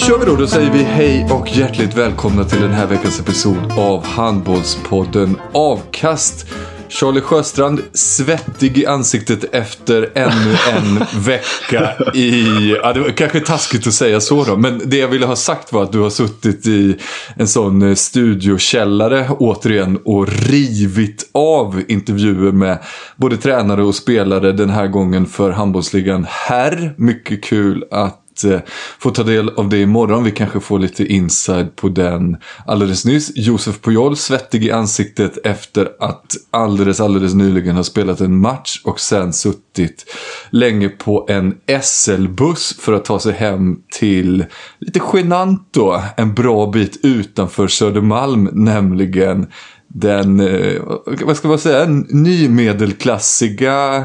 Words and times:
Kör 0.00 0.18
vi 0.18 0.26
då. 0.26 0.36
Då 0.36 0.46
säger 0.46 0.70
vi 0.70 0.82
hej 0.82 1.26
och 1.30 1.48
hjärtligt 1.48 1.96
välkomna 1.96 2.44
till 2.44 2.60
den 2.60 2.70
här 2.70 2.86
veckans 2.86 3.20
episod 3.20 3.72
av 3.78 4.04
Handbollspodden 4.04 5.36
Avkast. 5.52 6.46
Charlie 6.88 7.20
Sjöstrand, 7.20 7.80
svettig 7.92 8.78
i 8.78 8.86
ansiktet 8.86 9.44
efter 9.54 10.10
ännu 10.14 10.56
en 10.72 11.06
vecka 11.24 11.92
i... 12.14 12.44
Ja, 12.82 12.92
det 12.92 13.00
var 13.00 13.08
kanske 13.08 13.40
taskigt 13.40 13.86
att 13.86 13.92
säga 13.92 14.20
så 14.20 14.44
då, 14.44 14.56
men 14.56 14.82
det 14.84 14.96
jag 14.96 15.08
ville 15.08 15.26
ha 15.26 15.36
sagt 15.36 15.72
var 15.72 15.82
att 15.82 15.92
du 15.92 15.98
har 15.98 16.10
suttit 16.10 16.66
i 16.66 16.96
en 17.36 17.48
sån 17.48 17.82
eh, 17.82 17.94
studiokällare 17.94 19.28
återigen 19.30 19.98
och 20.04 20.28
rivit 20.28 21.30
av 21.32 21.82
intervjuer 21.88 22.52
med 22.52 22.78
både 23.16 23.36
tränare 23.36 23.82
och 23.82 23.94
spelare 23.94 24.52
den 24.52 24.70
här 24.70 24.86
gången 24.86 25.26
för 25.26 25.50
handbollsligan 25.50 26.26
här. 26.28 26.94
Mycket 26.96 27.44
kul 27.44 27.84
att 27.90 28.19
eh, 28.44 28.60
få 28.98 29.10
ta 29.10 29.22
del 29.22 29.48
av 29.48 29.68
det 29.68 29.78
imorgon. 29.78 30.24
Vi 30.24 30.30
kanske 30.30 30.60
får 30.60 30.78
lite 30.78 31.04
inside 31.04 31.76
på 31.76 31.88
den 31.88 32.36
alldeles 32.66 33.04
nyss. 33.04 33.32
Josef 33.34 33.80
Pujol 33.80 34.16
svettig 34.16 34.64
i 34.64 34.70
ansiktet 34.70 35.38
efter 35.44 35.88
att 36.00 36.36
alldeles, 36.50 37.00
alldeles 37.00 37.34
nyligen 37.34 37.76
ha 37.76 37.84
spelat 37.84 38.20
en 38.20 38.36
match 38.36 38.80
och 38.84 39.00
sen 39.00 39.32
suttit 39.32 40.04
länge 40.50 40.88
på 40.88 41.26
en 41.28 41.54
SL-buss 41.82 42.76
för 42.80 42.92
att 42.92 43.04
ta 43.04 43.18
sig 43.18 43.32
hem 43.32 43.76
till, 43.98 44.44
lite 44.78 45.00
genant 45.12 45.68
då, 45.70 46.02
en 46.16 46.34
bra 46.34 46.66
bit 46.66 47.00
utanför 47.02 47.68
Södermalm, 47.68 48.50
nämligen 48.52 49.46
den, 49.88 50.40
eh, 50.40 50.82
vad 51.24 51.36
ska 51.36 51.48
man 51.48 51.58
säga, 51.58 51.86
nymedelklassiga, 52.08 54.04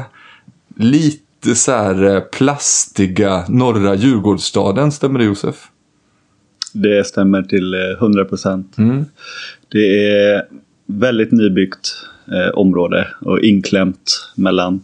lite 0.76 1.25
lite 1.46 1.60
så 1.60 1.72
här 1.72 2.14
eh, 2.14 2.20
plastiga 2.20 3.44
norra 3.48 3.94
Djurgårdsstaden. 3.94 4.92
Stämmer 4.92 5.18
det 5.18 5.24
Josef? 5.24 5.68
Det 6.72 7.06
stämmer 7.06 7.42
till 7.42 7.74
eh, 7.74 7.80
100 7.80 8.24
procent. 8.24 8.76
Det 9.68 10.08
är 10.08 10.42
väldigt 10.86 11.32
nybyggt 11.32 11.96
eh, 12.32 12.58
område 12.58 13.08
och 13.20 13.40
inklämt 13.40 14.30
mellan 14.34 14.80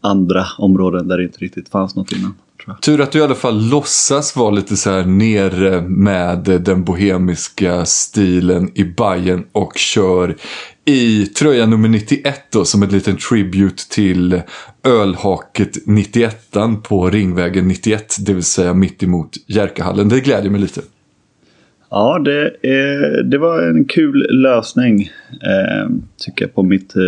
andra 0.00 0.46
områden 0.58 1.08
där 1.08 1.18
det 1.18 1.24
inte 1.24 1.38
riktigt 1.38 1.68
fanns 1.68 1.96
något 1.96 2.12
innan. 2.12 2.34
Tur 2.82 3.00
att 3.00 3.12
du 3.12 3.18
i 3.18 3.22
alla 3.22 3.34
fall 3.34 3.68
låtsas 3.70 4.36
vara 4.36 4.50
lite 4.50 4.76
så 4.76 4.90
här 4.90 5.04
nere 5.04 5.80
med 5.80 6.38
den 6.38 6.84
bohemiska 6.84 7.84
stilen 7.84 8.70
i 8.74 8.84
Bayern 8.84 9.44
och 9.52 9.72
kör 9.76 10.36
i 10.88 11.26
tröja 11.26 11.66
nummer 11.66 11.88
91 11.88 12.40
då 12.52 12.64
som 12.64 12.82
ett 12.82 12.92
liten 12.92 13.16
tribute 13.16 13.88
till 13.90 14.42
ölhaket 14.84 15.76
91 15.86 16.56
på 16.82 17.10
Ringvägen 17.10 17.68
91, 17.68 18.16
det 18.26 18.34
vill 18.34 18.42
säga 18.42 18.74
mitt 18.74 19.02
emot 19.02 19.30
Jerkahallen. 19.46 20.08
Det 20.08 20.20
glädjer 20.20 20.50
mig 20.50 20.60
lite. 20.60 20.80
Ja, 21.90 22.18
det, 22.18 22.56
är, 22.62 23.22
det 23.22 23.38
var 23.38 23.62
en 23.62 23.84
kul 23.84 24.26
lösning 24.30 25.10
eh, 25.30 25.90
tycker 26.16 26.44
jag 26.44 26.54
på 26.54 26.62
mitt 26.62 26.96
eh, 26.96 27.02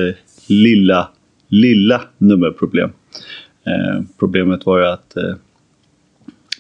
lilla, 0.49 1.09
lilla 1.49 2.03
nummerproblem. 2.19 2.91
Eh, 3.67 4.03
problemet 4.19 4.67
var 4.67 4.79
ju 4.79 4.87
att 4.87 5.17
eh, 5.17 5.35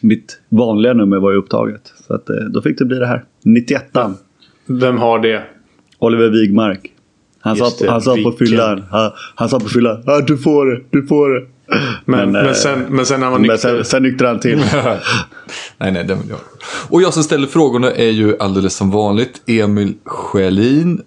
mitt 0.01 0.41
vanliga 0.49 0.93
nummer 0.93 1.19
var 1.19 1.31
ju 1.31 1.37
upptaget. 1.37 1.93
Så 2.07 2.15
att, 2.15 2.31
eh, 2.31 2.37
då 2.37 2.63
fick 2.63 2.79
det 2.79 2.85
bli 2.85 2.99
det 2.99 3.07
här. 3.07 3.25
91 3.45 3.85
Vem 4.67 4.99
har 4.99 5.19
det? 5.19 5.43
Oliver 5.99 6.31
Wigmark. 6.31 6.93
Han 7.49 7.57
sa, 7.57 7.85
det, 7.85 7.91
han 7.91 8.01
sa 8.01 8.17
på 8.25 8.35
fyllan. 8.39 8.85
Han, 8.91 9.11
han 9.35 9.49
sa 9.49 9.61
på 9.61 9.69
fyllan. 9.69 10.03
Ah, 10.07 10.21
du 10.21 10.39
får 10.39 10.67
det, 10.67 10.83
du 10.91 11.07
får 11.07 11.29
det. 11.31 11.47
Men, 12.05 12.33
men, 12.33 12.47
eh, 12.47 12.53
sen, 12.53 12.87
men 12.89 13.07
sen 13.07 13.21
när 13.21 13.31
man 13.31 13.41
Men 13.41 13.51
nykter. 13.51 13.77
sen, 13.77 13.85
sen 13.85 14.03
nyktrade 14.03 14.33
han 14.33 14.41
till. 14.41 14.59
nej, 15.79 15.93
nej, 15.93 16.05
den 16.05 16.19
vill 16.21 16.29
jag. 16.29 16.39
Och 16.89 17.03
jag 17.03 17.15
som 17.15 17.23
ställer 17.23 17.47
frågorna 17.47 17.93
är 17.93 18.11
ju 18.11 18.37
alldeles 18.39 18.75
som 18.75 18.91
vanligt 18.91 19.43
Emil 19.47 19.95
Sjölin. 20.05 21.01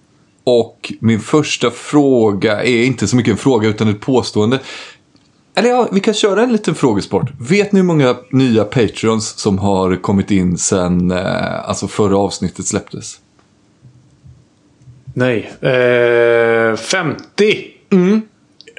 Och 0.44 0.94
min 1.00 1.20
första 1.20 1.72
fråga 1.72 2.64
är 2.64 2.84
inte 2.84 3.08
så 3.08 3.16
mycket 3.16 3.32
en 3.32 3.38
fråga 3.38 3.70
utan 3.70 3.88
ett 3.88 4.00
påstående. 4.00 4.60
Eller 5.56 5.70
ja, 5.70 5.88
vi 5.92 6.00
kan 6.00 6.14
köra 6.14 6.44
en 6.44 6.52
liten 6.52 6.76
frågesport. 6.76 7.30
Vet 7.40 7.72
ni 7.72 7.80
hur 7.80 7.88
många 7.88 8.16
nya 8.32 8.64
Patreons 8.64 9.28
som 9.40 9.58
har 9.60 9.96
kommit 9.96 10.32
in 10.32 10.58
sen 10.58 11.12
eh, 11.12 11.70
alltså 11.70 11.88
förra 11.88 12.18
avsnittet 12.18 12.66
släpptes? 12.68 13.18
Nej. 15.14 15.52
Eh, 15.62 16.76
50! 16.76 17.68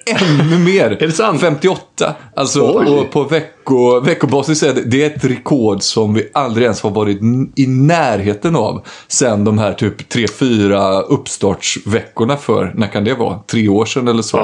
Ännu 0.07 0.59
mer! 0.59 0.91
Är 0.91 1.07
det 1.07 1.13
sant? 1.13 1.41
58. 1.41 2.15
Alltså, 2.37 2.61
Oj. 2.79 2.87
och 2.87 3.11
på 3.11 3.25
vecko, 3.63 4.01
veckobasis 4.01 4.63
är 4.63 4.75
det, 4.75 4.83
det 4.85 5.03
är 5.03 5.07
ett 5.07 5.25
rekord 5.25 5.83
som 5.83 6.15
vi 6.15 6.31
aldrig 6.35 6.65
ens 6.65 6.83
har 6.83 6.91
varit 6.91 7.21
i 7.57 7.67
närheten 7.67 8.57
av. 8.57 8.87
Sen 9.09 9.45
de 9.45 9.59
här 9.59 9.73
typ 9.73 10.13
3-4 10.15 11.03
uppstartsveckorna 11.03 12.37
för, 12.37 12.73
när 12.75 12.87
kan 12.87 13.05
det 13.05 13.15
vara? 13.15 13.39
Tre 13.51 13.69
år 13.69 13.85
sedan 13.85 14.09
eller 14.09 14.23
så. 14.23 14.37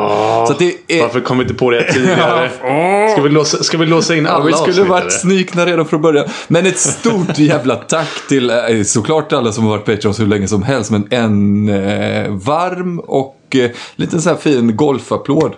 så 0.47 0.53
att 0.53 0.59
det 0.59 0.75
är, 0.89 1.03
Varför 1.03 1.21
kom 1.21 1.39
vi 1.39 1.43
inte 1.43 1.55
på 1.55 1.71
det 1.71 1.93
tidigare? 1.93 2.51
ska, 3.12 3.23
vi 3.23 3.28
låsa, 3.28 3.62
ska 3.62 3.78
vi 3.78 3.87
låsa 3.87 4.17
in 4.17 4.25
Ja, 4.25 4.31
alla 4.31 4.45
vi 4.45 4.53
skulle 4.53 4.71
avsnitt, 4.71 4.89
varit 4.89 5.12
snikna 5.12 5.67
redan 5.67 5.87
från 5.87 6.03
början. 6.03 6.28
Men 6.49 6.67
ett 6.67 6.78
stort 6.78 7.39
jävla 7.39 7.77
tack 7.77 8.28
till 8.28 8.51
eh, 8.51 8.57
såklart 8.84 9.33
alla 9.33 9.53
som 9.53 9.65
har 9.65 9.71
varit 9.71 9.84
Patreons 9.84 10.21
hur 10.21 10.27
länge 10.27 10.49
som 10.49 10.62
helst. 10.62 10.91
Men 10.91 11.07
en 11.11 11.69
eh, 11.69 12.31
varm 12.31 12.99
och 12.99 13.37
eh, 13.55 13.71
lite 13.97 14.21
så 14.21 14.28
här 14.28 14.37
fin 14.37 14.77
golfapplåd. 14.77 15.55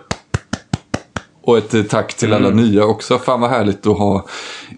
Och 1.42 1.58
ett 1.58 1.74
eh, 1.74 1.82
tack 1.82 2.14
till 2.14 2.32
alla 2.32 2.50
nya 2.50 2.84
också. 2.84 3.18
Fan 3.18 3.40
vad 3.40 3.50
härligt 3.50 3.86
att 3.86 3.98
ha 3.98 4.26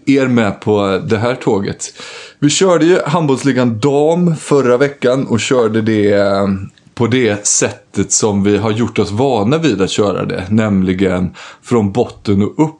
er 0.05 0.27
med 0.27 0.61
på 0.61 1.01
det 1.09 1.17
här 1.17 1.35
tåget. 1.35 1.93
Vi 2.39 2.49
körde 2.49 2.85
ju 2.85 2.99
handbollsligan 3.05 3.79
dam 3.79 4.35
förra 4.35 4.77
veckan 4.77 5.27
och 5.27 5.39
körde 5.39 5.81
det 5.81 6.13
eh, 6.13 6.47
på 6.95 7.07
det 7.07 7.47
sättet 7.47 8.11
som 8.11 8.43
vi 8.43 8.57
har 8.57 8.71
gjort 8.71 8.99
oss 8.99 9.11
vana 9.11 9.57
vid 9.57 9.81
att 9.81 9.89
köra 9.89 10.25
det. 10.25 10.45
Nämligen 10.49 11.35
från 11.61 11.91
botten 11.91 12.43
och 12.43 12.63
upp. 12.63 12.79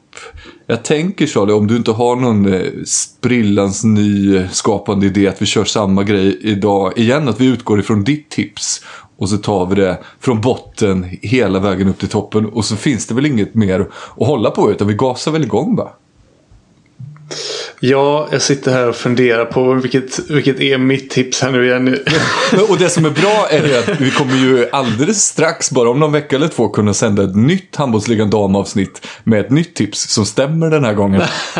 Jag 0.66 0.84
tänker 0.84 1.26
Charlie, 1.26 1.52
om 1.52 1.66
du 1.66 1.76
inte 1.76 1.90
har 1.90 2.16
någon 2.16 2.54
eh, 2.54 2.62
sprillans 2.84 3.84
ny 3.84 4.40
skapande 4.50 5.06
idé 5.06 5.28
att 5.28 5.42
vi 5.42 5.46
kör 5.46 5.64
samma 5.64 6.02
grej 6.02 6.38
idag 6.40 6.98
igen. 6.98 7.28
Att 7.28 7.40
vi 7.40 7.46
utgår 7.46 7.80
ifrån 7.80 8.04
ditt 8.04 8.28
tips. 8.28 8.84
Och 9.16 9.28
så 9.28 9.36
tar 9.36 9.66
vi 9.66 9.74
det 9.74 9.98
från 10.20 10.40
botten 10.40 11.18
hela 11.22 11.58
vägen 11.58 11.88
upp 11.88 11.98
till 11.98 12.08
toppen. 12.08 12.46
Och 12.46 12.64
så 12.64 12.76
finns 12.76 13.06
det 13.06 13.14
väl 13.14 13.26
inget 13.26 13.54
mer 13.54 13.80
att 14.16 14.26
hålla 14.26 14.50
på 14.50 14.70
utan 14.70 14.88
vi 14.88 14.94
gasar 14.94 15.32
väl 15.32 15.44
igång 15.44 15.76
va? 15.76 15.92
Ja, 17.80 18.28
jag 18.30 18.42
sitter 18.42 18.72
här 18.72 18.88
och 18.88 18.94
funderar 18.94 19.44
på 19.44 19.74
vilket, 19.74 20.30
vilket 20.30 20.60
är 20.60 20.78
mitt 20.78 21.10
tips 21.10 21.42
här 21.42 21.50
nu 21.50 21.66
igen. 21.66 21.98
Och 22.68 22.78
det 22.78 22.88
som 22.88 23.04
är 23.04 23.10
bra 23.10 23.46
är 23.50 23.78
att 23.78 24.00
vi 24.00 24.10
kommer 24.10 24.36
ju 24.36 24.68
alldeles 24.72 25.24
strax, 25.24 25.70
bara 25.70 25.90
om 25.90 26.00
någon 26.00 26.12
vecka 26.12 26.36
eller 26.36 26.48
två, 26.48 26.68
kunna 26.68 26.94
sända 26.94 27.24
ett 27.24 27.36
nytt 27.36 27.76
Handbollsligan 27.76 28.30
Dam-avsnitt 28.30 29.06
med 29.24 29.40
ett 29.40 29.50
nytt 29.50 29.74
tips 29.74 30.08
som 30.08 30.26
stämmer 30.26 30.70
den 30.70 30.84
här 30.84 30.94
gången. 30.94 31.22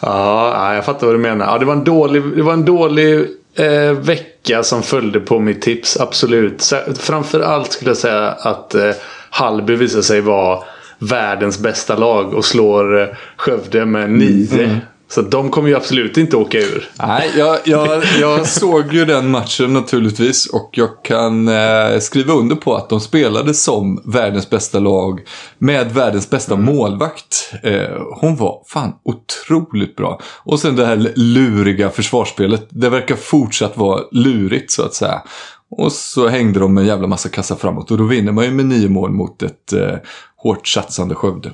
ja, 0.00 0.74
jag 0.74 0.84
fattar 0.84 1.06
vad 1.06 1.14
du 1.14 1.20
menar. 1.20 1.46
Ja, 1.46 1.58
det 1.58 1.64
var 1.64 1.72
en 1.72 1.84
dålig, 1.84 2.22
det 2.36 2.42
var 2.42 2.52
en 2.52 2.64
dålig 2.64 3.26
eh, 3.54 3.92
vecka 3.92 4.62
som 4.62 4.82
följde 4.82 5.20
på 5.20 5.38
mitt 5.40 5.62
tips, 5.62 6.00
absolut. 6.00 6.72
Framförallt 6.98 7.72
skulle 7.72 7.90
jag 7.90 7.96
säga 7.96 8.28
att 8.28 8.74
eh, 8.74 8.90
Hallby 9.30 9.76
visade 9.76 10.02
sig 10.02 10.20
vara 10.20 10.64
världens 10.98 11.58
bästa 11.58 11.96
lag 11.96 12.34
och 12.34 12.44
slår 12.44 13.00
eh, 13.00 13.08
Skövde 13.36 13.86
med 13.86 14.10
nio. 14.10 14.64
Mm. 14.64 14.76
Så 15.08 15.22
de 15.22 15.50
kommer 15.50 15.68
ju 15.68 15.76
absolut 15.76 16.16
inte 16.16 16.36
åka 16.36 16.58
ur. 16.58 16.90
Nej, 16.98 17.30
jag, 17.36 17.58
jag, 17.64 18.04
jag 18.20 18.46
såg 18.48 18.92
ju 18.94 19.04
den 19.04 19.30
matchen 19.30 19.72
naturligtvis 19.72 20.46
och 20.46 20.70
jag 20.72 20.88
kan 21.04 21.48
eh, 21.48 21.98
skriva 22.00 22.32
under 22.32 22.56
på 22.56 22.74
att 22.74 22.88
de 22.88 23.00
spelade 23.00 23.54
som 23.54 24.02
världens 24.04 24.50
bästa 24.50 24.78
lag 24.78 25.20
med 25.58 25.92
världens 25.92 26.30
bästa 26.30 26.54
mm. 26.54 26.74
målvakt. 26.74 27.52
Eh, 27.62 28.02
hon 28.20 28.36
var 28.36 28.62
fan 28.66 28.92
otroligt 29.02 29.96
bra. 29.96 30.20
Och 30.44 30.60
sen 30.60 30.76
det 30.76 30.86
här 30.86 31.12
luriga 31.16 31.90
försvarsspelet. 31.90 32.66
Det 32.70 32.88
verkar 32.88 33.16
fortsatt 33.16 33.76
vara 33.76 34.02
lurigt 34.10 34.70
så 34.70 34.82
att 34.82 34.94
säga. 34.94 35.22
Och 35.70 35.92
så 35.92 36.28
hängde 36.28 36.60
de 36.60 36.78
en 36.78 36.86
jävla 36.86 37.06
massa 37.06 37.28
kassa 37.28 37.56
framåt 37.56 37.90
och 37.90 37.98
då 37.98 38.04
vinner 38.04 38.32
man 38.32 38.44
ju 38.44 38.50
med 38.50 38.66
nio 38.66 38.88
mål 38.88 39.10
mot 39.10 39.42
ett 39.42 39.72
eh, 39.72 39.96
hårt 40.36 40.68
satsande 40.68 41.14
Skövde. 41.14 41.52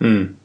Mm. 0.00 0.36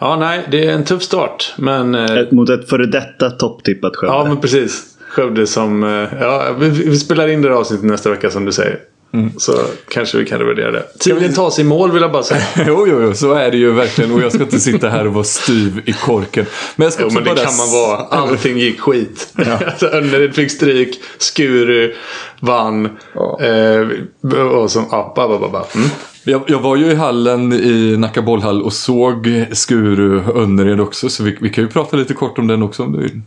Ja, 0.00 0.16
nej, 0.16 0.40
det 0.50 0.66
är 0.66 0.72
en 0.72 0.84
tuff 0.84 1.02
start. 1.02 1.54
Men, 1.56 1.94
eh, 1.94 2.22
Mot 2.30 2.50
ett 2.50 2.68
före 2.68 2.86
detta 2.86 3.30
topptippat 3.30 3.96
Skövde. 3.96 4.16
Ja, 4.16 4.24
men 4.24 4.40
precis. 4.40 4.82
Skövde 5.08 5.46
som... 5.46 5.84
Eh, 5.84 6.20
ja, 6.20 6.56
vi, 6.58 6.68
vi 6.68 6.98
spelar 6.98 7.28
in 7.28 7.42
det 7.42 7.48
här 7.48 7.56
avsnittet 7.56 7.86
nästa 7.86 8.10
vecka 8.10 8.30
som 8.30 8.44
du 8.44 8.52
säger. 8.52 8.78
Mm. 9.14 9.32
Så 9.38 9.52
kanske 9.88 10.18
vi 10.18 10.26
kan 10.26 10.38
revidera 10.38 10.70
det. 10.70 10.84
Tiden 10.98 11.34
tas 11.34 11.58
i 11.58 11.64
mål 11.64 11.92
vill 11.92 12.02
jag 12.02 12.12
bara 12.12 12.22
säga. 12.22 12.42
jo, 12.66 12.86
jo, 12.88 13.02
jo, 13.02 13.14
så 13.14 13.32
är 13.32 13.50
det 13.50 13.56
ju 13.56 13.72
verkligen. 13.72 14.12
Och 14.12 14.20
jag 14.20 14.32
ska 14.32 14.42
inte 14.42 14.60
sitta 14.60 14.88
här 14.88 15.06
och 15.06 15.14
vara 15.14 15.24
styv 15.24 15.82
i 15.86 15.92
korken. 15.92 16.46
Men 16.76 16.84
jag 16.84 16.92
ska 16.92 17.02
jo, 17.02 17.10
men 17.10 17.24
det 17.24 17.34
bara... 17.34 17.44
kan 17.44 17.56
man 17.56 17.70
vara. 17.70 17.96
Allting 17.96 18.58
gick 18.58 18.80
skit. 18.80 19.28
Ja. 19.36 19.58
alltså, 19.66 19.86
Önnered 19.86 20.34
fick 20.34 20.50
stryk. 20.50 21.00
Skuru 21.18 21.94
vann. 22.40 22.88
Ja. 23.14 23.40
Eh, 23.40 24.40
och 24.40 24.70
så, 24.70 24.84
ja, 24.90 25.12
ba, 25.16 25.28
ba, 25.28 25.38
ba, 25.38 25.48
ba. 25.48 25.64
Mm. 25.74 25.88
Jag, 26.24 26.42
jag, 26.46 26.60
var 26.60 26.76
ju 26.76 26.86
i 26.86 26.94
hallen 26.94 27.52
i 27.52 27.96
Nacka 27.96 28.22
bollhall 28.22 28.62
och 28.62 28.72
såg 28.72 29.46
Skuru 29.52 30.20
Önnered 30.34 30.80
också. 30.80 31.08
Så 31.08 31.22
vi, 31.22 31.36
vi, 31.40 31.50
kan 31.50 31.64
ju 31.64 31.70
prata 31.70 31.96
lite 31.96 32.14
kort 32.14 32.38
om 32.38 32.46
den 32.46 32.62
också 32.62 32.82
om 32.82 32.92
du 32.92 32.98
vill. 32.98 33.20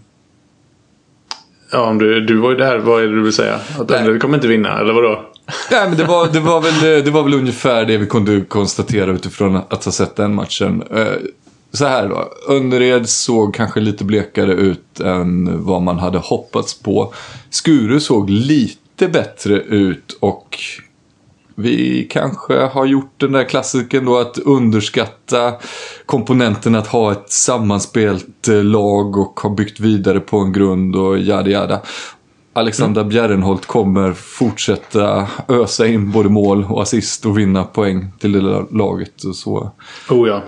Ja, 1.72 1.90
om 1.90 1.98
du, 1.98 2.22
du 2.26 2.38
var 2.38 2.52
ju 2.52 2.58
där. 2.58 2.80
Vad 2.80 3.04
är 3.04 3.08
det 3.08 3.16
du 3.16 3.24
vill 3.24 3.34
säga? 3.34 3.60
Att 3.80 3.92
Önnered 3.92 4.22
kommer 4.22 4.36
inte 4.36 4.48
vinna, 4.48 4.80
eller 4.80 4.94
vadå? 4.94 5.22
Nej, 5.72 5.90
men 5.90 5.98
det 5.98 6.04
var, 6.04 6.28
det, 6.28 6.40
var 6.40 6.62
väl, 6.62 7.04
det 7.06 7.12
var 7.12 7.24
väl 7.24 7.34
ungefär 7.34 7.86
det 7.86 7.98
vi 7.98 8.06
kunde 8.06 8.42
konstatera 8.42 9.12
utifrån 9.12 9.56
att 9.56 9.86
ha 9.86 9.92
sett 9.92 10.16
den 10.16 10.36
matchen. 10.36 10.84
Eh, 10.92 11.06
så 11.72 11.86
här 11.86 12.10
då. 12.10 12.32
Önnered 12.50 13.10
såg 13.10 13.56
kanske 13.56 13.80
lite 13.80 14.04
blekare 14.04 14.54
ut 14.54 15.00
än 15.00 15.64
vad 15.64 15.82
man 15.82 16.00
hade 16.00 16.18
hoppats 16.18 16.80
på. 16.80 17.14
Skuru 17.50 18.00
såg 18.00 18.30
lite 18.30 19.08
bättre 19.08 19.54
ut 19.54 20.18
och 20.20 20.60
vi 21.60 22.08
kanske 22.10 22.54
har 22.54 22.86
gjort 22.86 23.14
den 23.18 23.32
där 23.32 23.44
klassiken 23.44 24.06
då 24.06 24.18
att 24.18 24.38
underskatta 24.38 25.54
komponenten 26.06 26.76
att 26.76 26.88
ha 26.88 27.12
ett 27.12 27.32
sammanspelt 27.32 28.48
eh, 28.48 28.64
lag 28.64 29.18
och 29.18 29.40
ha 29.40 29.50
byggt 29.50 29.80
vidare 29.80 30.20
på 30.20 30.38
en 30.38 30.54
grund 30.54 30.96
och 30.96 31.20
jada 31.20 31.50
jada. 31.50 31.82
Alexander 32.54 33.02
mm. 33.02 33.10
Bjärrenholt 33.10 33.66
kommer 33.66 34.14
fortsätta 34.14 35.28
ösa 35.48 35.88
in 35.88 36.12
både 36.12 36.30
mål 36.30 36.66
och 36.70 36.82
assist 36.82 37.26
och 37.26 37.38
vinna 37.38 37.64
poäng 37.64 38.12
till 38.20 38.32
det 38.32 38.66
laget. 38.72 39.24
Och 39.24 39.36
så. 39.36 39.72
Oh 40.10 40.28
ja. 40.28 40.44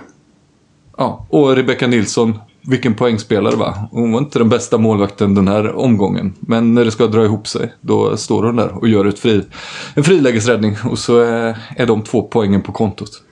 Ja, 0.98 1.28
och 1.30 1.56
Rebecka 1.56 1.88
Nilsson 1.88 2.40
vilken 2.62 2.96
poängspelare 2.96 3.56
va? 3.56 3.88
Hon 3.92 4.12
var 4.12 4.20
inte 4.20 4.40
den 4.40 4.50
bästa 4.50 4.78
målvakten 4.78 5.36
den 5.36 5.48
här 5.48 5.76
omgången. 5.76 6.34
Men 6.40 6.74
när 6.74 6.86
det 6.86 6.92
ska 6.92 7.08
dra 7.08 7.26
ihop 7.26 7.48
sig, 7.48 7.74
då 7.82 8.18
står 8.18 8.44
hon 8.44 8.56
där 8.56 8.78
och 8.78 8.88
gör 8.88 9.06
ett 9.06 9.20
fri, 9.20 9.46
en 9.94 10.04
frilägesräddning. 10.04 10.76
Och 10.86 11.00
så 11.00 11.20
är, 11.20 11.58
är 11.78 11.86
de 11.86 12.04
två 12.04 12.22
poängen 12.22 12.62
på 12.62 12.72
kontot. 12.72 13.24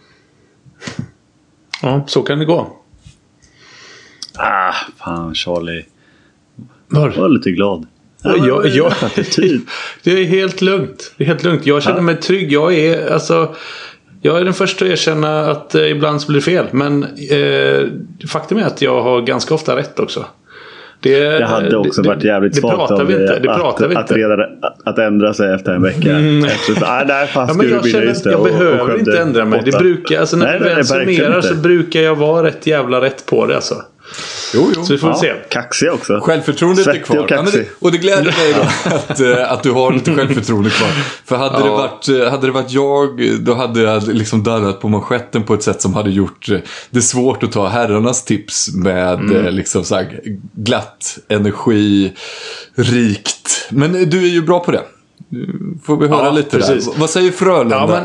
Ja, 1.82 2.04
så 2.08 2.22
kan 2.22 2.40
det 2.40 2.46
gå. 2.46 2.74
Ah, 4.38 4.74
fan 4.98 5.36
Charlie. 5.36 5.86
Var? 6.88 7.10
Var 7.10 7.30
lite 7.30 7.52
glad. 7.52 7.88
Ja, 8.24 8.36
jag, 8.48 8.68
jag, 8.68 8.94
det 10.04 10.12
är 10.12 10.26
helt 10.26 10.62
lugnt. 10.62 11.14
Det 11.18 11.24
är 11.24 11.28
helt 11.28 11.44
lugnt. 11.44 11.66
Jag 11.66 11.84
känner 11.84 12.02
mig 12.02 12.16
trygg. 12.16 12.52
Jag 12.52 12.74
är 12.74 13.14
alltså 13.14 13.56
jag 14.22 14.40
är 14.40 14.46
den 14.46 14.54
första 14.54 14.86
att 14.86 14.92
erkänna 14.92 15.52
att 15.52 15.76
eh, 15.76 15.92
ibland 15.92 16.22
så 16.22 16.28
blir 16.28 16.40
det 16.40 16.46
fel. 16.46 16.66
Men 16.72 17.04
eh, 17.04 17.88
faktum 18.28 18.58
är 18.58 18.64
att 18.64 18.82
jag 18.82 19.02
har 19.02 19.22
ganska 19.22 19.54
ofta 19.54 19.76
rätt 19.76 20.00
också. 20.00 20.26
Det, 21.00 21.20
det 21.20 21.46
hade 21.46 21.78
också 21.78 22.02
det, 22.02 22.08
varit 22.08 22.24
jävligt 22.24 22.54
det, 22.54 22.62
svagt 22.62 22.92
av 22.92 23.08
det 23.08 23.34
att, 23.34 23.42
vi 23.42 23.96
att, 23.96 24.12
reda, 24.12 24.50
att, 24.86 24.98
ändra 24.98 25.34
sig 25.34 25.54
efter 25.54 25.72
en 25.72 25.82
vecka. 25.82 26.12
Mm. 26.12 26.46
Efter, 26.46 27.06
nej, 27.06 27.28
fan, 27.28 27.48
ja, 27.48 27.54
men 27.54 27.70
jag 27.70 27.90
känner 27.90 28.12
att 28.12 28.26
jag 28.26 28.44
behöver 28.44 29.00
inte 29.00 29.20
ändra 29.20 29.46
mig. 29.46 29.62
Det 29.66 29.78
brukar, 29.78 30.20
alltså, 30.20 30.38
när 30.38 30.46
nej, 30.46 30.60
vi 30.60 30.66
väl 30.66 30.86
summerar 30.86 31.42
så 31.42 31.56
brukar 31.56 32.00
jag 32.00 32.16
vara 32.16 32.48
rätt 32.48 32.68
jävla 32.68 33.02
rätt 33.02 33.26
på 33.26 33.46
det. 33.46 33.56
Alltså. 33.56 33.76
Jo, 34.54 34.72
jo. 34.76 34.86
Så 34.86 34.94
vi 34.94 35.00
får 35.00 35.10
ja, 35.10 35.16
se. 35.16 35.34
Kaxig 35.50 35.92
också. 35.92 36.20
Självförtroendet 36.20 36.86
Svettig 36.86 37.02
är 37.02 37.06
kvar. 37.06 37.18
Och, 37.18 37.32
ja, 37.32 37.42
det, 37.42 37.66
och 37.80 37.92
det 37.92 37.98
gläder 37.98 38.24
mig 38.24 38.54
då 38.56 38.62
att, 38.90 39.20
eh, 39.20 39.52
att 39.52 39.64
du 39.64 39.72
har 39.72 39.92
lite 39.92 40.16
självförtroende 40.16 40.70
kvar. 40.70 40.90
För 41.26 41.36
hade, 41.36 41.60
ja. 41.60 41.64
det 41.64 41.70
varit, 41.70 42.08
eh, 42.08 42.32
hade 42.32 42.48
det 42.48 42.52
varit 42.52 42.72
jag, 42.72 43.22
då 43.40 43.54
hade 43.54 43.82
jag 43.82 44.08
liksom 44.08 44.44
darrat 44.44 44.82
på 44.82 44.90
manschetten 44.90 45.44
på 45.44 45.54
ett 45.54 45.64
sätt 45.64 45.82
som 45.82 45.94
hade 45.94 46.10
gjort 46.10 46.50
eh, 46.50 46.60
det 46.90 47.02
svårt 47.02 47.44
att 47.44 47.52
ta 47.52 47.68
herrarnas 47.68 48.24
tips 48.24 48.76
med 48.76 49.20
mm. 49.20 49.54
liksom 49.56 49.84
så 49.84 49.96
här, 49.96 50.22
glatt, 50.54 51.18
energi, 51.28 52.14
rikt. 52.76 53.68
Men 53.70 54.10
du 54.10 54.24
är 54.24 54.30
ju 54.30 54.42
bra 54.42 54.60
på 54.60 54.72
det. 54.72 54.82
Får 55.84 55.98
vi 55.98 56.08
höra 56.08 56.26
ja, 56.26 56.32
lite 56.32 56.58
precis. 56.58 56.86
där. 56.86 57.00
Vad 57.00 57.10
säger 57.10 57.32
Frölunda? 57.32 57.76
Ja, 57.76 57.88
men 57.88 58.04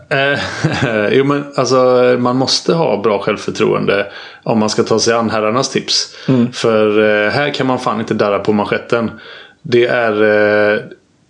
jo 1.10 1.24
men 1.24 1.44
alltså 1.56 1.76
man 2.18 2.36
måste 2.36 2.74
ha 2.74 3.02
bra 3.02 3.18
självförtroende 3.18 4.12
om 4.42 4.58
man 4.58 4.70
ska 4.70 4.82
ta 4.82 4.98
sig 4.98 5.14
an 5.14 5.30
herrarnas 5.30 5.70
tips. 5.70 6.16
Mm. 6.28 6.52
För 6.52 6.98
eh, 6.98 7.30
här 7.30 7.54
kan 7.54 7.66
man 7.66 7.78
fan 7.78 8.00
inte 8.00 8.14
darra 8.14 8.38
på 8.38 8.52
manschetten. 8.52 9.10
Det 9.62 9.86
är... 9.86 10.12
Eh, 10.22 10.80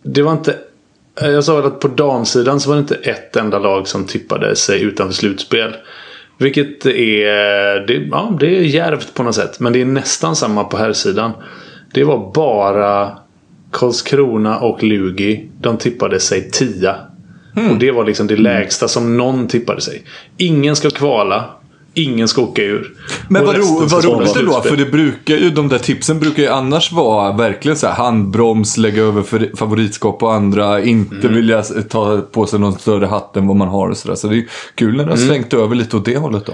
det 0.03 0.23
var 0.23 0.32
inte... 0.32 0.59
Eh, 1.20 1.29
jag 1.29 1.44
sa 1.44 1.59
att 1.59 1.81
på 1.81 1.88
damsidan 1.88 2.61
så 2.61 2.69
var 2.69 2.76
det 2.76 2.81
inte 2.81 2.94
ett 2.94 3.37
enda 3.37 3.59
lag 3.59 3.88
som 3.88 4.06
tippade 4.06 4.56
sig 4.56 4.82
utanför 4.82 5.14
slutspel. 5.14 5.76
Vilket 6.38 6.87
är... 6.87 7.87
Det, 7.87 8.09
ja, 8.11 8.37
det 8.41 8.47
är 8.47 8.61
järvt 8.61 9.14
på 9.14 9.23
något 9.23 9.35
sätt. 9.35 9.61
Men 9.61 9.73
det 9.73 9.81
är 9.81 9.85
nästan 9.85 10.37
samma 10.37 10.64
på 10.64 10.76
herrsidan. 10.76 11.32
Det 11.94 12.05
var 12.05 12.32
bara 12.35 13.19
Karlskrona 13.70 14.59
och 14.59 14.83
Lugi. 14.83 15.50
De 15.61 15.76
tippade 15.76 16.21
sig 16.21 16.50
tia 16.50 16.97
Mm. 17.56 17.71
Och 17.71 17.78
det 17.78 17.90
var 17.90 18.04
liksom 18.04 18.26
det 18.26 18.37
lägsta 18.37 18.88
som 18.88 19.16
någon 19.16 19.49
tippade 19.49 19.80
sig. 19.80 20.02
Ingen 20.37 20.76
ska 20.76 20.90
kvala. 20.90 21.44
Ingen 21.94 22.28
ska 22.28 22.42
åka 22.42 22.62
ur. 22.62 22.94
Men 23.28 23.47
vad, 23.47 23.56
ro, 23.56 23.87
vad 23.87 24.04
roligt 24.04 24.35
det 24.35 24.42
då, 24.42 24.61
för 24.61 24.76
det 24.76 24.85
brukar 24.85 25.37
ju, 25.37 25.50
de 25.50 25.68
där 25.68 25.78
tipsen 25.78 26.21
brukar 26.21 26.42
ju 26.42 26.49
annars 26.49 26.92
vara 26.92 27.32
verkligen 27.32 27.76
så 27.76 27.87
här 27.87 27.94
handbroms, 27.94 28.76
lägga 28.76 29.02
över 29.02 29.56
favoritskap 29.56 30.23
och 30.23 30.35
andra, 30.35 30.82
inte 30.82 31.16
mm. 31.16 31.35
vilja 31.35 31.62
ta 31.62 32.21
på 32.21 32.47
sig 32.47 32.61
någon 32.61 32.73
större 32.73 33.06
hatt 33.06 33.37
än 33.37 33.47
vad 33.47 33.56
man 33.56 33.68
har 33.68 33.88
och 33.88 33.97
sådär. 33.97 34.14
Så 34.14 34.28
det 34.28 34.37
är 34.37 34.47
kul 34.75 34.97
när 34.97 35.04
det 35.04 35.11
har 35.11 35.16
mm. 35.16 35.28
svängt 35.28 35.54
över 35.54 35.75
lite 35.75 35.97
åt 35.97 36.04
det 36.04 36.16
hållet 36.16 36.47
då. 36.47 36.52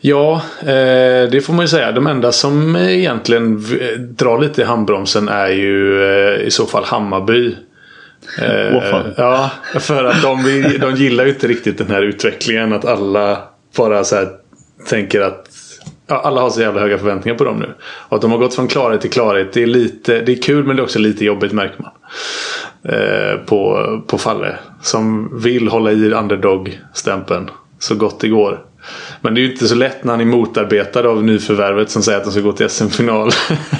Ja, 0.00 0.42
eh, 0.60 1.30
det 1.30 1.44
får 1.44 1.52
man 1.52 1.64
ju 1.64 1.68
säga. 1.68 1.92
De 1.92 2.06
enda 2.06 2.32
som 2.32 2.76
egentligen 2.76 3.64
drar 3.98 4.38
lite 4.38 4.62
i 4.62 4.64
handbromsen 4.64 5.28
är 5.28 5.48
ju 5.48 6.04
eh, 6.04 6.46
i 6.46 6.50
så 6.50 6.66
fall 6.66 6.84
Hammarby. 6.84 7.56
Eh, 8.42 9.12
ja, 9.16 9.50
för 9.80 10.04
att 10.04 10.22
de, 10.22 10.42
de 10.80 10.94
gillar 10.94 11.24
ju 11.24 11.30
inte 11.30 11.46
riktigt 11.46 11.78
den 11.78 11.90
här 11.90 12.02
utvecklingen. 12.02 12.72
Att 12.72 12.84
alla 12.84 13.38
bara 13.76 14.04
så 14.04 14.16
här 14.16 14.28
tänker 14.88 15.20
att 15.20 15.48
ja, 16.06 16.20
alla 16.24 16.40
har 16.40 16.50
så 16.50 16.60
jävla 16.60 16.80
höga 16.80 16.98
förväntningar 16.98 17.38
på 17.38 17.44
dem 17.44 17.58
nu. 17.58 17.74
Och 17.82 18.16
att 18.16 18.22
de 18.22 18.30
har 18.30 18.38
gått 18.38 18.54
från 18.54 18.68
klarhet 18.68 19.00
till 19.00 19.10
klarhet. 19.10 19.52
Det 19.52 19.62
är, 19.62 19.66
lite, 19.66 20.20
det 20.20 20.32
är 20.32 20.42
kul 20.42 20.64
men 20.64 20.76
det 20.76 20.82
är 20.82 20.84
också 20.84 20.98
lite 20.98 21.24
jobbigt 21.24 21.52
märker 21.52 21.82
man. 21.82 21.92
Eh, 22.88 23.36
på, 23.46 24.02
på 24.06 24.18
Falle. 24.18 24.58
Som 24.82 25.30
vill 25.42 25.68
hålla 25.68 25.92
i 25.92 26.12
underdog-stämpeln 26.12 27.50
så 27.78 27.94
gott 27.94 28.20
det 28.20 28.28
går. 28.28 28.60
Men 29.20 29.34
det 29.34 29.40
är 29.40 29.42
ju 29.42 29.52
inte 29.52 29.68
så 29.68 29.74
lätt 29.74 30.04
när 30.04 30.12
han 30.12 30.20
är 30.20 30.24
motarbetad 30.24 31.08
av 31.08 31.24
nyförvärvet 31.24 31.90
som 31.90 32.02
säger 32.02 32.18
att 32.18 32.24
han 32.24 32.32
ska 32.32 32.40
gå 32.40 32.52
till 32.52 32.68
SM-final. 32.68 33.30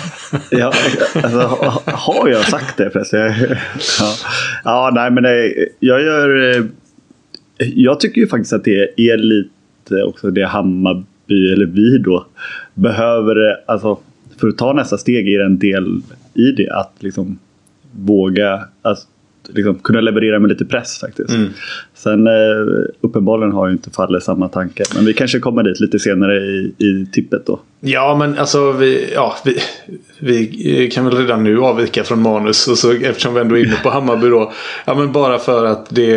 ja, 0.50 0.73
alltså, 1.14 1.38
har 1.84 2.28
jag 2.28 2.44
sagt 2.44 2.76
det 2.76 2.90
förresten? 2.90 3.20
ja. 4.00 4.14
ja, 4.64 4.90
nej 4.94 5.11
men 5.11 5.23
nej, 5.23 5.68
jag 5.80 6.02
gör... 6.02 6.56
Eh, 6.56 6.64
jag 7.58 8.00
tycker 8.00 8.20
ju 8.20 8.26
faktiskt 8.26 8.52
att 8.52 8.64
det 8.64 9.00
är 9.00 9.16
lite 9.16 10.02
också 10.02 10.30
det 10.30 10.46
Hammarby, 10.46 11.52
eller 11.52 11.66
vi 11.66 11.99
då, 11.99 12.26
behöver 12.75 13.50
eh, 13.50 13.56
alltså 13.66 13.99
för 14.40 14.49
att 14.49 14.58
ta 14.58 14.73
nästa 14.73 14.99
steg 14.99 15.28
är 15.28 15.38
det 15.38 15.44
en 15.44 15.58
del 15.58 16.02
i 16.34 16.50
det 16.50 16.70
att 16.70 16.92
liksom 16.99 17.38
våga, 17.92 18.64
alltså, 18.82 19.06
liksom, 19.52 19.74
kunna 19.74 20.00
leverera 20.00 20.38
med 20.38 20.50
lite 20.50 20.64
press 20.64 21.00
faktiskt. 21.00 21.30
Mm. 21.30 21.48
Sen 21.94 22.26
eh, 22.26 22.32
uppenbarligen 23.00 23.52
har 23.52 23.66
ju 23.66 23.72
inte 23.72 23.90
Falle 23.90 24.20
samma 24.20 24.48
tankar. 24.48 24.86
Men 24.94 25.04
vi 25.04 25.12
kanske 25.12 25.38
kommer 25.38 25.62
dit 25.62 25.80
lite 25.80 25.98
senare 25.98 26.36
i, 26.36 26.74
i 26.78 27.06
tippet 27.12 27.46
då. 27.46 27.60
Ja, 27.80 28.16
men 28.18 28.38
alltså 28.38 28.72
vi, 28.72 29.12
ja, 29.14 29.36
vi, 29.44 29.58
vi 30.18 30.90
kan 30.90 31.04
väl 31.04 31.16
redan 31.16 31.44
nu 31.44 31.60
avvika 31.60 32.04
från 32.04 32.22
manus. 32.22 32.68
Och 32.68 32.78
så, 32.78 32.92
eftersom 32.92 33.34
vi 33.34 33.40
ändå 33.40 33.58
är 33.58 33.64
inne 33.64 33.76
på 33.82 33.90
Hammarby 33.90 34.28
då. 34.28 34.52
Ja, 34.84 34.94
men 34.94 35.12
bara 35.12 35.38
för 35.38 35.64
att 35.64 35.86
det, 35.90 36.10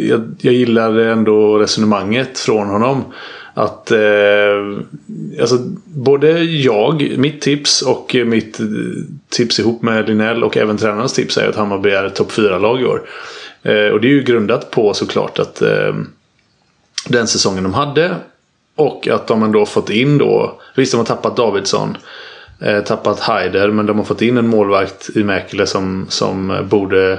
jag, 0.00 0.34
jag 0.40 0.54
gillar 0.54 0.98
ändå 0.98 1.58
resonemanget 1.58 2.38
från 2.38 2.68
honom. 2.68 3.04
Att 3.54 3.90
eh, 3.90 3.98
alltså, 5.40 5.58
både 5.84 6.42
jag, 6.42 7.14
mitt 7.18 7.40
tips 7.40 7.82
och 7.82 8.16
mitt 8.26 8.60
tips 9.28 9.58
ihop 9.58 9.82
med 9.82 10.08
Linnell 10.08 10.44
och 10.44 10.56
även 10.56 10.76
tränarens 10.76 11.12
tips 11.12 11.38
är 11.38 11.48
att 11.48 11.56
Hammarby 11.56 11.90
är 11.90 12.04
ett 12.04 12.14
topp 12.14 12.32
4-lag 12.32 12.80
i 12.80 12.84
år. 12.84 13.02
Eh, 13.62 13.86
och 13.86 14.00
det 14.00 14.06
är 14.08 14.12
ju 14.12 14.22
grundat 14.22 14.70
på 14.70 14.94
såklart 14.94 15.38
att 15.38 15.62
eh, 15.62 15.94
den 17.08 17.26
säsongen 17.26 17.62
de 17.62 17.74
hade 17.74 18.16
och 18.76 19.08
att 19.08 19.26
de 19.26 19.42
ändå 19.42 19.66
fått 19.66 19.90
in 19.90 20.18
då, 20.18 20.60
visst 20.74 20.92
de 20.92 20.98
har 20.98 21.04
tappat 21.04 21.36
Davidsson, 21.36 21.96
eh, 22.60 22.80
tappat 22.80 23.20
Haider, 23.20 23.70
men 23.70 23.86
de 23.86 23.98
har 23.98 24.04
fått 24.04 24.22
in 24.22 24.38
en 24.38 24.48
målvakt 24.48 25.10
i 25.14 25.24
Mäkele 25.24 25.66
som, 25.66 26.06
som 26.08 26.66
borde 26.70 27.18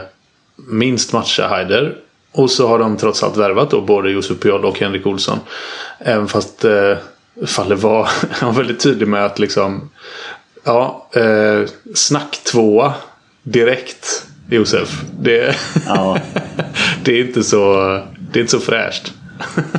minst 0.55 1.13
matcha 1.13 1.47
Haider. 1.47 1.97
Och 2.35 2.51
så 2.51 2.67
har 2.67 2.79
de 2.79 2.97
trots 2.97 3.23
allt 3.23 3.37
värvat 3.37 3.71
då 3.71 3.81
både 3.81 4.11
Josef 4.11 4.39
Piol 4.39 4.65
och 4.65 4.79
Henrik 4.79 5.05
Olsson. 5.07 5.39
Även 5.99 6.27
fast 6.27 6.65
eh, 6.65 6.97
Falle 7.45 7.75
var, 7.75 8.09
var 8.41 8.51
väldigt 8.51 8.79
tydlig 8.79 9.07
med 9.07 9.25
att 9.25 9.39
liksom 9.39 9.89
Ja, 10.65 11.09
eh, 11.15 11.69
snack 11.95 12.39
tvåa 12.51 12.93
direkt 13.43 14.25
Josef. 14.49 15.01
Det, 15.19 15.55
Ja. 15.87 16.17
det, 17.03 17.19
är 17.19 17.27
inte 17.27 17.43
så, 17.43 17.83
det 18.31 18.39
är 18.39 18.41
inte 18.41 18.51
så 18.51 18.59
fräscht. 18.59 19.13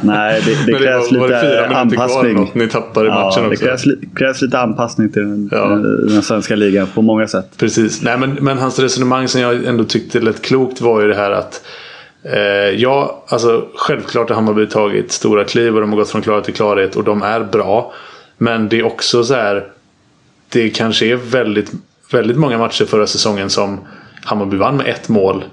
Nej, 0.02 0.42
det, 0.46 0.72
det 0.72 0.78
krävs 0.78 1.12
var, 1.12 1.18
var 1.20 1.28
det 1.28 1.34
lite 1.34 1.46
kvar 1.56 1.64
eller 1.66 1.74
anpassning. 1.76 2.34
något? 2.34 2.54
Ni 2.54 2.68
tappade 2.68 3.08
matchen 3.08 3.32
Ja, 3.36 3.40
det 3.42 3.48
också. 3.48 3.64
krävs, 3.64 3.86
li- 3.86 4.08
krävs 4.16 4.42
lite 4.42 4.58
anpassning 4.58 5.12
till 5.12 5.22
den, 5.22 5.48
Ja. 5.52 5.66
den 6.08 6.22
svenska 6.22 6.56
ligan 6.56 6.86
på 6.94 7.02
många 7.02 7.28
sätt. 7.28 7.50
Precis. 7.56 8.02
Nej, 8.02 8.18
men, 8.18 8.30
men 8.34 8.58
hans 8.58 8.78
resonemang 8.78 9.28
som 9.28 9.40
jag 9.40 9.64
ändå 9.64 9.84
tyckte 9.84 10.20
lät 10.20 10.42
klokt 10.42 10.80
var 10.80 11.00
ju 11.00 11.08
det 11.08 11.14
här 11.14 11.30
att 11.30 11.62
Eh, 12.32 12.70
ja, 12.80 13.24
alltså 13.28 13.64
självklart 13.76 14.28
har 14.28 14.34
Hammarby 14.36 14.66
tagit 14.66 15.12
stora 15.12 15.44
kliv 15.44 15.74
och 15.74 15.80
de 15.80 15.90
har 15.90 15.96
gått 15.98 16.10
från 16.10 16.22
klarhet 16.22 16.44
till 16.44 16.54
klarhet 16.54 16.96
och 16.96 17.04
de 17.04 17.22
är 17.22 17.40
bra. 17.40 17.92
Men 18.38 18.68
det 18.68 18.78
är 18.78 18.86
också 18.86 19.24
så 19.24 19.34
här. 19.34 19.64
Det 20.48 20.70
kanske 20.70 21.06
är 21.06 21.16
väldigt, 21.16 21.72
väldigt 22.12 22.36
många 22.36 22.58
matcher 22.58 22.84
förra 22.84 23.06
säsongen 23.06 23.50
som 23.50 23.80
Hammarby 24.24 24.56
vann 24.56 24.76
med 24.76 24.86
ett 24.88 25.08
mål. 25.08 25.44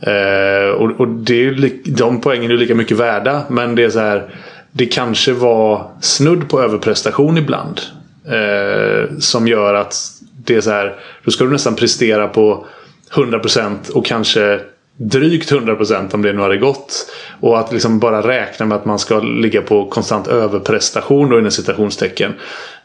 Eh, 0.00 0.70
och 0.74 1.00
och 1.00 1.08
det 1.08 1.46
är 1.46 1.50
li- 1.50 1.82
de 1.84 2.20
poängen 2.20 2.50
är 2.50 2.56
lika 2.56 2.74
mycket 2.74 2.96
värda. 2.96 3.42
Men 3.48 3.74
det 3.74 3.84
är 3.84 3.90
så 3.90 3.98
här. 4.00 4.34
Det 4.72 4.86
kanske 4.86 5.32
var 5.32 5.90
snudd 6.00 6.48
på 6.48 6.62
överprestation 6.62 7.38
ibland. 7.38 7.80
Eh, 8.26 9.16
som 9.18 9.48
gör 9.48 9.74
att 9.74 9.96
det 10.44 10.54
är 10.56 10.60
så 10.60 10.70
här. 10.70 10.94
Då 11.24 11.30
ska 11.30 11.44
du 11.44 11.50
nästan 11.50 11.74
prestera 11.74 12.28
på 12.28 12.66
100% 13.12 13.90
och 13.94 14.06
kanske 14.06 14.60
drygt 14.98 15.52
100% 15.52 16.14
om 16.14 16.22
det 16.22 16.32
nu 16.32 16.42
hade 16.42 16.56
gått. 16.56 17.10
Och 17.40 17.58
att 17.58 17.72
liksom 17.72 17.98
bara 17.98 18.28
räkna 18.28 18.66
med 18.66 18.76
att 18.76 18.84
man 18.84 18.98
ska 18.98 19.20
ligga 19.20 19.62
på 19.62 19.88
konstant 19.88 20.28
överprestation 20.28 21.30
då 21.30 21.38
inom 21.38 21.50
citationstecken. 21.50 22.34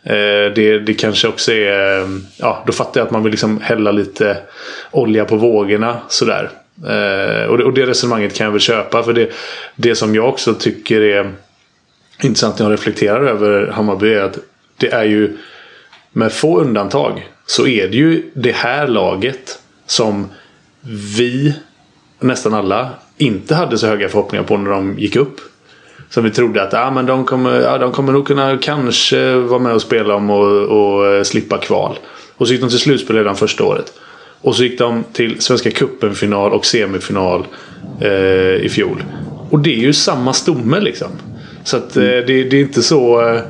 Eh, 0.03 0.53
det, 0.55 0.79
det 0.79 0.93
kanske 0.93 1.27
också 1.27 1.51
är... 1.51 2.09
Ja, 2.37 2.63
då 2.67 2.73
fattar 2.73 2.99
jag 2.99 3.05
att 3.05 3.11
man 3.11 3.23
vill 3.23 3.31
liksom 3.31 3.61
hälla 3.61 3.91
lite 3.91 4.37
olja 4.91 5.25
på 5.25 5.35
vågorna 5.35 5.97
sådär. 6.09 6.49
Eh, 6.87 7.49
och, 7.49 7.57
det, 7.57 7.63
och 7.63 7.73
det 7.73 7.85
resonemanget 7.85 8.35
kan 8.35 8.45
jag 8.45 8.51
väl 8.51 8.61
köpa. 8.61 9.03
För 9.03 9.13
det, 9.13 9.31
det 9.75 9.95
som 9.95 10.15
jag 10.15 10.29
också 10.29 10.53
tycker 10.53 11.01
är 11.01 11.31
intressant 12.21 12.59
när 12.59 12.65
jag 12.65 12.73
reflekterar 12.73 13.25
över 13.25 13.67
Hammarby 13.67 14.13
är 14.13 14.21
att 14.21 14.37
det 14.77 14.93
är 14.93 15.03
ju 15.03 15.37
med 16.11 16.33
få 16.33 16.59
undantag 16.59 17.27
så 17.45 17.67
är 17.67 17.87
det 17.87 17.97
ju 17.97 18.31
det 18.33 18.55
här 18.55 18.87
laget 18.87 19.59
som 19.85 20.29
vi, 21.17 21.55
nästan 22.23 22.53
alla, 22.53 22.89
inte 23.17 23.55
hade 23.55 23.77
så 23.77 23.87
höga 23.87 24.09
förhoppningar 24.09 24.43
på 24.43 24.57
när 24.57 24.71
de 24.71 24.99
gick 24.99 25.15
upp. 25.15 25.41
Som 26.09 26.23
vi 26.23 26.31
trodde 26.31 26.63
att 26.63 26.73
ah, 26.73 26.91
men 26.91 27.05
de, 27.05 27.25
kommer, 27.25 27.61
ja, 27.61 27.77
de 27.77 27.91
kommer 27.91 28.13
nog 28.13 28.27
kunna 28.27 28.57
kanske 28.57 29.35
vara 29.35 29.59
med 29.59 29.73
och 29.73 29.81
spela 29.81 30.15
om 30.15 30.29
och, 30.29 30.47
och 30.47 31.07
eh, 31.07 31.23
slippa 31.23 31.57
kval. 31.57 31.99
Och 32.37 32.47
så 32.47 32.53
gick 32.53 32.61
de 32.61 32.69
till 32.69 32.79
slutspel 32.79 33.15
redan 33.15 33.35
första 33.35 33.63
året. 33.63 33.93
Och 34.41 34.55
så 34.55 34.63
gick 34.63 34.79
de 34.79 35.03
till 35.13 35.41
Svenska 35.41 35.71
cupen-final 35.71 36.53
och 36.53 36.65
semifinal 36.65 37.45
eh, 38.01 38.65
i 38.65 38.69
fjol. 38.71 39.03
Och 39.49 39.59
det 39.59 39.73
är 39.73 39.79
ju 39.79 39.93
samma 39.93 40.33
stomme 40.33 40.79
liksom. 40.79 41.07
Så 41.63 41.77
att 41.77 41.97
eh, 41.97 42.03
det, 42.03 42.43
det 42.43 42.57
är 42.57 42.61
inte 42.61 42.83
så... 42.83 43.29
Eh, 43.29 43.41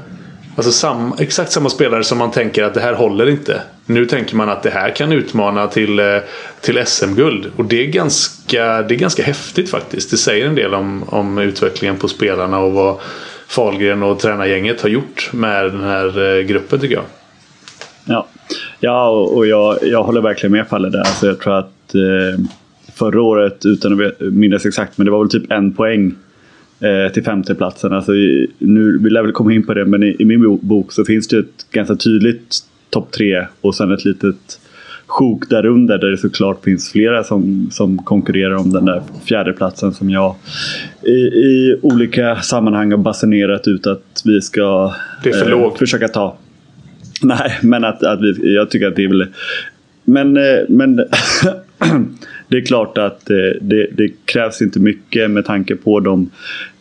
alltså 0.55 0.71
sam, 0.71 1.13
exakt 1.19 1.51
samma 1.51 1.69
spelare 1.69 2.03
som 2.03 2.17
man 2.17 2.31
tänker 2.31 2.63
att 2.63 2.73
det 2.73 2.81
här 2.81 2.93
håller 2.93 3.29
inte. 3.29 3.61
Nu 3.85 4.05
tänker 4.05 4.35
man 4.35 4.49
att 4.49 4.63
det 4.63 4.69
här 4.69 4.89
kan 4.89 5.11
utmana 5.11 5.67
till, 5.67 5.99
eh, 5.99 6.17
till 6.61 6.85
SM-guld. 6.85 7.51
Och 7.55 7.65
det 7.65 7.83
är, 7.83 7.87
ganska, 7.87 8.81
det 8.81 8.95
är 8.95 8.97
ganska 8.97 9.23
häftigt 9.23 9.69
faktiskt. 9.69 10.11
Det 10.11 10.17
säger 10.17 10.47
en 10.47 10.55
del 10.55 10.73
om, 10.73 11.03
om 11.07 11.37
utvecklingen 11.37 11.97
på 11.97 12.07
spelarna 12.07 12.59
och 12.59 12.73
vad 12.73 12.99
Fahlgren 13.47 14.03
och 14.03 14.19
tränargänget 14.19 14.81
har 14.81 14.89
gjort 14.89 15.29
med 15.33 15.65
den 15.65 15.83
här 15.83 16.37
eh, 16.37 16.41
gruppen 16.41 16.79
tycker 16.79 16.95
jag. 16.95 17.05
Ja, 18.05 18.27
ja 18.79 19.09
och 19.09 19.47
jag, 19.47 19.77
jag 19.81 20.03
håller 20.03 20.21
verkligen 20.21 20.51
med 20.51 20.67
Falle 20.67 20.89
där. 20.89 20.99
Alltså 20.99 21.27
jag 21.27 21.39
tror 21.39 21.59
att 21.59 21.95
eh, 21.95 22.45
förra 22.93 23.21
året, 23.21 23.65
utan 23.65 24.05
att 24.05 24.19
minnas 24.19 24.65
exakt, 24.65 24.97
men 24.97 25.05
det 25.05 25.11
var 25.11 25.19
väl 25.19 25.29
typ 25.29 25.51
en 25.51 25.73
poäng 25.73 26.15
till 27.13 27.23
femteplatsen. 27.23 27.93
Alltså, 27.93 28.11
nu, 28.57 28.97
vi 29.03 29.09
lär 29.09 29.21
väl 29.23 29.31
komma 29.31 29.53
in 29.53 29.65
på 29.65 29.73
det, 29.73 29.85
men 29.85 30.03
i, 30.03 30.15
i 30.19 30.25
min 30.25 30.43
bo- 30.43 30.59
bok 30.61 30.91
så 30.91 31.05
finns 31.05 31.27
det 31.27 31.37
ett 31.37 31.65
ganska 31.71 31.95
tydligt 31.95 32.59
topp 32.89 33.11
tre 33.11 33.45
och 33.61 33.75
sen 33.75 33.91
ett 33.91 34.05
litet 34.05 34.59
sjok 35.07 35.49
där 35.49 35.65
under 35.65 35.97
där 35.97 36.07
det 36.11 36.17
såklart 36.17 36.63
finns 36.63 36.91
flera 36.91 37.23
som, 37.23 37.67
som 37.71 37.97
konkurrerar 37.97 38.55
om 38.55 38.69
den 38.69 38.85
där 38.85 39.01
fjärdeplatsen 39.25 39.93
som 39.93 40.09
jag 40.09 40.35
i, 41.05 41.11
i 41.27 41.79
olika 41.81 42.35
sammanhang 42.35 42.91
har 42.91 42.97
basunerat 42.97 43.67
ut 43.67 43.87
att 43.87 44.21
vi 44.25 44.41
ska 44.41 44.93
Det 45.23 45.29
är 45.29 45.33
för 45.43 45.49
lågt. 45.51 45.79
försöka 45.79 46.07
ta. 46.07 46.37
Nej, 47.23 47.59
men 47.61 47.83
att, 47.83 48.03
att 48.03 48.21
vi, 48.21 48.53
jag 48.55 48.69
tycker 48.69 48.87
att 48.87 48.95
det 48.95 49.03
är 49.03 49.07
väl... 49.07 49.27
Men, 50.05 50.37
eh, 50.37 50.59
men 50.69 50.95
det 52.47 52.57
är 52.57 52.65
klart 52.65 52.97
att 52.97 53.29
eh, 53.29 53.35
det, 53.61 53.87
det 53.97 54.09
krävs 54.25 54.61
inte 54.61 54.79
mycket 54.79 55.31
med 55.31 55.45
tanke 55.45 55.75
på 55.75 55.99
de 55.99 56.29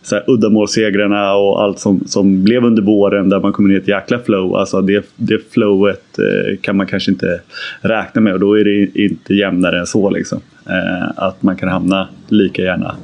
så 0.03 0.15
här, 0.15 0.25
uddamålssegrarna 0.27 1.35
och 1.35 1.63
allt 1.63 1.79
som, 1.79 2.01
som 2.07 2.45
blev 2.45 2.65
under 2.65 2.83
våren 2.83 3.29
där 3.29 3.41
man 3.41 3.53
kom 3.53 3.67
in 3.67 3.77
i 3.77 3.79
ett 3.79 3.89
jäkla 3.89 4.19
flow. 4.19 4.57
Alltså 4.57 4.81
det, 4.81 5.13
det 5.17 5.53
flowet 5.53 6.19
eh, 6.19 6.57
kan 6.61 6.77
man 6.77 6.87
kanske 6.87 7.11
inte 7.11 7.41
räkna 7.81 8.21
med 8.21 8.33
och 8.35 8.41
då 8.41 8.59
är 8.59 8.65
det 8.65 9.03
inte 9.05 9.35
jämnare 9.35 9.79
än 9.81 9.87
så. 9.87 10.11
Liksom. 10.11 10.41
Eh, 10.67 11.09
att 11.17 11.43
man 11.43 11.57
kan 11.57 11.69
hamna 11.69 12.09
lika 12.29 12.63
gärna 12.63 12.97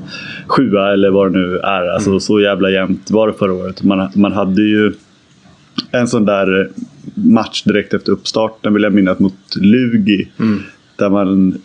sjua 0.47 0.93
eller 0.93 1.11
vad 1.11 1.33
det 1.33 1.38
nu 1.38 1.59
är. 1.59 1.88
Alltså, 1.88 2.21
Så 2.21 2.40
jävla 2.40 2.71
jämnt 2.71 3.11
var 3.11 3.26
det 3.26 3.33
förra 3.33 3.52
året. 3.52 3.83
Man, 3.83 4.09
man 4.14 4.33
hade 4.33 4.62
ju 4.62 4.93
en 5.90 6.09
sån 6.09 6.25
där 6.25 6.69
match 7.14 7.62
direkt 7.62 7.95
efter 7.95 8.12
uppstarten 8.12 8.75
vill 8.75 8.83
jag 8.83 8.95
minnas 8.95 9.19
mot 9.19 9.57
Lugi. 9.57 10.28
Där 10.97 11.11
man, 11.11 11.61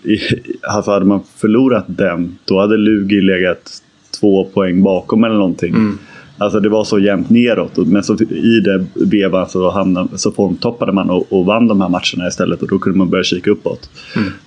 alltså 0.62 0.92
hade 0.92 1.06
man 1.06 1.24
förlorat 1.38 1.86
den, 1.88 2.38
då 2.46 2.60
hade 2.60 2.78
Lugi 2.78 3.22
legat 3.22 3.83
två 4.20 4.46
poäng 4.46 4.84
bakom 4.84 5.24
eller 5.24 5.36
någonting. 5.36 5.98
Alltså 6.38 6.60
det 6.60 6.70
var 6.70 6.84
så 6.84 7.00
jämnt 7.00 7.30
neråt. 7.30 7.78
Men 7.78 8.04
så 8.04 8.14
i 8.30 8.60
det 8.60 8.86
vevan 8.94 9.50
så, 9.50 9.70
hamnade, 9.70 10.18
så 10.18 10.32
formtoppade 10.32 10.92
man 10.92 11.10
och, 11.10 11.34
och 11.34 11.46
vann 11.46 11.68
de 11.68 11.82
här 11.82 11.90
matcherna 11.90 12.28
istället. 12.28 12.62
Och 12.62 12.68
då 12.68 12.80
kunde 12.80 12.98
man 12.98 13.10
börja 13.10 13.24
kika 13.24 13.52
uppåt. 13.52 13.90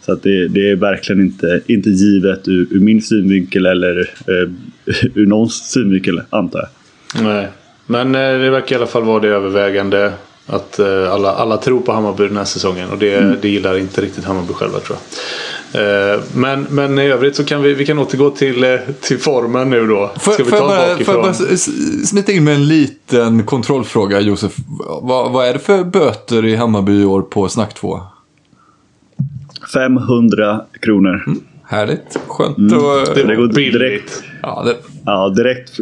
Så 0.00 0.12
att 0.12 0.22
det, 0.22 0.48
det 0.48 0.70
är 0.70 0.76
verkligen 0.76 1.20
inte, 1.20 1.60
inte 1.66 1.90
givet 1.90 2.48
ur, 2.48 2.66
ur 2.70 2.80
min 2.80 3.02
synvinkel 3.02 3.66
eller 3.66 3.98
eh, 4.00 4.50
ur 5.14 5.26
någons 5.26 5.70
synvinkel 5.70 6.20
antar 6.30 6.60
jag. 6.60 7.24
Nej. 7.24 7.48
Men 7.86 8.14
eh, 8.14 8.38
det 8.38 8.50
verkar 8.50 8.76
i 8.76 8.78
alla 8.78 8.86
fall 8.86 9.04
vara 9.04 9.20
det 9.20 9.28
övervägande. 9.28 10.12
Att 10.46 10.78
eh, 10.78 11.12
alla, 11.12 11.32
alla 11.32 11.56
tror 11.56 11.80
på 11.80 11.92
Hammarby 11.92 12.26
den 12.26 12.36
här 12.36 12.44
säsongen. 12.44 12.90
Och 12.90 12.98
det, 12.98 13.42
det 13.42 13.48
gillar 13.48 13.78
inte 13.78 14.00
riktigt 14.00 14.24
Hammarby 14.24 14.52
själva 14.52 14.78
tror 14.78 14.98
jag. 14.98 15.18
Eh, 15.72 16.20
Men, 16.34 16.66
men 16.70 16.98
i 16.98 17.02
övrigt 17.06 17.36
så 17.36 17.44
kan 17.44 17.62
vi, 17.62 17.74
vi 17.74 17.86
kan 17.86 17.98
återgå 17.98 18.30
till, 18.30 18.64
eh, 18.64 18.76
till 19.00 19.18
formen 19.18 19.70
nu 19.70 19.86
då. 19.86 20.10
Får, 20.20 20.32
Ska 20.32 20.44
vi 20.44 20.50
får, 20.50 20.58
jag 20.58 20.68
ta 20.68 20.74
bara, 20.76 20.86
får 20.86 20.92
bakifrån? 20.94 21.14
jag 21.14 21.22
bara 21.24 21.30
s- 21.54 22.08
smita 22.08 22.32
in 22.32 22.44
med 22.44 22.54
en 22.54 22.66
liten 22.66 23.42
kontrollfråga, 23.42 24.20
Josef? 24.20 24.52
Vad, 25.02 25.32
vad 25.32 25.46
är 25.48 25.52
det 25.52 25.58
för 25.58 25.84
böter 25.84 26.44
i 26.46 26.56
Hammarby 26.56 27.02
i 27.02 27.04
år 27.04 27.22
på 27.22 27.48
snack 27.48 27.74
2? 27.74 28.00
500 29.74 30.60
kronor. 30.82 31.24
Härligt, 31.68 32.18
skönt 32.28 32.58
Mm. 32.58 32.72
och... 32.78 33.06
Det 33.06 33.14
Det 33.14 33.24
var 33.24 33.34
går 33.34 33.46
billigt. 33.54 33.72
direkt. 33.80 34.22
Ja, 34.42 34.62
det, 34.66 34.76
Ja, 35.06 35.28
direkt, 35.36 35.72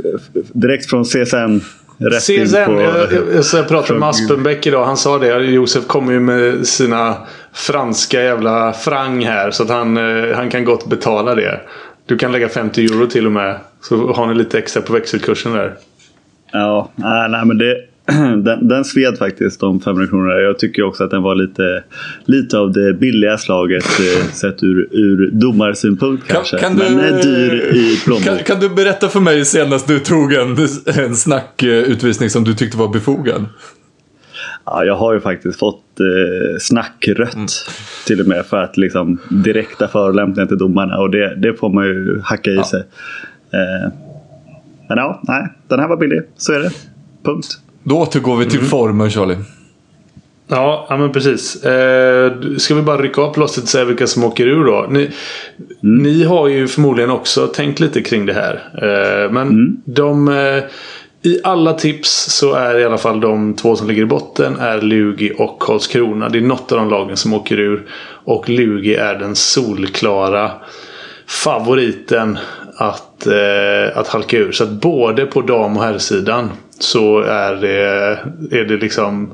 direkt 0.52 0.90
från 0.90 1.04
CSN 1.04 1.60
rätt 1.98 2.28
in 2.28 2.46
CSN. 2.46 2.54
på... 2.66 2.72
Jag, 2.80 3.12
jag, 3.12 3.44
jag 3.54 3.68
pratade 3.68 3.98
med 3.98 4.08
Aspenbäck 4.08 4.66
idag. 4.66 4.84
Han 4.84 4.96
sa 4.96 5.18
det. 5.18 5.44
Josef 5.44 5.86
kommer 5.86 6.12
ju 6.12 6.20
med 6.20 6.66
sina 6.66 7.14
franska 7.54 8.22
jävla 8.22 8.72
frang 8.72 9.24
här. 9.24 9.50
Så 9.50 9.62
att 9.62 9.68
han, 9.68 9.96
eh, 9.96 10.36
han 10.36 10.50
kan 10.50 10.64
gott 10.64 10.86
betala 10.86 11.34
det. 11.34 11.60
Du 12.06 12.18
kan 12.18 12.32
lägga 12.32 12.48
50 12.48 12.84
euro 12.84 13.06
till 13.06 13.26
och 13.26 13.32
med. 13.32 13.56
Så 13.80 14.12
har 14.12 14.26
ni 14.26 14.34
lite 14.34 14.58
extra 14.58 14.82
på 14.82 14.92
växelkursen 14.92 15.52
där. 15.52 15.74
Ja, 16.52 16.90
nej, 16.96 17.30
nej 17.30 17.44
men 17.44 17.58
det, 17.58 17.76
den, 18.44 18.68
den 18.68 18.84
sved 18.84 19.18
faktiskt 19.18 19.60
de 19.60 19.80
500 19.80 20.08
kronorna. 20.08 20.40
Jag 20.40 20.58
tycker 20.58 20.82
också 20.82 21.04
att 21.04 21.10
den 21.10 21.22
var 21.22 21.34
lite, 21.34 21.84
lite 22.24 22.58
av 22.58 22.72
det 22.72 22.94
billiga 22.94 23.38
slaget 23.38 23.84
eh, 23.84 24.26
sett 24.26 24.62
ur, 24.62 24.88
ur 24.90 25.30
domarsynpunkt 25.30 26.28
kanske. 26.28 26.68
men 26.70 26.98
är 26.98 27.22
dyr 27.22 27.54
i 27.74 28.00
plånbok. 28.04 28.24
kan, 28.24 28.38
kan 28.38 28.60
du 28.60 28.68
berätta 28.68 29.08
för 29.08 29.20
mig 29.20 29.44
senast 29.44 29.88
du 29.88 29.98
tog 29.98 30.32
en, 30.32 30.56
en 30.86 31.16
snackutvisning 31.16 32.30
som 32.30 32.44
du 32.44 32.54
tyckte 32.54 32.78
var 32.78 32.88
befogad? 32.88 33.44
Ja, 34.66 34.84
jag 34.84 34.96
har 34.96 35.14
ju 35.14 35.20
faktiskt 35.20 35.58
fått 35.58 36.00
eh, 36.00 36.58
snackrött 36.60 37.34
Mm. 37.34 37.46
till 38.06 38.20
och 38.20 38.26
med 38.26 38.46
för 38.46 38.56
att 38.62 38.76
liksom 38.76 39.18
direkta 39.30 39.88
förolämpningar 39.88 40.46
till 40.46 40.58
domarna 40.58 40.98
och 40.98 41.10
det, 41.10 41.34
det 41.36 41.54
får 41.54 41.68
man 41.68 41.84
ju 41.84 42.20
hacka 42.24 42.50
i 42.50 42.62
sig. 42.64 42.80
Eh, 43.52 43.92
men 44.88 44.98
ja, 44.98 45.20
nej, 45.28 45.48
den 45.68 45.80
här 45.80 45.88
var 45.88 45.96
billig. 45.96 46.22
Så 46.36 46.52
är 46.52 46.58
det. 46.60 46.70
Punkt. 47.24 47.46
Då 47.82 47.98
återgår 47.98 48.36
vi 48.36 48.44
till 48.46 48.58
Mm. 48.58 48.70
formen 48.70 49.10
Charlie. 49.10 49.36
Ja, 50.48 50.86
ja 50.88 50.96
men 50.96 51.12
precis. 51.12 51.64
Eh, 51.64 52.32
ska 52.58 52.74
vi 52.74 52.82
bara 52.82 53.02
rycka 53.02 53.20
av 53.22 53.34
plåstret 53.34 53.62
och 53.62 53.68
säga 53.68 53.84
vilka 53.84 54.06
som 54.06 54.24
åker 54.24 54.46
ur 54.46 54.64
då? 54.64 54.86
Ni, 54.90 55.10
ni 55.80 56.24
har 56.24 56.48
ju 56.48 56.66
förmodligen 56.68 57.10
också 57.10 57.46
tänkt 57.46 57.80
lite 57.80 58.02
kring 58.02 58.26
det 58.26 58.32
här. 58.32 58.54
Eh, 58.82 59.30
men 59.32 59.76
de... 59.84 60.28
I 61.24 61.40
alla 61.44 61.72
tips 61.72 62.10
så 62.30 62.54
är 62.54 62.78
i 62.78 62.84
alla 62.84 62.98
fall 62.98 63.20
de 63.20 63.54
två 63.54 63.76
som 63.76 63.88
ligger 63.88 64.02
i 64.02 64.06
botten 64.06 64.56
är 64.56 64.80
Lugi 64.80 65.32
och 65.38 65.58
Karlskrona. 65.62 66.28
Det 66.28 66.38
är 66.38 66.42
något 66.42 66.72
av 66.72 66.78
de 66.78 66.90
lagen 66.90 67.16
som 67.16 67.34
åker 67.34 67.60
ur. 67.60 67.86
Och 68.24 68.48
Lugi 68.48 68.94
är 68.94 69.14
den 69.14 69.36
solklara 69.36 70.50
favoriten 71.26 72.38
att, 72.76 73.26
eh, 73.26 73.98
att 73.98 74.08
halka 74.08 74.38
ur. 74.38 74.52
Så 74.52 74.64
att 74.64 74.70
både 74.70 75.26
på 75.26 75.40
dam 75.40 75.76
och 75.76 75.82
herrsidan 75.82 76.50
så 76.78 77.20
är 77.20 77.54
det, 77.54 77.78
är 78.60 78.64
det 78.64 78.76
liksom 78.76 79.30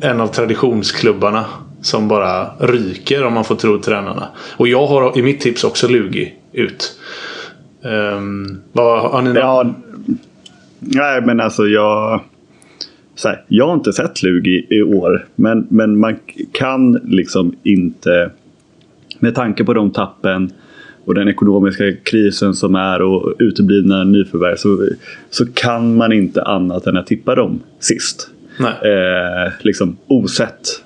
en 0.00 0.20
av 0.20 0.26
traditionsklubbarna 0.26 1.44
som 1.82 2.08
bara 2.08 2.50
ryker 2.60 3.24
om 3.24 3.32
man 3.34 3.44
får 3.44 3.54
tro 3.56 3.78
tränarna. 3.80 4.28
Och 4.56 4.68
jag 4.68 4.86
har 4.86 5.18
i 5.18 5.22
mitt 5.22 5.40
tips 5.40 5.64
också 5.64 5.88
Lugi 5.88 6.34
ut. 6.52 6.92
Um, 7.82 8.60
vad, 8.72 9.00
har 9.10 9.22
ni 9.22 9.32
någon- 9.32 9.36
Ja, 9.42 9.74
nej, 10.78 11.22
men 11.22 11.40
alltså 11.40 11.66
jag... 11.66 12.20
Här, 13.24 13.44
jag 13.48 13.66
har 13.66 13.74
inte 13.74 13.92
sett 13.92 14.22
Lugi 14.22 14.66
i 14.70 14.82
år. 14.82 15.26
Men, 15.34 15.66
men 15.70 15.98
man 15.98 16.16
kan 16.52 16.92
liksom 16.92 17.54
inte... 17.62 18.30
Med 19.18 19.34
tanke 19.34 19.64
på 19.64 19.74
de 19.74 19.90
tappen 19.90 20.50
och 21.04 21.14
den 21.14 21.28
ekonomiska 21.28 21.84
krisen 22.02 22.54
som 22.54 22.74
är 22.74 23.02
och 23.02 23.34
uteblivna 23.38 24.04
nyförvärv 24.04 24.56
så, 24.56 24.88
så 25.30 25.46
kan 25.46 25.96
man 25.96 26.12
inte 26.12 26.42
annat 26.42 26.86
än 26.86 26.96
att 26.96 27.06
tippa 27.06 27.34
dem 27.34 27.60
sist. 27.80 28.30
Eh, 28.82 29.52
liksom 29.60 29.96
osett. 30.06 30.82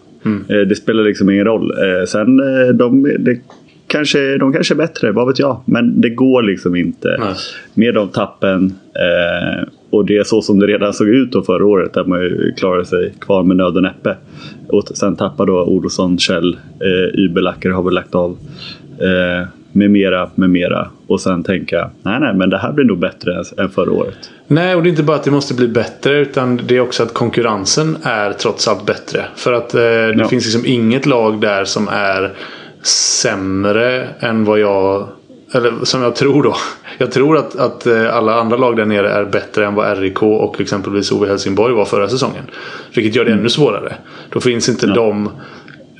Eh, 0.49 0.57
det 0.57 0.77
spelar 0.77 1.03
liksom 1.03 1.31
ingen 1.31 1.45
roll. 1.45 1.71
Eh, 1.71 2.07
sen 2.07 2.41
eh, 2.41 2.69
de, 2.69 3.03
det 3.19 3.41
kanske, 3.87 4.39
de 4.39 4.53
kanske 4.53 4.75
är 4.75 4.77
bättre, 4.77 5.13
vad 5.13 5.27
vet 5.27 5.39
jag. 5.39 5.63
Men 5.65 6.01
det 6.01 6.11
går 6.11 6.43
liksom 6.43 6.77
inte 6.77 7.17
Nej. 7.21 7.35
med 7.75 7.95
de 7.95 8.09
tappen. 8.09 8.75
Eh, 8.95 9.69
och 9.91 10.05
det 10.05 10.17
är 10.17 10.25
så 10.25 10.43
som 10.43 10.59
det 10.59 10.67
redan 10.67 10.93
såg 10.93 11.09
ut 11.09 11.33
då 11.33 11.43
förra 11.43 11.67
året. 11.67 11.95
Där 11.95 12.05
man 12.05 12.21
klarade 12.57 12.85
sig 12.85 13.13
kvar 13.21 13.43
med 13.43 13.57
nöd 13.57 13.77
och 13.77 13.83
näppe. 13.83 14.17
Och 14.69 14.89
sen 14.95 15.17
tappar 15.17 15.47
då 15.47 15.65
Olsson, 15.65 16.19
Kjell, 16.19 16.59
eh, 16.81 17.21
Ybelacker 17.21 17.71
har 17.71 17.83
väl 17.83 17.95
lagt 17.95 18.15
av. 18.15 18.37
Eh, 18.99 19.49
med 19.73 19.91
mera, 19.91 20.31
med 20.35 20.51
mera. 20.51 20.89
Och 21.07 21.21
sen 21.21 21.43
tänka, 21.43 21.91
nej 22.03 22.21
nej 22.21 22.35
men 22.35 22.51
det 22.51 22.59
här 22.59 22.73
blir 22.73 22.85
nog 22.85 22.99
bättre 22.99 23.35
än, 23.35 23.45
än 23.65 23.71
förra 23.71 23.93
året. 23.93 24.31
Nej, 24.47 24.75
och 24.75 24.83
det 24.83 24.89
är 24.89 24.91
inte 24.91 25.03
bara 25.03 25.17
att 25.17 25.25
det 25.25 25.31
måste 25.31 25.55
bli 25.55 25.69
bättre. 25.69 26.19
Utan 26.19 26.61
det 26.69 26.77
är 26.77 26.81
också 26.81 27.03
att 27.03 27.15
konkurrensen 27.15 27.97
är 28.03 28.33
trots 28.33 28.69
allt 28.69 28.87
bättre. 28.87 29.25
För 29.37 29.53
att 29.53 29.75
eh, 29.75 29.81
det 29.81 30.15
Ja. 30.19 30.29
finns 30.29 30.45
liksom 30.45 30.67
inget 30.67 31.07
lag 31.07 31.41
där 31.41 31.65
som 31.65 31.89
är 31.89 32.33
sämre 32.83 34.09
än 34.21 34.45
vad 34.45 34.59
jag... 34.61 35.09
Eller 35.53 35.85
som 35.85 36.03
jag 36.03 36.17
tror 36.17 36.43
då. 36.43 36.57
Jag 36.99 37.13
tror 37.13 37.37
att, 37.37 37.57
att 37.57 37.87
eh, 37.87 38.17
alla 38.17 38.35
andra 38.41 38.57
lag 38.57 38.77
där 38.77 38.85
nere 38.85 39.11
är 39.11 39.25
bättre 39.25 39.67
än 39.67 39.75
vad 39.75 39.99
RIK 39.99 40.23
och 40.23 40.61
exempelvis 40.61 41.13
OV 41.13 41.29
Helsingborg 41.29 41.75
var 41.75 41.85
förra 41.85 42.09
säsongen. 42.09 42.45
Vilket 42.95 43.15
gör 43.15 43.25
det 43.25 43.33
ännu 43.33 43.49
svårare. 43.49 43.95
Då 44.31 44.41
finns 44.41 44.69
inte 44.69 44.87
de 44.87 45.31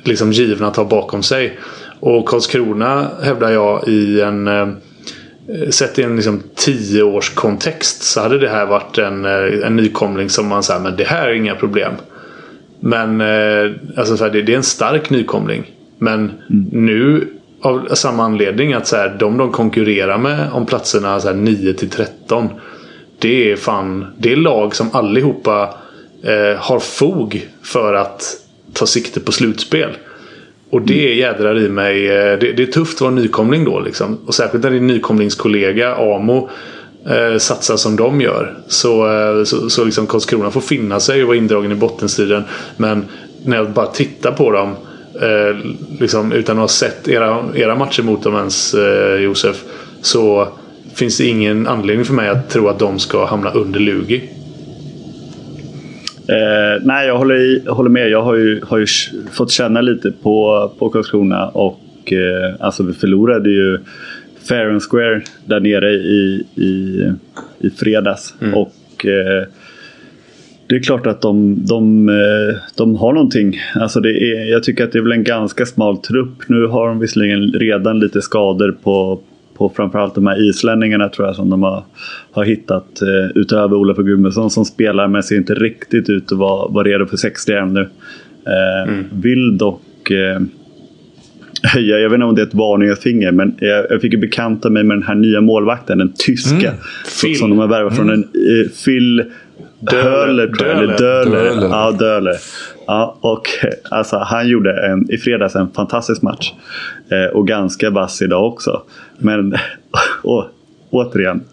liksom 0.03 0.31
givna 0.31 0.67
att 0.67 0.75
ha 0.75 0.83
bakom 0.83 1.23
sig. 1.23 1.59
Och 1.99 2.25
Karlskrona 2.25 3.07
hävdar 3.23 3.49
jag 3.49 3.87
i 3.87 4.21
en... 4.21 4.47
Eh, 4.47 4.67
Sett 5.69 5.99
i 5.99 6.03
en 6.03 6.15
liksom 6.15 6.43
tio 6.55 7.03
års 7.03 7.29
kontext 7.29 8.03
så 8.03 8.21
hade 8.21 8.39
det 8.39 8.49
här 8.49 8.65
varit 8.65 8.97
en, 8.97 9.25
eh, 9.25 9.67
en 9.67 9.75
nykomling 9.75 10.29
som 10.29 10.47
man 10.47 10.63
säger 10.63 10.79
men 10.79 10.95
det 10.95 11.03
här 11.03 11.27
är 11.27 11.33
inga 11.33 11.55
problem. 11.55 11.93
Men 12.79 13.21
alltså 13.97 14.29
det, 14.29 14.39
är 14.39 14.49
en 14.49 14.63
stark 14.63 15.09
nykomling. 15.09 15.71
Men 15.97 16.31
nu 16.71 17.27
av 17.61 17.87
samma 17.93 18.23
anledning 18.23 18.73
att 18.73 18.87
så 18.87 18.95
här, 18.95 19.15
de 19.19 19.37
de 19.37 19.51
konkurrerar 19.51 20.17
med 20.17 20.51
om 20.51 20.65
platserna 20.65 21.19
så 21.19 21.27
här, 21.27 21.35
9 21.35 21.73
till 21.73 21.89
13. 21.89 22.49
Det 23.19 23.51
är 23.51 23.55
fan, 23.55 24.05
det 24.17 24.31
är 24.31 24.35
lag 24.35 24.75
som 24.75 24.89
allihopa 24.93 25.73
eh, 26.23 26.59
har 26.59 26.79
fog 26.79 27.47
för 27.63 27.93
att 27.93 28.23
ta 28.73 28.85
sikte 28.85 29.19
på 29.19 29.31
slutspel. 29.31 29.89
Och 30.69 30.81
det 30.81 31.13
jädrar 31.15 31.59
i 31.59 31.69
mig. 31.69 32.07
eh, 32.07 32.39
Det, 32.39 32.53
det 32.53 32.63
är 32.63 32.71
tufft 32.71 32.95
att 32.97 33.01
vara 33.01 33.11
nykomling 33.11 33.65
då. 33.65 33.79
Liksom. 33.79 34.19
Och 34.25 34.35
särskilt 34.35 34.63
när 34.63 34.71
din 34.71 34.87
nykomlingskollega 34.87 35.95
Amo 35.95 36.49
eh, 37.09 37.37
satsar 37.37 37.75
som 37.77 37.95
de 37.95 38.21
gör. 38.21 38.57
Så, 38.67 39.11
eh, 39.11 39.43
så, 39.43 39.69
så 39.69 39.83
liksom 39.83 40.07
Karlskrona 40.07 40.51
får 40.51 40.61
finna 40.61 40.99
sig 40.99 41.21
och 41.21 41.27
vara 41.27 41.37
indragen 41.37 41.71
i 41.71 41.75
bottenstriden. 41.75 42.43
Men 42.77 43.05
när 43.45 43.57
jag 43.57 43.71
bara 43.71 43.87
tittar 43.87 44.31
på 44.31 44.51
dem. 44.51 44.75
Eh, 45.21 45.57
liksom, 45.99 46.31
utan 46.31 46.57
att 46.57 46.61
ha 46.61 46.67
sett 46.67 47.07
era, 47.07 47.43
era 47.55 47.75
matcher 47.75 48.03
mot 48.03 48.23
dem 48.23 48.35
ens 48.35 48.73
eh, 48.73 49.21
Josef. 49.21 49.63
Så 50.01 50.47
finns 50.93 51.17
det 51.17 51.25
ingen 51.25 51.67
anledning 51.67 52.05
för 52.05 52.13
mig 52.13 52.29
att 52.29 52.49
tro 52.49 52.67
att 52.67 52.79
de 52.79 52.99
ska 52.99 53.25
hamna 53.25 53.51
under 53.51 53.79
Lugi. 53.79 54.29
Eh, 56.27 56.81
nej, 56.83 57.07
jag 57.07 57.17
håller, 57.17 57.35
i, 57.35 57.63
håller 57.67 57.89
med. 57.89 58.09
Jag 58.09 58.21
har 58.21 58.35
ju, 58.35 58.61
har 58.63 58.77
ju 58.77 58.85
fått 59.31 59.51
känna 59.51 59.81
lite 59.81 60.11
på, 60.11 60.71
på 60.79 60.89
Karlskrona. 60.89 61.47
Och, 61.47 62.13
eh, 62.13 62.55
alltså, 62.59 62.83
vi 62.83 62.93
förlorade 62.93 63.49
ju 63.49 63.79
fair 64.49 64.69
and 64.69 64.81
square 64.83 65.21
där 65.45 65.59
nere 65.59 65.91
i, 65.91 66.45
i, 66.55 67.05
i 67.59 67.69
fredags. 67.69 68.33
Och 68.53 69.05
eh, 69.05 69.47
det 70.71 70.77
är 70.77 70.81
klart 70.81 71.07
att 71.07 71.21
de, 71.21 71.65
de, 71.65 72.09
eh, 72.09 72.57
de 72.75 72.95
har 72.95 73.13
någonting. 73.13 73.59
Alltså 73.75 73.99
det 73.99 74.09
är, 74.09 74.51
jag 74.51 74.63
tycker 74.63 74.83
att 74.83 74.91
det 74.91 74.97
är 74.97 75.03
väl 75.03 75.11
en 75.11 75.23
ganska 75.23 75.65
smal 75.65 75.97
trupp. 75.97 76.49
Nu 76.49 76.65
har 76.65 76.87
de 76.87 76.99
visserligen 76.99 77.51
redan 77.53 77.99
lite 77.99 78.21
skador 78.21 78.77
på, 78.83 79.21
på 79.57 79.69
framförallt 79.69 80.15
de 80.15 80.27
här 80.27 80.49
islänningarna 80.49 81.09
tror 81.09 81.27
jag 81.27 81.35
som 81.35 81.49
de 81.49 81.63
har, 81.63 81.83
har 82.31 82.43
hittat. 82.43 83.01
Eh, 83.01 83.31
utöver 83.35 83.75
Olof 83.75 83.97
Gudmundsson 83.97 84.49
som 84.49 84.65
spelar 84.65 85.07
men 85.07 85.23
ser 85.23 85.37
inte 85.37 85.53
riktigt 85.53 86.09
ut 86.09 86.31
att 86.31 86.37
vara, 86.37 86.67
vara 86.67 86.87
redo 86.87 87.05
för 87.05 87.17
60 87.17 87.53
ännu. 87.53 87.81
Eh, 88.45 88.93
Vill 89.11 89.57
dock 89.57 90.11
eh, 90.11 90.41
höja, 91.63 91.99
jag 91.99 92.09
vet 92.09 92.15
inte 92.15 92.25
om 92.25 92.35
det 92.35 92.41
är 92.41 92.45
ett 92.45 92.53
varningens 92.53 92.99
finger, 92.99 93.31
men 93.31 93.55
jag, 93.59 93.85
jag 93.89 94.01
fick 94.01 94.13
ju 94.13 94.19
bekanta 94.19 94.69
mig 94.69 94.83
med 94.83 94.97
den 94.97 95.03
här 95.03 95.15
nya 95.15 95.41
målvakten, 95.41 95.97
den 95.97 96.13
tyska. 96.17 96.73
som, 97.05 97.27
Phil. 97.27 97.39
som 97.39 97.49
de 97.49 97.59
har 97.59 97.67
värvat 97.67 97.95
från 97.95 98.09
en 98.09 98.23
eh, 98.23 98.69
Phil 98.85 99.23
Döler, 99.81 100.47
tror 100.47 100.69
jag, 100.69 100.77
Döler. 100.77 100.97
Döler. 100.97 101.43
Döler. 101.43 101.67
Ja, 101.67 101.91
Döler. 101.91 102.35
Ja, 102.87 103.17
och 103.21 103.49
eh, 103.63 103.69
alltså, 103.89 104.17
han 104.17 104.47
gjorde 104.47 104.85
en, 104.85 105.11
i 105.11 105.17
fredags 105.17 105.55
en 105.55 105.71
fantastisk 105.71 106.21
match. 106.21 106.53
Eh, 107.11 107.35
och 107.35 107.47
ganska 107.47 107.89
vass 107.89 108.21
idag 108.21 108.45
också. 108.45 108.81
Men 109.17 109.55
och, 110.23 110.45
återigen, 110.89 111.43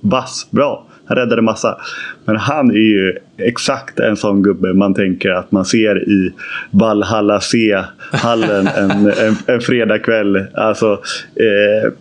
vass, 0.00 0.46
bra. 0.50 0.86
Han 1.06 1.16
räddade 1.16 1.42
massa. 1.42 1.76
Men 2.24 2.36
han 2.36 2.70
är 2.70 2.74
ju 2.74 3.18
exakt 3.36 4.00
en 4.00 4.16
sån 4.16 4.42
gubbe 4.42 4.74
man 4.74 4.94
tänker 4.94 5.30
att 5.30 5.52
man 5.52 5.64
ser 5.64 6.08
i 6.08 6.32
Valhalla 6.70 7.40
C-hallen 7.40 8.66
en, 8.66 8.90
en, 8.90 9.36
en 9.46 9.60
fredagkväll. 9.60 10.44
Alltså, 10.54 10.92
eh, 11.36 11.92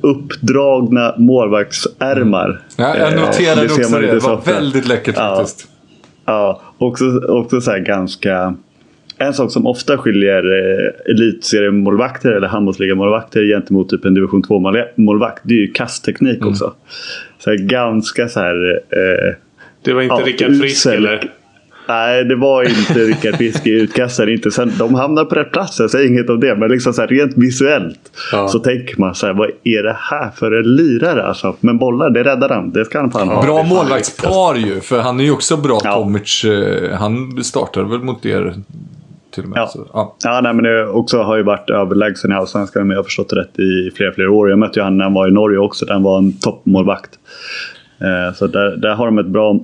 uppdragna 0.00 1.14
målvaktsärmar. 1.18 2.60
Ja, 2.76 2.96
jag 2.98 3.12
Eh, 3.12 3.20
noterade 3.20 3.68
ser 3.68 3.82
också 3.84 3.98
det. 3.98 4.06
Det 4.06 4.18
var 4.18 4.40
väldigt 4.44 4.88
läckert 4.88 5.14
Ja. 5.18 5.36
faktiskt. 5.36 5.68
Ja, 6.24 6.60
också, 6.78 7.04
också 7.28 7.60
så 7.60 7.70
här 7.70 7.78
ganska... 7.78 8.54
En 9.20 9.34
sak 9.34 9.52
som 9.52 9.66
ofta 9.66 9.98
skiljer 9.98 10.42
eh, 10.44 11.10
elitseriemålvakter 11.14 12.30
eller 12.32 12.48
handbollsligamålvakter 12.48 13.42
gentemot 13.44 13.88
typ 13.88 14.04
en 14.04 14.14
division 14.14 14.42
2-målvakt 14.42 15.40
det 15.42 15.54
är 15.54 15.58
ju 15.58 15.72
kastteknik 15.72 16.46
också. 16.46 16.72
Så 17.38 17.50
här, 17.50 17.56
ganska 17.58 18.28
så 18.28 18.40
här... 18.40 18.80
Eh, 18.90 19.34
Det 19.82 19.92
var 19.92 20.02
inte 20.02 20.14
Ja, 20.18 20.26
Rickard 20.26 20.56
Frisk 20.60 20.86
eller? 20.86 21.30
Nej, 21.88 22.24
det 22.24 22.36
var 22.36 22.62
inte 22.62 22.94
Rickard 23.00 23.36
Frisk 23.36 23.66
i 23.66 23.70
utkastet. 23.70 24.28
Inte 24.28 24.50
sen, 24.50 24.72
de 24.78 24.94
hamnar 24.94 25.24
på 25.24 25.34
rätt 25.34 25.52
plats, 25.52 25.80
jag 25.80 25.90
säger 25.90 26.08
inget 26.10 26.30
om 26.30 26.40
det. 26.40 26.54
Men 26.56 26.70
liksom 26.70 26.92
så 26.92 27.00
här, 27.00 27.08
rent 27.08 27.36
visuellt 27.36 28.00
Ja. 28.32 28.48
så 28.48 28.58
tänker 28.58 29.00
man 29.00 29.14
så 29.14 29.26
här, 29.26 29.34
vad 29.34 29.50
är 29.64 29.82
det 29.82 29.96
här 30.00 30.30
för 30.30 30.52
en 30.52 30.76
lirare? 30.76 31.22
Alltså, 31.26 31.56
men 31.60 31.78
bollar, 31.78 32.10
det 32.10 32.24
räddar 32.24 32.48
han. 32.48 32.70
Det 32.72 32.84
ska 32.84 33.00
han 33.00 33.10
fan 33.10 33.28
ha. 33.28 33.42
Bra 33.42 33.62
målvaktspar 33.62 34.54
ju, 34.54 34.80
för 34.80 35.00
han 35.00 35.20
är 35.20 35.24
ju 35.24 35.30
också 35.30 35.56
bra 35.56 35.78
Ja. 35.84 35.92
Tomic. 35.94 36.44
eh, 36.44 36.98
Han 36.98 37.44
startade 37.44 37.88
väl 37.90 37.98
mot 38.00 38.26
er 38.26 38.54
till 39.34 39.42
och 39.44 39.48
med. 39.48 39.58
Ja. 39.58 39.66
Så, 39.66 39.86
ja. 39.92 40.16
Ja, 40.24 40.40
nej, 40.42 40.54
men 40.54 40.64
det 40.64 40.86
också 40.86 41.22
har 41.22 41.36
ju 41.36 41.42
varit 41.42 41.70
överlägsen 41.70 42.32
i 42.32 42.34
Allsvenskan 42.34 42.82
om 42.82 42.90
jag 42.90 42.98
har 42.98 43.04
förstått 43.04 43.28
det 43.28 43.36
rätt 43.36 43.58
i 43.58 43.90
flera, 43.96 44.12
flera 44.12 44.30
år. 44.30 44.50
Jag 44.50 44.58
mötte 44.58 44.78
ju 44.80 44.84
han 44.84 44.96
när 44.96 45.04
han 45.04 45.14
var 45.14 45.28
i 45.28 45.30
Norge 45.30 45.58
också. 45.58 45.86
Han 45.88 46.02
var 46.02 46.18
en 46.18 46.32
toppmålvakt. 46.32 47.10
Eh, 48.00 48.34
så 48.34 48.46
där, 48.46 48.76
där 48.76 48.94
har 48.94 49.06
de 49.06 49.18
ett 49.18 49.26
bra 49.26 49.60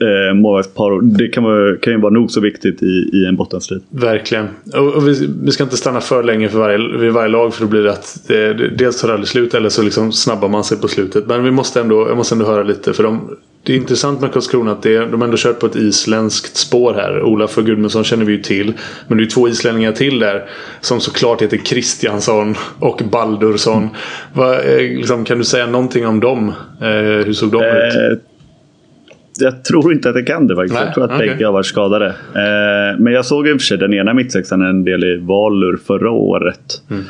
eh, 0.00 0.34
målvaktspar. 0.34 1.00
Det 1.02 1.28
kan, 1.28 1.44
vara, 1.44 1.76
kan 1.76 1.92
ju 1.92 2.00
vara 2.00 2.12
nog 2.12 2.30
så 2.30 2.40
viktigt 2.40 2.82
i, 2.82 3.10
i 3.12 3.26
en 3.28 3.36
bottenstrid. 3.36 3.82
Verkligen. 3.90 4.48
Och, 4.74 4.94
och 4.94 5.08
vi, 5.08 5.28
vi 5.42 5.50
ska 5.50 5.64
inte 5.64 5.76
stanna 5.76 6.00
för 6.00 6.22
länge 6.22 6.48
för 6.48 6.58
varje, 6.58 6.98
vid 6.98 7.12
varje 7.12 7.28
lag 7.28 7.54
för 7.54 7.62
då 7.62 7.68
blir 7.68 7.82
det 7.82 7.92
att 7.92 8.22
det, 8.26 8.54
det, 8.54 8.68
dels 8.68 9.00
tar 9.00 9.08
det 9.08 9.14
aldrig 9.14 9.28
slut 9.28 9.54
eller 9.54 9.68
så 9.68 9.82
liksom 9.82 10.12
snabbar 10.12 10.48
man 10.48 10.64
sig 10.64 10.78
på 10.78 10.88
slutet. 10.88 11.26
Men 11.26 11.44
vi 11.44 11.50
måste 11.50 11.80
ändå, 11.80 12.08
jag 12.08 12.16
måste 12.16 12.34
ändå 12.34 12.46
höra 12.46 12.62
lite 12.62 12.92
för 12.92 13.02
de, 13.02 13.36
det 13.62 13.72
är 13.72 13.76
intressant 13.76 14.20
med 14.20 14.32
Karlskrona 14.32 14.72
att 14.72 14.82
det, 14.82 14.98
de 14.98 15.22
ändå 15.22 15.36
kört 15.36 15.58
på 15.58 15.66
ett 15.66 15.76
isländskt 15.76 16.56
spår 16.56 16.94
här. 16.94 17.22
Olaf 17.22 17.58
och 17.58 17.66
Gudmundsson 17.66 18.04
känner 18.04 18.24
vi 18.24 18.32
ju 18.32 18.42
till. 18.42 18.72
Men 19.08 19.18
det 19.18 19.24
är 19.24 19.28
två 19.28 19.48
islänningar 19.48 19.92
till 19.92 20.18
där 20.18 20.48
som 20.80 21.00
såklart 21.00 21.42
heter 21.42 21.56
Kristiansson 21.56 22.54
och 22.78 23.02
Baldursson. 23.10 23.88
Vad, 24.32 24.54
eh, 24.54 24.76
liksom, 24.76 25.24
kan 25.24 25.38
du 25.38 25.44
säga 25.44 25.66
någonting 25.66 26.06
om 26.06 26.20
dem? 26.20 26.48
Eh, 26.80 27.24
hur 27.26 27.32
såg 27.32 27.52
de 27.52 27.58
ut? 27.58 28.22
Jag 29.40 29.64
tror 29.64 29.92
inte 29.92 30.10
att 30.10 30.16
jag 30.16 30.26
kan 30.26 30.46
det 30.46 30.54
faktiskt. 30.54 30.74
Nej, 30.74 30.84
jag 30.84 30.94
tror 30.94 31.04
att 31.04 31.10
okej. 31.10 31.28
bägge 31.28 31.46
har 31.46 31.52
varit 31.52 31.66
skadade. 31.66 32.06
Eh, 32.06 32.98
men 32.98 33.12
jag 33.12 33.24
såg 33.24 33.48
i 33.48 33.52
och 33.52 33.60
för 33.60 33.66
sig 33.66 33.78
den 33.78 33.94
ena 33.94 34.14
mittsexan 34.14 34.62
en 34.62 34.84
del 34.84 35.04
i 35.04 35.16
Valur 35.16 35.76
förra 35.86 36.10
året. 36.10 36.82
Mm. 36.90 37.02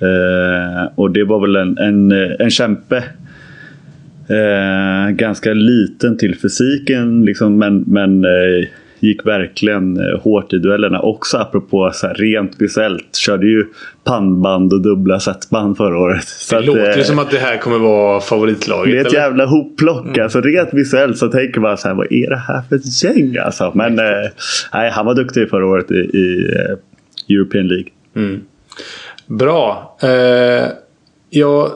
Eh, 0.00 0.88
och 0.94 1.10
det 1.10 1.24
var 1.24 1.40
väl 1.40 1.56
en, 1.56 1.78
en, 1.78 2.12
en 2.38 2.50
kämpe. 2.50 3.04
Eh, 4.28 5.10
ganska 5.10 5.52
liten 5.52 6.18
till 6.18 6.38
fysiken 6.38 7.24
liksom, 7.24 7.58
men, 7.58 7.84
men 7.86 8.24
eh, 8.24 8.68
gick 9.00 9.26
verkligen 9.26 9.96
eh, 9.96 10.20
hårt 10.20 10.52
i 10.52 10.58
duellerna. 10.58 11.00
Också 11.00 11.36
apropå 11.38 11.90
så 11.94 12.06
här, 12.06 12.14
rent 12.14 12.60
visuellt. 12.60 13.16
Körde 13.16 13.46
ju 13.46 13.66
pannband 14.04 14.72
och 14.72 14.82
dubbla 14.82 15.20
setband 15.20 15.76
förra 15.76 15.98
året. 15.98 16.24
Så 16.28 16.54
Det 16.54 16.58
att, 16.60 16.66
låter 16.66 16.94
ju 16.96 17.00
eh, 17.00 17.04
som 17.04 17.18
att 17.18 17.30
det 17.30 17.38
här 17.38 17.56
kommer 17.56 17.78
vara 17.78 18.20
favoritlaget. 18.20 18.92
det 18.92 18.96
är 18.98 19.00
ett 19.00 19.06
eller? 19.06 19.18
jävla 19.20 19.46
hopplock. 19.46 20.18
Alltså, 20.18 20.40
rent 20.40 20.74
visuellt 20.74 21.18
så 21.18 21.28
tänker 21.28 21.60
man 21.60 21.78
så 21.78 21.88
här, 21.88 21.94
vad 21.94 22.12
är 22.12 22.30
det 22.30 22.36
här 22.48 22.62
för 22.68 22.76
ett 22.76 23.02
gäng? 23.04 23.36
Alltså. 23.36 23.72
Men 23.74 23.98
eh, 23.98 24.04
nej, 24.72 24.90
han 24.90 25.06
var 25.06 25.14
duktig 25.14 25.50
förra 25.50 25.66
året 25.66 25.90
i, 25.90 25.94
i 25.94 26.52
eh, 26.56 27.36
European 27.36 27.68
League. 27.68 27.88
Bra. 29.26 29.96
Eh, 30.02 30.68
jag 31.30 31.70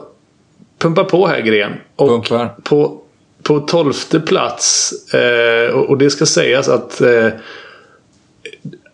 pumpar 0.79 1.03
på 1.03 1.27
här 1.27 1.41
Gren. 1.41 1.71
Och 1.95 2.09
Pumpar. 2.27 2.49
På, 2.63 3.01
på 3.47 3.59
tolfte 3.59 4.19
plats. 4.19 4.93
Eh, 5.13 5.75
och, 5.75 5.89
och 5.89 5.97
det 5.97 6.09
ska 6.09 6.25
sägas 6.25 6.69
att 6.69 7.01
eh, 7.01 7.27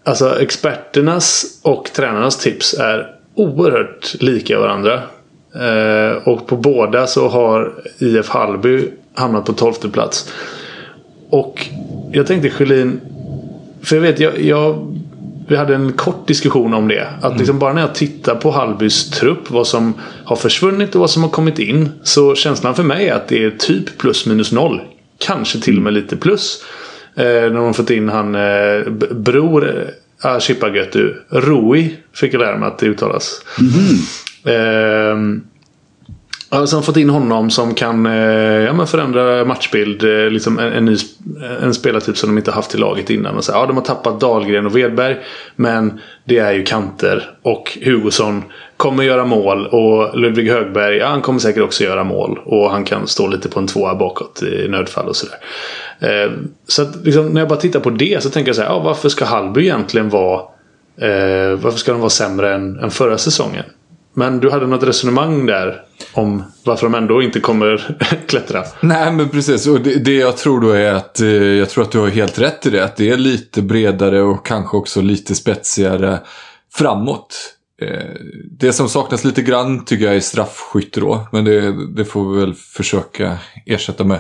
alltså 0.04 0.40
experternas 0.42 1.60
och 1.62 1.90
tränarnas 1.94 2.38
tips 2.38 2.74
är 2.74 3.16
oerhört 3.36 4.16
lika 4.20 4.60
varandra. 4.60 5.02
Eh, 5.56 6.28
och 6.28 6.48
på 6.48 6.56
båda 6.56 7.08
så 7.08 7.28
har 7.28 7.74
IF 8.00 8.30
Hallby 8.30 8.92
hamnat 9.14 9.46
på 9.46 9.54
tolfte 9.54 9.90
plats. 9.90 10.34
Och 11.30 11.68
jag 12.12 12.28
tänkte 12.28 12.50
Sjölin. 12.50 13.02
För 13.84 13.96
jag 13.96 14.02
vet, 14.04 14.20
jag, 14.20 14.42
jag, 14.42 14.98
vi 15.52 15.58
hade 15.58 15.76
en 15.76 15.94
kort 15.94 16.28
diskussion 16.28 16.74
om 16.74 16.88
det. 16.88 17.08
Att 17.22 17.38
liksom 17.38 17.60
bara 17.60 17.74
när 17.74 17.82
jag 17.82 17.96
tittar 17.96 18.36
på 18.36 18.52
Hallbys 18.52 19.10
trupp, 19.10 19.52
vad 19.52 19.68
som 19.68 19.94
har 20.26 20.36
försvunnit 20.36 20.96
och 20.96 21.02
vad 21.02 21.10
som 21.10 21.24
har 21.24 21.30
kommit 21.30 21.60
in. 21.60 21.90
Så 22.04 22.36
känslan 22.36 22.76
för 22.76 22.84
mig 22.84 23.08
är 23.08 23.14
att 23.14 23.28
det 23.28 23.44
är 23.44 23.52
typ 23.52 23.98
plus 23.98 24.26
minus 24.26 24.52
noll. 24.52 24.82
Kanske 25.18 25.60
till 25.60 25.78
och 25.78 25.84
med 25.84 25.94
lite 25.94 26.18
plus. 26.18 26.64
Eh, 27.16 27.24
när 27.24 27.50
de 27.50 27.74
fått 27.74 27.90
in 27.90 28.10
han 28.10 28.36
eh, 28.36 28.90
Bror 29.12 29.70
eh, 29.70 30.32
Ashipagötu. 30.36 31.14
Rui 31.30 31.96
fick 32.14 32.34
jag 32.34 32.40
lära 32.40 32.58
mig 32.58 32.68
att 32.68 32.80
det 32.80 32.86
uttalas. 32.86 33.42
Ja, 36.54 36.68
så 36.68 36.78
har 36.78 36.84
fått 36.84 36.98
in 36.98 37.10
honom 37.10 37.50
som 37.50 37.74
kan 37.74 38.06
eh, 38.06 38.14
ja, 38.66 38.74
men 38.74 38.88
förändra 38.88 39.46
matchbild. 39.46 40.04
Eh, 40.04 40.30
liksom 40.30 40.60
en, 40.60 40.74
en, 40.74 40.86
ny, 40.86 40.98
en 41.62 41.74
spelartyp 41.74 42.18
som 42.18 42.30
de 42.30 42.38
inte 42.38 42.52
haft 42.52 42.76
i 42.76 42.78
laget 42.78 43.10
innan. 43.10 43.36
Och 43.36 43.44
så, 43.44 43.52
ja, 43.52 43.66
de 43.66 43.78
har 43.78 43.84
tappat 43.84 44.20
Dahlgren 44.20 44.66
och 44.66 44.78
Wedberg. 44.78 45.18
Men 45.56 46.00
det 46.26 46.38
är 46.38 46.52
ju 46.52 46.64
kanter. 46.64 47.30
Och 47.42 47.78
Hugosson 47.86 48.44
kommer 48.78 49.04
göra 49.04 49.26
mål. 49.26 49.68
Och 49.68 50.20
Ludvig 50.20 50.50
Högberg, 50.50 50.98
ja, 50.98 51.08
han 51.08 51.22
kommer 51.22 51.40
säkert 51.40 51.64
också 51.64 51.84
göra 51.84 52.04
mål. 52.04 52.40
Och 52.46 52.72
han 52.72 52.84
kan 52.84 53.08
stå 53.08 53.28
lite 53.28 53.50
på 53.50 53.60
en 53.60 53.68
tvåa 53.68 53.96
bakåt 53.96 54.44
i 54.44 54.68
nödfall 54.68 55.08
och 55.08 55.16
sådär. 55.16 55.38
Eh, 56.00 56.32
så 56.68 56.82
att, 56.82 57.06
liksom, 57.06 57.28
när 57.28 57.42
jag 57.42 57.50
bara 57.50 57.60
tittar 57.60 57.80
på 57.80 57.90
det 57.90 58.24
så 58.24 58.30
tänker 58.30 58.50
jag 58.50 58.56
så 58.56 58.62
här, 58.62 58.70
ja, 58.70 58.80
varför 58.80 59.10
ska 59.10 59.26
Hallby 59.26 59.62
egentligen 59.62 60.10
vara 60.10 60.42
Eh, 60.98 61.60
varför 61.60 61.78
ska 61.78 61.92
de 61.92 62.02
vara 62.02 62.10
sämre 62.10 62.56
än, 62.56 62.80
än 62.80 62.92
förra 62.92 63.18
säsongen? 63.18 63.66
Men 64.14 64.40
du 64.40 64.50
hade 64.50 64.68
något 64.68 64.84
resonemang 64.84 65.46
där 65.46 65.82
om 66.14 66.44
varför 66.64 66.86
de 66.86 66.96
ändå 66.96 67.22
inte 67.22 67.40
kommer 67.40 67.98
klättra. 68.28 68.64
Nej 68.82 69.12
men 69.12 69.30
precis, 69.30 69.68
och 69.68 69.82
det, 69.82 69.96
det 69.96 70.16
jag 70.16 70.38
tror 70.38 70.62
då 70.62 70.72
är 70.72 70.94
att 70.94 71.22
eh, 71.22 71.28
jag 71.30 71.70
tror 71.70 71.84
att 71.84 71.92
du 71.92 72.00
har 72.00 72.08
helt 72.08 72.40
rätt 72.40 72.66
i 72.66 72.70
det. 72.70 72.84
Att 72.84 72.96
det 72.96 73.10
är 73.10 73.18
lite 73.18 73.62
bredare 73.62 74.22
och 74.22 74.46
kanske 74.46 74.78
också 74.78 75.02
lite 75.02 75.36
spetsigare 75.36 76.20
framåt. 76.74 77.56
Eh, 77.82 78.16
det 78.52 78.74
som 78.74 78.90
saknas 78.90 79.24
lite 79.24 79.42
grann 79.42 79.86
tycker 79.86 80.06
jag 80.06 80.16
är 80.16 80.20
straffskytte 80.20 81.00
då. 81.00 81.28
Men 81.32 81.46
det, 81.46 81.88
det 81.96 82.06
får 82.06 82.34
vi 82.34 82.40
väl 82.40 82.54
försöka 82.54 83.38
ersätta 83.66 84.04
med, 84.04 84.20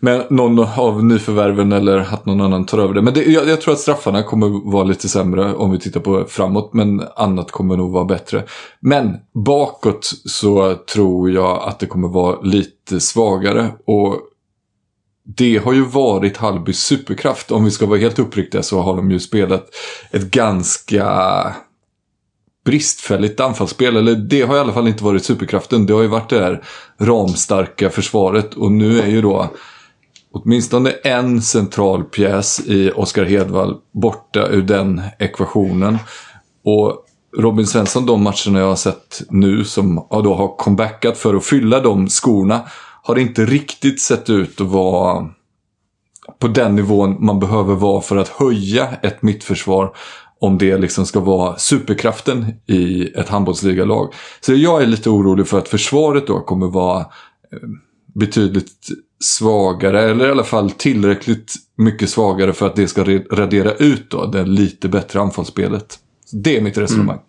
med 0.00 0.26
någon 0.30 0.58
av 0.58 1.04
nyförvärven 1.04 1.72
eller 1.72 1.98
att 1.98 2.26
någon 2.26 2.40
annan 2.40 2.66
tar 2.66 2.78
över 2.78 2.94
det. 2.94 3.02
Men 3.02 3.14
det, 3.14 3.24
jag, 3.24 3.48
jag 3.48 3.60
tror 3.60 3.74
att 3.74 3.80
straffarna 3.80 4.22
kommer 4.22 4.70
vara 4.72 4.84
lite 4.84 5.08
sämre 5.08 5.54
om 5.54 5.70
vi 5.70 5.78
tittar 5.78 6.00
på 6.00 6.24
framåt. 6.28 6.74
Men 6.74 7.02
annat 7.16 7.50
kommer 7.50 7.76
nog 7.76 7.92
vara 7.92 8.04
bättre. 8.04 8.44
Men 8.80 9.16
bakåt 9.44 10.12
så 10.24 10.74
tror 10.74 11.30
jag 11.30 11.62
att 11.62 11.78
det 11.78 11.86
kommer 11.86 12.08
vara 12.08 12.40
lite 12.40 13.00
svagare. 13.00 13.70
Och 13.86 14.20
det 15.36 15.56
har 15.56 15.72
ju 15.72 15.84
varit 15.84 16.36
Hallbys 16.36 16.78
superkraft. 16.78 17.50
Om 17.50 17.64
vi 17.64 17.70
ska 17.70 17.86
vara 17.86 17.98
helt 17.98 18.18
uppriktiga 18.18 18.62
så 18.62 18.80
har 18.80 18.96
de 18.96 19.10
ju 19.10 19.20
spelat 19.20 19.66
ett 20.10 20.30
ganska 20.30 21.04
bristfälligt 22.68 23.40
anfallsspel. 23.40 23.96
Eller 23.96 24.14
det 24.14 24.42
har 24.42 24.56
i 24.56 24.58
alla 24.58 24.72
fall 24.72 24.88
inte 24.88 25.04
varit 25.04 25.24
superkraften. 25.24 25.86
Det 25.86 25.92
har 25.92 26.02
ju 26.02 26.08
varit 26.08 26.30
det 26.30 26.38
här 26.38 26.62
ramstarka 27.00 27.90
försvaret. 27.90 28.54
Och 28.54 28.72
nu 28.72 29.00
är 29.00 29.06
ju 29.06 29.22
då 29.22 29.50
åtminstone 30.32 30.90
en 30.90 31.42
central 31.42 32.04
pjäs 32.04 32.60
i 32.66 32.90
Oskar 32.90 33.24
Hedvall 33.24 33.76
borta 33.92 34.46
ur 34.48 34.62
den 34.62 35.02
ekvationen. 35.18 35.98
Och 36.64 37.04
Robin 37.36 37.66
Svensson, 37.66 38.06
de 38.06 38.22
matcherna 38.22 38.58
jag 38.58 38.68
har 38.68 38.76
sett 38.76 39.22
nu 39.30 39.64
som 39.64 40.06
ja, 40.10 40.20
då 40.20 40.34
har 40.34 40.56
comebackat 40.56 41.18
för 41.18 41.34
att 41.34 41.44
fylla 41.44 41.80
de 41.80 42.08
skorna 42.08 42.60
har 43.02 43.18
inte 43.18 43.44
riktigt 43.44 44.00
sett 44.00 44.30
ut 44.30 44.60
att 44.60 44.66
vara 44.66 45.26
på 46.38 46.48
den 46.48 46.76
nivån 46.76 47.24
man 47.24 47.40
behöver 47.40 47.74
vara 47.74 48.00
för 48.00 48.16
att 48.16 48.28
höja 48.28 48.88
ett 49.02 49.22
mittförsvar 49.22 49.94
om 50.40 50.58
det 50.58 50.78
liksom 50.78 51.06
ska 51.06 51.20
vara 51.20 51.56
superkraften 51.56 52.46
i 52.66 53.12
ett 53.14 53.28
handbollsligalag. 53.28 54.14
Så 54.40 54.54
jag 54.54 54.82
är 54.82 54.86
lite 54.86 55.10
orolig 55.10 55.46
för 55.46 55.58
att 55.58 55.68
försvaret 55.68 56.26
då 56.26 56.40
kommer 56.40 56.66
vara 56.66 57.00
eh, 57.00 57.06
betydligt 58.14 58.88
svagare, 59.20 60.02
eller 60.02 60.28
i 60.28 60.30
alla 60.30 60.44
fall 60.44 60.70
tillräckligt 60.70 61.54
mycket 61.76 62.10
svagare 62.10 62.52
för 62.52 62.66
att 62.66 62.76
det 62.76 62.88
ska 62.88 63.04
radera 63.30 63.72
ut 63.72 64.10
då 64.10 64.26
det 64.26 64.44
lite 64.44 64.88
bättre 64.88 65.20
anfallsspelet. 65.20 65.98
Det 66.32 66.56
är 66.56 66.60
mitt 66.60 66.78
resonemang. 66.78 67.16
Mm. 67.16 67.28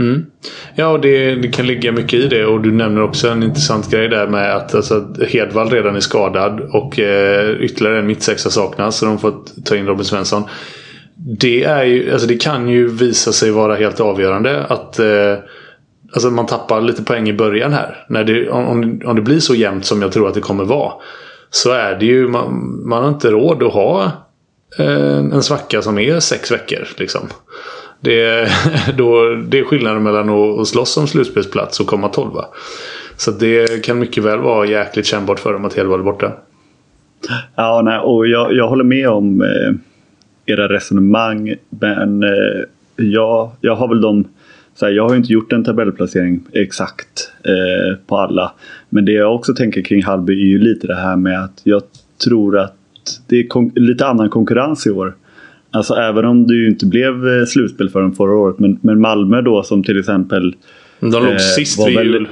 Mm. 0.00 0.26
Ja, 0.74 0.88
och 0.88 1.00
det, 1.00 1.34
det 1.34 1.48
kan 1.48 1.66
ligga 1.66 1.92
mycket 1.92 2.20
i 2.20 2.28
det. 2.28 2.46
Och 2.46 2.60
du 2.60 2.72
nämner 2.72 3.02
också 3.02 3.28
en 3.28 3.42
intressant 3.42 3.90
grej 3.90 4.08
där 4.08 4.28
med 4.28 4.56
att 4.56 4.74
alltså, 4.74 5.14
Hedvall 5.28 5.70
redan 5.70 5.96
är 5.96 6.00
skadad 6.00 6.60
och 6.60 6.98
eh, 6.98 7.50
ytterligare 7.60 7.98
en 7.98 8.06
mittsexa 8.06 8.50
saknas. 8.50 8.96
Så 8.96 9.04
de 9.04 9.10
har 9.10 9.18
fått 9.18 9.66
ta 9.66 9.76
in 9.76 9.86
Robin 9.86 10.04
Svensson. 10.04 10.42
Det, 11.14 11.64
är 11.64 11.84
ju, 11.84 12.12
alltså, 12.12 12.26
det 12.26 12.36
kan 12.36 12.68
ju 12.68 12.88
visa 12.88 13.32
sig 13.32 13.50
vara 13.50 13.74
helt 13.74 14.00
avgörande 14.00 14.64
att 14.64 14.98
eh, 14.98 15.36
alltså, 16.12 16.30
man 16.30 16.46
tappar 16.46 16.80
lite 16.80 17.02
poäng 17.02 17.28
i 17.28 17.32
början 17.32 17.72
här. 17.72 18.04
När 18.08 18.24
det, 18.24 18.50
om, 18.50 19.00
om 19.04 19.16
det 19.16 19.22
blir 19.22 19.40
så 19.40 19.54
jämnt 19.54 19.84
som 19.84 20.02
jag 20.02 20.12
tror 20.12 20.28
att 20.28 20.34
det 20.34 20.40
kommer 20.40 20.64
vara. 20.64 20.92
Så 21.50 21.72
är 21.72 21.94
det 21.94 22.06
ju, 22.06 22.28
man, 22.28 22.80
man 22.88 23.02
har 23.02 23.08
inte 23.10 23.30
råd 23.30 23.62
att 23.62 23.72
ha 23.72 24.04
eh, 24.78 25.18
en 25.18 25.42
svacka 25.42 25.82
som 25.82 25.98
är 25.98 26.20
sex 26.20 26.52
veckor. 26.52 26.88
Liksom. 26.96 27.28
Det 28.00 28.22
är, 28.22 28.48
då, 28.96 29.34
det 29.34 29.58
är 29.58 29.64
skillnaden 29.64 30.02
mellan 30.02 30.28
att, 30.28 30.60
att 30.60 30.68
slåss 30.68 30.96
om 30.96 31.06
slutspelsplats 31.06 31.80
och 31.80 31.86
komma 31.86 32.08
tolva. 32.08 32.44
Så 33.16 33.30
det 33.30 33.84
kan 33.84 33.98
mycket 33.98 34.24
väl 34.24 34.38
vara 34.38 34.66
jäkligt 34.66 35.06
kännbart 35.06 35.40
för 35.40 35.52
dem 35.52 35.64
att 35.64 35.74
Hedvall 35.74 36.00
är 36.00 36.04
borta. 36.04 36.32
Ja, 37.56 37.82
nej, 37.84 37.98
och 37.98 38.26
jag, 38.26 38.52
jag 38.52 38.68
håller 38.68 38.84
med 38.84 39.08
om 39.08 39.42
eh, 39.42 39.74
era 40.46 40.68
resonemang. 40.68 41.54
Men 41.68 42.22
eh, 42.22 42.64
jag, 42.96 43.50
jag 43.60 43.76
har 43.76 43.88
väl 43.88 44.00
de... 44.00 44.24
Så 44.74 44.86
här, 44.86 44.92
jag 44.92 45.08
har 45.08 45.16
inte 45.16 45.32
gjort 45.32 45.52
en 45.52 45.64
tabellplacering 45.64 46.40
exakt 46.52 47.32
eh, 47.44 47.96
på 48.06 48.18
alla. 48.18 48.52
Men 48.88 49.04
det 49.04 49.12
jag 49.12 49.34
också 49.34 49.54
tänker 49.54 49.82
kring 49.82 50.02
Hallby 50.02 50.32
är 50.32 50.46
ju 50.46 50.58
lite 50.58 50.86
det 50.86 50.94
här 50.94 51.16
med 51.16 51.44
att 51.44 51.60
jag 51.64 51.82
tror 52.24 52.58
att 52.58 52.76
det 53.26 53.36
är 53.38 53.80
lite 53.80 54.06
annan 54.06 54.30
konkurrens 54.30 54.86
i 54.86 54.90
år. 54.90 55.14
Alltså 55.70 55.94
även 55.94 56.24
om 56.24 56.46
det 56.46 56.54
ju 56.54 56.68
inte 56.68 56.86
blev 56.86 57.28
eh, 57.28 57.44
slutspel 57.44 57.88
förrän 57.88 58.12
förra 58.12 58.36
året. 58.36 58.58
Men, 58.58 58.78
men 58.82 59.00
Malmö 59.00 59.42
då 59.42 59.62
som 59.62 59.84
till 59.84 59.98
exempel... 59.98 60.54
De 61.00 61.10
låg 61.10 61.32
eh, 61.32 61.36
sist 61.36 61.88
vid 61.88 61.98
jul. 61.98 62.28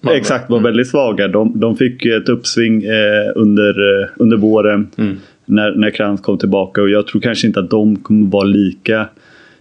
Malmö. 0.00 0.18
Exakt, 0.18 0.50
var 0.50 0.56
mm. 0.56 0.64
väldigt 0.64 0.88
svaga. 0.88 1.28
De, 1.28 1.60
de 1.60 1.76
fick 1.76 2.06
ett 2.06 2.28
uppsving 2.28 2.84
eh, 2.84 3.32
under, 3.34 4.02
eh, 4.02 4.08
under 4.16 4.36
våren 4.36 4.88
mm. 4.96 5.16
När, 5.48 5.74
när 5.74 5.90
Krantz 5.90 6.22
kom 6.22 6.38
tillbaka. 6.38 6.82
Och 6.82 6.90
jag 6.90 7.06
tror 7.06 7.20
kanske 7.20 7.46
inte 7.46 7.60
att 7.60 7.70
de 7.70 7.96
kommer 7.96 8.30
vara 8.30 8.44
lika... 8.44 9.00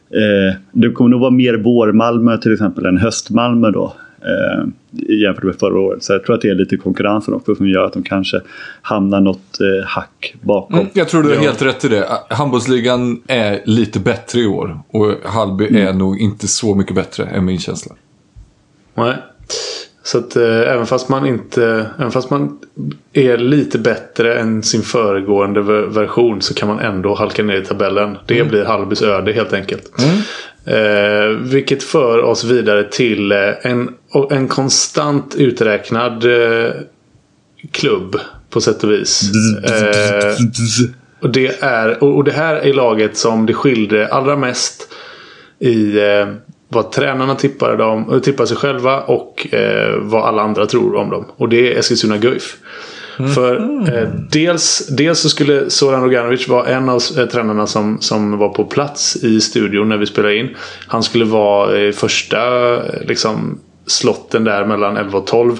Eh, 0.09 0.55
det 0.71 0.89
kommer 0.89 1.09
nog 1.09 1.19
vara 1.19 1.31
mer 1.31 1.53
vår-Malmö 1.53 2.37
till 2.37 2.53
exempel 2.53 2.85
än 2.85 2.97
höst-Malmö 2.97 3.71
då. 3.71 3.93
Eh, 4.21 4.67
jämfört 4.91 5.43
med 5.43 5.55
förra 5.55 5.79
året. 5.79 6.03
Så 6.03 6.13
jag 6.13 6.23
tror 6.23 6.35
att 6.35 6.41
det 6.41 6.49
är 6.49 6.55
lite 6.55 6.77
konkurrensen 6.77 7.33
också 7.33 7.55
som 7.55 7.67
gör 7.67 7.85
att 7.85 7.93
de 7.93 8.03
kanske 8.03 8.41
hamnar 8.81 9.21
något 9.21 9.59
eh, 9.61 9.85
hack 9.85 10.35
bakom. 10.41 10.79
Mm, 10.79 10.91
jag 10.93 11.09
tror 11.09 11.23
du 11.23 11.29
har 11.29 11.35
ja. 11.35 11.41
helt 11.41 11.61
rätt 11.61 11.85
i 11.85 11.87
det. 11.87 12.07
Handbollsligan 12.29 13.21
är 13.27 13.59
lite 13.65 13.99
bättre 13.99 14.39
i 14.39 14.47
år. 14.47 14.79
Och 14.87 15.13
Hallby 15.25 15.67
mm. 15.67 15.87
är 15.87 15.93
nog 15.93 16.21
inte 16.21 16.47
så 16.47 16.75
mycket 16.75 16.95
bättre, 16.95 17.25
än 17.25 17.45
min 17.45 17.59
känsla. 17.59 17.95
Nej. 18.95 19.15
Så 20.07 20.17
att 20.17 20.35
eh, 20.35 20.43
även 20.43 20.85
fast 20.85 21.09
man 21.09 21.25
inte 21.25 21.85
Även 21.99 22.11
fast 22.11 22.29
man 22.29 22.59
är 23.13 23.37
lite 23.37 23.79
bättre 23.79 24.39
än 24.39 24.63
sin 24.63 24.81
föregående 24.81 25.61
version 25.87 26.41
så 26.41 26.53
kan 26.53 26.67
man 26.67 26.79
ändå 26.79 27.15
halka 27.15 27.43
ner 27.43 27.61
i 27.61 27.65
tabellen. 27.65 28.17
Det 28.25 28.35
mm. 28.35 28.47
blir 28.47 28.65
Hallbys 28.65 29.01
öde 29.01 29.33
helt 29.33 29.53
enkelt. 29.53 29.91
Mm. 29.99 30.17
Eh, 30.65 31.37
vilket 31.37 31.83
för 31.83 32.19
oss 32.19 32.43
vidare 32.43 32.83
till 32.83 33.31
eh, 33.31 33.37
en, 33.61 33.89
en 34.29 34.47
konstant 34.47 35.35
uträknad 35.35 36.25
eh, 36.25 36.71
klubb 37.71 38.19
på 38.49 38.61
sätt 38.61 38.83
och 38.83 38.91
vis. 38.91 39.21
Eh, 39.63 40.33
och, 41.21 41.29
det 41.29 41.63
är, 41.63 42.03
och 42.03 42.23
det 42.23 42.31
här 42.31 42.55
är 42.55 42.73
laget 42.73 43.17
som 43.17 43.45
det 43.45 43.53
skilde 43.53 44.07
allra 44.07 44.35
mest 44.35 44.93
i 45.59 45.99
eh, 45.99 46.27
vad 46.69 46.91
tränarna 46.91 47.35
tippade, 47.35 47.75
dem, 47.75 48.21
tippade 48.23 48.47
sig 48.47 48.57
själva 48.57 49.01
och 49.01 49.53
eh, 49.53 49.97
vad 49.99 50.23
alla 50.23 50.41
andra 50.41 50.65
tror 50.65 50.95
om 50.95 51.09
dem. 51.09 51.25
Och 51.37 51.49
det 51.49 51.73
är 51.73 51.79
Eskilstuna 51.79 52.17
Guif. 52.17 52.57
Mm. 53.19 53.31
För 53.31 53.55
eh, 53.97 54.09
dels, 54.31 54.87
dels 54.87 55.19
så 55.19 55.29
skulle 55.29 55.69
Soran 55.69 56.03
Roganovic 56.03 56.47
vara 56.47 56.67
en 56.67 56.89
av 56.89 57.01
eh, 57.17 57.25
tränarna 57.25 57.67
som, 57.67 58.01
som 58.01 58.37
var 58.37 58.49
på 58.49 58.65
plats 58.65 59.15
i 59.15 59.41
studion 59.41 59.89
när 59.89 59.97
vi 59.97 60.05
spelade 60.05 60.35
in. 60.35 60.55
Han 60.87 61.03
skulle 61.03 61.25
vara 61.25 61.77
eh, 61.77 61.91
första 61.91 62.73
eh, 62.75 62.81
liksom, 63.07 63.59
slotten 63.85 64.43
där 64.43 64.65
mellan 64.65 64.97
11 64.97 65.17
och 65.17 65.27
12. 65.27 65.59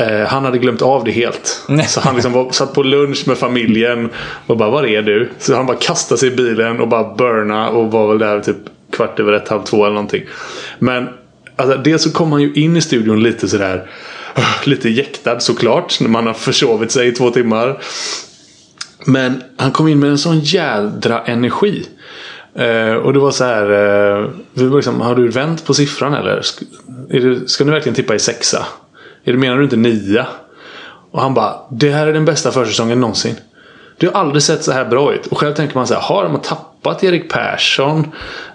Eh, 0.00 0.26
han 0.26 0.44
hade 0.44 0.58
glömt 0.58 0.82
av 0.82 1.04
det 1.04 1.10
helt. 1.10 1.64
Nej. 1.68 1.86
Så 1.86 2.00
han 2.00 2.14
liksom 2.14 2.32
var, 2.32 2.50
satt 2.50 2.74
på 2.74 2.82
lunch 2.82 3.28
med 3.28 3.38
familjen 3.38 4.08
och 4.46 4.56
bara 4.56 4.70
Var 4.70 4.86
är 4.86 5.02
du? 5.02 5.30
Så 5.38 5.54
han 5.54 5.66
bara 5.66 5.76
kastade 5.76 6.18
sig 6.18 6.32
i 6.32 6.36
bilen 6.36 6.80
och 6.80 6.88
bara 6.88 7.14
burna 7.14 7.68
och 7.68 7.92
var 7.92 8.08
väl 8.08 8.18
där 8.18 8.40
typ 8.40 8.56
kvart 8.92 9.20
över 9.20 9.32
ett, 9.32 9.48
halv 9.48 9.62
två 9.62 9.84
eller 9.84 9.94
någonting. 9.94 10.24
Men 10.78 11.08
alltså, 11.56 11.76
dels 11.76 12.02
så 12.02 12.12
kom 12.12 12.32
han 12.32 12.42
ju 12.42 12.52
in 12.52 12.76
i 12.76 12.80
studion 12.80 13.22
lite 13.22 13.48
sådär 13.48 13.90
eh, 14.34 14.68
Lite 14.68 14.88
jäktad 14.88 15.40
såklart 15.40 16.00
när 16.00 16.08
man 16.08 16.26
har 16.26 16.34
försovit 16.34 16.90
sig 16.90 17.08
i 17.08 17.12
två 17.12 17.30
timmar. 17.30 17.78
Men 19.06 19.42
han 19.56 19.72
kom 19.72 19.88
in 19.88 19.98
med 19.98 20.10
en 20.10 20.18
sån 20.18 20.40
jädra 20.40 21.24
energi. 21.24 21.86
Eh, 22.54 22.94
och 22.94 23.12
det 23.12 23.18
var 23.18 23.30
så 23.30 23.44
här. 23.44 23.70
Eh, 23.70 24.74
liksom, 24.76 25.00
har 25.00 25.14
du 25.14 25.28
vänt 25.28 25.66
på 25.66 25.74
siffran 25.74 26.14
eller? 26.14 26.42
Ska, 26.42 26.64
du, 27.08 27.44
ska 27.46 27.64
du 27.64 27.70
verkligen 27.70 27.96
tippa 27.96 28.14
i 28.14 28.18
sexa? 28.18 28.66
Är 29.24 29.32
du, 29.32 29.38
menar 29.38 29.56
du 29.56 29.64
inte 29.64 29.76
nia? 29.76 30.26
Och 31.10 31.20
han 31.22 31.34
bara. 31.34 31.54
Det 31.70 31.90
här 31.90 32.06
är 32.06 32.12
den 32.12 32.24
bästa 32.24 32.50
försäsongen 32.50 33.00
någonsin. 33.00 33.34
Det 34.00 34.06
har 34.06 34.12
aldrig 34.12 34.42
sett 34.42 34.64
så 34.64 34.72
här 34.72 34.84
bra 34.84 35.14
ut. 35.14 35.26
Och 35.26 35.38
själv 35.38 35.54
tänker 35.54 35.74
man 35.74 35.86
så 35.86 35.94
här. 35.94 36.00
Har 36.00 36.24
de 36.24 36.40
tappat 36.40 37.04
Erik 37.04 37.30
Persson? 37.30 38.06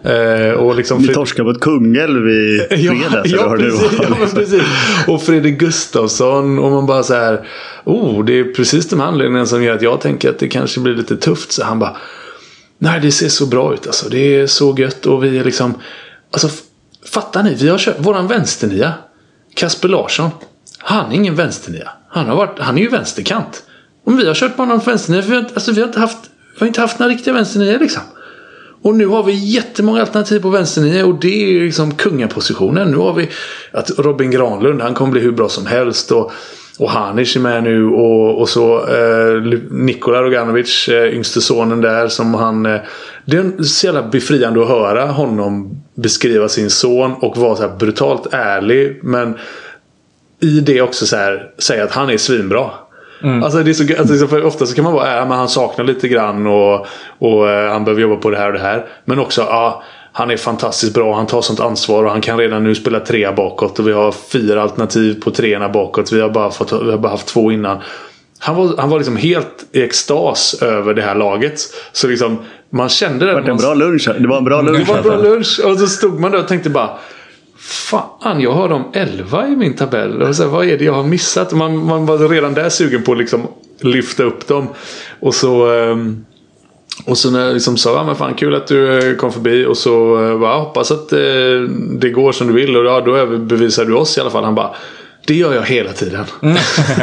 Eh, 0.04 0.52
och 0.52 0.76
liksom 0.76 1.02
Vi 1.02 1.14
torskade 1.14 1.48
mot 1.52 1.62
Kungälv 1.62 2.30
i 2.30 2.60
fredags. 2.70 3.32
ja, 3.32 3.38
ja, 3.38 3.58
precis, 3.58 4.00
ja, 4.02 4.28
precis. 4.34 4.64
Och 5.08 5.22
Fredrik 5.24 5.60
Gustafsson. 5.60 6.60
Och 6.60 6.72
man 6.72 6.86
bara 6.86 7.04
så 7.04 7.14
här. 7.14 7.48
Oh, 7.84 8.26
det 8.26 8.40
är 8.40 8.44
precis 8.44 8.90
de 8.90 9.02
anledningarna 9.02 9.46
som 9.46 9.64
gör 9.64 9.76
att 9.76 9.82
jag 9.82 10.02
tänker 10.02 10.30
att 10.30 10.40
det 10.40 10.48
kanske 10.48 10.80
blir 10.80 10.96
lite 10.96 11.18
tufft. 11.18 11.52
Så 11.52 11.64
han 11.64 11.80
bara. 11.80 11.98
Nej, 12.78 13.00
det 13.00 13.12
ser 13.12 13.30
så 13.30 13.46
bra 13.46 13.74
ut 13.74 13.88
alltså. 13.88 14.10
Det 14.10 14.36
är 14.36 14.48
så 14.48 14.76
gött. 14.78 15.06
Och 15.06 15.24
vi 15.24 15.38
är 15.38 15.44
liksom. 15.44 15.74
Alltså, 16.32 16.50
fattar 17.14 17.44
ni? 17.44 17.54
Vi 17.54 17.70
har 17.70 17.78
kört 17.78 18.00
våran 18.00 18.28
vänsternia. 18.28 18.94
Kasper 19.56 19.88
Larsson. 19.88 20.30
Han 20.78 21.12
är 21.12 21.16
ingen 21.16 21.36
vänsternia. 21.36 21.90
Han, 22.10 22.26
har 22.26 22.36
varit, 22.36 22.60
han 22.60 22.78
är 22.78 22.82
ju 22.82 22.90
vänsterkant. 22.90 23.64
Om 24.06 24.18
vi 24.18 24.28
har 24.28 24.34
kört 24.34 24.56
på 24.56 24.62
honom 24.62 24.80
på 24.80 24.90
vänsternio. 24.90 25.22
Vi 25.22 25.36
har, 25.36 25.46
alltså, 25.54 25.72
vi 25.72 25.82
har 25.82 25.88
inte 25.88 26.00
haft, 26.00 26.18
vi 26.54 26.60
har 26.60 26.68
inte 26.68 26.82
haft 26.82 27.00
några 27.00 27.14
riktiga 27.14 27.34
vänsternior 27.34 27.80
liksom. 27.80 28.02
Och 28.82 28.96
nu 28.96 29.06
har 29.06 29.24
vi 29.24 29.34
jättemånga 29.34 30.02
alternativ 30.02 30.40
på 30.40 30.50
vänsternio. 30.50 31.04
och 31.04 31.20
det 31.20 31.58
är 31.58 31.60
liksom 31.60 31.96
kungapositionen. 31.96 32.92
Nu 32.92 32.98
har 32.98 33.14
vi 33.14 33.30
att 33.72 33.92
Robin 34.00 34.32
Granlund, 34.32 34.82
han 34.82 34.94
kommer 34.94 35.12
bli 35.12 35.22
hur 35.22 35.32
bra 35.32 35.50
som 35.50 35.66
helst. 35.66 36.12
Och, 36.12 36.32
och 36.80 36.90
Hanic 36.90 37.36
är 37.36 37.40
med 37.40 37.64
nu 37.64 37.86
och, 37.86 38.42
och 38.42 38.50
så 38.50 38.78
eh, 38.78 39.42
Nikola 39.72 40.22
Roganovic, 40.22 40.88
eh, 40.88 41.16
yngste 41.16 41.42
sonen 41.42 41.82
där 41.82 42.08
som 42.08 42.34
han... 42.34 42.66
Eh, 42.66 42.82
det 43.26 43.38
är 43.38 43.64
så 43.64 43.86
jävla 43.86 44.04
befriande 44.04 44.62
att 44.62 44.68
höra 44.68 45.06
honom 45.06 45.84
beskriva 45.96 46.50
sin 46.50 46.70
son 46.70 47.14
och 47.14 47.38
vara 47.38 47.56
så 47.56 47.62
här 47.62 47.78
brutalt 47.78 48.34
ärlig. 48.34 49.00
Men 49.04 49.38
i 50.40 50.60
det 50.60 50.82
också 50.82 51.06
så 51.06 51.16
här, 51.16 51.52
säga 51.58 51.84
att 51.84 51.92
han 51.92 52.10
är 52.10 52.18
svinbra. 52.18 52.70
Mm. 53.26 53.44
Alltså 53.44 53.64
det 53.64 53.72
är 53.72 53.74
så, 53.74 54.00
alltså, 54.00 54.28
för 54.28 54.44
ofta 54.44 54.66
så 54.66 54.76
kan 54.76 54.84
man 54.84 54.94
vara, 54.94 55.16
ja, 55.16 55.26
men 55.26 55.38
han 55.38 55.50
saknar 55.50 55.86
lite 55.86 56.08
grann 56.08 56.48
och, 56.48 56.88
och 57.20 57.46
uh, 57.46 57.70
han 57.70 57.84
behöver 57.84 58.02
jobba 58.02 58.16
på 58.16 58.30
det 58.30 58.38
här 58.38 58.48
och 58.48 58.54
det 58.54 58.60
här. 58.60 58.86
Men 59.06 59.20
också, 59.20 59.42
ja, 59.42 59.84
han 60.12 60.32
är 60.32 60.38
fantastiskt 60.38 60.94
bra. 60.94 61.16
Han 61.16 61.28
tar 61.28 61.42
sånt 61.42 61.60
ansvar 61.60 62.04
och 62.04 62.12
han 62.12 62.22
kan 62.22 62.38
redan 62.38 62.64
nu 62.64 62.76
spela 62.76 63.00
trea 63.00 63.34
bakåt. 63.34 63.80
Och 63.80 63.88
vi 63.88 63.92
har 63.92 64.12
fyra 64.12 64.62
alternativ 64.62 65.22
på 65.22 65.32
treorna 65.32 65.70
bakåt. 65.70 66.12
Vi 66.12 66.22
har 66.22 66.30
bara, 66.30 66.52
fått, 66.52 66.72
vi 66.72 66.92
har 66.92 66.98
bara 66.98 67.12
haft 67.12 67.28
två 67.28 67.52
innan. 67.52 67.78
Han 68.40 68.56
var, 68.56 68.78
han 68.78 68.90
var 68.90 68.98
liksom 68.98 69.16
helt 69.16 69.66
i 69.72 69.84
extas 69.84 70.62
över 70.62 70.94
det 70.94 71.02
här 71.02 71.16
laget. 71.16 71.60
Så 71.92 72.08
liksom, 72.08 72.38
man 72.70 72.90
kände 72.90 73.26
det. 73.26 73.32
Det 73.32 73.42
var 73.42 73.50
en 73.50 73.58
bra 73.58 73.74
lunch. 73.74 74.10
Det 74.20 74.28
var 74.28 74.38
en 74.38 74.44
bra 74.44 74.62
lunch. 74.62 74.80
Det 74.80 74.92
var 74.92 74.98
en 74.98 75.04
bra 75.04 75.18
lunch. 75.18 75.62
Och 75.66 75.80
så 75.80 75.88
stod 75.88 76.20
man 76.20 76.32
där 76.32 76.40
och 76.40 76.48
tänkte 76.48 76.70
bara 76.70 76.90
Fan, 77.66 78.42
jag 78.42 78.52
har 78.52 78.70
dem 78.70 78.84
11 78.94 79.48
i 79.48 79.56
min 79.56 79.74
tabell. 79.74 80.22
Och 80.22 80.36
så, 80.36 80.48
vad 80.48 80.70
är 80.70 80.78
det 80.78 80.86
jag 80.86 80.94
har 80.94 81.04
missat? 81.04 81.54
Man, 81.54 81.86
man 81.86 82.06
var 82.06 82.30
redan 82.30 82.54
där 82.54 82.70
sugen 82.70 83.04
på 83.04 83.12
att 83.12 83.18
liksom 83.18 83.48
lyfta 83.82 84.24
upp 84.24 84.48
dem. 84.48 84.68
Och 85.20 85.36
så... 85.36 85.72
Um, 85.72 86.26
och 87.06 87.18
så 87.18 87.32
när 87.32 87.46
jag 87.46 87.54
liksom 87.54 87.78
sa, 87.78 87.96
ja 87.96 88.04
men 88.04 88.16
fan 88.16 88.34
kul 88.34 88.56
att 88.56 88.68
du 88.68 89.10
eh, 89.10 89.16
kom 89.16 89.32
förbi 89.32 89.66
och 89.66 89.78
så 89.78 89.92
bara, 90.42 90.58
hoppas 90.58 90.92
att 90.92 91.14
uh, 91.14 91.70
det 92.00 92.10
går 92.10 92.32
som 92.32 92.48
du 92.48 92.54
vill 92.54 92.78
och 92.78 92.86
ja, 92.86 93.02
då 93.02 93.38
bevisar 93.38 93.86
du 93.86 93.94
oss 93.94 94.18
i 94.18 94.22
alla 94.22 94.30
fall. 94.30 94.44
Han 94.44 94.56
bara, 94.56 94.76
det 95.28 95.34
gör 95.36 95.54
jag 95.54 95.64
hela 95.64 95.94
tiden. 95.94 96.26
Mm. 96.42 96.58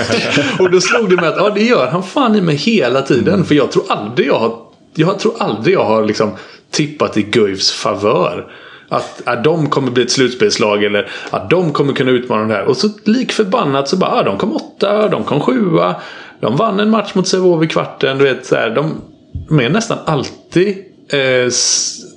och 0.59 0.71
då 0.71 0.81
slog 0.81 1.11
det 1.11 1.17
mig 1.17 1.29
att 1.29 1.37
ja, 1.37 1.51
det 1.51 1.65
gör 1.65 1.87
han 1.87 2.03
fan 2.03 2.37
i 2.37 2.41
mig 2.41 2.57
hela 2.57 3.03
tiden. 3.03 3.35
Mm. 3.35 3.47
För 3.47 3.55
jag 3.55 3.73
tror 3.73 3.85
aldrig 3.89 4.29
jag 4.29 4.39
har, 4.39 4.59
jag 4.95 5.19
tror 5.19 5.35
aldrig 5.39 5.75
jag 5.75 5.85
har 5.85 6.05
liksom 6.05 6.31
tippat 6.71 7.17
i 7.17 7.23
Guifs 7.23 7.73
favör. 7.73 8.53
Att, 8.93 9.23
att 9.25 9.45
de 9.45 9.71
kommer 9.71 9.91
bli 9.91 10.03
ett 10.03 10.11
slutspelslag 10.11 10.85
eller 10.85 11.11
att 11.31 11.51
de 11.51 11.73
kommer 11.73 11.93
kunna 11.93 12.11
utmana 12.11 12.45
det 12.45 12.55
här. 12.55 12.65
Och 12.65 12.77
så 12.77 12.89
lik 13.05 13.33
förbannat 13.33 13.89
så 13.89 13.97
bara, 13.97 14.11
ah, 14.11 14.23
de 14.23 14.39
kom 14.39 14.53
åtta, 14.53 15.09
de 15.09 15.25
kom 15.25 15.41
sjua. 15.41 15.95
De 16.41 16.57
vann 16.57 16.81
en 16.81 16.91
match 16.91 17.15
mot 17.15 17.29
Sävehof 17.29 17.65
i 17.65 17.69
kvarten. 17.69 18.19
Du 18.19 18.25
vet, 18.25 18.47
så 18.47 18.57
här, 18.57 18.71
de, 18.71 19.01
de 19.49 19.61
är 19.61 19.69
nästan 19.69 19.99
alltid 20.05 20.77
eh, 21.13 21.51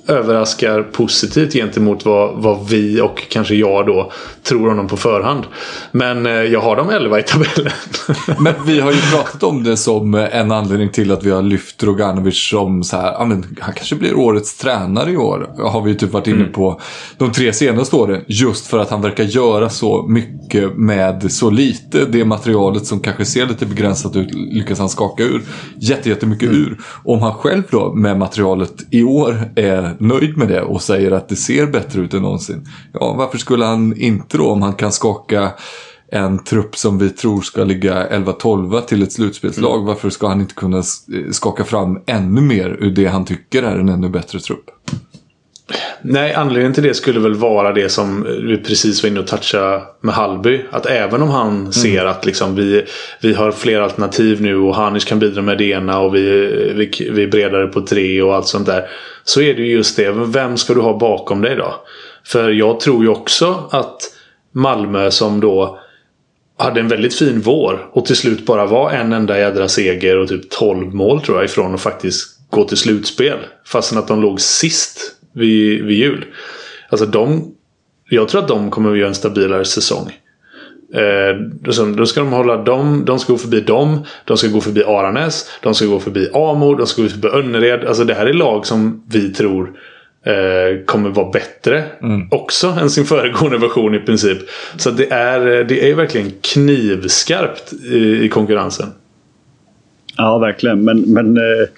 överraskar 0.08 0.82
positivt 0.82 1.52
gentemot 1.52 2.04
vad, 2.04 2.42
vad 2.42 2.68
vi 2.68 3.00
och 3.00 3.22
kanske 3.28 3.54
jag 3.54 3.86
då 3.86 4.12
tror 4.42 4.68
honom 4.68 4.88
på 4.88 4.96
förhand. 4.96 5.44
Men 5.92 6.26
eh, 6.26 6.32
jag 6.32 6.60
har 6.60 6.76
dem 6.76 6.90
11 6.90 7.18
i 7.18 7.22
tabellen. 7.22 7.72
men 8.38 8.54
vi 8.66 8.80
har 8.80 8.92
ju 8.92 9.00
pratat 9.00 9.42
om 9.42 9.64
det 9.64 9.76
som 9.76 10.14
en 10.14 10.52
anledning 10.52 10.88
till 10.88 11.12
att 11.12 11.24
vi 11.24 11.30
har 11.30 11.42
lyft 11.42 11.82
Roganovic 11.82 12.48
som 12.48 12.84
så 12.84 12.96
här, 12.96 13.14
han 13.14 13.56
kanske 13.58 13.94
blir 13.94 14.14
årets 14.14 14.56
tränare 14.56 15.10
i 15.10 15.16
år. 15.16 15.50
Har 15.58 15.82
vi 15.82 15.90
ju 15.90 15.96
typ 15.96 16.12
varit 16.12 16.26
inne 16.26 16.40
mm. 16.40 16.52
på 16.52 16.80
de 17.18 17.32
tre 17.32 17.52
senaste 17.52 17.96
åren. 17.96 18.24
Just 18.26 18.66
för 18.66 18.78
att 18.78 18.90
han 18.90 19.02
verkar 19.02 19.24
göra 19.24 19.68
så 19.68 20.06
mycket 20.08 20.76
med 20.76 21.32
så 21.32 21.50
lite. 21.50 22.04
Det 22.04 22.24
materialet 22.24 22.86
som 22.86 23.00
kanske 23.00 23.24
ser 23.24 23.46
lite 23.46 23.66
begränsat 23.66 24.16
ut 24.16 24.34
lyckas 24.34 24.78
han 24.78 24.88
skaka 24.88 25.22
ur 25.22 25.42
jättemycket 25.78 26.48
mm. 26.48 26.60
ur. 26.62 26.78
Om 27.04 27.22
han 27.22 27.34
själv 27.34 27.62
då 27.70 27.94
med 27.94 28.18
materialet 28.18 28.74
i 28.90 29.02
år 29.02 29.50
är 29.56 29.95
nöjd 30.00 30.36
med 30.36 30.48
det 30.48 30.62
och 30.62 30.82
säger 30.82 31.10
att 31.10 31.28
det 31.28 31.36
ser 31.36 31.66
bättre 31.66 32.00
ut 32.00 32.14
än 32.14 32.22
någonsin. 32.22 32.68
Ja, 32.92 33.14
varför 33.18 33.38
skulle 33.38 33.64
han 33.64 33.96
inte 33.96 34.38
då 34.38 34.50
om 34.50 34.62
han 34.62 34.74
kan 34.74 34.92
skaka 34.92 35.52
en 36.12 36.44
trupp 36.44 36.76
som 36.76 36.98
vi 36.98 37.10
tror 37.10 37.40
ska 37.40 37.64
ligga 37.64 38.08
11-12 38.08 38.80
till 38.80 39.02
ett 39.02 39.12
slutspelslag. 39.12 39.74
Mm. 39.74 39.86
Varför 39.86 40.10
ska 40.10 40.28
han 40.28 40.40
inte 40.40 40.54
kunna 40.54 40.82
skaka 41.30 41.64
fram 41.64 41.98
ännu 42.06 42.40
mer 42.40 42.76
ur 42.80 42.90
det 42.90 43.06
han 43.06 43.24
tycker 43.24 43.62
är 43.62 43.78
en 43.78 43.88
ännu 43.88 44.08
bättre 44.08 44.40
trupp? 44.40 44.70
Nej, 46.02 46.34
anledningen 46.34 46.74
till 46.74 46.82
det 46.82 46.94
skulle 46.94 47.20
väl 47.20 47.34
vara 47.34 47.72
det 47.72 47.88
som 47.88 48.22
vi 48.48 48.56
precis 48.56 49.02
var 49.02 49.10
inne 49.10 49.20
och 49.20 49.26
touchade 49.26 49.82
med 50.00 50.14
Hallby. 50.14 50.60
Att 50.70 50.86
även 50.86 51.22
om 51.22 51.28
han 51.28 51.72
ser 51.72 52.04
att 52.04 52.26
liksom 52.26 52.56
vi, 52.56 52.84
vi 53.20 53.34
har 53.34 53.52
fler 53.52 53.80
alternativ 53.80 54.42
nu 54.42 54.56
och 54.56 54.74
Hanish 54.74 55.06
kan 55.06 55.18
bidra 55.18 55.42
med 55.42 55.58
det 55.58 55.64
ena 55.64 56.00
och 56.00 56.14
vi, 56.14 56.20
vi, 56.76 57.10
vi 57.10 57.22
är 57.22 57.28
bredare 57.28 57.66
på 57.66 57.80
tre 57.80 58.22
och 58.22 58.34
allt 58.34 58.46
sånt 58.46 58.66
där. 58.66 58.88
Så 59.24 59.40
är 59.40 59.54
det 59.54 59.62
ju 59.62 59.72
just 59.72 59.96
det. 59.96 60.10
Vem 60.10 60.56
ska 60.56 60.74
du 60.74 60.80
ha 60.80 60.98
bakom 60.98 61.42
dig 61.42 61.56
då? 61.56 61.74
För 62.24 62.50
jag 62.50 62.80
tror 62.80 63.02
ju 63.02 63.08
också 63.08 63.68
att 63.70 64.00
Malmö 64.52 65.10
som 65.10 65.40
då 65.40 65.78
hade 66.58 66.80
en 66.80 66.88
väldigt 66.88 67.14
fin 67.14 67.40
vår 67.40 67.88
och 67.92 68.06
till 68.06 68.16
slut 68.16 68.46
bara 68.46 68.66
var 68.66 68.90
en 68.90 69.12
enda 69.12 69.38
jädra 69.38 69.68
seger 69.68 70.18
och 70.18 70.28
typ 70.28 70.50
12 70.50 70.94
mål 70.94 71.20
tror 71.20 71.38
jag 71.38 71.44
ifrån 71.44 71.74
att 71.74 71.80
faktiskt 71.80 72.36
gå 72.50 72.64
till 72.64 72.76
slutspel. 72.76 73.38
Fastän 73.66 73.98
att 73.98 74.08
de 74.08 74.22
låg 74.22 74.40
sist 74.40 75.15
vid, 75.36 75.84
vid 75.84 75.98
jul. 75.98 76.24
Alltså 76.88 77.06
de... 77.06 77.52
Jag 78.08 78.28
tror 78.28 78.42
att 78.42 78.48
de 78.48 78.70
kommer 78.70 78.92
att 78.92 78.98
göra 78.98 79.08
en 79.08 79.14
stabilare 79.14 79.64
säsong. 79.64 80.12
Eh, 80.94 81.36
då 81.96 82.06
ska 82.06 82.20
de 82.20 82.32
hålla 82.32 82.56
dem, 82.56 83.04
de 83.04 83.18
ska 83.18 83.32
gå 83.32 83.38
förbi 83.38 83.60
dem, 83.60 84.04
de 84.24 84.36
ska 84.36 84.48
gå 84.48 84.60
förbi 84.60 84.84
Aranäs, 84.84 85.50
de 85.62 85.74
ska 85.74 85.86
gå 85.86 86.00
förbi 86.00 86.28
Amo, 86.34 86.74
de 86.74 86.86
ska 86.86 87.02
gå 87.02 87.08
förbi 87.08 87.28
Önnered. 87.28 87.84
Alltså 87.84 88.04
det 88.04 88.14
här 88.14 88.26
är 88.26 88.32
lag 88.32 88.66
som 88.66 89.02
vi 89.08 89.32
tror 89.32 89.72
eh, 90.26 90.84
kommer 90.84 91.10
vara 91.10 91.30
bättre 91.30 91.84
också 92.30 92.66
än 92.80 92.90
sin 92.90 93.04
föregående 93.04 93.58
version 93.58 93.94
i 93.94 93.98
princip. 93.98 94.38
Så 94.76 94.90
det 94.90 95.10
är, 95.10 95.64
det 95.64 95.90
är 95.90 95.94
verkligen 95.94 96.32
knivskarpt 96.40 97.72
i, 97.72 98.24
i 98.24 98.28
konkurrensen. 98.28 98.88
Ja, 100.16 100.38
verkligen. 100.38 100.84
Men, 100.84 101.00
men 101.00 101.36
eh, 101.36 101.68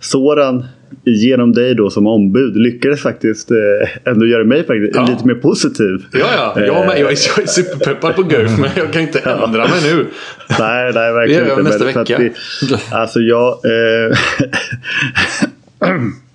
Soran 0.00 0.66
genom 1.04 1.52
dig 1.52 1.74
då 1.74 1.90
som 1.90 2.06
ombud 2.06 2.56
lyckades 2.56 3.02
faktiskt 3.02 3.50
eh, 3.50 4.10
ändå 4.12 4.26
göra 4.26 4.44
mig 4.44 4.58
faktiskt 4.66 4.94
Ja. 4.94 5.06
lite 5.10 5.26
mer 5.26 5.34
positiv. 5.34 6.04
Ja, 6.12 6.18
ja. 6.36 6.60
Jag, 6.66 6.86
med, 6.86 6.98
jag, 6.98 7.12
är, 7.12 7.18
jag 7.36 7.42
är 7.42 7.46
superpeppad 7.46 8.14
på 8.16 8.22
Guif 8.22 8.58
men 8.58 8.70
jag 8.76 8.92
kan 8.92 9.02
inte 9.02 9.18
ändra 9.44 9.68
mig 9.68 9.80
nu. 9.82 10.06
Nej, 10.58 10.92
nej 10.94 11.12
verkligen 11.12 11.42
Det 11.42 11.48
gör 11.48 11.56
jag 11.56 11.58
inte. 11.66 11.70
nästa 11.70 11.84
vecka. 11.84 12.18
Det, 12.18 12.32
alltså 12.96 13.20
jag... 13.20 13.48
Eh, 13.64 14.18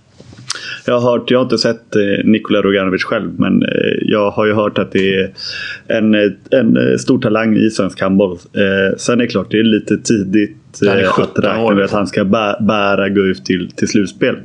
jag 0.86 1.00
har 1.00 1.12
hört, 1.12 1.32
jag 1.32 1.40
har 1.40 1.44
inte 1.44 1.58
sett 1.58 1.96
eh, 1.96 2.26
Nikola 2.26 2.62
Roganovic 2.62 3.04
själv 3.04 3.40
men 3.40 3.64
eh, 3.64 3.98
jag 4.02 4.32
har 4.32 4.46
ju 4.46 4.54
hört 4.54 4.78
att 4.78 4.92
det 4.92 5.14
är 5.16 5.34
en, 5.88 6.16
eh, 6.16 6.32
en 6.52 7.00
stor 7.00 7.20
talang 7.20 7.56
i 7.58 7.70
svensk 7.70 8.02
handboll. 8.02 8.38
Sen 8.98 9.20
är 9.20 9.24
det 9.24 9.28
klart, 9.28 9.48
det 9.52 9.60
är 9.60 9.64
lite 9.64 9.98
tidigt 9.98 10.58
Han 10.82 10.98
är 10.98 11.06
17 11.06 11.32
att 11.36 11.44
räkna 11.44 11.76
med 11.76 11.86
att 11.86 11.92
han 11.92 12.08
ska 12.08 12.26
bä, 12.26 12.56
bära 12.60 13.10
Guif 13.10 13.44
till, 13.44 13.72
till 13.72 13.88
slutspel. 13.88 14.36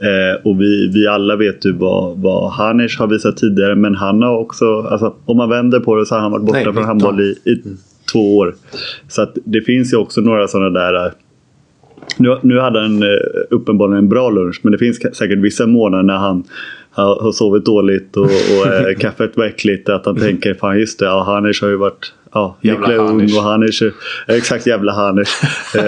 Eh, 0.00 0.46
och 0.46 0.60
vi, 0.60 0.90
vi 0.94 1.06
alla 1.06 1.36
vet 1.36 1.66
ju 1.66 1.72
vad, 1.72 2.18
vad 2.18 2.52
Hanish 2.52 2.98
har 2.98 3.06
visat 3.06 3.36
tidigare 3.36 3.74
men 3.74 3.94
han 3.94 4.22
har 4.22 4.38
också, 4.38 4.80
alltså, 4.82 5.14
om 5.24 5.36
man 5.36 5.48
vänder 5.48 5.80
på 5.80 5.96
det 5.96 6.06
så 6.06 6.14
har 6.14 6.22
han 6.22 6.32
varit 6.32 6.44
borta 6.44 6.56
Nej, 6.56 6.64
från 6.64 6.74
19. 6.74 6.88
handboll 6.88 7.20
i, 7.20 7.50
i 7.50 7.62
två 8.12 8.36
år. 8.36 8.54
Så 9.08 9.22
att 9.22 9.38
det 9.44 9.60
finns 9.60 9.92
ju 9.92 9.96
också 9.96 10.20
några 10.20 10.48
sådana 10.48 10.80
där 10.80 11.12
nu, 12.18 12.36
nu 12.42 12.58
hade 12.58 12.80
han 12.80 13.02
eh, 13.02 13.08
uppenbarligen 13.50 13.98
en 13.98 14.08
bra 14.08 14.30
lunch 14.30 14.60
men 14.62 14.72
det 14.72 14.78
finns 14.78 15.16
säkert 15.16 15.38
vissa 15.38 15.66
månader 15.66 16.02
när 16.02 16.16
han 16.16 16.44
har, 16.92 17.32
sovit 17.32 17.64
dåligt 17.64 18.16
och, 18.16 18.24
och 18.24 18.66
eh, 18.66 18.94
kaffet 18.98 19.36
var 19.36 19.44
äckligt. 19.44 19.88
Att 19.88 20.06
han 20.06 20.16
tänker, 20.16 20.54
fan 20.54 20.78
just 20.78 20.98
det, 20.98 21.04
ja, 21.04 21.22
Hanish 21.22 21.62
har 21.62 21.68
ju 21.68 21.76
varit 21.76 22.12
Ja, 22.32 22.56
Jävla 22.60 22.88
Nikola 22.88 23.10
Ung 23.10 23.22
och 23.22 23.42
Hanish, 23.42 23.82
eh, 23.82 24.34
exakt 24.36 24.66
jävla 24.66 24.92
Hanish, 24.92 25.30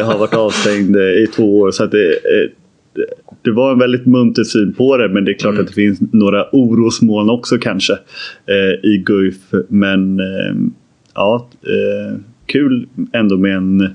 har 0.05 0.19
varit 0.19 0.35
avstängd 0.35 0.97
i 0.97 1.27
två 1.37 1.59
år. 1.61 1.71
Så 1.71 1.85
att 1.85 1.91
det, 1.91 2.19
det- 3.43 3.51
var 3.53 3.73
en 3.73 3.79
väldigt 3.79 4.07
munter 4.07 4.45
syn 4.45 4.73
på 4.75 4.97
det 4.97 5.09
men 5.09 5.25
det 5.25 5.31
är 5.33 5.39
klart 5.39 5.59
att 5.59 5.67
det 5.67 5.73
finns 5.73 6.01
några 6.13 6.47
orosmoln 6.53 7.31
också 7.31 7.59
kanske 7.59 7.93
eh, 8.47 8.91
i 8.91 9.03
Guif. 9.07 9.35
Men 9.69 10.21
eh, 10.21 10.55
ja, 11.15 11.49
eh, 11.63 12.19
kul 12.47 12.87
ändå 13.13 13.37
med 13.37 13.57
en 13.57 13.91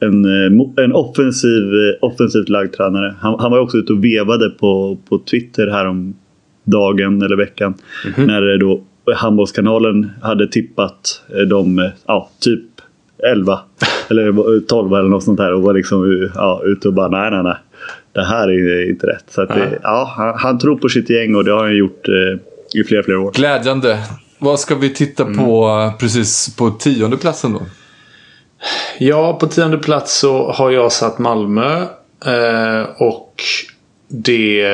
en, 0.00 0.24
eh, 0.24 0.84
en 0.84 0.92
offensiv, 0.92 1.62
eh, 1.62 2.08
offensivt 2.08 2.48
lagd 2.48 2.72
tränare. 2.72 3.14
Han, 3.20 3.40
han 3.40 3.50
var 3.50 3.58
också 3.58 3.76
ute 3.76 3.92
och 3.92 4.04
vevade 4.04 4.50
på, 4.50 4.98
på 5.08 5.18
Twitter 5.18 5.66
här 5.66 5.86
om 5.86 6.14
dagen 6.64 7.22
eller 7.22 7.36
veckan. 7.36 7.74
När 8.16 8.52
eh, 8.52 8.58
då 8.58 8.80
Handbollskanalen 9.16 10.10
hade 10.22 10.48
tippat 10.48 11.22
de, 11.50 11.90
ja, 12.06 12.30
typ 12.40 12.62
11 13.32 13.60
eller 14.10 14.60
12 14.60 14.94
eller 14.94 15.08
något 15.08 15.24
sånt 15.24 15.38
där 15.38 15.54
och 15.54 15.62
var 15.62 15.74
liksom 15.74 16.28
ja, 16.34 16.62
ute 16.64 16.88
och 16.88 16.94
bara 16.94 17.08
nej, 17.08 17.30
nej, 17.30 17.42
nej. 17.42 17.56
Det 18.12 18.24
här 18.24 18.48
är 18.48 18.90
inte 18.90 19.06
rätt. 19.06 19.24
Så 19.28 19.44
det, 19.44 19.78
ja, 19.82 20.12
han, 20.16 20.34
han 20.36 20.58
tror 20.58 20.76
på 20.76 20.88
sitt 20.88 21.10
gäng 21.10 21.34
och 21.34 21.44
det 21.44 21.50
har 21.52 21.64
han 21.64 21.76
gjort 21.76 22.08
eh, 22.08 22.80
i 22.80 22.84
flera, 22.84 23.02
flera 23.02 23.20
år. 23.20 23.32
Glädjande. 23.32 23.98
Vad 24.38 24.60
ska 24.60 24.74
vi 24.74 24.94
titta 24.94 25.24
på 25.24 25.64
Mm. 25.64 25.88
eh, 25.88 25.96
precis 25.96 26.56
på 26.56 26.70
tionde 26.70 27.16
platsen 27.16 27.52
då? 27.52 27.60
Ja, 28.98 29.38
på 29.40 29.46
tionde 29.46 29.78
plats 29.78 30.18
så 30.18 30.52
har 30.52 30.70
jag 30.70 30.92
satt 30.92 31.18
Malmö. 31.18 31.82
Eh, 32.26 32.82
och 32.96 33.42
det... 34.08 34.66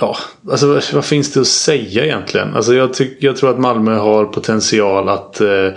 Ja, 0.00 0.16
alltså 0.50 0.80
vad 0.92 1.04
finns 1.04 1.32
det 1.32 1.40
att 1.40 1.46
säga 1.46 2.04
egentligen? 2.04 2.56
Alltså 2.56 2.74
jag, 2.74 2.94
tyck, 2.94 3.16
jag 3.20 3.36
tror 3.36 3.50
att 3.50 3.58
Malmö 3.58 3.94
har 3.94 4.24
potential 4.24 5.08
att, 5.08 5.40
eh, 5.40 5.68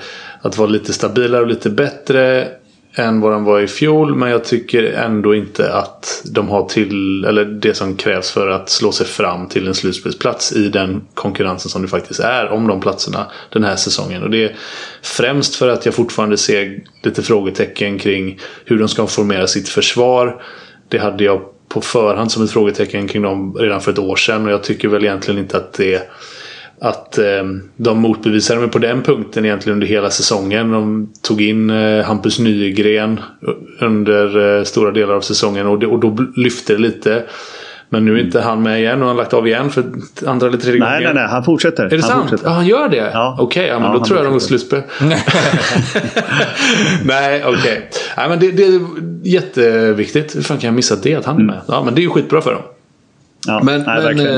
att 0.42 0.58
vara 0.58 0.70
lite 0.70 0.94
stabilare 0.94 1.42
och 1.42 1.48
lite 1.48 1.70
bättre 1.70 2.48
än 2.96 3.22
vad 3.22 3.32
de 3.32 3.44
var 3.44 3.60
i 3.60 3.68
fjol. 3.68 4.16
Men 4.16 4.30
jag 4.30 4.44
tycker 4.44 4.84
ändå 4.84 5.36
inte 5.36 5.74
att 5.74 6.22
de 6.26 6.50
har 6.50 6.66
till, 6.66 7.26
eller 7.26 7.46
det 7.46 7.74
som 7.74 7.96
krävs 7.96 8.32
för 8.32 8.48
att 8.48 8.70
slå 8.70 8.92
sig 8.92 9.08
fram 9.08 9.48
till 9.48 9.68
en 9.68 9.74
slutspelsplats 9.74 10.54
i 10.54 10.68
den 10.68 11.02
konkurrensen 11.14 11.70
som 11.70 11.82
det 11.82 11.88
faktiskt 11.88 12.20
är 12.20 12.50
om 12.50 12.68
de 12.68 12.82
platserna 12.82 13.26
den 13.50 13.64
här 13.64 13.76
säsongen. 13.76 14.24
Och 14.24 14.30
det 14.30 14.44
är 14.44 14.56
främst 15.02 15.56
för 15.56 15.70
att 15.70 15.86
jag 15.86 15.96
fortfarande 15.96 16.38
ser 16.38 16.84
lite 17.04 17.24
frågetecken 17.24 18.00
kring 18.00 18.40
hur 18.66 18.80
de 18.80 18.88
ska 18.88 19.08
formera 19.08 19.48
sitt 19.48 19.70
försvar. 19.70 20.44
Det 20.90 20.98
hade 20.98 21.24
jag 21.24 21.42
på 21.70 21.82
förhand 21.82 22.32
som 22.32 22.44
ett 22.44 22.52
frågetecken 22.52 23.08
kring 23.08 23.22
dem 23.22 23.58
redan 23.60 23.82
för 23.82 23.92
ett 23.92 24.00
år 24.00 24.16
sedan 24.16 24.46
och 24.46 24.52
jag 24.52 24.64
tycker 24.64 24.88
väl 24.88 25.04
egentligen 25.06 25.40
inte 25.40 25.58
att 25.58 25.74
det 25.74 26.10
att 26.84 27.18
eh, 27.18 27.44
de 27.76 28.00
motbevisade 28.00 28.60
mig 28.60 28.70
på 28.70 28.80
den 28.80 29.02
punkten 29.02 29.46
egentligen 29.46 29.74
under 29.76 29.88
hela 29.88 30.10
säsongen. 30.10 30.72
De 30.72 31.14
tog 31.22 31.42
in 31.42 31.70
eh, 31.70 32.06
Hampus 32.06 32.40
Nygren 32.40 33.20
under 33.80 34.58
eh, 34.58 34.64
stora 34.64 34.92
delar 34.92 35.14
av 35.14 35.22
säsongen 35.22 35.68
och, 35.68 35.80
det, 35.80 35.88
och 35.88 36.00
då 36.00 36.18
lyfte 36.36 36.74
det 36.74 36.80
lite. 36.80 37.24
Men 37.90 38.06
nu 38.06 38.16
är 38.16 38.24
inte 38.24 38.42
han 38.42 38.64
med 38.64 38.80
igen 38.80 39.02
och 39.02 39.08
han 39.08 39.18
lagt 39.18 39.34
av 39.34 39.48
igen 39.48 39.70
för 39.70 39.84
andra 40.26 40.48
eller 40.48 40.58
tredje 40.58 40.80
Nej, 40.80 40.90
gången. 40.90 41.16
nej, 41.16 41.24
nej. 41.24 41.32
Han 41.32 41.44
fortsätter. 41.44 41.86
Är 41.86 41.90
det 41.90 41.96
han 41.96 42.10
sant? 42.10 42.22
fortsätter. 42.30 42.50
Ja, 42.50 42.56
han 42.56 42.68
gör 42.68 42.90
det? 42.90 43.12
Ja. 43.14 43.38
Okej, 43.40 43.68
ja, 43.68 43.80
men 43.80 43.92
Ja, 43.92 43.98
då 43.98 44.06
tror 44.06 44.18
jag 44.18 44.26
de 44.26 44.34
går 44.34 44.40
slutspel. 44.40 44.82
Nej, 47.06 47.44
okej. 47.46 47.90
Nej, 48.18 48.30
men 48.30 48.40
det, 48.40 48.52
det 48.52 48.64
är 48.64 48.82
jätteviktigt. 49.24 50.36
Hur 50.36 50.42
fan 50.42 50.58
kan 50.58 50.68
jag 50.68 50.76
missa 50.76 50.96
det? 50.96 51.16
Att 51.16 51.26
han 51.26 51.38
är 51.40 51.44
med? 51.44 51.62
Ja, 51.68 51.84
men 51.86 51.96
det 51.96 52.02
är 52.02 52.04
ju 52.04 52.10
skitbra 52.10 52.42
för 52.42 52.54
dem. 52.54 52.62
Ja, 53.48 53.62
Men- 53.66 53.82
nej, 53.82 53.96
men, 53.96 54.04
verkligen. 54.04 54.38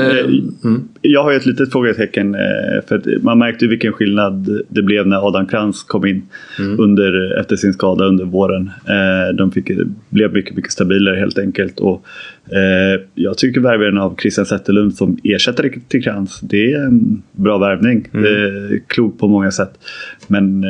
eh, 0.64 0.70
Eh, 0.72 0.80
Jag 1.02 1.22
har 1.22 1.30
ju 1.30 1.36
ett 1.36 1.46
litet 1.46 1.72
frågetecken. 1.72 2.34
eh, 2.34 2.40
För 2.88 3.18
man 3.22 3.38
märkte 3.38 3.64
ju 3.64 3.68
vilken 3.70 3.92
skillnad 3.92 4.60
det 4.68 4.82
blev 4.82 5.06
när 5.06 5.28
Adam 5.28 5.46
Krantz 5.46 5.82
kom 5.82 6.06
in 6.06 6.22
Mm. 6.58 6.80
under, 6.80 7.40
efter 7.40 7.56
sin 7.56 7.72
skada 7.72 8.04
under 8.04 8.24
våren. 8.24 8.70
Eh, 8.88 9.34
De 9.36 9.50
fick, 9.52 9.70
blev 10.08 10.32
mycket, 10.32 10.56
mycket 10.56 10.72
stabilare 10.72 11.16
helt 11.16 11.38
enkelt. 11.38 11.80
Och, 11.80 12.04
eh, 12.50 13.00
jag 13.14 13.38
tycker 13.38 13.60
värvningen 13.60 13.98
av 13.98 14.16
Christian 14.20 14.46
Zetterlund 14.46 14.94
som 14.94 15.18
ersättare 15.24 15.70
till 15.88 16.02
Krantz, 16.04 16.40
det 16.40 16.72
är 16.72 16.84
en 16.86 17.22
bra 17.32 17.58
värvning. 17.58 18.08
Mm. 18.12 18.22
Det 18.24 18.30
är 18.30 18.80
klokt 18.86 19.18
på 19.20 19.28
många 19.28 19.50
sätt. 19.50 19.78
Men 20.26 20.64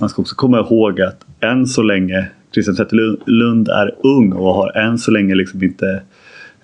man 0.00 0.08
ska 0.08 0.22
också 0.22 0.34
komma 0.36 0.58
ihåg 0.60 1.00
att 1.00 1.20
än 1.40 1.66
så 1.66 1.82
länge 1.82 2.26
Christian 2.54 2.76
Zetterlund 2.76 3.68
är 3.68 3.94
ung 4.02 4.32
och 4.32 4.54
har 4.54 4.76
än 4.76 4.98
så 4.98 5.10
länge 5.10 5.34
liksom 5.34 5.62
inte 5.62 6.02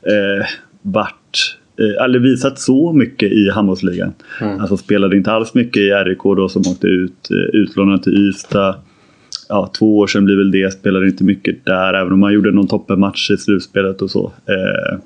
eh, 0.03 0.47
varit 0.83 1.57
eh, 1.79 2.05
eller 2.05 2.19
visat 2.19 2.59
så 2.59 2.93
mycket 2.93 3.33
i 3.33 3.51
handbollsligan. 3.51 4.13
Alltså 4.41 4.77
spelade 4.77 5.17
inte 5.17 5.33
alls 5.33 5.55
mycket 5.55 5.81
i 5.81 5.91
RIK 5.91 6.23
då 6.23 6.49
som 6.49 6.63
åkte 6.67 6.87
ut, 6.87 7.31
eh, 7.31 7.61
utlånad 7.61 8.03
till 8.03 8.29
Ystad. 8.29 8.75
Ja, 9.49 9.71
två 9.79 9.99
år 9.99 10.07
sedan 10.07 10.25
blir 10.25 10.37
väl 10.37 10.51
det, 10.51 10.73
spelade 10.73 11.07
inte 11.07 11.25
mycket 11.25 11.65
där 11.65 11.95
även 11.95 12.13
om 12.13 12.21
man 12.21 12.33
gjorde 12.33 12.51
någon 12.51 12.69
toppenmatch 12.69 13.31
i 13.31 13.37
slutspelet 13.37 14.03
och 14.03 14.11
så. 14.11 14.33
Eh, 14.47 14.99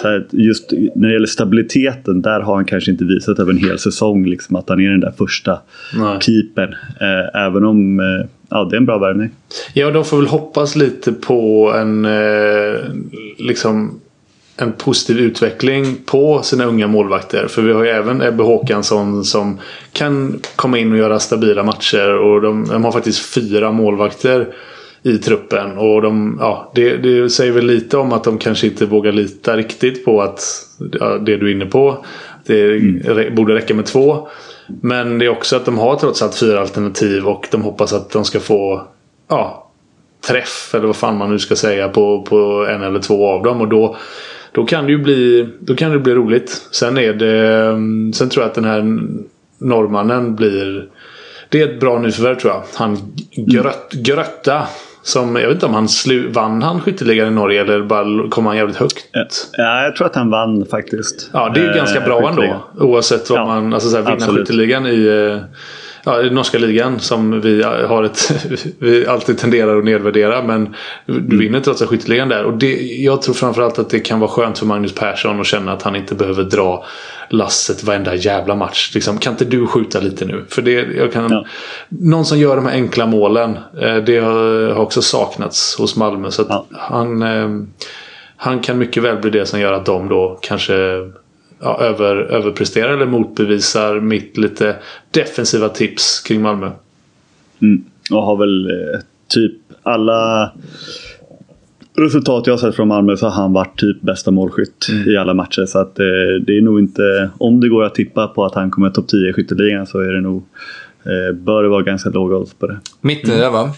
så 0.00 0.22
just 0.30 0.72
när 0.94 1.08
det 1.08 1.12
gäller 1.12 1.26
stabiliteten, 1.26 2.22
där 2.22 2.40
har 2.40 2.54
han 2.54 2.64
kanske 2.64 2.90
inte 2.90 3.04
visat 3.04 3.38
över 3.38 3.52
en 3.52 3.58
hel 3.58 3.78
säsong 3.78 4.26
liksom, 4.26 4.56
att 4.56 4.68
han 4.68 4.80
är 4.80 4.90
den 4.90 5.00
där 5.00 5.12
första 5.18 5.60
Nej. 5.94 6.18
keepern. 6.20 6.74
Eh, 7.00 7.46
även 7.46 7.64
om 7.64 8.00
eh, 8.00 8.26
ja, 8.48 8.64
det 8.70 8.76
är 8.76 8.78
en 8.78 8.86
bra 8.86 8.98
värvning. 8.98 9.30
Ja, 9.74 9.90
de 9.90 10.04
får 10.04 10.16
väl 10.16 10.26
hoppas 10.26 10.76
lite 10.76 11.12
på 11.12 11.72
en... 11.76 12.04
Eh, 12.04 12.80
liksom 13.38 14.00
en 14.56 14.72
positiv 14.72 15.18
utveckling 15.18 15.96
på 16.06 16.42
sina 16.42 16.64
unga 16.64 16.86
målvakter. 16.86 17.46
För 17.46 17.62
vi 17.62 17.72
har 17.72 17.84
ju 17.84 17.90
även 17.90 18.22
Ebbe 18.22 18.42
Håkansson 18.42 19.24
som 19.24 19.60
kan 19.92 20.40
komma 20.56 20.78
in 20.78 20.92
och 20.92 20.98
göra 20.98 21.18
stabila 21.18 21.62
matcher. 21.62 22.18
Och 22.18 22.40
de, 22.40 22.64
de 22.64 22.84
har 22.84 22.92
faktiskt 22.92 23.34
fyra 23.34 23.72
målvakter 23.72 24.54
i 25.02 25.18
truppen. 25.18 25.78
Och 25.78 26.02
de, 26.02 26.36
ja, 26.40 26.72
det, 26.74 26.96
det, 26.96 27.30
säger 27.30 27.52
väl 27.52 27.66
lite 27.66 27.96
om 27.96 28.12
att 28.12 28.24
de 28.24 28.38
kanske 28.38 28.66
inte 28.66 28.86
vågar 28.86 29.12
lita 29.12 29.56
riktigt 29.56 30.04
på 30.04 30.22
att 30.22 30.42
ja, 31.00 31.18
det 31.18 31.36
du 31.36 31.48
är 31.48 31.54
inne 31.54 31.66
på. 31.66 32.04
Det 32.46 32.76
mm. 32.76 33.34
borde 33.34 33.54
räcka 33.54 33.74
med 33.74 33.86
två. 33.86 34.28
Men 34.66 35.18
det 35.18 35.24
är 35.24 35.28
också 35.28 35.56
att 35.56 35.64
de 35.64 35.78
har 35.78 35.96
trots 35.96 36.22
allt 36.22 36.34
fyra 36.34 36.60
alternativ 36.60 37.26
och 37.26 37.48
de 37.50 37.62
hoppas 37.62 37.92
att 37.92 38.10
de 38.10 38.24
ska 38.24 38.40
få 38.40 38.86
ja, 39.28 39.70
träff 40.28 40.74
eller 40.74 40.86
vad 40.86 40.96
fan 40.96 41.16
man 41.16 41.30
nu 41.30 41.38
ska 41.38 41.56
säga 41.56 41.88
på, 41.88 42.22
på 42.22 42.66
en 42.70 42.82
eller 42.82 43.00
två 43.00 43.28
av 43.28 43.42
dem. 43.42 43.60
Och 43.60 43.68
då, 43.68 43.96
då 44.52 44.64
kan 44.64 44.84
det 44.84 44.92
ju 44.92 44.98
bli, 44.98 45.48
då 45.60 45.74
kan 45.74 45.90
det 45.90 45.98
bli 45.98 46.14
roligt. 46.14 46.68
Sen, 46.70 46.98
är 46.98 47.12
det, 47.12 47.66
mm, 47.68 48.12
sen 48.12 48.28
tror 48.28 48.42
jag 48.42 48.48
att 48.48 48.54
den 48.54 48.64
här 48.64 48.98
norrmannen 49.58 50.34
blir... 50.34 50.88
Det 51.48 51.60
är 51.60 51.68
ett 51.68 51.80
bra 51.80 51.98
nyförvärv 51.98 52.34
tror 52.34 52.52
jag. 52.52 52.62
Han 52.74 52.98
Grött, 53.36 53.92
Grötta 53.92 54.66
som, 55.02 55.36
jag 55.36 55.42
vet 55.42 55.54
inte 55.54 55.66
om 55.66 55.74
han 55.74 55.88
slu, 55.88 56.28
vann 56.28 56.62
han 56.62 56.80
skytteligan 56.80 57.28
i 57.28 57.30
Norge 57.30 57.60
eller 57.60 57.82
bara 57.82 58.28
kom 58.30 58.46
han 58.46 58.56
jävligt 58.56 58.76
högt? 58.76 59.08
Ja, 59.52 59.82
jag 59.82 59.96
tror 59.96 60.06
att 60.06 60.14
han 60.14 60.30
vann 60.30 60.66
faktiskt. 60.70 61.30
Ja, 61.32 61.52
det 61.54 61.60
är 61.60 61.74
ganska 61.74 62.00
bra 62.00 62.28
ändå. 62.28 62.64
Oavsett 62.78 63.30
vad 63.30 63.38
ja, 63.38 63.46
man, 63.46 63.74
alltså 63.74 63.88
så 63.88 63.96
här, 63.96 64.16
vinna 64.16 64.26
skytteligan 64.26 64.86
i 64.86 65.06
eh, 65.06 65.42
ja, 66.04 66.22
norska 66.22 66.58
ligan 66.58 67.00
som 67.00 67.40
vi 67.40 67.62
har 67.62 68.02
ett 68.02 68.46
vi 68.78 69.06
alltid 69.06 69.38
tenderar 69.38 69.78
att 69.78 69.84
nedvärdera. 69.84 70.42
Men 70.42 70.74
du 71.06 71.18
mm. 71.18 71.38
vinner 71.38 71.60
trots 71.60 71.82
allt 71.82 71.90
skytteligan 71.90 72.28
där. 72.28 72.44
Och 72.44 72.58
det, 72.58 72.80
jag 72.82 73.22
tror 73.22 73.34
framförallt 73.34 73.78
att 73.78 73.90
det 73.90 74.00
kan 74.00 74.20
vara 74.20 74.30
skönt 74.30 74.58
för 74.58 74.66
Magnus 74.66 74.94
Persson 74.94 75.40
att 75.40 75.46
känna 75.46 75.72
att 75.72 75.82
han 75.82 75.96
inte 75.96 76.14
behöver 76.14 76.44
dra 76.44 76.84
lasset 77.28 77.84
varenda 77.84 78.14
jävla 78.14 78.54
match. 78.54 78.90
Liksom, 78.94 79.18
kan 79.18 79.32
inte 79.32 79.44
du 79.44 79.66
skjuta 79.66 80.00
lite 80.00 80.24
nu? 80.24 80.44
För 80.48 80.62
det, 80.62 80.72
jag 80.72 81.12
kan, 81.12 81.30
ja. 81.30 81.44
Någon 81.88 82.24
som 82.24 82.38
gör 82.38 82.56
de 82.56 82.66
här 82.66 82.72
enkla 82.72 83.06
målen. 83.06 83.58
Eh, 83.80 83.96
det 83.96 84.18
har 84.18 84.74
också 84.74 85.02
saknats 85.02 85.76
hos 85.78 85.96
Malmö. 85.96 86.30
Så 86.30 86.44
ja. 86.48 86.66
han, 86.70 87.22
eh, 87.22 87.48
han 88.36 88.60
kan 88.60 88.78
mycket 88.78 89.02
väl 89.02 89.16
bli 89.16 89.30
det 89.30 89.46
som 89.46 89.60
gör 89.60 89.72
att 89.72 89.86
de 89.86 90.08
då 90.08 90.38
kanske 90.42 90.74
ja, 91.62 91.80
över, 91.80 92.16
överpresterar 92.16 92.92
eller 92.92 93.06
motbevisar 93.06 94.00
mitt 94.00 94.36
lite 94.36 94.76
defensiva 95.10 95.68
tips 95.68 96.20
kring 96.20 96.42
Malmö. 96.42 96.70
Mm. 97.62 97.84
Och 98.10 98.22
har 98.22 98.36
väl 98.36 98.70
eh, 98.70 99.00
typ 99.28 99.54
alla 99.82 100.52
resultat 101.96 102.46
jag 102.46 102.54
har 102.54 102.58
sett 102.58 102.76
från 102.76 102.88
Malmö 102.88 103.16
så 103.16 103.26
har 103.26 103.42
han 103.42 103.52
varit 103.52 103.78
typ 103.78 104.00
bästa 104.00 104.30
målskytt 104.30 104.88
mm. 104.90 105.08
i 105.08 105.16
alla 105.16 105.34
matcher. 105.34 105.66
Så 105.66 105.78
att 105.78 105.98
eh, 105.98 106.04
det 106.46 106.56
är 106.56 106.62
nog 106.62 106.80
inte, 106.80 107.30
om 107.38 107.60
det 107.60 107.68
går 107.68 107.84
att 107.84 107.94
tippa 107.94 108.28
på 108.28 108.44
att 108.44 108.54
han 108.54 108.70
kommer 108.70 108.90
topp 108.90 109.08
10 109.08 109.30
i 109.30 109.32
skytteligan 109.32 109.86
så 109.86 110.00
är 110.00 110.12
det 110.12 110.20
nog, 110.20 110.42
eh, 111.04 111.34
bör 111.34 111.62
det 111.62 111.68
vara 111.68 111.82
ganska 111.82 112.10
låg 112.10 112.32
odds 112.32 112.54
på 112.54 112.66
det. 112.66 112.80
Mittnia 113.00 113.36
mm. 113.36 113.52
va? 113.52 113.74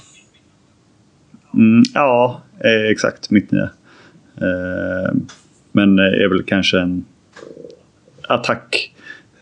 Mm, 1.54 1.82
ja, 1.94 2.42
eh, 2.64 2.90
exakt 2.90 3.30
mittnia. 3.30 3.68
Eh, 4.36 5.14
men 5.72 5.98
är 5.98 6.28
väl 6.28 6.42
kanske 6.42 6.80
en 6.80 7.04
attack. 8.28 8.90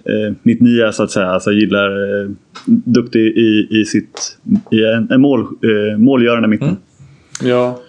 Eh, 0.04 0.34
mitt 0.42 0.60
nya 0.60 0.92
så 0.92 1.02
att 1.02 1.10
säga. 1.10 1.26
Alltså 1.26 1.52
gillar 1.52 1.90
eh, 1.90 2.30
duktig 2.66 3.20
i, 3.20 3.68
i 3.70 3.84
sitt 3.84 4.38
i 4.70 4.84
en, 4.84 5.10
en 5.10 5.20
mål, 5.20 5.40
eh, 5.40 5.98
målgörande 5.98 6.48
mitten. 6.48 6.68
Mm. 6.68 7.50
Ja. 7.50 7.80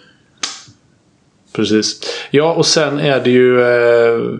Precis. 1.55 2.01
Ja 2.31 2.53
och 2.53 2.65
sen 2.65 2.99
är 2.99 3.23
det 3.23 3.29
ju 3.29 3.61
eh, 3.61 4.39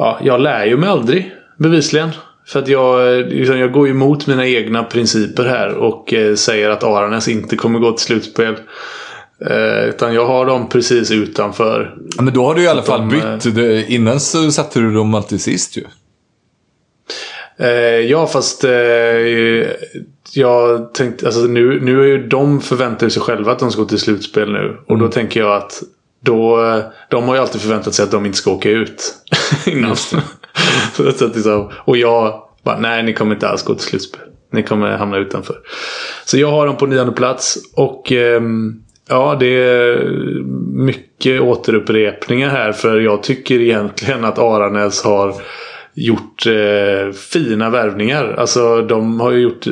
Ja 0.00 0.18
jag 0.22 0.40
lär 0.40 0.64
ju 0.64 0.76
mig 0.76 0.88
aldrig. 0.88 1.34
Bevisligen. 1.58 2.10
För 2.46 2.58
att 2.58 2.68
jag, 2.68 3.18
eh, 3.18 3.26
liksom, 3.26 3.58
jag 3.58 3.72
går 3.72 3.88
emot 3.88 4.26
mina 4.26 4.46
egna 4.46 4.82
principer 4.82 5.44
här 5.44 5.74
och 5.74 6.14
eh, 6.14 6.34
säger 6.34 6.70
att 6.70 6.84
Aranäs 6.84 7.28
inte 7.28 7.56
kommer 7.56 7.78
gå 7.78 7.92
till 7.92 8.06
slutspel. 8.06 8.54
Eh, 9.46 9.88
utan 9.88 10.14
jag 10.14 10.26
har 10.26 10.46
dem 10.46 10.68
precis 10.68 11.10
utanför. 11.10 11.96
Ja, 12.16 12.22
men 12.22 12.34
då 12.34 12.44
har 12.44 12.54
du 12.54 12.62
i 12.62 12.68
alla 12.68 12.82
fall 12.82 13.06
bytt. 13.06 13.56
Eh, 13.58 13.92
innan 13.92 14.20
så 14.20 14.50
satte 14.50 14.80
du 14.80 14.94
dem 14.94 15.14
alltid 15.14 15.40
sist 15.40 15.76
ju. 15.76 15.84
Eh, 17.58 18.00
ja, 18.10 18.26
fast 18.26 18.64
eh, 18.64 18.70
jag 20.32 20.94
tänkte, 20.94 21.26
alltså 21.26 21.40
nu, 21.40 21.80
nu 21.80 22.00
är 22.00 22.06
ju 22.06 22.28
de 22.28 22.60
förväntar 22.60 23.08
sig 23.08 23.22
själva 23.22 23.52
att 23.52 23.58
de 23.58 23.70
ska 23.70 23.82
gå 23.82 23.88
till 23.88 23.98
slutspel 23.98 24.52
nu. 24.52 24.80
Och 24.86 24.94
mm. 24.94 25.02
då 25.02 25.12
tänker 25.12 25.40
jag 25.40 25.56
att 25.56 25.82
då, 26.24 26.58
de 27.10 27.28
har 27.28 27.34
ju 27.34 27.40
alltid 27.40 27.60
förväntat 27.60 27.94
sig 27.94 28.02
att 28.02 28.10
de 28.10 28.26
inte 28.26 28.38
ska 28.38 28.50
åka 28.50 28.70
ut 28.70 29.14
innan. 29.66 29.96
så, 29.96 31.12
så, 31.12 31.26
liksom, 31.26 31.70
och 31.74 31.96
jag 31.96 32.42
bara, 32.64 32.78
nej 32.78 33.02
ni 33.02 33.12
kommer 33.12 33.34
inte 33.34 33.48
alls 33.48 33.62
gå 33.62 33.74
till 33.74 33.86
slutspel. 33.86 34.20
Ni 34.52 34.62
kommer 34.62 34.96
hamna 34.96 35.16
utanför. 35.16 35.56
Så 36.24 36.38
jag 36.38 36.50
har 36.50 36.66
dem 36.66 36.76
på 36.76 36.86
nionde 36.86 37.12
plats. 37.12 37.58
Och 37.74 38.12
ehm, 38.12 38.82
Ja, 39.12 39.36
det 39.40 39.46
är 39.46 40.04
mycket 40.72 41.40
återupprepningar 41.40 42.48
här. 42.48 42.72
För 42.72 43.00
jag 43.00 43.22
tycker 43.22 43.60
egentligen 43.60 44.24
att 44.24 44.38
Aranäs 44.38 45.02
har 45.04 45.34
gjort 45.94 46.46
eh, 46.46 47.12
fina 47.12 47.70
värvningar. 47.70 48.34
Alltså 48.38 48.82
de 48.82 49.20
har 49.20 49.30
ju 49.30 49.40
gjort... 49.40 49.66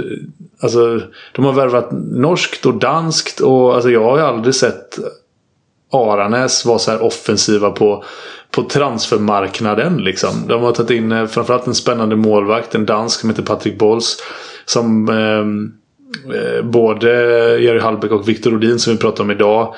Alltså, 0.61 1.01
de 1.33 1.45
har 1.45 1.53
värvat 1.53 1.89
norskt 1.93 2.67
och 2.67 2.75
danskt. 2.75 3.41
Och 3.41 3.75
alltså, 3.75 3.91
jag 3.91 4.05
har 4.05 4.19
ju 4.19 4.25
aldrig 4.25 4.55
sett 4.55 4.99
Aranäs 5.93 6.65
vara 6.65 6.79
så 6.79 6.91
här 6.91 7.03
offensiva 7.03 7.71
på, 7.71 8.05
på 8.51 8.63
transfermarknaden. 8.63 9.97
Liksom. 9.97 10.31
De 10.49 10.63
har 10.63 10.73
tagit 10.73 10.91
in 10.91 11.13
eh, 11.13 11.27
framförallt 11.27 11.67
en 11.67 11.75
spännande 11.75 12.17
målvakt. 12.17 12.75
En 12.75 12.87
dansk 12.87 13.21
som 13.21 13.31
heter 13.31 13.43
Patrik 13.43 13.79
Bolls. 13.79 14.23
Som... 14.65 15.09
Eh, 15.09 15.78
Eh, 16.35 16.65
både 16.65 17.11
Jerry 17.61 17.79
Hallbäck 17.79 18.11
och 18.11 18.29
Viktor 18.29 18.55
Odin 18.55 18.79
som 18.79 18.93
vi 18.93 18.99
pratade 18.99 19.23
om 19.23 19.31
idag. 19.31 19.75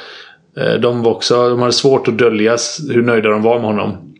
Eh, 0.56 0.74
de 0.74 1.02
var 1.02 1.10
också, 1.10 1.48
de 1.48 1.60
hade 1.60 1.72
svårt 1.72 2.08
att 2.08 2.18
dölja 2.18 2.56
hur 2.90 3.02
nöjda 3.02 3.28
de 3.28 3.42
var 3.42 3.58
med 3.58 3.66
honom. 3.66 4.14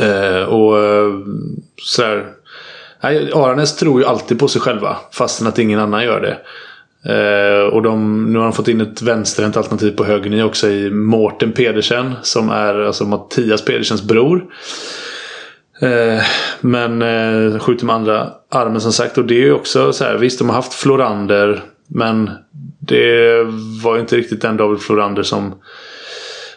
Eh, 0.00 0.42
och 0.42 0.74
sådär. 1.82 2.26
Aranäs 3.34 3.76
tror 3.76 4.00
ju 4.00 4.06
alltid 4.06 4.38
på 4.38 4.48
sig 4.48 4.60
själva 4.60 4.96
fastän 5.12 5.46
att 5.46 5.58
ingen 5.58 5.80
annan 5.80 6.04
gör 6.04 6.20
det. 6.20 6.36
och 7.72 7.82
de, 7.82 8.24
nu 8.32 8.38
har 8.38 8.44
de 8.44 8.52
fått 8.52 8.68
in 8.68 8.80
ett 8.80 9.02
vänsterhänt 9.02 9.56
alternativ 9.56 9.90
på 9.90 10.04
höger 10.04 10.44
också 10.44 10.68
i 10.68 10.90
Mårten 10.90 11.52
Pedersen 11.52 12.14
som 12.22 12.50
är 12.50 12.74
alltså 12.74 13.04
Mattias 13.04 13.64
Pedersens 13.64 14.02
bror. 14.02 14.46
Eh, 15.80 16.22
men 16.60 17.02
eh, 17.02 17.58
skjuter 17.58 17.86
med 17.86 17.94
andra 17.94 18.32
armen 18.50 18.80
som 18.80 18.92
sagt. 18.92 19.18
Och 19.18 19.24
det 19.24 19.34
är 19.34 19.44
ju 19.44 19.52
också 19.52 19.92
så 19.92 20.04
här. 20.04 20.16
Visst, 20.16 20.38
de 20.38 20.48
har 20.48 20.56
haft 20.56 20.74
Florander. 20.74 21.62
Men 21.88 22.30
det 22.80 23.42
var 23.82 23.94
ju 23.94 24.00
inte 24.00 24.16
riktigt 24.16 24.42
den 24.42 24.56
David 24.56 24.80
Florander 24.80 25.22
som, 25.22 25.54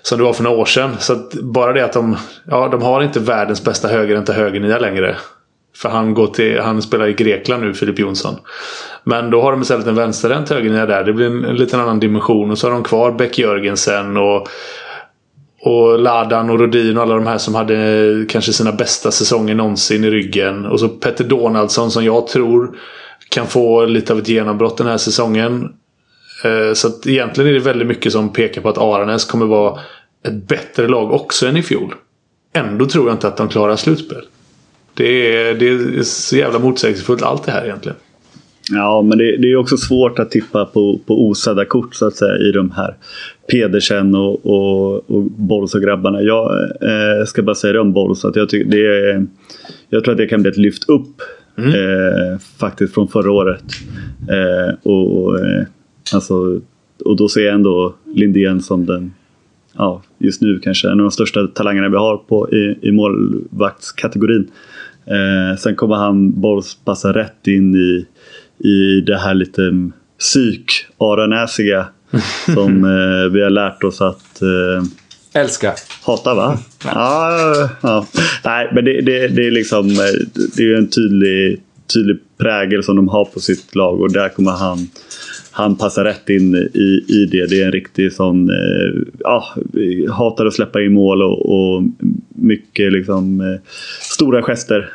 som 0.01 0.17
det 0.17 0.23
var 0.23 0.33
för 0.33 0.43
några 0.43 0.57
år 0.57 0.65
sedan. 0.65 0.95
Så 0.99 1.15
bara 1.41 1.73
det 1.73 1.85
att 1.85 1.93
de, 1.93 2.17
ja, 2.45 2.67
de 2.67 2.81
har 2.81 3.03
inte 3.03 3.19
världens 3.19 3.63
bästa 3.63 3.87
högerhänta 3.87 4.33
högernia 4.33 4.79
längre. 4.79 5.15
För 5.75 5.89
han, 5.89 6.13
går 6.13 6.27
till, 6.27 6.59
han 6.59 6.81
spelar 6.81 7.07
i 7.07 7.13
Grekland 7.13 7.63
nu, 7.63 7.73
Filip 7.73 7.99
Jonsson. 7.99 8.35
Men 9.03 9.29
då 9.29 9.41
har 9.41 9.51
de 9.51 9.61
istället 9.61 9.87
en 9.87 9.95
vänsterhänt 9.95 10.49
högernia 10.49 10.85
där. 10.85 11.03
Det 11.03 11.13
blir 11.13 11.25
en, 11.25 11.45
en 11.45 11.55
liten 11.55 11.79
annan 11.79 11.99
dimension. 11.99 12.51
Och 12.51 12.57
så 12.57 12.67
har 12.67 12.71
de 12.73 12.83
kvar 12.83 13.11
Beck 13.11 13.39
Jörgensen 13.39 14.17
och 14.17 14.47
och 15.65 15.99
Ladan 15.99 16.49
och 16.49 16.59
Rodin 16.59 16.97
och 16.97 17.03
alla 17.03 17.15
de 17.15 17.27
här 17.27 17.37
som 17.37 17.55
hade 17.55 18.25
kanske 18.29 18.53
sina 18.53 18.71
bästa 18.71 19.11
säsonger 19.11 19.55
någonsin 19.55 20.03
i 20.03 20.09
ryggen. 20.09 20.65
Och 20.65 20.79
så 20.79 20.89
Petter 20.89 21.23
Donaldsson 21.23 21.91
som 21.91 22.05
jag 22.05 22.27
tror 22.27 22.77
kan 23.29 23.47
få 23.47 23.85
lite 23.85 24.13
av 24.13 24.19
ett 24.19 24.27
genombrott 24.27 24.77
den 24.77 24.87
här 24.87 24.97
säsongen. 24.97 25.73
Eh, 26.43 26.73
så 26.73 26.87
att 26.87 27.07
egentligen 27.07 27.49
är 27.49 27.53
det 27.53 27.59
väldigt 27.59 27.87
mycket 27.87 28.11
som 28.11 28.33
pekar 28.33 28.61
på 28.61 28.69
att 28.69 28.77
Aranäs 28.77 29.25
kommer 29.25 29.45
vara 29.45 29.79
ett 30.23 30.47
bättre 30.47 30.87
lag 30.87 31.11
också 31.11 31.47
än 31.47 31.57
i 31.57 31.63
fjol. 31.63 31.95
Ändå 32.53 32.85
tror 32.85 33.07
jag 33.07 33.15
inte 33.15 33.27
att 33.27 33.37
de 33.37 33.49
klarar 33.49 33.75
slutspel. 33.75 34.21
Det 34.93 35.37
är, 35.37 35.53
det 35.53 35.67
är 35.69 36.03
så 36.03 36.37
jävla 36.37 36.59
motsägelsefullt 36.59 37.21
allt 37.21 37.43
det 37.43 37.51
här 37.51 37.65
egentligen. 37.65 37.97
Ja, 38.71 39.01
men 39.01 39.17
det, 39.17 39.37
det, 39.37 39.51
är 39.51 39.55
också 39.55 39.77
svårt 39.77 40.19
att 40.19 40.31
tippa 40.31 40.65
på, 40.65 40.99
på 41.05 41.27
osedda 41.27 41.65
kort 41.65 41.95
så 41.95 42.07
att 42.07 42.15
säga 42.15 42.37
i 42.37 42.51
de 42.51 42.71
här 42.71 42.95
Pedersen 43.51 44.15
och, 44.15 44.45
och, 44.45 45.11
och 45.11 45.23
Bols 45.23 45.75
och 45.75 45.81
grabbarna. 45.81 46.21
Jag 46.21 46.51
eh, 46.63 47.25
ska 47.25 47.43
bara 47.43 47.55
säga 47.55 47.73
det 47.73 47.79
om 47.79 47.93
Bols 47.93 48.25
att 48.25 48.35
jag, 48.35 48.49
tycker 48.49 48.71
det 48.71 49.11
är, 49.11 49.25
jag 49.89 50.03
tror 50.03 50.11
att 50.11 50.17
det 50.17 50.27
kan 50.27 50.41
bli 50.41 50.51
ett 50.51 50.57
lyft 50.57 50.89
upp 50.89 51.21
mm. 51.57 51.69
eh, 51.69 52.39
faktiskt 52.59 52.93
från 52.93 53.07
förra 53.07 53.31
året. 53.31 53.63
Eh, 54.29 54.91
och, 54.91 55.39
eh, 55.39 55.63
alltså, 56.13 56.61
och 57.05 57.15
då 57.17 57.29
ser 57.29 57.41
jag 57.41 57.53
ändå 57.55 57.95
Lindén 58.15 58.61
som 58.61 58.85
den 58.85 59.13
ja, 59.77 60.03
just 60.17 60.41
nu 60.41 60.59
kanske 60.59 60.87
en 60.87 60.91
av 60.91 60.97
de 60.97 61.11
största 61.11 61.47
talangerna 61.47 61.89
vi 61.89 61.97
har 61.97 62.17
på, 62.17 62.49
i, 62.51 62.77
i 62.81 62.91
målvaktskategorin. 62.91 64.51
Eh, 65.05 65.57
sen 65.57 65.75
kommer 65.75 65.95
han 65.95 66.41
Bols 66.41 66.77
passa 66.85 67.13
rätt 67.13 67.47
in 67.47 67.75
i 67.75 68.05
i 68.57 69.01
det 69.01 69.17
här 69.17 69.33
lite 69.33 69.61
psyk-aranäsiga 70.19 71.85
som 72.53 72.83
eh, 72.83 73.31
vi 73.31 73.43
har 73.43 73.49
lärt 73.49 73.83
oss 73.83 74.01
att, 74.01 74.41
eh, 74.41 75.41
Älskar. 75.41 75.73
Hatar 76.03 76.35
va? 76.35 76.57
Ja, 76.85 77.69
ja. 77.81 78.05
Nej, 78.45 78.69
men 78.73 78.85
det, 78.85 79.01
det, 79.01 79.27
det 79.27 79.47
är 79.47 79.51
liksom 79.51 79.87
det 80.55 80.63
är 80.63 80.77
en 80.77 80.89
tydlig, 80.89 81.61
tydlig 81.93 82.17
prägel 82.37 82.83
som 82.83 82.95
de 82.95 83.07
har 83.07 83.25
på 83.25 83.39
sitt 83.39 83.75
lag 83.75 84.01
och 84.01 84.11
där 84.11 84.29
kommer 84.29 84.51
han 84.51 84.87
han 85.55 85.75
passar 85.75 86.03
rätt 86.03 86.29
in 86.29 86.55
i, 86.55 87.05
i 87.07 87.25
det. 87.31 87.45
Det 87.45 87.61
är 87.61 87.65
en 87.65 87.71
riktig 87.71 88.13
sån, 88.13 88.49
eh, 88.49 89.01
ja, 89.19 89.55
hatar 90.09 90.45
att 90.45 90.53
släppa 90.53 90.81
in 90.81 90.93
mål 90.93 91.21
och, 91.21 91.45
och 91.45 91.83
mycket 92.35 92.93
liksom 92.93 93.41
eh, 93.41 93.59
stora 94.01 94.41
gester 94.41 94.79
eh, 94.79 94.85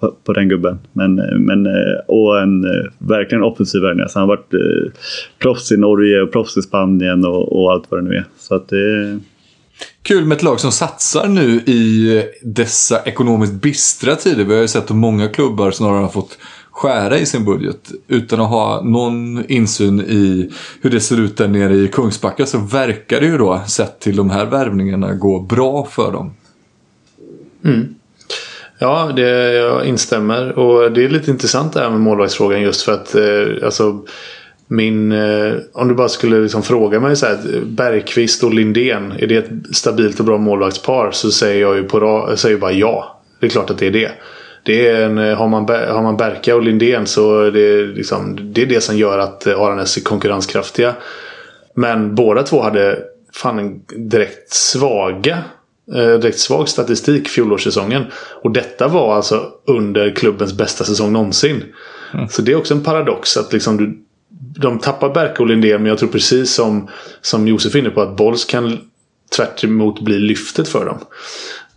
på, 0.00 0.14
på, 0.24 0.32
den 0.32 0.48
gubben. 0.48 0.78
Men, 0.92 1.14
men, 1.46 1.66
eh, 1.66 1.98
och 2.06 2.40
en 2.40 2.64
eh, 2.64 2.90
verkligen 2.98 3.44
offensiv 3.44 3.82
värvning. 3.82 4.02
Alltså 4.02 4.18
han 4.18 4.28
har 4.28 4.36
varit 4.36 4.54
eh, 4.54 4.92
proffs 5.38 5.72
i 5.72 5.76
Norge 5.76 6.22
och 6.22 6.32
proffs 6.32 6.56
i 6.56 6.62
Spanien 6.62 7.24
och, 7.24 7.52
och 7.52 7.72
allt 7.72 7.84
vad 7.88 8.04
det 8.04 8.08
nu 8.08 8.16
är. 8.16 8.24
Så 8.38 8.54
att 8.54 8.68
det 8.68 9.18
Kul 10.02 10.24
med 10.24 10.36
ett 10.36 10.42
lag 10.42 10.60
som 10.60 10.72
satsar 10.72 11.28
nu 11.28 11.50
i 11.56 12.22
dessa 12.42 13.02
ekonomiskt 13.02 13.52
bistra 13.52 14.16
tider. 14.16 14.44
Vi 14.44 14.54
har 14.54 14.62
ju 14.62 14.68
sett 14.68 14.90
att 14.90 14.96
många 14.96 15.28
klubbar 15.28 15.70
snarare 15.70 16.00
har 16.00 16.08
fått 16.08 16.38
skära 16.70 17.18
i 17.18 17.26
sin 17.26 17.44
budget 17.44 17.92
utan 18.08 18.40
att 18.40 18.48
ha 18.48 18.82
någon 18.82 19.44
insyn 19.50 20.00
i 20.00 20.50
hur 20.80 20.90
det 20.90 21.00
ser 21.00 21.20
ut 21.20 21.36
där 21.36 21.48
nere 21.48 21.74
i 21.74 21.88
Kungsbacka 21.88 22.46
så 22.46 22.58
verkar 22.58 23.20
det 23.20 23.26
ju 23.26 23.38
då, 23.38 23.62
sett 23.66 24.00
till 24.00 24.16
de 24.16 24.30
här 24.30 24.46
värvningarna, 24.46 25.14
gå 25.14 25.40
bra 25.40 25.84
för 25.84 26.12
dem. 26.12 26.30
Mm. 27.64 27.94
Ja, 28.78 29.12
det, 29.16 29.52
jag 29.52 29.84
instämmer. 29.84 30.58
Och 30.58 30.92
det 30.92 31.04
är 31.04 31.08
lite 31.08 31.30
intressant 31.30 31.72
det 31.72 31.80
här 31.80 31.90
med 31.90 32.00
målvaktsfrågan 32.00 32.62
just 32.62 32.82
för 32.82 32.92
att 32.92 33.14
eh, 33.14 33.64
alltså, 33.64 34.00
min, 34.66 35.12
eh, 35.12 35.54
om 35.72 35.88
du 35.88 35.94
bara 35.94 36.08
skulle 36.08 36.40
liksom 36.40 36.62
fråga 36.62 37.00
mig 37.00 37.16
så 37.16 37.26
här, 37.26 37.38
Bergqvist 37.64 38.44
och 38.44 38.54
Lindén, 38.54 39.12
är 39.18 39.26
det 39.26 39.36
ett 39.36 39.76
stabilt 39.76 40.20
och 40.20 40.26
bra 40.26 40.38
målvaktspar? 40.38 41.10
Så 41.10 41.30
säger 41.30 41.60
jag 41.60 41.76
ju 41.76 41.82
på, 41.82 42.32
säger 42.36 42.56
bara 42.56 42.72
ja. 42.72 43.20
Det 43.40 43.46
är 43.46 43.50
klart 43.50 43.70
att 43.70 43.78
det 43.78 43.86
är 43.86 43.90
det 43.90 44.10
det 44.68 44.88
är 44.88 45.04
en, 45.04 45.18
eh, 45.18 45.36
har, 45.36 45.48
man, 45.48 45.68
har 45.68 46.02
man 46.02 46.16
Berka 46.16 46.56
och 46.56 46.62
Lindén 46.62 47.06
så 47.06 47.40
är 47.40 47.50
det, 47.50 47.86
liksom, 47.86 48.52
det 48.52 48.62
är 48.62 48.66
det 48.66 48.80
som 48.80 48.96
gör 48.96 49.18
att 49.18 49.46
eh, 49.46 49.60
Aranäs 49.60 49.96
är 49.96 50.00
konkurrenskraftiga. 50.00 50.94
Men 51.74 52.14
båda 52.14 52.42
två 52.42 52.62
hade 52.62 52.98
fan 53.32 53.80
direkt 53.88 54.52
svaga 54.52 55.38
direkt 55.92 56.38
svag 56.38 56.68
statistik 56.68 57.28
fjolårssäsongen. 57.28 58.04
Och 58.42 58.50
detta 58.50 58.88
var 58.88 59.14
alltså 59.16 59.46
under 59.66 60.10
klubbens 60.10 60.52
bästa 60.52 60.84
säsong 60.84 61.12
någonsin. 61.12 61.64
Mm. 62.14 62.28
Så 62.28 62.42
det 62.42 62.52
är 62.52 62.56
också 62.56 62.74
en 62.74 62.84
paradox 62.84 63.36
att 63.36 63.52
liksom 63.52 63.76
du, 63.76 63.98
de 64.60 64.78
tappar 64.78 65.14
Berka 65.14 65.42
och 65.42 65.48
Lindén 65.48 65.82
men 65.82 65.86
jag 65.86 65.98
tror 65.98 66.08
precis 66.08 66.54
som, 66.54 66.88
som 67.20 67.48
Josef 67.48 67.74
är 67.74 67.78
inne 67.78 67.90
på 67.90 68.02
att 68.02 68.16
Bolls 68.16 68.44
kan 68.44 68.78
tvärt 69.36 69.64
bli 70.00 70.18
lyftet 70.18 70.68
för 70.68 70.84
dem. 70.84 70.98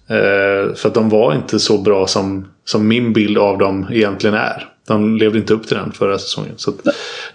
Eh, 0.07 0.75
för 0.75 0.87
att 0.87 0.93
de 0.93 1.09
var 1.09 1.33
inte 1.35 1.59
så 1.59 1.77
bra 1.77 2.07
som, 2.07 2.47
som 2.65 2.87
min 2.87 3.13
bild 3.13 3.37
av 3.37 3.57
dem 3.57 3.87
egentligen 3.91 4.35
är. 4.35 4.67
De 4.87 5.17
levde 5.17 5.37
inte 5.37 5.53
upp 5.53 5.67
till 5.67 5.77
den 5.77 5.91
förra 5.91 6.17
säsongen. 6.17 6.53
Så 6.55 6.73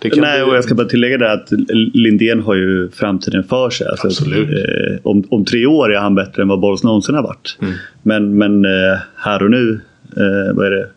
Nej, 0.03 0.11
bli... 0.11 0.51
och 0.51 0.57
jag 0.57 0.64
ska 0.64 0.74
bara 0.74 0.86
tillägga 0.86 1.18
det 1.18 1.32
att 1.32 1.49
Lindén 1.94 2.40
har 2.40 2.55
ju 2.55 2.90
framtiden 2.90 3.44
för 3.44 3.70
sig. 3.70 3.86
Alltså, 3.86 4.07
Absolut. 4.07 4.49
Eh, 4.51 4.97
om, 5.03 5.24
om 5.30 5.44
tre 5.44 5.66
år 5.66 5.94
är 5.94 5.99
han 5.99 6.14
bättre 6.14 6.42
än 6.42 6.49
vad 6.49 6.61
Bolls 6.61 6.82
någonsin 6.82 7.14
har 7.14 7.22
varit. 7.22 7.59
Mm. 7.61 7.74
Men, 8.03 8.38
men 8.38 8.64
eh, 8.64 8.99
här 9.16 9.42
och 9.42 9.51
nu, 9.51 9.80
eh, 10.16 10.55
vad 10.55 10.66
är 10.66 10.70
det? 10.70 10.88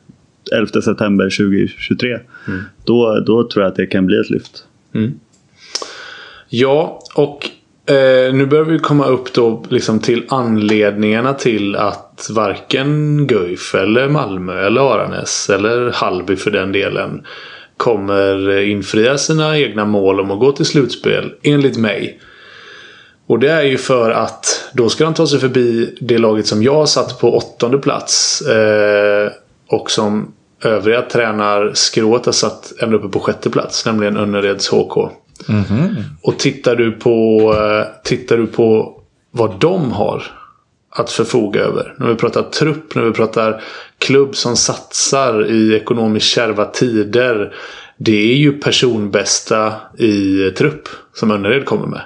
11 0.52 0.82
september 0.82 1.26
2023. 1.26 2.20
Mm. 2.48 2.62
Då, 2.84 3.20
då 3.20 3.50
tror 3.50 3.64
jag 3.64 3.70
att 3.72 3.76
det 3.76 3.88
kan 3.88 4.06
bli 4.06 4.20
ett 4.20 4.30
lyft. 4.30 4.66
Mm. 4.96 5.20
Ja, 6.50 7.00
och 7.16 7.50
Eh, 7.90 8.34
nu 8.34 8.46
börjar 8.46 8.66
vi 8.66 8.80
komma 8.80 9.06
upp 9.06 9.34
då 9.34 9.64
liksom 9.70 10.00
till 10.00 10.26
anledningarna 10.30 11.34
till 11.34 11.76
att 11.76 12.28
varken 12.30 13.28
Guif 13.28 13.76
eller 13.76 14.10
Malmö 14.10 14.66
eller 14.66 14.82
Aranäs 14.82 15.50
eller 15.50 15.92
Halby 15.92 16.36
för 16.36 16.52
den 16.52 16.72
delen 16.72 17.26
kommer 17.78 18.60
infria 18.60 19.18
sina 19.18 19.58
egna 19.58 19.86
mål 19.86 20.20
om 20.20 20.32
att 20.32 20.40
gå 20.40 20.52
till 20.52 20.66
slutspel, 20.66 21.34
enligt 21.44 21.78
mig. 21.78 22.20
Och 23.28 23.40
det 23.40 23.52
är 23.52 23.64
ju 23.64 23.78
för 23.78 24.12
att 24.12 24.70
då 24.74 24.90
ska 24.90 25.04
de 25.04 25.14
ta 25.14 25.28
sig 25.28 25.40
förbi 25.40 25.98
det 26.02 26.18
laget 26.18 26.48
som 26.48 26.64
jag 26.64 26.90
satt 26.90 27.20
på 27.20 27.38
åttonde 27.38 27.78
plats. 27.78 28.42
Eh, 28.42 29.32
och 29.68 29.92
som 29.92 30.34
övriga 30.64 31.02
tränarskrået 31.02 32.26
har 32.26 32.34
satt 32.34 32.74
ända 32.80 32.98
uppe 32.98 33.08
på 33.08 33.20
sjätte 33.20 33.50
plats, 33.50 33.86
nämligen 33.86 34.18
Önnereds 34.18 34.70
HK. 34.70 35.10
Mm 35.50 35.64
-hmm. 35.64 36.04
Och 36.22 36.40
tittar 36.40 36.76
du, 36.76 36.92
på, 36.92 37.40
eh, 37.58 38.04
tittar 38.04 38.38
du 38.38 38.48
på 38.48 39.00
vad 39.32 39.60
de 39.60 39.92
har 39.92 40.24
att 40.92 41.12
förfoga 41.12 41.62
över. 41.62 41.96
När 41.98 42.08
vi 42.08 42.16
pratar 42.16 42.44
trupp, 42.44 42.96
när 42.96 43.04
vi 43.04 43.12
pratar 43.12 43.62
klubb 43.98 44.36
som 44.36 44.56
satsar 44.56 45.46
i 45.52 45.76
ekonomiskt 45.76 46.26
kärva 46.26 46.66
tider. 46.66 47.54
Det 47.98 48.32
är 48.32 48.36
ju 48.36 48.60
personbästa 48.60 49.74
i 49.98 50.52
trupp 50.52 50.90
som 51.14 51.32
Önnered 51.32 51.66
kommer 51.66 51.88
med. 51.88 52.02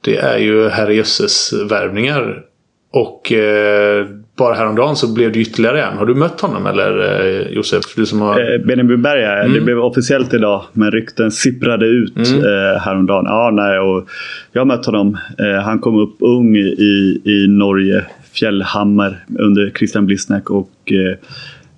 Det 0.00 0.16
är 0.16 0.38
ju 0.38 0.68
herrejösses 0.68 1.52
värvningar. 1.52 2.44
Och 2.92 3.32
eh, 3.32 4.06
bara 4.40 4.54
häromdagen 4.54 4.96
så 4.96 5.14
blev 5.14 5.32
det 5.32 5.38
ytterligare 5.38 5.82
en. 5.82 5.98
Har 5.98 6.06
du 6.06 6.14
mött 6.14 6.40
honom 6.40 6.66
eller 6.66 6.90
eh, 6.98 7.52
Josef? 7.52 7.84
Du 7.96 8.06
som 8.06 8.20
har... 8.20 8.40
Eh, 8.40 8.58
Benjamin 8.66 9.02
Berga, 9.02 9.42
mm. 9.42 9.52
det 9.52 9.60
blev 9.60 9.78
officiellt 9.78 10.34
idag. 10.34 10.62
Men 10.72 10.90
rykten 10.90 11.30
sipprade 11.30 11.86
ut 11.86 12.16
mm. 12.16 12.38
eh, 12.38 12.80
häromdagen. 12.80 13.24
Ja, 13.26 13.50
nej, 13.52 13.78
och 13.78 14.08
jag 14.52 14.60
har 14.60 14.66
mött 14.66 14.86
honom. 14.86 15.18
Eh, 15.38 15.62
han 15.62 15.78
kom 15.78 15.96
upp 15.98 16.16
ung 16.20 16.56
i, 16.56 17.20
i 17.24 17.46
Norge, 17.48 18.04
Fjällhammer, 18.32 19.24
under 19.38 19.70
Christian 19.70 20.06
Blissneck. 20.06 20.50
Och 20.50 20.72
eh, 20.86 21.16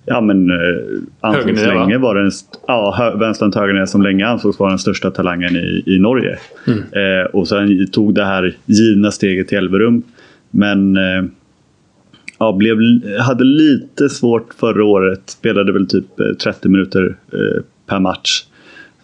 ja, 0.05 0.21
men 0.21 0.49
eh, 0.49 0.57
ansågs 1.21 1.65
länge 1.65 1.97
var 1.97 2.15
den, 2.15 2.31
ja, 2.67 3.13
vänsterhänt 3.19 3.55
högernia 3.55 3.87
som 3.87 4.01
länge 4.01 4.27
ansågs 4.27 4.59
vara 4.59 4.69
den 4.69 4.79
största 4.79 5.11
talangen 5.11 5.55
i, 5.55 5.83
i 5.85 5.99
Norge. 5.99 6.37
Mm. 6.67 6.79
Eh, 6.79 7.25
och 7.25 7.47
sen 7.47 7.87
tog 7.91 8.13
det 8.13 8.25
här 8.25 8.55
givna 8.65 9.11
steget 9.11 9.47
till 9.47 9.57
Elverum. 9.57 10.03
Men 10.51 10.97
eh, 10.97 11.23
ja, 12.43 12.53
blev, 12.53 12.77
hade 13.19 13.43
lite 13.43 14.09
svårt 14.09 14.53
förra 14.53 14.85
året. 14.85 15.21
Spelade 15.25 15.73
väl 15.73 15.87
typ 15.87 16.05
30 16.43 16.49
eh, 16.49 16.71
minuter 16.71 17.15
eh, 17.33 17.63
per 17.87 17.99
match. 17.99 18.45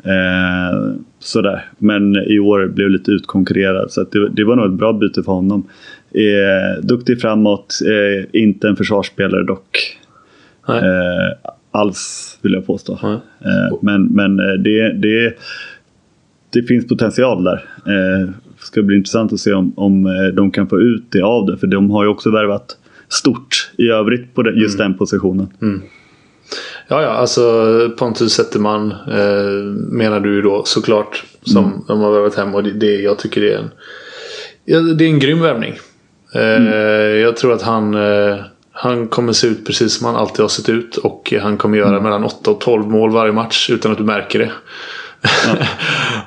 Eh, 0.03 0.93
sådär. 1.19 1.65
Men 1.77 2.15
i 2.15 2.39
år 2.39 2.67
blev 2.67 2.89
lite 2.89 3.11
utkonkurrerad. 3.11 3.91
Så 3.91 4.03
det, 4.03 4.29
det, 4.29 4.43
var 4.43 4.55
nog 4.55 4.65
ett 4.65 4.79
bra 4.79 4.93
byte 4.93 5.23
för 5.23 5.31
honom. 5.31 5.67
Eh, 6.11 6.83
duktig 6.83 7.21
framåt. 7.21 7.79
Eh, 7.85 8.41
inte 8.41 8.67
en 8.67 8.75
försvarsspelare 8.75 9.43
dock. 9.43 9.97
Eh, 10.67 11.49
alls 11.71 12.37
vill 12.41 12.53
jag 12.53 12.65
påstå. 12.65 12.93
Eh, 12.93 13.77
men 13.81 14.05
men 14.05 14.37
det, 14.37 14.93
det, 14.93 15.33
det 16.49 16.63
finns 16.63 16.87
potential 16.87 17.43
där. 17.43 17.65
Eh, 17.85 18.29
ska 18.57 18.81
bli 18.81 18.97
intressant 18.97 19.33
att 19.33 19.39
se 19.39 19.53
om, 19.53 19.73
om 19.75 20.03
de 20.35 20.51
kan 20.51 20.67
få 20.67 20.81
ut 20.81 21.03
det 21.09 21.21
av 21.21 21.45
det. 21.45 21.57
För 21.57 21.67
de 21.67 21.91
har 21.91 22.03
ju 22.03 22.09
också 22.09 22.31
värvat 22.31 22.77
stort 23.09 23.71
i 23.77 23.89
övrigt 23.89 24.35
på 24.35 24.49
just 24.49 24.79
mm. 24.79 24.91
den 24.91 24.97
positionen. 24.97 25.53
Mm. 25.61 25.81
Ja, 26.87 27.01
ja, 27.01 27.09
alltså 27.09 27.89
Pontus 27.97 28.33
Zetterman 28.33 28.91
eh, 28.91 29.63
menar 29.91 30.19
du 30.19 30.41
då 30.41 30.63
såklart. 30.65 31.23
Som 31.41 31.65
mm. 31.65 31.79
de 31.87 31.99
har 31.99 32.11
värvat 32.11 32.35
hem 32.35 32.55
och 32.55 32.63
det, 32.63 32.71
det, 32.71 32.95
jag 32.95 33.19
tycker 33.19 33.41
det 33.41 33.53
är 33.53 33.57
en, 33.57 33.71
ja, 34.65 34.79
det 34.79 35.05
är 35.05 35.09
en 35.09 35.19
grym 35.19 35.41
värvning. 35.41 35.73
Eh, 36.35 36.55
mm. 36.55 37.19
Jag 37.19 37.37
tror 37.37 37.53
att 37.53 37.61
han, 37.61 37.93
eh, 37.93 38.37
han 38.71 39.07
kommer 39.07 39.33
se 39.33 39.47
ut 39.47 39.65
precis 39.65 39.93
som 39.93 40.05
han 40.05 40.15
alltid 40.15 40.39
har 40.39 40.49
sett 40.49 40.69
ut. 40.69 40.97
Och 40.97 41.33
han 41.41 41.57
kommer 41.57 41.77
göra 41.77 41.89
mm. 41.89 42.03
mellan 42.03 42.23
8 42.23 42.51
och 42.51 42.61
12 42.61 42.87
mål 42.87 43.11
varje 43.11 43.33
match 43.33 43.69
utan 43.69 43.91
att 43.91 43.97
du 43.97 44.03
märker 44.03 44.39
det. 44.39 44.51
Ja. 45.21 45.55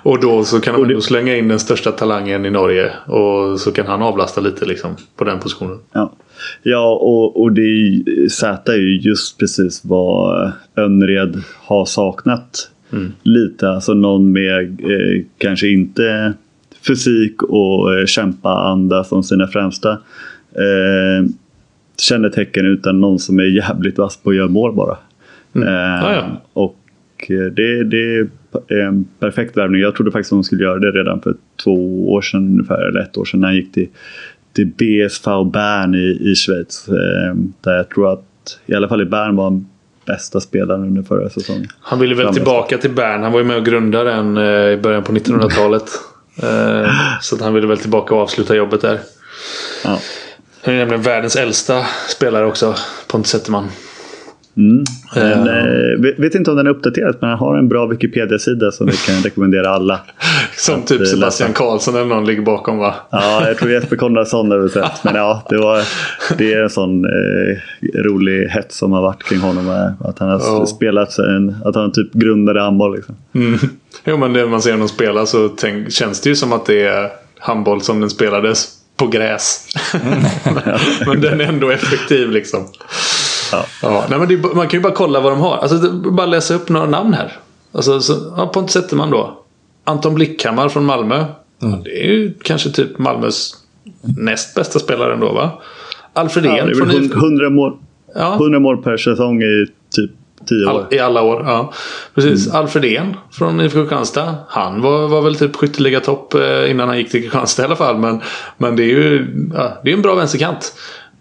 och 0.10 0.20
då 0.20 0.44
så 0.44 0.60
kan 0.60 0.74
han 0.74 1.02
slänga 1.02 1.36
in 1.36 1.48
den 1.48 1.58
största 1.58 1.92
talangen 1.92 2.46
i 2.46 2.50
Norge. 2.50 2.92
Och 3.06 3.60
så 3.60 3.72
kan 3.72 3.86
han 3.86 4.02
avlasta 4.02 4.40
lite 4.40 4.64
liksom 4.64 4.96
på 5.16 5.24
den 5.24 5.40
positionen. 5.40 5.78
Ja. 5.92 6.12
Ja, 6.62 6.94
och, 6.94 7.42
och 7.42 7.52
det 7.52 8.02
Z 8.30 8.72
är 8.72 8.76
ju 8.76 8.98
just 8.98 9.38
precis 9.38 9.80
vad 9.84 10.52
Önnered 10.76 11.42
har 11.54 11.84
saknat. 11.84 12.70
Mm. 12.92 13.12
Lite, 13.22 13.68
alltså 13.68 13.94
någon 13.94 14.32
med 14.32 14.80
eh, 14.80 15.24
kanske 15.38 15.68
inte 15.68 16.32
fysik 16.86 17.42
och 17.42 17.98
eh, 17.98 18.06
kämpa-anda 18.06 19.04
som 19.04 19.22
sina 19.22 19.46
främsta 19.46 19.90
eh, 20.52 21.28
kännetecken 22.00 22.66
utan 22.66 23.00
någon 23.00 23.18
som 23.18 23.38
är 23.38 23.44
jävligt 23.44 23.98
vass 23.98 24.16
på 24.16 24.30
att 24.30 24.36
göra 24.36 24.48
mål 24.48 24.74
bara. 24.74 24.96
Mm. 25.54 25.68
Eh, 25.68 26.04
ah, 26.04 26.12
ja. 26.12 26.42
Och 26.52 26.76
eh, 27.28 27.52
det, 27.52 27.84
det 27.84 28.28
är 28.68 28.80
en 28.80 29.04
perfekt 29.18 29.56
värvning. 29.56 29.80
Jag 29.80 29.94
trodde 29.94 30.10
faktiskt 30.10 30.32
att 30.32 30.36
hon 30.36 30.44
skulle 30.44 30.64
göra 30.64 30.78
det 30.78 30.90
redan 30.90 31.20
för 31.20 31.34
två 31.64 32.08
år 32.12 32.22
sedan 32.22 32.46
ungefär, 32.46 32.88
eller 32.88 33.00
ett 33.00 33.18
år 33.18 33.24
sedan 33.24 33.40
när 33.40 33.48
han 33.48 33.56
gick 33.56 33.72
till 33.72 33.88
till 34.52 34.66
BSV 34.66 35.44
Bern 35.52 35.94
i, 35.94 36.30
i 36.30 36.34
Schweiz. 36.34 36.88
Eh, 36.88 37.34
där 37.60 37.76
jag 37.76 37.88
tror 37.88 38.12
att, 38.12 38.58
i 38.66 38.74
alla 38.74 38.88
fall 38.88 39.02
i 39.02 39.04
Bern 39.04 39.36
var 39.36 39.44
han 39.44 39.66
bästa 40.06 40.40
spelaren 40.40 40.82
under 40.82 41.02
förra 41.02 41.30
säsongen. 41.30 41.68
Han 41.80 41.98
ville 41.98 42.14
väl 42.14 42.34
tillbaka 42.34 42.78
till 42.78 42.90
Bern. 42.90 43.22
Han 43.22 43.32
var 43.32 43.40
ju 43.40 43.44
med 43.44 43.56
och 43.56 43.64
grundade 43.64 44.10
den 44.10 44.36
eh, 44.36 44.72
i 44.72 44.76
början 44.76 45.02
på 45.02 45.12
1900-talet. 45.12 45.84
Eh, 46.42 46.90
så 47.20 47.34
att 47.34 47.40
han 47.40 47.54
ville 47.54 47.66
väl 47.66 47.78
tillbaka 47.78 48.14
och 48.14 48.20
avsluta 48.20 48.54
jobbet 48.54 48.80
där. 48.80 49.00
Ja. 49.84 49.98
Han 50.62 50.74
är 50.74 50.78
nämligen 50.78 51.02
världens 51.02 51.36
äldsta 51.36 51.84
spelare 52.08 52.46
också, 52.46 52.74
Pontus 53.06 53.30
Zetterman. 53.30 53.68
Mm. 54.56 54.84
Men, 55.14 55.48
eh, 55.48 56.14
vet, 56.18 56.34
inte 56.34 56.50
om 56.50 56.56
den 56.56 56.66
är 56.66 56.70
uppdaterad 56.70 57.16
men 57.20 57.30
han 57.30 57.38
har 57.38 57.58
en 57.58 57.68
bra 57.68 57.86
Wikipedia-sida 57.86 58.72
som 58.72 58.86
vi 58.86 58.92
kan 58.96 59.14
rekommendera 59.22 59.68
alla. 59.70 60.00
Som 60.56 60.82
typ 60.82 61.00
eh, 61.00 61.06
Sebastian 61.06 61.48
läsa. 61.50 61.58
Karlsson 61.58 61.94
eller 61.96 62.04
någon 62.06 62.24
ligger 62.26 62.42
bakom 62.42 62.78
va? 62.78 62.94
Ja, 63.10 63.48
jag 63.48 63.58
tror 63.58 63.70
Jesper 63.70 63.96
Konradsson 63.96 64.50
har 64.50 64.68
sett. 64.68 65.04
Men 65.04 65.14
ja, 65.14 65.46
det, 65.48 65.56
var, 65.58 65.82
det 66.38 66.52
är 66.52 66.62
en 66.62 66.70
sån 66.70 67.04
eh, 67.04 67.56
rolig 68.04 68.48
hets 68.48 68.78
som 68.78 68.92
har 68.92 69.02
varit 69.02 69.22
kring 69.22 69.38
honom. 69.40 69.68
eh, 69.68 70.08
Att 70.08 70.18
han 70.18 70.28
har 70.28 70.38
Ja. 70.40 70.66
spelat 70.66 71.18
en, 71.18 71.56
att 71.64 71.74
han 71.74 71.92
typ 71.92 72.12
grundade 72.12 72.60
handboll. 72.60 72.94
Liksom. 72.96 73.14
Mm. 73.34 73.58
Jo 74.04 74.16
men 74.16 74.32
när 74.32 74.46
man 74.46 74.62
ser 74.62 74.72
honom 74.72 74.88
spela 74.88 75.26
så 75.26 75.48
tänk, 75.48 75.92
känns 75.92 76.20
det 76.20 76.28
ju 76.28 76.36
som 76.36 76.52
att 76.52 76.66
det 76.66 76.82
är 76.82 77.08
handboll 77.38 77.80
som 77.82 78.00
den 78.00 78.10
spelades 78.10 78.68
på 78.96 79.06
gräs. 79.06 79.68
men 81.06 81.20
den 81.20 81.40
är 81.40 81.44
ändå 81.44 81.70
effektiv 81.70 82.30
liksom. 82.30 82.60
Ja. 83.52 83.64
Ja, 83.82 84.04
nej, 84.10 84.18
men 84.18 84.30
är- 84.30 84.54
man 84.54 84.68
kan 84.68 84.78
ju 84.78 84.82
bara 84.82 84.92
kolla 84.92 85.20
vad 85.20 85.32
de 85.32 85.40
har. 85.40 85.56
Alltså, 85.56 85.92
bara 85.92 86.26
läsa 86.26 86.54
upp 86.54 86.68
några 86.68 86.86
namn 86.86 87.14
här. 87.14 87.32
Alltså, 87.72 88.00
så, 88.00 88.34
ja, 88.36 88.46
Pontus 88.46 88.72
Zetterman 88.72 89.10
då. 89.10 89.38
Anton 89.84 90.14
Blickhammar 90.14 90.68
från 90.68 90.84
Malmö. 90.84 91.24
Ja, 91.58 91.66
det 91.84 91.90
är 92.06 92.10
ju 92.12 92.34
kanske 92.44 92.70
typ 92.70 92.98
Malmös 92.98 93.54
näst 94.18 94.54
bästa 94.54 94.78
spelare 94.78 95.12
ändå 95.14 95.32
va? 95.32 95.50
Alfred 96.12 96.44
Ja, 96.44 96.66
från 96.78 96.88
väl 96.88 97.04
IFK. 97.04 97.18
100 97.18 97.50
mål, 97.50 97.76
Ja. 98.14 98.34
100 98.34 98.58
mål 98.58 98.82
per 98.82 98.96
säsong 98.96 99.42
i 99.42 99.66
typ 99.96 100.10
10 100.48 100.64
år. 100.66 100.70
All, 100.70 100.84
I 100.90 100.98
alla 100.98 101.22
år, 101.22 101.42
ja. 101.46 101.72
Precis. 102.14 102.48
Alfred 102.54 102.84
Ehn 102.84 103.16
från 103.32 103.60
IFK 103.60 103.78
Kristianstad. 103.80 104.34
Han 104.48 104.80
var, 104.82 105.08
var 105.08 105.22
väl 105.22 105.34
typ 105.36 105.56
skytteligatopp 105.56 106.34
eh, 106.34 106.70
innan 106.70 106.88
han 106.88 106.98
gick 106.98 107.10
till 107.10 107.22
Kristianstad 107.22 107.62
i 107.62 107.66
alla 107.66 107.76
fall. 107.76 107.98
Men, 107.98 108.20
men 108.58 108.76
det 108.76 108.82
är 108.82 108.86
ju 108.86 109.26
ja, 109.54 109.80
det 109.84 109.90
är 109.90 109.94
en 109.94 110.02
bra 110.02 110.14
vänsterkant. 110.14 110.74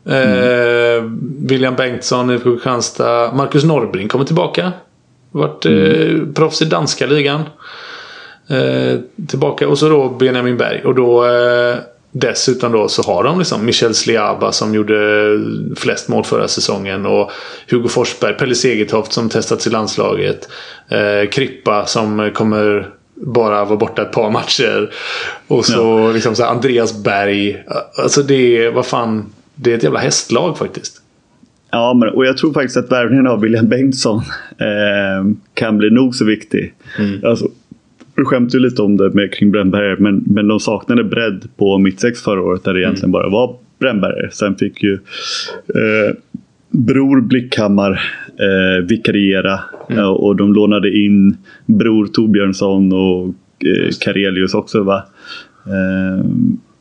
Eh, 0.05 1.03
William 1.39 1.75
Bengtsson, 1.75 2.31
IFK 2.31 2.43
Kristianstad. 2.43 3.33
Marcus 3.33 3.63
Norrbring 3.63 4.07
kommer 4.07 4.25
tillbaka. 4.25 4.71
Vart 5.31 5.65
eh, 5.65 6.17
proffs 6.35 6.61
i 6.61 6.65
danska 6.65 7.05
ligan. 7.05 7.41
Eh, 8.47 8.99
tillbaka. 9.27 9.67
Och 9.67 9.77
så 9.77 9.89
då 9.89 10.09
Benjamin 10.09 10.57
Berg. 10.57 10.81
Och 10.85 10.95
då 10.95 11.25
dessutom 12.11 12.71
då 12.71 12.87
så 12.87 13.03
har 13.03 13.23
de 13.23 13.39
liksom 13.39 13.65
Michel 13.65 13.95
Sliaba 13.95 14.51
som 14.51 14.75
gjorde 14.75 14.95
flest 15.75 16.07
mål 16.07 16.23
förra 16.23 16.47
säsongen. 16.47 17.05
Och 17.05 17.31
Hugo 17.69 17.87
Forsberg, 17.87 18.33
Pelle 18.33 18.55
Segertoft 18.55 19.13
som 19.13 19.29
testats 19.29 19.67
i 19.67 19.69
landslaget. 19.69 20.49
Eh, 20.89 21.29
Krippa 21.29 21.85
som 21.85 22.31
kommer 22.33 22.89
bara 23.15 23.65
vara 23.65 23.77
borta 23.77 24.01
ett 24.01 24.11
par 24.11 24.29
matcher. 24.29 24.93
Och 25.47 25.65
så 25.65 26.11
liksom 26.11 26.35
så 26.35 26.45
Andreas 26.45 27.03
Berg. 27.03 27.63
Alltså 27.97 28.21
det 28.21 28.57
är, 28.57 28.71
vad 28.71 28.85
fan. 28.85 29.33
Det 29.63 29.71
är 29.71 29.75
ett 29.77 29.83
jävla 29.83 29.99
hästlag 29.99 30.57
faktiskt. 30.57 31.01
Ja, 31.71 31.93
men, 31.93 32.09
och 32.09 32.25
jag 32.25 32.37
tror 32.37 32.53
faktiskt 32.53 32.77
att 32.77 32.91
värvningen 32.91 33.27
av 33.27 33.41
William 33.41 33.67
Bengtsson 33.67 34.17
eh, 34.57 35.31
kan 35.53 35.77
bli 35.77 35.89
nog 35.89 36.15
så 36.15 36.25
viktig. 36.25 36.73
Alltså, 37.23 37.47
vi 38.15 38.23
skämtade 38.23 38.57
ju 38.57 38.69
lite 38.69 38.81
om 38.81 38.97
det 38.97 39.09
med, 39.13 39.33
kring 39.33 39.51
Brännberger, 39.51 39.95
men, 39.99 40.23
men 40.27 40.47
de 40.47 40.59
saknade 40.59 41.03
bredd 41.03 41.47
på 41.57 41.77
mittsex 41.77 42.21
förra 42.21 42.41
året 42.41 42.63
där 42.63 42.73
det 42.73 42.81
egentligen 42.81 43.11
bara 43.11 43.29
var 43.29 43.55
Brännberger. 43.79 44.29
Sen 44.33 44.55
fick 44.55 44.83
ju 44.83 44.93
eh, 45.67 46.15
Bror 46.69 47.21
Blickhammar 47.21 47.91
eh, 48.39 48.85
vikariera 48.85 49.59
eh, 49.89 50.09
och 50.09 50.35
de 50.35 50.53
lånade 50.53 50.97
in 50.97 51.37
Bror 51.65 52.07
Torbjörnsson 52.07 52.93
och 52.93 53.27
eh, 53.65 53.89
Karelius 54.01 54.53
också. 54.53 54.83
Va? 54.83 55.03
Eh, 55.65 56.25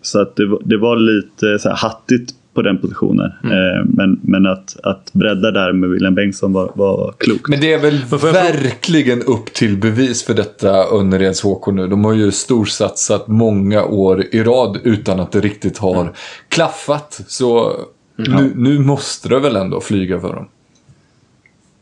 så 0.02 0.20
att 0.20 0.36
det, 0.36 0.46
var- 0.46 0.62
det 0.64 0.76
var 0.76 0.96
lite 0.96 1.58
så 1.58 1.68
här 1.68 1.76
hattigt 1.76 2.34
på 2.54 2.62
den 2.62 2.78
positionen. 2.78 3.32
Eh, 3.44 3.84
men 3.84 4.20
men 4.22 4.46
att, 4.46 4.76
att 4.82 5.12
bredda 5.12 5.50
där 5.50 5.72
med 5.72 5.90
William 5.90 6.14
Bengtsson 6.14 6.52
var, 6.52 6.72
var 6.74 7.14
klokt. 7.18 7.48
Men 7.48 7.60
det 7.60 7.72
är 7.72 7.78
väl 7.78 7.98
verkligen 8.32 9.22
upp 9.22 9.52
till 9.52 9.76
bevis 9.76 10.24
för 10.24 10.34
detta 10.34 10.96
Önnereds 10.98 11.42
HK 11.42 11.66
nu. 11.66 11.86
De 11.86 12.04
har 12.04 12.12
ju 12.12 12.30
storsatsat 12.30 13.28
många 13.28 13.84
år 13.84 14.24
i 14.32 14.42
rad 14.42 14.78
utan 14.84 15.20
att 15.20 15.32
det 15.32 15.40
riktigt 15.40 15.78
har 15.78 16.12
klaffat. 16.48 17.20
Så 17.26 17.72
nu, 18.16 18.52
nu 18.56 18.78
måste 18.78 19.28
det 19.28 19.40
väl 19.40 19.56
ändå 19.56 19.80
flyga 19.80 20.20
för 20.20 20.34
dem. 20.34 20.48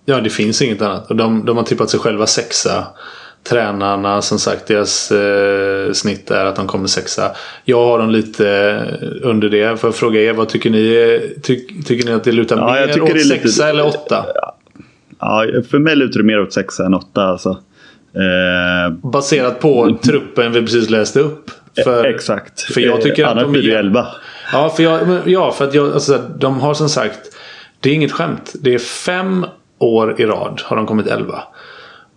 Ja, 0.04 0.20
det 0.20 0.30
finns 0.30 0.62
inget 0.62 0.82
annat. 0.82 1.10
Och 1.10 1.16
de, 1.16 1.44
de 1.44 1.56
har 1.56 1.64
tippat 1.64 1.90
sig 1.90 2.00
själva 2.00 2.26
sexa. 2.26 2.86
Tränarna, 3.42 4.22
som 4.22 4.38
sagt, 4.38 4.66
deras 4.66 5.12
eh, 5.12 5.92
snitt 5.92 6.30
är 6.30 6.44
att 6.44 6.56
de 6.56 6.66
kommer 6.66 6.86
sexa. 6.86 7.30
Jag 7.64 7.84
har 7.84 7.98
dem 7.98 8.10
lite 8.10 8.48
eh, 9.02 9.08
under 9.28 9.48
det. 9.48 9.80
Får 9.80 9.88
jag 9.88 9.94
fråga 9.94 10.20
er, 10.20 10.32
vad 10.32 10.48
tycker 10.48 10.70
ni? 10.70 11.20
Ty, 11.42 11.60
tycker 11.84 12.06
ni 12.06 12.12
att 12.12 12.24
det 12.24 12.32
lutar 12.32 12.56
Ja, 12.56 12.72
mer 12.86 13.02
åt 13.02 13.12
lite- 13.14 13.28
sexa 13.28 13.68
eller 13.68 13.86
åtta? 13.86 14.26
Ja, 15.18 15.46
för 15.70 15.78
mig 15.78 15.96
lutar 15.96 16.18
det 16.18 16.24
mer 16.26 16.40
åt 16.40 16.52
sexa 16.52 16.86
än 16.86 16.94
åtta. 16.94 17.22
Alltså. 17.22 17.50
Eh, 18.14 18.92
Baserat 19.10 19.60
på 19.60 19.98
truppen 20.04 20.52
vi 20.52 20.60
precis 20.60 20.90
läste 20.90 21.20
upp. 21.20 21.50
För, 21.84 22.04
exakt. 22.04 22.60
För 22.60 22.80
jag 22.80 23.00
tycker 23.02 23.22
eh, 23.22 23.28
att 23.28 23.32
annars 23.32 23.44
de 23.44 23.52
blir 23.52 23.62
det 23.62 23.74
är- 23.74 23.78
11. 23.78 24.06
Ja, 24.52 24.68
för, 24.76 24.82
jag, 24.82 25.00
ja, 25.26 25.52
för 25.52 25.64
att 25.68 25.74
jag, 25.74 25.92
alltså, 25.92 26.18
de 26.38 26.60
har 26.60 26.74
som 26.74 26.88
sagt. 26.88 27.18
Det 27.80 27.90
är 27.90 27.94
inget 27.94 28.12
skämt. 28.12 28.52
Det 28.60 28.74
är 28.74 28.78
fem 28.78 29.46
år 29.78 30.20
i 30.20 30.26
rad 30.26 30.60
har 30.64 30.76
de 30.76 30.86
kommit 30.86 31.06
elva. 31.06 31.42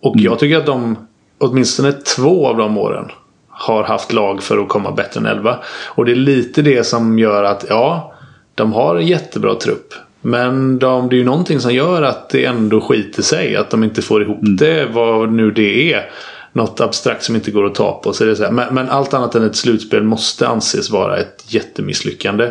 Och 0.00 0.14
Mm. 0.14 0.24
jag 0.24 0.38
tycker 0.38 0.56
att 0.56 0.66
de, 0.66 0.96
åtminstone 1.42 1.92
två 1.92 2.48
av 2.48 2.56
de 2.56 2.78
åren, 2.78 3.10
har 3.48 3.84
haft 3.84 4.12
lag 4.12 4.42
för 4.42 4.58
att 4.58 4.68
komma 4.68 4.92
bättre 4.92 5.20
än 5.20 5.26
elva. 5.26 5.58
Och 5.86 6.04
det 6.04 6.12
är 6.12 6.16
lite 6.16 6.62
det 6.62 6.84
som 6.84 7.18
gör 7.18 7.44
att, 7.44 7.64
ja, 7.68 8.14
de 8.54 8.72
har 8.72 8.96
en 8.96 9.06
jättebra 9.06 9.54
trupp. 9.54 9.94
Men 10.20 10.78
de, 10.78 11.08
det 11.08 11.16
är 11.16 11.18
ju 11.18 11.24
någonting 11.24 11.60
som 11.60 11.74
gör 11.74 12.02
att 12.02 12.28
det 12.28 12.44
ändå 12.44 12.80
skiter 12.80 13.22
sig. 13.22 13.56
Att 13.56 13.70
de 13.70 13.84
inte 13.84 14.02
får 14.02 14.22
ihop 14.22 14.40
det, 14.42 14.86
vad 14.86 15.32
nu 15.32 15.50
det 15.50 15.92
är. 15.92 16.10
Något 16.52 16.80
abstrakt 16.80 17.24
som 17.24 17.34
inte 17.34 17.50
går 17.50 17.66
att 17.66 17.74
ta 17.74 18.00
på. 18.04 18.12
Så 18.12 18.24
det 18.24 18.30
är 18.30 18.34
så. 18.34 18.52
Men, 18.52 18.74
men 18.74 18.88
allt 18.88 19.14
annat 19.14 19.34
än 19.34 19.44
ett 19.46 19.56
slutspel 19.56 20.02
måste 20.02 20.48
anses 20.48 20.90
vara 20.90 21.16
ett 21.16 21.44
jättemisslyckande. 21.46 22.50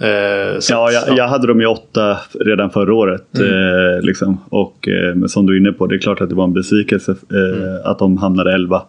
Eh, 0.00 0.58
så- 0.58 0.72
Ja, 0.72 0.90
jag, 0.92 1.18
jag 1.18 1.28
hade 1.28 1.46
dem 1.46 1.60
i 1.60 1.66
åtta 1.66 2.18
redan 2.40 2.70
förra 2.70 2.94
året. 2.94 3.38
Mm. 3.38 3.50
Eh, 3.52 4.00
liksom. 4.02 4.38
Och 4.48 4.88
eh, 4.88 5.26
som 5.26 5.46
du 5.46 5.52
är 5.56 5.60
inne 5.60 5.72
på, 5.72 5.86
det 5.86 5.94
är 5.94 5.98
klart 5.98 6.20
att 6.20 6.28
det 6.28 6.34
var 6.34 6.44
en 6.44 6.52
besvikelse 6.52 7.12
eh, 7.32 7.58
Mm. 7.62 7.78
att 7.84 7.98
de 7.98 8.16
hamnade 8.16 8.52
elva. 8.54 8.82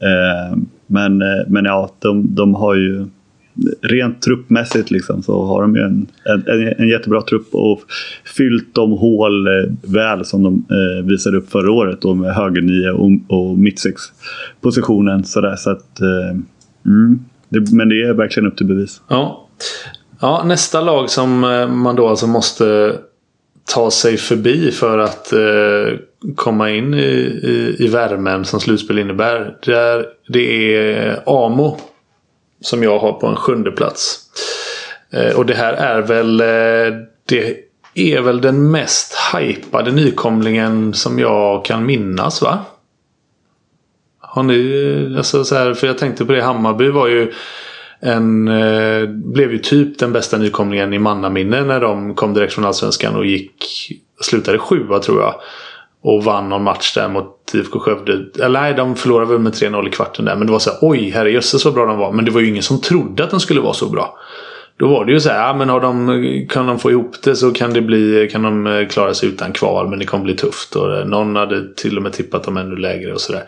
Eh, 0.00 0.58
men, 0.86 1.22
eh, 1.22 1.28
men 1.48 1.64
ja, 1.64 1.90
de, 1.98 2.34
de 2.34 2.54
har 2.54 2.74
ju 2.74 3.06
rent 3.82 4.22
truppmässigt 4.22 4.90
liksom, 4.90 5.22
så 5.22 5.44
har 5.44 5.62
de 5.62 5.76
ju 5.76 5.82
en, 5.82 6.06
en, 6.24 6.74
en 6.78 6.88
jättebra 6.88 7.22
trupp 7.22 7.48
och 7.54 7.80
fyllt 8.36 8.74
de 8.74 8.92
hål 8.92 9.48
väl 9.82 10.24
som 10.24 10.42
de 10.42 10.64
eh, 10.70 11.06
visade 11.06 11.36
upp 11.36 11.50
förra 11.50 11.72
året 11.72 12.00
då 12.00 12.14
med 12.14 12.34
högernio 12.34 12.90
och, 12.90 13.10
och 13.38 13.58
mittsex 13.58 14.02
positionen. 14.60 15.24
Sådär, 15.24 15.56
så 15.56 15.70
att, 15.70 16.00
eh, 16.00 16.36
mm, 16.86 17.18
det, 17.48 17.72
men 17.72 17.88
det 17.88 18.02
är 18.02 18.12
verkligen 18.12 18.46
upp 18.46 18.56
till 18.56 18.66
bevis. 18.66 19.00
Ja 19.08 19.48
ja, 20.20 20.42
nästa 20.44 20.80
lag 20.80 21.10
som 21.10 21.44
eh, 21.44 21.68
man 21.68 21.96
då 21.96 22.08
alltså 22.08 22.26
måste 22.26 22.98
ta 23.74 23.90
sig 23.90 24.16
förbi 24.16 24.70
för 24.70 24.98
att 24.98 25.32
eh, 25.32 25.98
komma 26.36 26.70
in 26.70 26.94
i, 26.94 26.98
i, 27.42 27.76
i 27.78 27.88
värmen 27.88 28.44
som 28.44 28.60
slutspel 28.60 28.98
innebär. 28.98 29.56
Det 29.62 29.74
är, 29.74 30.06
det 30.28 30.76
är 30.76 31.22
Amo. 31.26 31.78
Som 32.60 32.82
jag 32.82 32.98
har 32.98 33.12
på 33.12 33.26
en 33.26 33.36
sjunde 33.36 33.70
plats. 33.70 34.20
Eh, 35.10 35.36
och 35.36 35.46
det 35.46 35.54
här 35.54 35.72
är 35.72 36.02
väl 36.02 36.40
eh, 36.40 37.00
Det 37.24 37.56
är 37.94 38.20
väl 38.20 38.40
den 38.40 38.70
mest 38.70 39.14
hypade 39.34 39.92
nykomlingen 39.92 40.94
som 40.94 41.18
jag 41.18 41.64
kan 41.64 41.86
minnas 41.86 42.42
va? 42.42 42.58
Har 44.20 44.42
ni, 44.42 45.10
eh, 45.10 45.18
alltså 45.18 45.44
så 45.44 45.54
här, 45.54 45.74
för 45.74 45.86
jag 45.86 45.98
tänkte 45.98 46.24
på 46.24 46.32
det, 46.32 46.42
Hammarby 46.42 46.88
var 46.88 47.08
ju 47.08 47.32
en, 48.00 48.48
eh, 48.48 49.08
blev 49.08 49.52
ju 49.52 49.58
typ 49.58 49.98
den 49.98 50.12
bästa 50.12 50.38
nykomlingen 50.38 50.94
i 50.94 50.98
mannaminne 50.98 51.64
när 51.64 51.80
de 51.80 52.14
kom 52.14 52.34
direkt 52.34 52.52
från 52.52 52.64
Allsvenskan 52.64 53.16
och 53.16 53.26
gick, 53.26 53.64
slutade 54.20 54.58
sjua 54.58 54.98
tror 54.98 55.20
jag. 55.20 55.34
Och 56.02 56.24
vann 56.24 56.48
någon 56.48 56.62
match 56.62 56.94
där 56.94 57.08
mot 57.08 57.54
IFK 57.54 57.78
Skövde. 57.78 58.12
Eller 58.44 58.60
nej, 58.60 58.74
de 58.74 58.96
förlorade 58.96 59.32
väl 59.32 59.38
med 59.38 59.52
3-0 59.52 59.88
i 59.88 59.90
kvarten 59.90 60.24
där. 60.24 60.36
Men 60.36 60.46
det 60.46 60.52
var 60.52 60.58
så 60.58 60.70
här, 60.70 60.78
oj 60.82 61.10
herrejösses 61.10 61.62
så 61.62 61.72
bra 61.72 61.86
de 61.86 61.98
var. 61.98 62.12
Men 62.12 62.24
det 62.24 62.30
var 62.30 62.40
ju 62.40 62.48
ingen 62.48 62.62
som 62.62 62.80
trodde 62.80 63.24
att 63.24 63.30
de 63.30 63.40
skulle 63.40 63.60
vara 63.60 63.74
så 63.74 63.88
bra. 63.88 64.18
Då 64.78 64.88
var 64.88 65.04
det 65.04 65.12
ju 65.12 65.20
så 65.20 65.28
här, 65.28 65.46
ja, 65.46 65.54
men 65.54 65.68
har 65.68 65.80
de, 65.80 66.46
kan 66.50 66.66
de 66.66 66.78
få 66.78 66.90
ihop 66.90 67.22
det 67.22 67.36
så 67.36 67.50
kan 67.50 67.72
det 67.72 67.80
bli, 67.80 68.28
kan 68.32 68.42
de 68.42 68.66
eh, 68.66 68.88
klara 68.88 69.14
sig 69.14 69.28
utan 69.28 69.52
kval. 69.52 69.88
Men 69.88 69.98
det 69.98 70.04
kommer 70.04 70.24
bli 70.24 70.34
tufft. 70.34 70.76
Och 70.76 70.96
eh, 70.96 71.06
någon 71.06 71.36
hade 71.36 71.74
till 71.74 71.96
och 71.96 72.02
med 72.02 72.12
tippat 72.12 72.44
dem 72.44 72.56
ännu 72.56 72.76
lägre 72.76 73.12
och 73.12 73.20
sådär. 73.20 73.42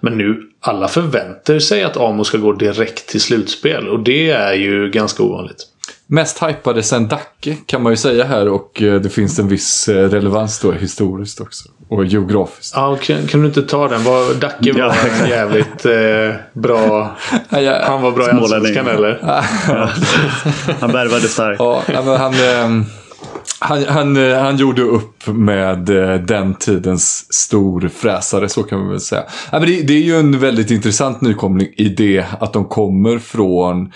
Men 0.00 0.18
nu, 0.18 0.42
alla 0.60 0.88
förväntar 0.88 1.58
sig 1.58 1.82
att 1.82 1.96
Amo 1.96 2.24
ska 2.24 2.38
gå 2.38 2.52
direkt 2.52 3.08
till 3.08 3.20
slutspel. 3.20 3.88
Och 3.88 4.00
det 4.00 4.30
är 4.30 4.54
ju 4.54 4.90
ganska 4.90 5.22
ovanligt 5.22 5.66
mest 6.06 6.42
hypade 6.42 6.82
sen 6.82 7.08
Dacke 7.08 7.56
kan 7.66 7.82
man 7.82 7.92
ju 7.92 7.96
säga 7.96 8.24
här 8.24 8.48
och 8.48 8.82
eh, 8.82 9.00
det 9.00 9.08
finns 9.08 9.38
en 9.38 9.48
viss 9.48 9.88
eh, 9.88 10.08
relevans 10.08 10.60
då 10.60 10.72
historiskt 10.72 11.40
också. 11.40 11.68
Och 11.88 12.04
geografiskt. 12.04 12.72
Ja, 12.76 12.98
kan, 13.02 13.26
kan 13.26 13.40
du 13.40 13.46
inte 13.46 13.62
ta 13.62 13.88
den? 13.88 14.04
Var, 14.04 14.34
Dacke 14.34 14.72
var 14.72 14.94
en 15.22 15.28
jävligt 15.28 15.86
eh, 15.86 16.34
bra... 16.52 17.16
Han 17.86 18.02
var 18.02 18.12
bra 18.12 18.26
i 18.26 18.30
Allsvenskan 18.30 18.86
eller? 18.86 19.18
han 20.80 20.92
värvade 20.92 21.28
starkt. 21.28 21.60
Ja, 21.60 21.82
men 21.86 22.16
han, 22.16 22.32
eh, 22.32 22.86
han, 23.58 23.84
han, 23.84 24.16
han 24.16 24.56
gjorde 24.56 24.82
upp 24.82 25.26
med 25.26 25.78
den 26.26 26.54
tidens 26.54 27.32
storfräsare, 27.32 28.48
så 28.48 28.62
kan 28.62 28.78
man 28.78 28.88
väl 28.88 29.00
säga. 29.00 29.22
Ja, 29.52 29.58
men 29.58 29.68
det, 29.68 29.82
det 29.82 29.92
är 29.92 30.02
ju 30.02 30.16
en 30.16 30.38
väldigt 30.38 30.70
intressant 30.70 31.20
nykomling 31.20 31.68
i 31.76 31.88
det 31.88 32.24
att 32.40 32.52
de 32.52 32.64
kommer 32.64 33.18
från 33.18 33.92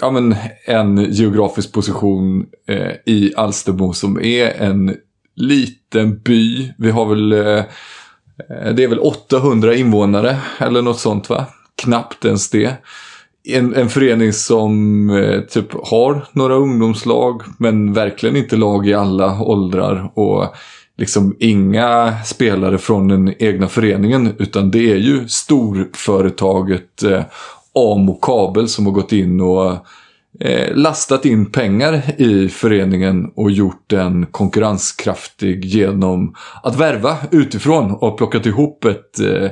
ja, 0.00 0.10
men 0.10 0.34
en 0.64 1.12
geografisk 1.12 1.72
position 1.72 2.46
eh, 2.68 2.92
i 3.06 3.32
Alstermo 3.36 3.92
som 3.92 4.20
är 4.20 4.62
en 4.62 4.96
liten 5.36 6.18
by. 6.18 6.72
Vi 6.78 6.90
har 6.90 7.06
väl, 7.06 7.32
eh, 7.32 7.64
det 8.74 8.84
är 8.84 8.88
väl 8.88 8.98
800 8.98 9.74
invånare 9.74 10.36
eller 10.58 10.82
något 10.82 11.00
sånt 11.00 11.30
va? 11.30 11.46
Knappt 11.82 12.24
ens 12.24 12.50
det. 12.50 12.72
En, 13.48 13.74
en 13.74 13.88
förening 13.88 14.32
som 14.32 15.10
eh, 15.10 15.40
typ 15.40 15.72
har 15.72 16.26
några 16.32 16.54
ungdomslag 16.54 17.42
men 17.58 17.92
verkligen 17.92 18.36
inte 18.36 18.56
lag 18.56 18.88
i 18.88 18.94
alla 18.94 19.40
åldrar. 19.42 20.12
Och 20.14 20.54
liksom 20.98 21.36
inga 21.38 22.14
spelare 22.24 22.78
från 22.78 23.08
den 23.08 23.34
egna 23.38 23.68
föreningen 23.68 24.34
utan 24.38 24.70
det 24.70 24.92
är 24.92 24.96
ju 24.96 25.28
storföretaget 25.28 27.02
eh, 27.02 27.22
Amo 27.76 28.14
Kabel 28.14 28.68
som 28.68 28.86
har 28.86 28.92
gått 28.92 29.12
in 29.12 29.40
och 29.40 29.72
eh, 30.40 30.74
lastat 30.74 31.24
in 31.24 31.52
pengar 31.52 32.02
i 32.20 32.48
föreningen 32.48 33.32
och 33.36 33.50
gjort 33.50 33.84
den 33.86 34.26
konkurrenskraftig 34.26 35.64
genom 35.64 36.34
att 36.62 36.76
värva 36.76 37.16
utifrån 37.30 37.90
och 37.90 38.18
plockat 38.18 38.46
ihop 38.46 38.84
ett 38.84 39.20
eh, 39.20 39.50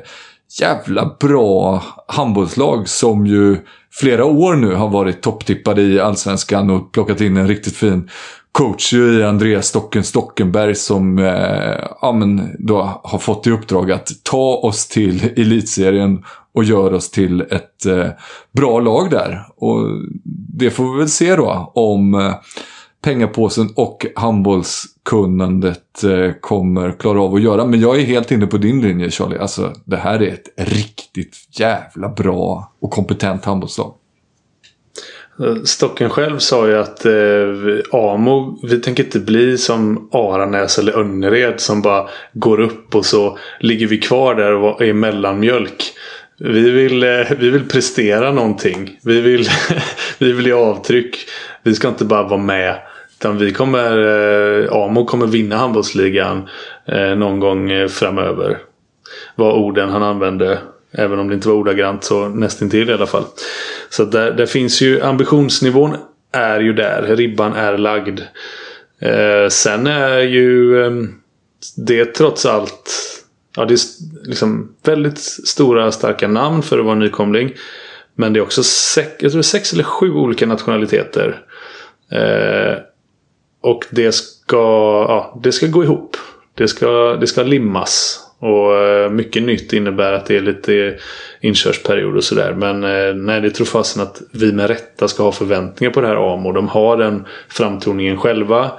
jävla 0.60 1.16
bra 1.20 1.82
handbollslag 2.08 2.88
som 2.88 3.26
ju 3.26 3.56
flera 3.92 4.24
år 4.24 4.54
nu 4.54 4.74
har 4.74 4.88
varit 4.88 5.22
topptippade 5.22 5.82
i 5.82 6.00
allsvenskan 6.00 6.70
och 6.70 6.92
plockat 6.92 7.20
in 7.20 7.36
en 7.36 7.48
riktigt 7.48 7.76
fin 7.76 8.08
coach 8.52 8.92
i 8.92 9.22
Andreas 9.22 9.66
Stocken 9.66 10.04
Stockenberg 10.04 10.74
som 10.74 11.18
eh, 11.18 11.88
ja, 12.00 12.12
men 12.12 12.56
då 12.58 13.00
har 13.04 13.18
fått 13.18 13.46
i 13.46 13.50
uppdrag 13.50 13.92
att 13.92 14.10
ta 14.22 14.54
oss 14.54 14.88
till 14.88 15.24
elitserien 15.36 16.24
och 16.54 16.64
gör 16.64 16.92
oss 16.92 17.10
till 17.10 17.40
ett 17.40 17.86
eh, 17.86 18.06
bra 18.52 18.80
lag 18.80 19.10
där. 19.10 19.46
Och 19.56 19.86
det 20.58 20.70
får 20.70 20.92
vi 20.92 20.98
väl 20.98 21.08
se 21.08 21.36
då 21.36 21.72
om 21.74 22.14
eh, 22.14 22.34
pengapåsen 23.04 23.68
och 23.76 24.06
handbollskunnandet 24.16 26.04
eh, 26.04 26.32
kommer 26.40 26.92
klara 26.92 27.20
av 27.22 27.34
att 27.34 27.42
göra. 27.42 27.66
Men 27.66 27.80
jag 27.80 28.00
är 28.00 28.04
helt 28.04 28.30
inne 28.30 28.46
på 28.46 28.58
din 28.58 28.80
linje 28.80 29.10
Charlie. 29.10 29.38
Alltså 29.38 29.72
det 29.84 29.96
här 29.96 30.22
är 30.22 30.32
ett 30.32 30.48
riktigt 30.56 31.36
jävla 31.50 32.08
bra 32.08 32.72
och 32.80 32.90
kompetent 32.90 33.44
handbollslag. 33.44 33.94
Stocken 35.64 36.10
själv 36.10 36.38
sa 36.38 36.68
ju 36.68 36.78
att 36.78 37.06
eh, 37.06 37.12
Amo, 37.92 38.58
vi 38.62 38.80
tänker 38.80 39.04
inte 39.04 39.20
bli 39.20 39.58
som 39.58 40.08
Aranäs 40.12 40.78
eller 40.78 40.98
Önnered 40.98 41.60
som 41.60 41.82
bara 41.82 42.08
går 42.32 42.60
upp 42.60 42.94
och 42.94 43.06
så 43.06 43.38
ligger 43.60 43.86
vi 43.86 43.98
kvar 43.98 44.34
där 44.34 44.52
och 44.52 44.82
är 44.82 44.92
mellanmjölk. 44.92 45.93
Vi 46.38 46.70
vill, 46.70 47.02
eh, 47.02 47.26
vi 47.38 47.50
vill 47.50 47.68
prestera 47.68 48.32
någonting. 48.32 48.98
Vi 49.02 49.20
vill, 49.20 49.48
vi 50.18 50.32
vill 50.32 50.46
ge 50.46 50.52
avtryck. 50.52 51.16
Vi 51.62 51.74
ska 51.74 51.88
inte 51.88 52.04
bara 52.04 52.22
vara 52.22 52.40
med. 52.40 52.78
Utan 53.18 53.38
vi 53.38 53.52
kommer, 53.52 53.98
eh, 54.62 54.72
Amo 54.72 55.04
kommer 55.04 55.26
vinna 55.26 55.56
handbollsligan 55.56 56.48
eh, 56.86 57.14
någon 57.16 57.40
gång 57.40 57.88
framöver. 57.88 58.58
Var 59.34 59.52
orden 59.52 59.88
han 59.88 60.02
använde. 60.02 60.58
Även 60.92 61.18
om 61.18 61.28
det 61.28 61.34
inte 61.34 61.48
var 61.48 61.54
ordagrant 61.54 62.04
så 62.04 62.28
nästintill 62.28 62.90
i 62.90 62.92
alla 62.92 63.06
fall. 63.06 63.24
Så 63.90 64.04
där, 64.04 64.32
där 64.32 64.46
finns 64.46 64.80
ju 64.80 65.02
ambitionsnivån 65.02 65.96
är 66.32 66.60
ju 66.60 66.72
där. 66.72 67.16
Ribban 67.16 67.52
är 67.52 67.78
lagd. 67.78 68.20
Sen 69.50 69.86
är 69.86 70.18
ju 70.18 70.84
ehm, 70.86 71.14
det 71.76 72.04
trots 72.04 72.46
allt 72.46 73.13
Ja, 73.56 73.64
det 73.64 73.74
är 73.74 73.78
liksom 74.28 74.76
väldigt 74.84 75.18
stora 75.18 75.92
starka 75.92 76.28
namn 76.28 76.62
för 76.62 76.78
att 76.78 76.84
vara 76.84 76.94
nykomling. 76.94 77.52
Men 78.14 78.32
det 78.32 78.38
är 78.38 78.42
också 78.42 78.62
sex, 78.62 79.10
jag 79.18 79.32
tror 79.32 79.42
sex 79.42 79.72
eller 79.72 79.84
sju 79.84 80.12
olika 80.12 80.46
nationaliteter. 80.46 81.42
Eh, 82.10 82.78
och 83.60 83.84
det 83.90 84.12
ska, 84.12 84.56
ja, 85.08 85.40
det 85.42 85.52
ska 85.52 85.66
gå 85.66 85.84
ihop. 85.84 86.16
Det 86.54 86.68
ska, 86.68 87.16
det 87.20 87.26
ska 87.26 87.42
limmas. 87.42 88.20
Och 88.38 88.76
eh, 88.76 89.10
mycket 89.10 89.42
nytt 89.42 89.72
innebär 89.72 90.12
att 90.12 90.26
det 90.26 90.36
är 90.36 90.40
lite 90.40 90.98
inkörsperiod 91.40 92.16
och 92.16 92.24
sådär. 92.24 92.52
Men 92.52 92.84
eh, 92.84 93.14
nej, 93.14 93.40
det 93.40 93.50
tror 93.50 93.66
fasen 93.66 94.02
att 94.02 94.22
vi 94.32 94.52
med 94.52 94.66
rätta 94.66 95.08
ska 95.08 95.22
ha 95.22 95.32
förväntningar 95.32 95.92
på 95.92 96.00
det 96.00 96.06
här 96.06 96.34
AMO. 96.34 96.52
De 96.52 96.68
har 96.68 96.96
den 96.96 97.26
framtoningen 97.48 98.16
själva. 98.16 98.70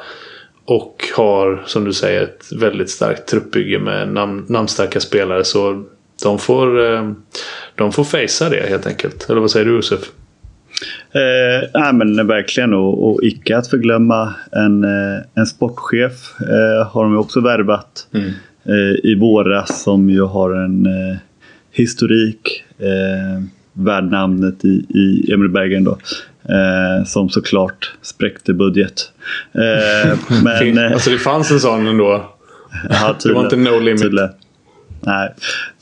Och 0.65 1.05
har, 1.15 1.63
som 1.65 1.85
du 1.85 1.93
säger, 1.93 2.23
ett 2.23 2.51
väldigt 2.51 2.89
starkt 2.89 3.27
truppbygge 3.27 3.79
med 3.79 4.07
namn, 4.07 4.45
namnstarka 4.49 4.99
spelare. 4.99 5.43
Så 5.43 5.83
de 6.23 6.39
får, 6.39 6.93
eh, 6.93 7.11
de 7.75 7.91
får 7.91 8.03
facea 8.03 8.49
det 8.49 8.69
helt 8.69 8.87
enkelt. 8.87 9.29
Eller 9.29 9.41
vad 9.41 9.51
säger 9.51 9.65
du 9.65 9.75
Josef? 9.75 9.99
Eh, 11.11 11.69
nej, 11.73 11.93
men 11.93 12.27
verkligen 12.27 12.73
och, 12.73 13.07
och 13.07 13.19
icke 13.23 13.57
att 13.57 13.67
förglömma 13.67 14.33
en, 14.51 14.83
eh, 14.83 15.21
en 15.33 15.45
sportchef 15.45 16.41
eh, 16.41 16.87
har 16.87 17.03
de 17.03 17.17
också 17.17 17.41
värvat 17.41 18.07
mm. 18.13 18.27
eh, 18.63 19.11
i 19.11 19.15
våras 19.19 19.83
som 19.83 20.09
ju 20.09 20.21
har 20.21 20.51
en 20.51 20.85
eh, 20.85 21.17
historik 21.71 22.63
eh, 22.79 23.43
värd 23.73 24.03
namnet 24.03 24.65
i, 24.65 24.85
i 24.89 25.31
Emil 25.33 25.49
Bergen. 25.49 25.83
Då. 25.83 25.97
Eh, 26.49 27.05
som 27.05 27.29
såklart 27.29 27.93
spräckte 28.01 28.53
budget. 28.53 29.11
Eh, 29.53 30.17
men, 30.43 30.77
eh, 30.77 30.91
alltså 30.91 31.09
det 31.09 31.17
fanns 31.17 31.51
en 31.51 31.59
sån 31.59 31.87
ändå? 31.87 32.31
Ja, 32.89 33.15
det 33.23 33.33
var 33.33 33.43
inte 33.43 33.55
no 33.55 33.79
limit? 33.79 34.01
Tydligen. 34.01 34.29
Nej, 35.01 35.33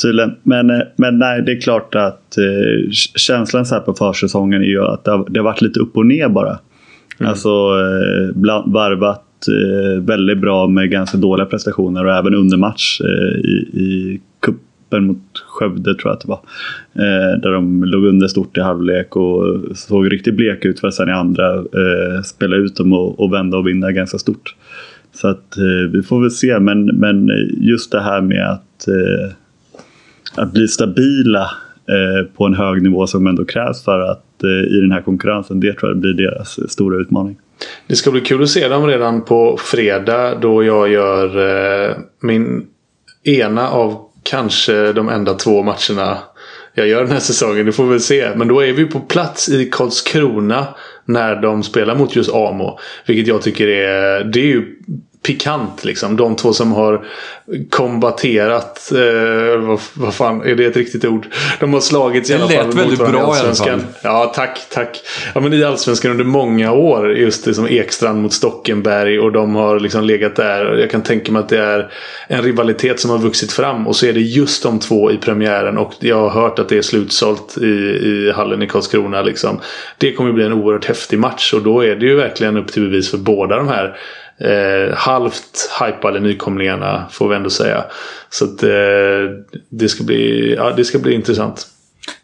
tydligen. 0.02 0.36
Men, 0.44 0.70
eh, 0.70 0.82
men 0.96 1.20
nej, 1.20 1.42
det 1.42 1.52
är 1.52 1.62
klart 1.62 1.96
att 1.96 2.38
eh, 2.38 2.92
känslan 3.16 3.66
så 3.66 3.76
här 3.76 3.82
på 3.82 3.94
försäsongen 3.94 4.62
är 4.62 4.66
ju 4.66 4.84
att 4.84 5.04
det 5.04 5.12
har, 5.12 5.26
det 5.30 5.40
har 5.40 5.46
varit 5.46 5.62
lite 5.62 5.80
upp 5.80 5.98
och 5.98 6.06
ner 6.06 6.30
bara. 6.30 6.60
Mm. 7.20 7.30
Alltså 7.30 7.50
eh, 7.50 8.36
bland, 8.36 8.74
varvat 8.74 9.48
eh, 9.48 10.02
väldigt 10.02 10.38
bra 10.38 10.68
med 10.68 10.92
ganska 10.92 11.18
dåliga 11.18 11.46
prestationer 11.46 12.06
och 12.06 12.14
även 12.14 12.36
under 12.36 12.58
match 12.58 13.02
eh, 13.02 13.40
i, 13.40 13.70
i 13.74 14.22
cup 14.42 14.56
cupen 14.94 15.08
mot 15.08 15.44
Skövde 15.48 15.96
tror 15.96 16.12
jag 16.12 16.14
att 16.14 16.22
det 16.22 16.28
var. 16.28 16.42
Eh, 16.94 17.40
där 17.42 17.52
de 17.52 17.84
låg 17.84 18.06
under 18.06 18.28
stort 18.28 18.58
i 18.58 18.62
halvlek 18.62 19.16
och 19.16 19.60
såg 19.78 20.12
riktigt 20.12 20.36
bleka 20.36 20.68
ut 20.68 20.80
för 20.80 20.88
att 20.88 20.94
sen 20.94 21.10
i 21.10 21.12
andra 21.12 21.56
eh, 21.56 22.22
spela 22.24 22.56
ut 22.56 22.76
dem 22.76 22.94
och, 22.94 23.20
och 23.20 23.34
vända 23.34 23.58
och 23.58 23.68
vinna 23.68 23.92
ganska 23.92 24.18
stort. 24.18 24.56
Så 25.14 25.28
att 25.28 25.58
eh, 25.58 25.92
vi 25.92 26.04
får 26.04 26.22
väl 26.22 26.32
se. 26.32 26.60
Men, 26.60 26.86
men 26.86 27.30
just 27.62 27.92
det 27.92 28.02
här 28.02 28.22
med 28.22 28.50
att, 28.50 28.88
eh, 28.88 29.34
att 30.36 30.54
bli 30.54 30.68
stabila 30.68 31.52
eh, 31.90 32.26
på 32.36 32.46
en 32.46 32.54
hög 32.54 32.82
nivå 32.82 33.08
som 33.08 33.28
ändå 33.28 33.46
krävs 33.46 33.84
för 33.84 34.00
att 34.00 34.44
eh, 34.44 34.76
i 34.78 34.80
den 34.82 34.92
här 34.92 35.02
konkurrensen. 35.02 35.60
Det 35.60 35.74
tror 35.74 35.92
jag 35.92 36.00
blir 36.00 36.14
deras 36.14 36.72
stora 36.72 36.98
utmaning. 36.98 37.38
Det 37.88 37.96
ska 37.96 38.12
bli 38.12 38.22
kul 38.22 38.44
att 38.44 38.50
se 38.50 38.68
dem 38.68 38.88
redan 38.88 39.26
på 39.26 39.58
fredag 39.60 40.36
då 40.42 40.64
jag 40.64 40.90
gör 40.90 41.26
eh, 41.90 41.96
min 42.22 42.66
ena 43.24 43.70
av 43.70 44.13
kanske 44.24 44.94
de 44.94 45.10
enda 45.10 45.34
två 45.34 45.64
matcherna 45.64 46.18
jag 46.74 46.88
gör 46.88 47.02
den 47.02 47.12
här 47.12 47.20
säsongen. 47.20 47.66
Det 47.66 47.72
får 47.72 47.84
vi 47.84 47.90
väl 47.90 48.00
se. 48.00 48.30
Men 48.36 48.48
då 48.48 48.60
är 48.60 48.74
vi 48.74 48.86
på 48.86 49.00
plats 49.00 49.50
i 49.50 49.70
Karlskrona 49.72 50.68
när 51.06 51.36
de 51.36 51.64
spelar 51.64 51.96
mot 51.96 52.16
just 52.16 52.34
Amo. 52.34 52.80
Vilket 53.06 53.28
jag 53.28 53.42
tycker 53.42 53.68
är... 53.68 54.24
Det 54.24 54.40
är 54.40 54.46
ju 54.46 54.76
pikant 55.24 55.86
liksom. 55.86 56.16
De 56.16 56.36
två 56.36 56.54
som 56.54 56.72
har 56.72 57.06
kombaterat, 57.70 58.92
eh, 58.92 59.62
vad, 59.62 59.80
vad 59.94 60.14
fan, 60.14 60.42
är 60.42 60.56
det 60.56 60.66
ett 60.66 60.78
riktigt 60.78 61.06
ord? 61.06 61.28
De 61.60 61.74
har 61.74 61.82
slagits 61.82 62.30
i 62.30 62.34
alla 62.34 62.48
fall. 62.48 62.58
Det 62.58 62.64
lät 62.64 62.76
väldigt 62.76 63.00
bra 63.00 63.38
i 63.38 63.40
alla 63.40 63.56
fall. 63.56 63.84
Ja, 64.02 64.34
tack, 64.36 64.60
tack. 64.70 65.02
Ja, 65.36 65.42
men 65.42 65.54
i 65.54 65.64
Allsvenskan 65.64 66.12
under 66.12 66.26
många 66.26 66.72
år, 66.72 67.14
just 67.14 67.46
det 67.46 67.54
som 67.54 67.68
Ekstrand 67.68 68.22
mot 68.22 68.34
Stockenberg 68.34 69.20
och 69.20 69.32
de 69.32 69.56
har 69.56 69.80
liksom 69.80 70.04
legat 70.04 70.36
där. 70.36 70.78
Jag 70.78 70.92
kan 70.92 71.04
tänka 71.04 71.32
mig 71.32 71.40
att 71.40 71.50
det 71.50 71.60
är 71.60 71.92
en 72.28 72.42
rivalitet 72.42 73.00
som 73.00 73.12
har 73.12 73.18
vuxit 73.18 73.52
fram 73.52 73.88
och 73.88 73.96
så 73.96 74.06
är 74.06 74.14
det 74.14 74.22
just 74.22 74.64
de 74.64 74.80
två 74.80 75.12
i 75.12 75.18
premiären 75.18 75.78
och 75.78 75.94
jag 76.00 76.30
har 76.30 76.42
hört 76.42 76.60
att 76.60 76.70
det 76.70 76.78
är 76.78 76.82
slutsålt 76.82 77.58
i, 77.58 77.66
i 77.66 78.32
hallen 78.36 78.62
i 78.62 78.68
Karlskrona. 78.68 79.22
Liksom. 79.22 79.60
Det 79.98 80.14
kommer 80.14 80.32
bli 80.32 80.46
en 80.46 80.54
oerhört 80.54 80.86
häftig 80.86 81.20
match 81.20 81.54
och 81.54 81.62
då 81.62 81.84
är 81.84 81.96
det 81.96 82.06
ju 82.06 82.16
verkligen 82.16 82.58
upp 82.58 82.72
till 82.72 82.84
bevis 82.84 83.12
för 83.12 83.18
båda 83.18 83.58
de 83.58 83.68
här 83.68 83.98
eh, 84.44 84.96
halvt 84.96 85.70
hypade 85.80 86.20
nykomlingarna 86.20 87.06
får 87.12 87.30
vi 87.30 87.36
ändå 87.36 87.50
säga. 87.50 87.86
Så 88.30 88.46
att, 88.46 88.64
eh, 88.64 88.70
det, 89.70 89.90
ska 89.90 90.04
bli, 90.04 90.54
ja, 90.58 90.72
det 90.72 90.86
ska 90.86 91.00
bli 91.00 91.14
intressant. 91.14 91.68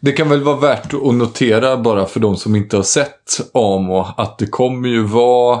Det 0.00 0.12
kan 0.12 0.28
väl 0.28 0.42
vara 0.42 0.56
värt 0.56 0.94
att 0.94 1.14
notera 1.14 1.76
bara 1.76 2.06
för 2.06 2.20
de 2.20 2.36
som 2.36 2.56
inte 2.56 2.76
har 2.76 2.82
sett 2.82 3.40
Amo 3.54 4.06
att 4.16 4.38
det 4.38 4.46
kommer 4.46 4.88
ju 4.88 5.02
vara 5.02 5.60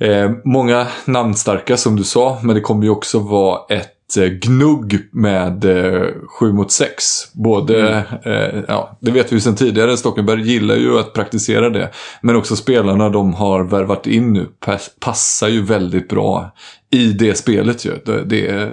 eh, 0.00 0.30
många 0.44 0.86
namnstarka 1.04 1.76
som 1.76 1.96
du 1.96 2.04
sa, 2.04 2.38
men 2.42 2.54
det 2.54 2.60
kommer 2.60 2.84
ju 2.84 2.90
också 2.90 3.18
vara 3.18 3.76
ett 3.76 3.99
gnugg 4.16 4.98
med 5.12 5.64
eh, 5.64 6.06
7 6.40 6.52
mot 6.52 6.72
6. 6.72 7.32
Både, 7.32 8.04
Mm. 8.24 8.54
eh, 8.54 8.64
ja, 8.68 8.98
det 9.00 9.10
vet 9.10 9.32
vi 9.32 9.40
sedan 9.40 9.56
tidigare, 9.56 9.96
Stockenberg 9.96 10.40
gillar 10.42 10.76
ju 10.76 10.98
att 10.98 11.12
praktisera 11.12 11.70
det. 11.70 11.88
Men 12.22 12.36
också 12.36 12.56
spelarna 12.56 13.08
de 13.08 13.34
har 13.34 13.64
värvat 13.64 14.06
in 14.06 14.32
nu 14.32 14.46
pass, 14.60 14.90
passar 15.00 15.48
ju 15.48 15.62
väldigt 15.62 16.08
bra 16.08 16.54
i 16.90 17.06
det 17.12 17.34
spelet 17.34 17.84
ju. 17.84 17.90
Det, 18.04 18.24
det, 18.24 18.70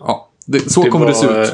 ja, 0.00 0.28
det, 0.46 0.70
så 0.70 0.82
Det 0.82 0.90
kommer 0.90 1.06
det 1.06 1.14
se 1.14 1.26
var, 1.26 1.42
ut. 1.42 1.52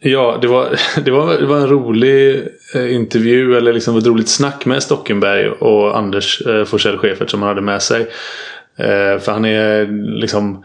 Ja, 0.00 0.38
det 0.42 0.48
var, 0.48 0.68
det 1.04 1.10
var, 1.10 1.32
det 1.34 1.46
var 1.46 1.56
en 1.56 1.68
rolig 1.68 2.42
eh, 2.74 2.94
intervju 2.94 3.56
eller 3.56 3.72
liksom 3.72 3.96
ett 3.96 4.06
roligt 4.06 4.28
snack 4.28 4.66
med 4.66 4.82
Stockenberg 4.82 5.48
och 5.48 5.98
Anders 5.98 6.42
eh, 6.46 6.64
Forsell 6.64 6.98
Schäfert 6.98 7.30
som 7.30 7.42
han 7.42 7.48
hade 7.48 7.60
med 7.62 7.82
sig. 7.82 8.00
Eh, 8.78 9.18
för 9.20 9.32
han 9.32 9.44
är 9.44 9.86
liksom 10.20 10.64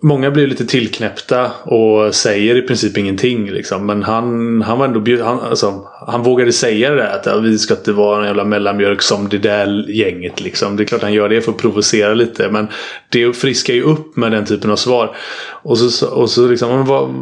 Många 0.00 0.30
blir 0.30 0.46
lite 0.46 0.66
tillknäppta 0.66 1.50
och 1.50 2.14
säger 2.14 2.56
i 2.56 2.62
princip 2.62 2.98
ingenting. 2.98 3.50
Liksom. 3.50 3.86
Men 3.86 4.02
han, 4.02 4.62
han 4.62 4.78
var 4.78 4.86
ändå 4.86 5.24
han, 5.24 5.40
alltså, 5.40 5.88
han 6.06 6.22
vågade 6.22 6.52
säga 6.52 6.90
det 6.90 6.96
där 6.96 7.16
att 7.16 7.26
ja, 7.26 7.38
vi 7.38 7.58
ska 7.58 7.74
inte 7.74 7.92
vara 7.92 8.20
en 8.20 8.26
jävla 8.26 8.44
mellanmjölk 8.44 9.02
som 9.02 9.28
det 9.28 9.38
där 9.38 9.90
gänget. 9.90 10.40
Liksom. 10.40 10.76
Det 10.76 10.82
är 10.82 10.84
klart 10.84 11.02
han 11.02 11.12
gör 11.12 11.28
det 11.28 11.40
för 11.40 11.52
att 11.52 11.58
provocera 11.58 12.14
lite. 12.14 12.50
Men 12.50 12.68
det 13.08 13.32
friskar 13.32 13.74
ju 13.74 13.82
upp 13.82 14.16
med 14.16 14.32
den 14.32 14.44
typen 14.44 14.70
av 14.70 14.76
svar. 14.76 15.16
Och 15.62 15.78
så, 15.78 16.08
och 16.08 16.30
så 16.30 16.48
liksom, 16.48 16.86
vad, 16.86 17.14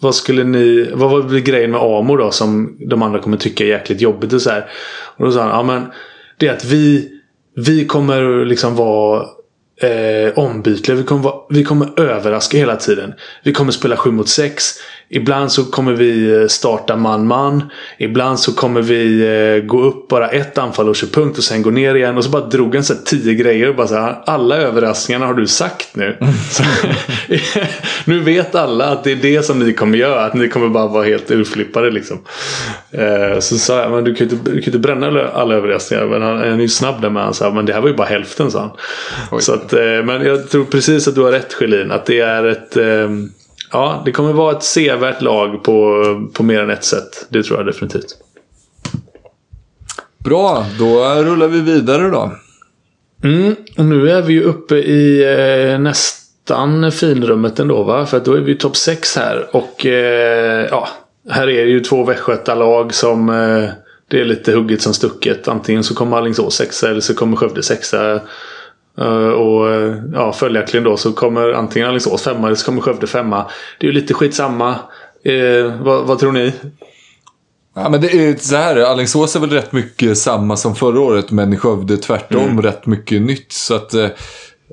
vad 0.00 0.14
skulle 0.14 0.44
ni, 0.44 0.90
vad 0.92 1.10
var 1.10 1.38
grejen 1.38 1.70
med 1.70 1.80
Amo 1.80 2.16
då 2.16 2.30
som 2.30 2.76
de 2.88 3.02
andra 3.02 3.18
kommer 3.18 3.36
tycka 3.36 3.64
är 3.64 3.68
jäkligt 3.68 4.00
jobbigt 4.00 4.32
och 4.32 4.42
så 4.42 4.50
här. 4.50 4.70
Och 5.16 5.24
då 5.24 5.32
sa 5.32 5.40
han, 5.40 5.50
ja 5.50 5.62
men 5.62 5.86
det 6.36 6.46
är 6.48 6.52
att 6.52 6.64
vi, 6.64 7.08
vi 7.56 7.84
kommer 7.84 8.44
liksom 8.44 8.76
vara 8.76 9.26
eh, 9.80 10.38
ombytliga. 10.38 10.96
Vi 10.96 11.04
kommer, 11.04 11.22
vara, 11.22 11.42
vi 11.50 11.64
kommer 11.64 12.00
överraska 12.00 12.58
hela 12.58 12.76
tiden. 12.76 13.14
Vi 13.42 13.52
kommer 13.52 13.72
spela 13.72 13.96
7 13.96 14.10
mot 14.10 14.28
6. 14.28 14.64
Ibland 15.10 15.52
så 15.52 15.64
kommer 15.64 15.92
vi 15.92 16.40
eh, 16.40 16.46
starta 16.46 16.96
man-man. 16.96 17.62
Ibland 17.98 18.40
så 18.40 18.52
kommer 18.54 18.82
vi 18.82 19.20
eh, 19.20 19.66
gå 19.66 19.82
upp 19.82 20.08
bara 20.08 20.28
ett 20.28 20.58
anfall 20.58 20.88
och 20.88 20.96
köra 20.96 21.10
punkt 21.10 21.38
och 21.38 21.44
sen 21.44 21.62
gå 21.62 21.70
ner 21.70 21.94
igen. 21.94 22.16
Och 22.16 22.24
så 22.24 22.30
bara 22.30 22.46
drog 22.46 22.74
han 22.74 22.84
så 22.84 22.94
tio 22.94 23.34
grejer. 23.34 23.68
Och 23.68 23.76
bara 23.76 23.86
så 23.86 23.94
här, 23.94 24.22
alla 24.26 24.56
överraskningarna 24.56 25.26
har 25.26 25.34
du 25.34 25.46
sagt 25.46 25.96
nu. 25.96 26.16
Så, 26.50 26.62
nu 28.04 28.20
vet 28.20 28.54
alla 28.54 28.86
att 28.86 29.04
det 29.04 29.12
är 29.12 29.16
det 29.16 29.42
som 29.42 29.58
ni 29.58 29.72
kommer 29.72 29.98
göra. 29.98 30.24
Att 30.24 30.34
ni 30.34 30.48
kommer 30.48 30.68
bara 30.68 30.86
vara 30.86 31.04
helt 31.04 31.30
urflippade 31.30 31.90
liksom. 31.90 32.18
Eh, 32.90 33.38
så 33.40 33.58
sa 33.58 33.80
jag, 33.80 33.90
men 33.90 34.04
du 34.04 34.14
kan 34.14 34.28
ju 34.28 34.36
inte, 34.36 34.50
du 34.50 34.60
kan 34.60 34.66
inte 34.66 34.78
bränna 34.78 35.28
alla, 35.28 35.54
överraskningar. 35.54 36.06
Men 36.06 36.22
han, 36.22 36.36
han 36.36 36.46
är 36.46 36.60
ju 36.60 36.68
snabb 36.68 37.02
där 37.02 37.10
med. 37.10 37.22
Han 37.22 37.34
sa, 37.34 37.50
men 37.50 37.66
det 37.66 37.72
här 37.72 37.80
var 37.80 37.88
ju 37.88 37.94
bara 37.94 38.06
hälften 38.06 38.50
sa 38.50 38.76
han. 39.30 39.40
Så 39.40 39.54
att, 39.54 39.72
men 40.04 40.26
jag 40.26 40.50
tror 40.50 40.64
precis 40.64 41.08
att 41.08 41.14
du 41.14 41.20
har 41.20 41.32
rätt 41.32 41.54
Schelin. 41.54 41.90
Att 41.90 42.06
det 42.06 42.20
är 42.20 42.44
ett... 42.44 42.76
Eh, 42.76 43.08
ja, 43.72 44.02
det 44.04 44.12
kommer 44.12 44.32
vara 44.32 44.56
ett 44.56 44.62
sevärt 44.62 45.22
lag 45.22 45.64
på, 45.64 46.04
på 46.32 46.42
mer 46.42 46.62
än 46.62 46.70
ett 46.70 46.84
sätt. 46.84 47.26
Det 47.28 47.42
tror 47.42 47.58
jag 47.58 47.66
definitivt. 47.66 48.16
Bra, 50.18 50.66
då 50.78 51.04
rullar 51.04 51.48
vi 51.48 51.60
vidare 51.60 52.10
då. 52.10 52.32
Mm, 53.24 53.56
och 53.78 53.84
nu 53.84 54.10
är 54.10 54.22
vi 54.22 54.32
ju 54.32 54.42
uppe 54.42 54.76
i 54.76 55.24
eh, 55.72 55.78
nästan 55.78 56.92
finrummet 56.92 57.58
ändå 57.58 57.82
va? 57.82 58.06
För 58.06 58.20
då 58.20 58.34
är 58.34 58.40
vi 58.40 58.54
topp 58.54 58.76
6 58.76 59.16
här. 59.16 59.46
Och 59.52 59.86
eh, 59.86 60.66
ja, 60.70 60.88
här 61.30 61.48
är 61.48 61.64
det 61.64 61.70
ju 61.70 61.80
två 61.80 62.04
västgötalag 62.04 62.94
som 62.94 63.28
eh, 63.28 63.70
det 64.10 64.20
är 64.20 64.24
lite 64.24 64.52
hugget 64.52 64.82
som 64.82 64.94
stucket. 64.94 65.48
Antingen 65.48 65.84
så 65.84 65.94
kommer 65.94 66.16
Alingsås 66.16 66.54
sexa 66.54 66.90
eller 66.90 67.00
så 67.00 67.14
kommer 67.14 67.36
Skövde 67.36 67.62
sexa. 67.62 68.20
Eh, 69.00 69.28
och 69.28 69.70
eh, 69.70 69.96
ja, 70.12 70.32
följaktligen 70.32 70.84
då 70.84 70.96
så 70.96 71.12
kommer 71.12 71.52
antingen 71.52 71.88
Alingsås 71.88 72.22
femma 72.22 72.46
eller 72.46 72.56
så 72.56 72.66
kommer 72.66 72.80
Skövde 72.80 73.06
femma. 73.06 73.50
Det 73.80 73.86
är 73.86 73.90
ju 73.90 74.00
lite 74.00 74.14
skitsamma. 74.14 74.74
Eh, 75.24 75.82
vad, 75.82 76.06
vad 76.06 76.18
tror 76.18 76.32
ni? 76.32 76.52
Ja, 77.74 77.88
men 77.88 78.00
det 78.00 78.12
är 78.12 78.36
så 78.36 78.56
här, 78.56 78.76
Alingsås 78.76 79.36
är 79.36 79.40
väl 79.40 79.50
rätt 79.50 79.72
mycket 79.72 80.18
samma 80.18 80.56
som 80.56 80.74
förra 80.74 81.00
året, 81.00 81.30
men 81.30 81.56
Skövde 81.56 81.96
tvärtom 81.96 82.62
rätt 82.62 82.86
mycket 82.86 83.22
nytt. 83.22 83.52
Så 83.52 83.74
att 83.74 83.94
eh, 83.94 84.10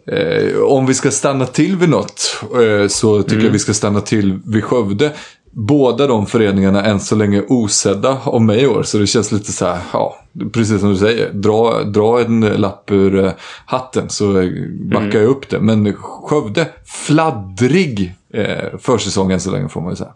eh, 0.08 0.58
om 0.62 0.86
vi 0.86 0.94
ska 0.94 1.12
stanna 1.12 1.46
till 1.46 1.76
vid 1.76 1.90
något 1.90 2.44
eh, 2.62 2.88
så 2.88 3.24
tycker 3.24 3.46
jag 3.46 3.52
vi 3.52 3.60
ska 3.60 3.74
stanna 3.74 4.02
till 4.02 4.40
vid 4.46 4.64
Skövde. 4.64 5.12
Båda 5.58 6.08
de 6.08 6.26
föreningarna 6.26 6.84
än 6.84 7.00
så 7.00 7.16
länge 7.16 7.44
osedda 7.48 8.18
av 8.24 8.42
mig 8.42 8.62
i 8.62 8.68
år, 8.68 8.84
så 8.84 8.98
det 8.98 9.08
känns 9.08 9.32
lite 9.32 9.52
så 9.52 9.66
här, 9.66 9.80
ja, 9.94 10.16
precis 10.54 10.80
som 10.80 10.90
du 10.90 10.98
säger, 10.98 11.34
dra, 11.34 11.84
dra 11.84 12.22
en 12.22 12.40
lapp 12.40 12.92
ur 12.92 13.26
eh, 13.26 13.32
hatten 13.66 14.10
så 14.10 14.42
eh, 14.42 14.50
backar 14.80 15.20
jag 15.20 15.30
upp 15.30 15.50
det. 15.50 15.60
Men 15.60 15.94
Skövde, 15.94 16.68
fladdrig 16.86 18.14
eh, 18.34 18.78
försäsong 18.80 19.32
än 19.32 19.40
så 19.40 19.52
länge 19.52 19.70
får 19.70 19.82
man 19.82 19.90
ju 19.90 19.96
säga. 19.96 20.14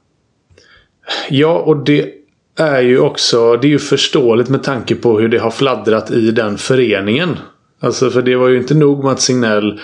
Ja, 1.30 1.60
och 1.60 1.78
det 1.78 2.14
är 2.58 2.82
ju 2.82 3.00
också 3.00 3.58
det 3.58 3.68
är 3.68 3.70
ju 3.70 3.80
förståeligt 3.80 4.50
med 4.50 4.64
tanke 4.64 4.96
på 4.96 5.20
hur 5.20 5.30
det 5.30 5.38
har 5.38 5.52
fladdrat 5.52 6.12
i 6.12 6.32
den 6.32 6.58
föreningen. 6.58 7.38
Alltså 7.82 8.10
för 8.10 8.22
det 8.22 8.36
var 8.36 8.48
ju 8.48 8.58
inte 8.58 8.74
nog 8.74 9.04
med 9.04 9.12
att 9.12 9.22
Signell 9.22 9.80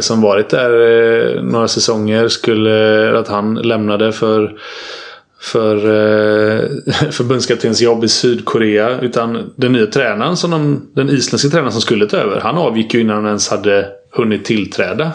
som 0.00 0.20
varit 0.20 0.48
där 0.48 0.70
eh, 1.36 1.42
några 1.42 1.68
säsonger 1.68 2.28
skulle 2.28 3.18
att 3.18 3.28
han 3.28 3.54
lämnade 3.54 4.12
för 4.12 4.52
för 5.40 5.76
eh, 5.76 6.68
förbundskaptenens 7.10 7.80
jobb 7.80 8.04
i 8.04 8.08
Sydkorea. 8.08 9.00
Utan 9.00 9.52
den 9.56 9.72
nya 9.72 9.86
tränaren, 9.86 10.36
som 10.36 10.50
de, 10.50 10.90
den 10.94 11.10
isländska 11.10 11.48
tränaren 11.48 11.72
som 11.72 11.80
skulle 11.80 12.06
ta 12.06 12.16
över. 12.16 12.40
Han 12.40 12.58
avgick 12.58 12.94
ju 12.94 13.00
innan 13.00 13.16
han 13.16 13.26
ens 13.26 13.48
hade 13.48 13.88
hunnit 14.10 14.44
tillträda. 14.44 15.12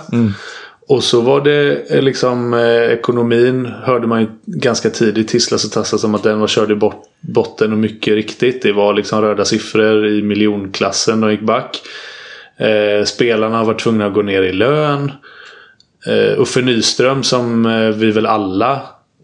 Och 0.87 1.03
så 1.03 1.21
var 1.21 1.41
det 1.41 1.91
eh, 1.91 2.01
liksom 2.01 2.53
eh, 2.53 2.93
ekonomin 2.93 3.65
hörde 3.65 4.07
man 4.07 4.21
ju 4.21 4.27
ganska 4.45 4.89
tidigt 4.89 5.27
tisslas 5.27 5.65
och 5.65 5.71
tasslas 5.71 6.03
om 6.03 6.15
att 6.15 6.23
den 6.23 6.39
var 6.39 6.47
körd 6.47 6.71
i 6.71 6.75
bort, 6.75 7.03
botten 7.21 7.71
och 7.71 7.77
mycket 7.77 8.13
riktigt. 8.13 8.61
Det 8.61 8.71
var 8.71 8.93
liksom 8.93 9.21
röda 9.21 9.45
siffror 9.45 10.07
i 10.07 10.21
miljonklassen 10.21 11.23
och 11.23 11.31
gick 11.31 11.41
back. 11.41 11.81
Eh, 12.59 13.03
spelarna 13.03 13.57
har 13.57 13.65
varit 13.65 13.79
tvungna 13.79 14.05
att 14.05 14.13
gå 14.13 14.21
ner 14.21 14.41
i 14.41 14.51
lön. 14.51 15.11
Eh, 16.07 16.41
Uffe 16.41 16.61
Nyström 16.61 17.23
som 17.23 17.65
eh, 17.65 17.89
vi 17.89 18.11
väl 18.11 18.25
alla 18.25 18.81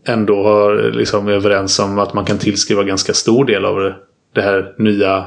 ändå 0.08 0.44
har 0.44 0.92
liksom 0.92 1.28
är 1.28 1.32
överens 1.32 1.80
om 1.80 2.00
att 2.00 2.14
man 2.14 2.26
kan 2.26 2.38
tillskriva 2.38 2.84
ganska 2.84 3.14
stor 3.14 3.46
del 3.46 3.66
av 3.66 3.94
det, 4.34 4.42
här 4.42 4.74
nya 4.78 5.26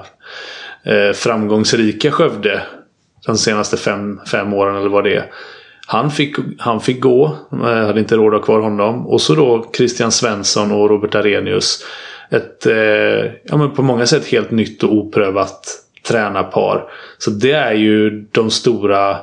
eh, 0.84 1.12
framgångsrika 1.14 2.10
Skövde. 2.10 2.62
De 3.26 3.36
senaste 3.36 3.76
fem, 3.76 4.20
fem 4.30 4.54
åren 4.54 4.76
eller 4.76 4.88
vad 4.88 5.04
det 5.04 5.14
är. 5.14 5.30
Han 5.86 6.10
fick, 6.10 6.36
han 6.58 6.80
fick 6.80 7.00
gå. 7.00 7.36
Eh, 7.52 7.58
hade 7.58 8.00
inte 8.00 8.16
råd 8.16 8.34
att 8.34 8.40
ha 8.40 8.44
kvar 8.44 8.60
honom. 8.60 9.06
Och 9.06 9.20
så 9.20 9.34
då 9.34 9.70
Christian 9.76 10.12
Svensson 10.12 10.72
och 10.72 10.90
Robert 10.90 11.14
Arrhenius. 11.14 11.84
Ett 12.30 12.66
eh, 12.66 13.32
ja, 13.44 13.56
men 13.56 13.70
på 13.70 13.82
många 13.82 14.06
sätt 14.06 14.26
helt 14.26 14.50
nytt 14.50 14.82
och 14.82 14.92
oprövat 14.92 15.60
tränarpar. 16.08 16.84
Så 17.18 17.30
det 17.30 17.52
är 17.52 17.74
ju 17.74 18.24
de 18.32 18.50
stora 18.50 19.16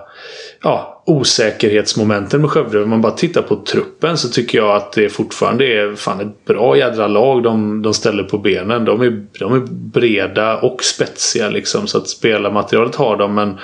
ja, 0.64 1.04
osäkerhetsmomenten 1.06 2.42
med 2.42 2.50
Skövde. 2.50 2.84
Om 2.84 2.90
man 2.90 3.02
bara 3.02 3.12
tittar 3.12 3.42
på 3.42 3.56
truppen 3.56 4.18
så 4.18 4.30
tycker 4.30 4.58
jag 4.58 4.76
att 4.76 4.92
det 4.92 5.10
fortfarande 5.10 5.66
är 5.66 5.96
fan 5.96 6.22
ett 6.22 6.46
bra 6.46 6.78
jädra 6.78 7.08
lag 7.08 7.44
de, 7.44 7.82
de 7.82 7.94
ställer 7.94 8.24
på 8.24 8.38
benen. 8.38 8.86
De 8.86 9.02
är, 9.02 9.26
de 9.40 9.54
är 9.54 9.68
breda 9.70 10.58
och 10.58 10.84
spetsiga 10.84 11.50
liksom. 11.50 11.88
Så 11.88 11.98
att 11.98 12.08
spelarmaterialet 12.08 12.96
har 12.96 13.18
de 13.18 13.36
men 13.36 13.58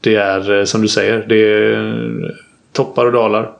det 0.00 0.14
är 0.14 0.58
eh, 0.58 0.64
som 0.64 0.82
du 0.82 0.88
säger. 0.88 1.24
Det 1.28 1.36
är 1.36 2.34
toppar 2.72 3.06
och 3.06 3.12
dalar. 3.12 3.50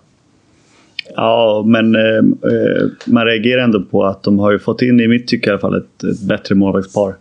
Ja, 1.16 1.64
men 1.66 1.94
eh, 1.94 2.18
eh, 2.52 2.86
man 3.04 3.26
reagerar 3.26 3.62
ändå 3.62 3.82
på 3.82 4.04
att 4.04 4.22
de 4.22 4.38
har 4.38 4.52
ju 4.52 4.58
fått 4.58 4.82
in, 4.82 5.00
i 5.00 5.08
mitt 5.08 5.28
tycke 5.28 5.48
i 5.48 5.50
alla 5.50 5.60
fall, 5.60 5.76
ett, 5.76 6.04
ett 6.04 6.22
bättre 6.22 6.54
målvaktspar. 6.54 7.14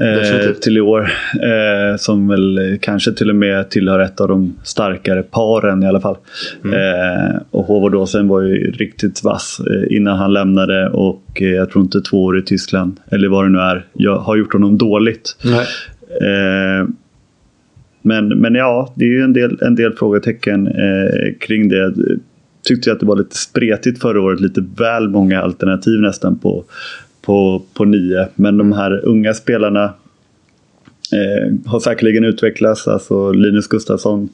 Eh, 0.00 0.52
till 0.52 0.76
i 0.76 0.80
år. 0.80 1.10
Eh, 1.34 1.96
som 1.96 2.28
väl 2.28 2.78
kanske 2.80 3.12
till 3.12 3.30
och 3.30 3.36
med 3.36 3.70
tillhör 3.70 3.98
ett 3.98 4.20
av 4.20 4.28
de 4.28 4.56
starkare 4.62 5.22
paren 5.22 5.82
i 5.82 5.86
alla 5.86 6.00
fall. 6.00 6.16
Eh, 6.64 7.36
och 7.50 7.64
Hovardåsen 7.64 8.28
var 8.28 8.42
ju 8.42 8.70
riktigt 8.70 9.24
vass 9.24 9.60
eh, 9.70 9.96
innan 9.96 10.18
han 10.18 10.32
lämnade 10.32 10.88
och 10.88 11.42
eh, 11.42 11.48
jag 11.48 11.70
tror 11.70 11.84
inte 11.84 12.00
två 12.00 12.24
år 12.24 12.38
i 12.38 12.42
Tyskland, 12.42 13.00
eller 13.10 13.28
vad 13.28 13.44
det 13.44 13.48
nu 13.48 13.58
är, 13.58 13.86
jag 13.92 14.18
har 14.18 14.36
gjort 14.36 14.52
honom 14.52 14.78
dåligt. 14.78 15.36
Eh, 16.22 16.88
men, 18.02 18.28
men 18.28 18.54
ja, 18.54 18.92
det 18.96 19.04
är 19.04 19.08
ju 19.08 19.22
en 19.22 19.32
del, 19.32 19.58
en 19.62 19.74
del 19.74 19.92
frågetecken 19.92 20.68
kring 21.40 21.68
det. 21.68 21.94
Tyckte 22.64 22.90
jag 22.90 22.94
att 22.94 23.00
det 23.00 23.06
var 23.06 23.16
lite 23.16 23.36
spretigt 23.36 24.00
förra 24.00 24.20
året. 24.20 24.40
Lite 24.40 24.64
väl 24.78 25.08
många 25.08 25.42
alternativ 25.42 26.00
nästan 26.00 26.38
på, 26.38 26.64
på, 27.22 27.62
på 27.74 27.84
nio. 27.84 28.28
Men 28.34 28.58
de 28.58 28.72
här 28.72 29.04
unga 29.04 29.34
spelarna 29.34 29.84
eh, 31.12 31.54
har 31.66 31.80
säkerligen 31.80 32.24
utvecklats. 32.24 32.88
Alltså 32.88 33.32
Linus 33.32 33.68
Gustafsson 33.68 34.28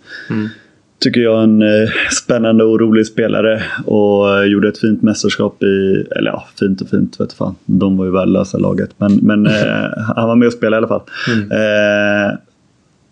tycker 0.98 1.20
jag, 1.20 1.42
en 1.42 1.62
eh, 1.62 1.88
spännande 2.22 2.64
och 2.64 2.80
rolig 2.80 3.06
spelare 3.06 3.62
och 3.84 4.38
eh, 4.38 4.44
gjorde 4.44 4.68
ett 4.68 4.78
fint 4.78 5.02
mästerskap 5.02 5.62
i, 5.62 6.06
eller 6.16 6.30
ja, 6.30 6.48
fint 6.58 6.80
och 6.80 6.88
fint 6.88 7.20
vet 7.20 7.32
fan. 7.32 7.54
De 7.64 7.96
var 7.96 8.04
ju 8.04 8.10
värdelösa 8.10 8.58
laget, 8.58 8.90
men, 8.96 9.16
men 9.22 9.46
eh, 9.46 9.98
han 10.16 10.28
var 10.28 10.36
med 10.36 10.46
och 10.46 10.52
spelade 10.52 10.76
i 10.76 10.78
alla 10.78 10.88
fall. 10.88 11.02
Mm. 11.34 11.50
Eh, 11.50 12.38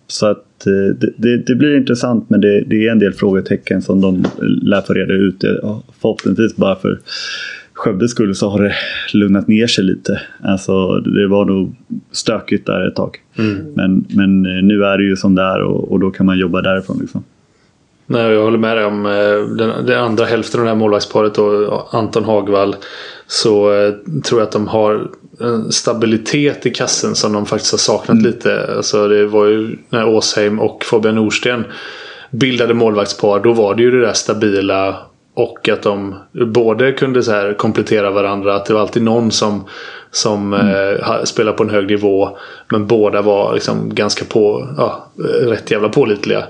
så 0.07 0.27
att 0.27 0.45
det, 0.65 1.11
det, 1.17 1.37
det, 1.37 1.55
blir 1.55 1.77
intressant, 1.77 2.31
men 2.31 2.41
det, 2.41 2.61
det, 2.61 2.87
är 2.87 2.93
en 2.93 2.99
del 2.99 3.13
frågetecken 3.13 3.83
som 3.83 4.01
de 4.01 4.25
lär 4.63 4.81
få 4.81 4.93
reda 4.93 5.15
ut. 5.15 5.45
Förhoppningsvis 6.01 6.57
bara 6.57 6.77
för 6.77 7.01
Skövdes 7.75 8.11
skull 8.11 8.35
så 8.35 8.49
har 8.49 8.63
det 8.63 8.75
lugnat 9.13 9.49
ner 9.49 9.67
sig 9.67 9.85
lite. 9.85 10.21
Alltså, 10.43 10.99
det 10.99 11.27
var 11.27 11.45
nog 11.45 11.77
stökigt 12.13 12.67
där 12.67 12.89
ett 12.89 12.95
tag. 12.95 13.19
Mm. 13.39 13.73
Men, 13.75 14.05
men 14.09 14.43
nu 14.43 14.85
är 14.85 14.99
det 14.99 15.05
ju 15.05 15.17
som 15.17 15.35
det 15.35 15.43
är 15.43 15.63
och, 15.63 15.93
och 15.93 16.01
då 16.01 16.11
kan 16.11 16.27
man 16.27 16.39
jobba 16.39 16.63
därifrån. 16.63 16.99
Liksom. 17.01 17.25
Nej, 18.07 18.33
jag 18.33 18.45
håller 18.45 18.59
med 18.59 18.77
dig 18.77 18.85
om 18.85 19.07
eh, 19.07 19.57
den, 19.57 19.87
den 19.87 20.05
andra 20.05 20.25
hälften 20.25 20.61
av 20.61 20.65
det 20.65 20.71
här 20.71 20.77
målvaktsparet 20.77 21.39
och 21.39 21.95
Anton 21.95 22.25
Hagvall. 22.25 22.77
Så 23.27 23.73
eh, 23.73 23.95
tror 24.25 24.41
jag 24.41 24.47
att 24.47 24.53
de 24.53 24.69
har 24.69 25.11
en 25.41 25.73
stabilitet 25.73 26.67
i 26.67 26.71
kassen 26.71 27.15
som 27.15 27.33
de 27.33 27.47
faktiskt 27.47 27.73
har 27.73 27.79
saknat 27.79 28.19
mm. 28.19 28.25
lite. 28.25 28.75
Alltså 28.77 29.09
det 29.09 29.27
var 29.27 29.47
ju 29.47 29.77
när 29.89 30.09
Åsheim 30.09 30.61
och 30.61 30.85
Fabian 30.85 31.15
Norsten 31.15 31.65
bildade 32.31 32.75
målvaktspar. 32.75 33.41
Då 33.41 33.53
var 33.53 33.75
det 33.75 33.83
ju 33.83 33.91
det 33.91 34.01
där 34.01 34.13
stabila 34.13 34.97
och 35.35 35.69
att 35.69 35.83
de 35.83 36.15
både 36.33 36.93
kunde 36.93 37.23
så 37.23 37.31
här 37.31 37.55
komplettera 37.55 38.11
varandra. 38.11 38.55
Att 38.55 38.67
det 38.67 38.75
var 38.75 38.81
alltid 38.81 39.03
någon 39.03 39.31
som, 39.31 39.65
som 40.11 40.55
mm. 40.55 40.97
eh, 40.97 41.25
spelade 41.25 41.57
på 41.57 41.63
en 41.63 41.71
hög 41.71 41.87
nivå. 41.87 42.39
Men 42.71 42.87
båda 42.87 43.23
var 43.23 43.55
liksom 43.55 43.95
ganska 43.95 44.25
på, 44.25 44.69
ja, 44.77 45.13
rätt 45.43 45.71
jävla 45.71 45.89
pålitliga. 45.89 46.45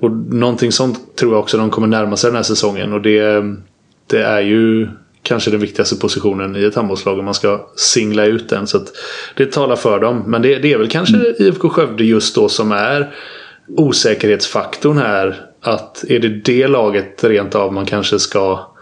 Och 0.00 0.10
någonting 0.10 0.72
sånt 0.72 1.16
tror 1.16 1.32
jag 1.32 1.40
också 1.40 1.58
de 1.58 1.70
kommer 1.70 1.86
närma 1.86 2.16
sig 2.16 2.28
den 2.28 2.36
här 2.36 2.42
säsongen. 2.42 2.92
Och 2.92 3.02
det, 3.02 3.42
det 4.06 4.22
är 4.22 4.40
ju 4.40 4.88
kanske 5.22 5.50
den 5.50 5.60
viktigaste 5.60 5.96
positionen 5.96 6.56
i 6.56 6.64
ett 6.64 6.74
handbollslag 6.74 7.18
om 7.18 7.24
man 7.24 7.34
ska 7.34 7.66
singla 7.76 8.24
ut 8.24 8.48
den. 8.48 8.66
Så 8.66 8.80
det 9.36 9.52
talar 9.52 9.76
för 9.76 10.00
dem. 10.00 10.22
Men 10.26 10.42
det, 10.42 10.58
det 10.58 10.72
är 10.72 10.78
väl 10.78 10.88
kanske 10.88 11.16
mm. 11.16 11.34
IFK 11.38 11.68
Skövde 11.68 12.04
just 12.04 12.34
då 12.34 12.48
som 12.48 12.72
är 12.72 13.14
osäkerhetsfaktorn 13.76 14.98
här 14.98 15.40
att 15.64 16.04
är 16.08 16.18
det 16.18 16.28
det 16.28 16.68
laget 16.68 17.24
rent 17.24 17.54
av 17.54 17.72
man 17.72 17.86
kanske 17.86 18.18
ska 18.18 18.74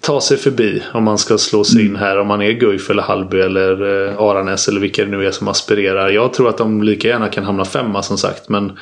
ta 0.00 0.20
sig 0.20 0.36
förbi 0.36 0.82
om 0.92 1.04
man 1.04 1.18
ska 1.18 1.38
slå 1.38 1.64
sig 1.64 1.80
in 1.80 1.88
mm. 1.88 2.00
här. 2.00 2.18
Om 2.18 2.26
man 2.26 2.42
är 2.42 2.52
Guif 2.52 2.90
eller 2.90 3.02
Hallby 3.02 3.40
eller 3.40 4.06
eh, 4.08 4.18
Aranäs 4.18 4.68
eller 4.68 4.80
vilka 4.80 5.04
det 5.04 5.10
nu 5.10 5.26
är 5.26 5.30
som 5.30 5.48
aspirerar. 5.48 6.10
Jag 6.10 6.32
tror 6.32 6.48
att 6.48 6.58
de 6.58 6.82
lika 6.82 7.08
gärna 7.08 7.28
kan 7.28 7.44
hamna 7.44 7.64
femma 7.64 8.02
som 8.02 8.18
sagt. 8.18 8.48
Men, 8.48 8.72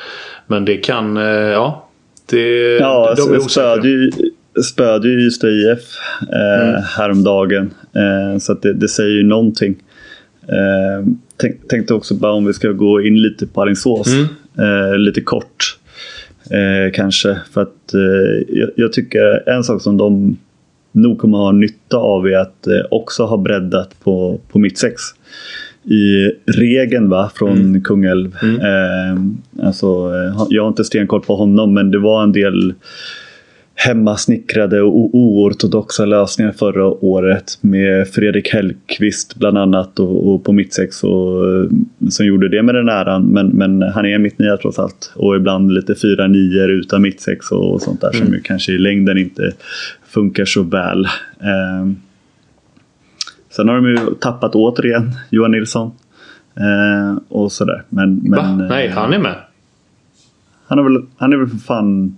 men 0.46 0.64
det 0.64 0.76
kan, 0.76 1.16
eh, 1.16 1.22
ja. 1.24 1.88
Det, 2.26 2.76
ja, 2.76 3.14
de 3.16 3.34
är 3.34 3.38
spöade 3.40 3.88
ju, 3.88 4.10
spöade 4.64 5.08
ju 5.08 5.26
Ystad 5.26 5.48
IF 5.48 5.80
eh, 6.32 6.68
mm. 6.68 6.82
häromdagen. 6.96 7.70
Eh, 7.94 8.38
så 8.38 8.54
det, 8.54 8.72
det, 8.72 8.88
säger 8.88 9.16
ju 9.16 9.22
någonting. 9.22 9.76
Eh, 10.42 11.06
tänk, 11.36 11.68
tänkte 11.68 11.94
också 11.94 12.14
bara 12.14 12.32
om 12.32 12.46
vi 12.46 12.52
ska 12.52 12.68
gå 12.68 13.02
in 13.02 13.22
lite 13.22 13.46
på 13.46 13.62
Alingsås. 13.62 14.08
Mm. 14.12 14.26
Eh, 14.58 14.98
lite 14.98 15.20
kort. 15.20 15.78
Eh, 16.51 16.92
kanske. 16.92 17.38
För 17.53 17.62
att 17.62 17.94
eh, 17.94 18.59
jag, 18.59 18.70
jag, 18.76 18.92
tycker 18.92 19.49
en 19.49 19.64
sak 19.64 19.82
som 19.82 19.96
de 19.96 20.36
nog 20.92 21.18
kommer 21.18 21.38
ha 21.38 21.53
nytta 21.53 21.96
av 21.96 22.26
är 22.26 22.38
att 22.38 22.66
eh, 22.66 22.80
också 22.90 23.24
ha 23.24 23.36
breddat 23.36 24.01
på, 24.01 24.40
på 24.53 24.59
mittsex. 24.59 25.03
I 25.84 26.30
regeln 26.46 27.09
va, 27.09 27.30
från 27.34 27.59
mm. 27.59 27.82
Kungälv. 27.82 28.36
Mm. 28.42 28.61
Eh, 28.61 29.66
alltså, 29.66 29.86
eh, 29.86 30.46
jag 30.49 30.62
har 30.62 30.68
inte 30.68 30.84
stenkoll 30.84 31.20
på 31.20 31.36
honom 31.36 31.74
men 31.74 31.90
det 31.90 31.99
var 31.99 32.22
en 32.22 32.32
del 32.32 32.74
hemmasnickrade 33.80 34.82
och 34.82 35.14
oortodoxa 35.14 36.04
lösningar 36.04 36.52
förra 36.52 36.86
året 36.86 37.58
med 37.60 38.08
Fredrik 38.08 38.52
Hellqvist 38.52 39.36
bland 39.36 39.58
annat 39.58 39.98
och, 39.98 40.34
och 40.34 40.44
på 40.44 40.52
mittsex 40.52 41.04
och, 41.04 41.44
som 42.10 42.26
gjorde 42.26 42.48
det 42.48 42.62
med 42.62 42.74
den 42.74 42.88
äran. 42.88 43.26
Men, 43.26 43.48
men 43.48 43.82
han 43.82 44.06
är 44.06 44.18
mittnia 44.18 44.56
trots 44.56 44.78
allt 44.78 45.12
och 45.14 45.36
ibland 45.36 45.72
lite 45.72 45.94
4-9 45.94 46.66
utan 46.66 47.02
mittsex 47.02 47.50
och, 47.50 47.72
och 47.72 47.82
sånt 47.82 48.00
där 48.00 48.14
mm. 48.14 48.24
som 48.26 48.34
ju 48.34 48.40
kanske 48.40 48.72
i 48.72 48.78
längden 48.78 49.18
inte 49.18 49.52
funkar 50.06 50.44
så 50.44 50.62
väl. 50.62 51.04
Eh, 51.40 51.92
sen 53.50 53.68
har 53.68 53.74
de 53.74 53.86
ju 53.86 54.14
tappat 54.14 54.54
återigen 54.54 55.10
Johan 55.30 55.50
Nilsson 55.50 55.90
eh, 56.56 57.18
och 57.28 57.52
sådär. 57.52 57.82
Men, 57.88 58.14
men, 58.14 58.58
Va? 58.58 58.66
Nej, 58.68 58.88
han 58.88 59.12
är 59.12 59.18
med. 59.18 59.34
Han 60.66 60.78
är 60.78 60.82
väl, 60.82 61.02
han 61.16 61.32
är 61.32 61.36
väl 61.36 61.48
för 61.48 61.56
fan 61.56 62.17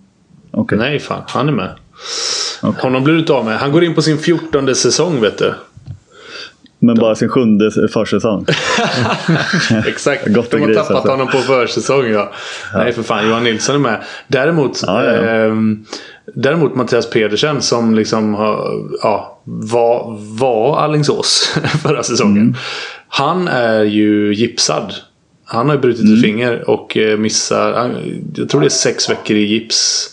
Okay. 0.52 0.78
Nej, 0.78 0.98
fan. 0.98 1.22
Han 1.26 1.48
är 1.48 1.52
med. 1.52 1.70
Okay. 2.62 2.82
Honom 2.82 3.04
blir 3.04 3.14
du 3.14 3.20
inte 3.20 3.32
av 3.32 3.44
med. 3.44 3.58
Han 3.58 3.72
går 3.72 3.84
in 3.84 3.94
på 3.94 4.02
sin 4.02 4.18
fjortonde 4.18 4.74
säsong, 4.74 5.20
vet 5.20 5.38
du. 5.38 5.54
Men 6.82 6.96
bara 6.96 7.14
sin 7.14 7.28
sjunde 7.28 7.88
försäsong. 7.92 8.46
Exakt. 9.86 10.26
Gott 10.26 10.50
De 10.50 10.60
har 10.60 10.74
tappat 10.74 10.90
alltså. 10.90 11.10
honom 11.10 11.28
på 11.28 11.38
försäsong, 11.38 12.06
ja. 12.06 12.32
ja. 12.72 12.78
Nej, 12.78 12.92
för 12.92 13.02
fan. 13.02 13.28
Johan 13.28 13.44
Nilsson 13.44 13.74
är 13.74 13.78
med. 13.78 14.02
Däremot, 14.28 14.82
ja, 14.86 15.04
ja, 15.04 15.12
eh, 15.12 15.54
däremot 16.34 16.74
Mattias 16.74 17.10
Pedersen 17.10 17.62
som 17.62 17.94
liksom 17.94 18.34
ja, 19.02 19.40
var, 19.44 20.16
var 20.38 20.78
Allingsås 20.78 21.58
förra 21.82 22.02
säsongen. 22.02 22.42
Mm. 22.42 22.54
Han 23.08 23.48
är 23.48 23.84
ju 23.84 24.34
gipsad. 24.34 24.94
Han 25.44 25.66
har 25.66 25.74
ju 25.74 25.80
brutit 25.80 26.02
mm. 26.02 26.14
ett 26.14 26.22
finger 26.22 26.70
och 26.70 26.96
eh, 26.96 27.18
missar, 27.18 27.92
jag 28.34 28.48
tror 28.48 28.60
det 28.60 28.66
är 28.66 28.68
sex 28.68 29.10
veckor 29.10 29.36
i 29.36 29.46
gips. 29.46 30.10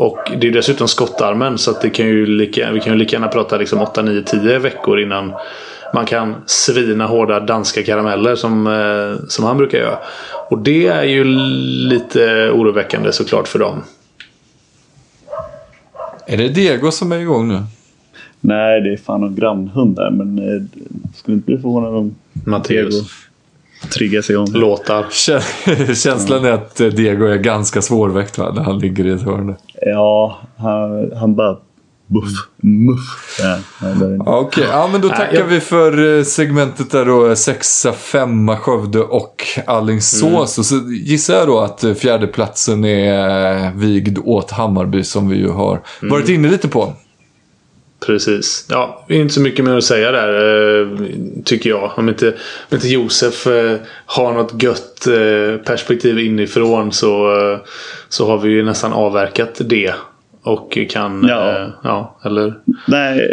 Och 0.00 0.32
det 0.40 0.48
är 0.48 0.52
dessutom 0.52 0.88
skottarmen 0.88 1.58
så 1.58 1.70
att 1.70 1.80
det 1.80 1.90
kan 1.90 2.06
ju 2.06 2.26
lika, 2.26 2.72
vi 2.72 2.80
kan 2.80 2.92
ju 2.92 2.98
lika 2.98 3.16
gärna 3.16 3.28
prata 3.28 3.56
liksom 3.56 3.80
8, 3.80 4.02
9, 4.02 4.22
10 4.22 4.58
veckor 4.58 5.00
innan 5.00 5.32
man 5.94 6.06
kan 6.06 6.34
svina 6.46 7.06
hårda 7.06 7.40
danska 7.40 7.82
karameller 7.82 8.34
som, 8.34 8.66
eh, 8.66 9.28
som 9.28 9.44
han 9.44 9.56
brukar 9.56 9.78
göra. 9.78 9.98
Och 10.50 10.58
det 10.58 10.86
är 10.86 11.02
ju 11.02 11.24
lite 11.24 12.50
oroväckande 12.50 13.12
såklart 13.12 13.48
för 13.48 13.58
dem. 13.58 13.82
Är 16.26 16.36
det 16.36 16.48
Diego 16.48 16.90
som 16.90 17.12
är 17.12 17.18
igång 17.18 17.48
nu? 17.48 17.62
Nej, 18.40 18.80
det 18.80 18.92
är 18.92 18.96
fan 18.96 19.22
en 19.22 19.34
grannhund 19.34 19.96
där. 19.96 20.10
Men 20.10 20.38
eh, 20.38 20.62
skulle 21.14 21.34
inte 21.34 21.46
bli 21.46 21.58
förvånad 21.58 21.94
om 21.94 22.14
Matteus. 22.46 22.94
Diego 22.94 23.06
triggas 23.88 24.30
igång. 24.30 24.46
Låtar. 24.52 25.06
Känslan 25.94 26.44
är 26.44 26.52
att 26.52 26.76
Diego 26.76 27.26
är 27.26 27.36
ganska 27.36 27.82
svårväckt 27.82 28.38
va? 28.38 28.52
När 28.54 28.62
han 28.62 28.78
ligger 28.78 29.06
i 29.06 29.10
ett 29.10 29.22
hörn. 29.22 29.54
Ja, 29.80 30.40
han, 30.56 31.12
han 31.16 31.34
bara 31.34 31.56
Buff. 32.10 32.30
Muff. 32.56 33.38
Ja, 33.40 33.58
Okej, 33.80 34.64
okay. 34.64 34.64
ja 34.64 34.88
men 34.92 35.00
då 35.00 35.08
tackar 35.08 35.38
ja, 35.38 35.44
vi 35.48 35.60
för 35.60 36.18
eh, 36.18 36.24
segmentet 36.24 36.90
där 36.90 37.04
då. 37.04 37.36
Sexa, 37.36 37.92
femma, 37.92 38.56
Skövde 38.56 39.00
och 39.00 39.44
Allingsås. 39.66 40.58
Mm. 40.58 40.64
Så 40.64 40.92
gissar 40.92 41.34
jag 41.34 41.48
då 41.48 41.60
att 41.60 41.84
eh, 41.84 41.94
fjärdeplatsen 41.94 42.84
är 42.84 43.64
eh, 43.64 43.72
vigd 43.72 44.18
åt 44.24 44.50
Hammarby 44.50 45.04
som 45.04 45.28
vi 45.28 45.36
ju 45.36 45.48
har 45.48 45.82
mm. 46.02 46.12
varit 46.12 46.28
inne 46.28 46.48
lite 46.48 46.68
på. 46.68 46.92
Precis. 48.06 48.66
Ja, 48.70 49.04
inte 49.08 49.34
så 49.34 49.40
mycket 49.40 49.64
mer 49.64 49.76
att 49.76 49.84
säga 49.84 50.12
där. 50.12 50.80
Eh, 50.80 50.88
tycker 51.44 51.70
jag. 51.70 51.92
Om 51.96 52.08
inte, 52.08 52.28
om 52.28 52.74
inte 52.74 52.88
Josef 52.88 53.46
eh, 53.46 53.76
har 54.06 54.32
något 54.32 54.62
gött 54.62 55.06
eh, 55.06 55.64
perspektiv 55.64 56.18
inifrån 56.18 56.92
så, 56.92 57.30
så 58.08 58.26
har 58.26 58.38
vi 58.38 58.50
ju 58.50 58.64
nästan 58.64 58.92
avverkat 58.92 59.60
det. 59.64 59.94
Och 60.42 60.78
kan... 60.90 61.26
Ja. 61.28 61.66
ja 61.84 62.18
eller? 62.24 62.54
Nej. 62.86 63.28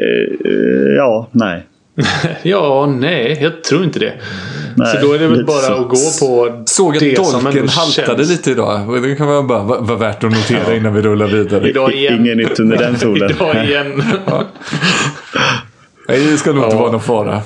Ja, 0.97 1.27
nej. 1.31 1.65
ja, 2.43 2.85
nej. 2.85 3.37
Jag 3.41 3.63
tror 3.63 3.83
inte 3.83 3.99
det. 3.99 4.13
Nej, 4.75 4.95
så 4.95 5.07
då 5.07 5.13
är 5.13 5.19
det 5.19 5.27
väl 5.27 5.45
bara 5.45 5.61
så. 5.61 5.73
att 5.73 5.89
gå 5.89 5.95
på 6.19 6.63
Såg 6.65 6.97
att 6.97 7.15
dolken 7.15 7.67
haltade 7.67 8.17
känns. 8.17 8.29
lite 8.29 8.51
idag. 8.51 9.03
Det 9.03 9.15
kan 9.15 9.27
man 9.27 9.47
bara 9.47 9.63
vara 9.63 9.97
värt 9.97 10.23
att 10.23 10.31
notera 10.31 10.63
ja. 10.67 10.75
innan 10.75 10.93
vi 10.93 11.01
rullar 11.01 11.27
vidare. 11.27 11.69
Idag 11.69 11.93
igen. 11.93 12.19
Ingen 12.19 12.37
nytt 12.37 12.59
under 12.59 12.77
den 12.77 12.99
solen. 12.99 13.29
idag 13.35 13.65
igen. 13.65 14.03
Nej, 16.07 16.25
det 16.25 16.37
ska 16.37 16.51
nog 16.51 16.63
ja. 16.63 16.65
inte 16.65 16.77
vara 16.77 16.91
någon 16.91 17.01
fara. 17.01 17.41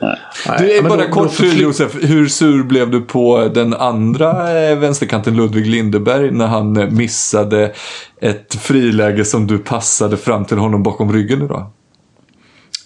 Nej. 0.00 0.18
Du, 0.58 0.72
är 0.72 0.82
bara 0.82 1.06
då, 1.06 1.12
kort 1.12 1.38
då 1.38 1.46
Josef, 1.46 1.96
hur 2.00 2.28
sur 2.28 2.62
blev 2.62 2.90
du 2.90 3.00
på 3.00 3.50
den 3.54 3.74
andra 3.74 4.60
eh, 4.60 4.78
vänsterkanten 4.78 5.36
Ludvig 5.36 5.66
Lindeberg 5.66 6.30
när 6.30 6.46
han 6.46 6.76
eh, 6.76 6.90
missade 6.90 7.72
ett 8.20 8.54
friläge 8.54 9.24
som 9.24 9.46
du 9.46 9.58
passade 9.58 10.16
fram 10.16 10.44
till 10.44 10.58
honom 10.58 10.82
bakom 10.82 11.12
ryggen 11.12 11.42
idag? 11.42 11.70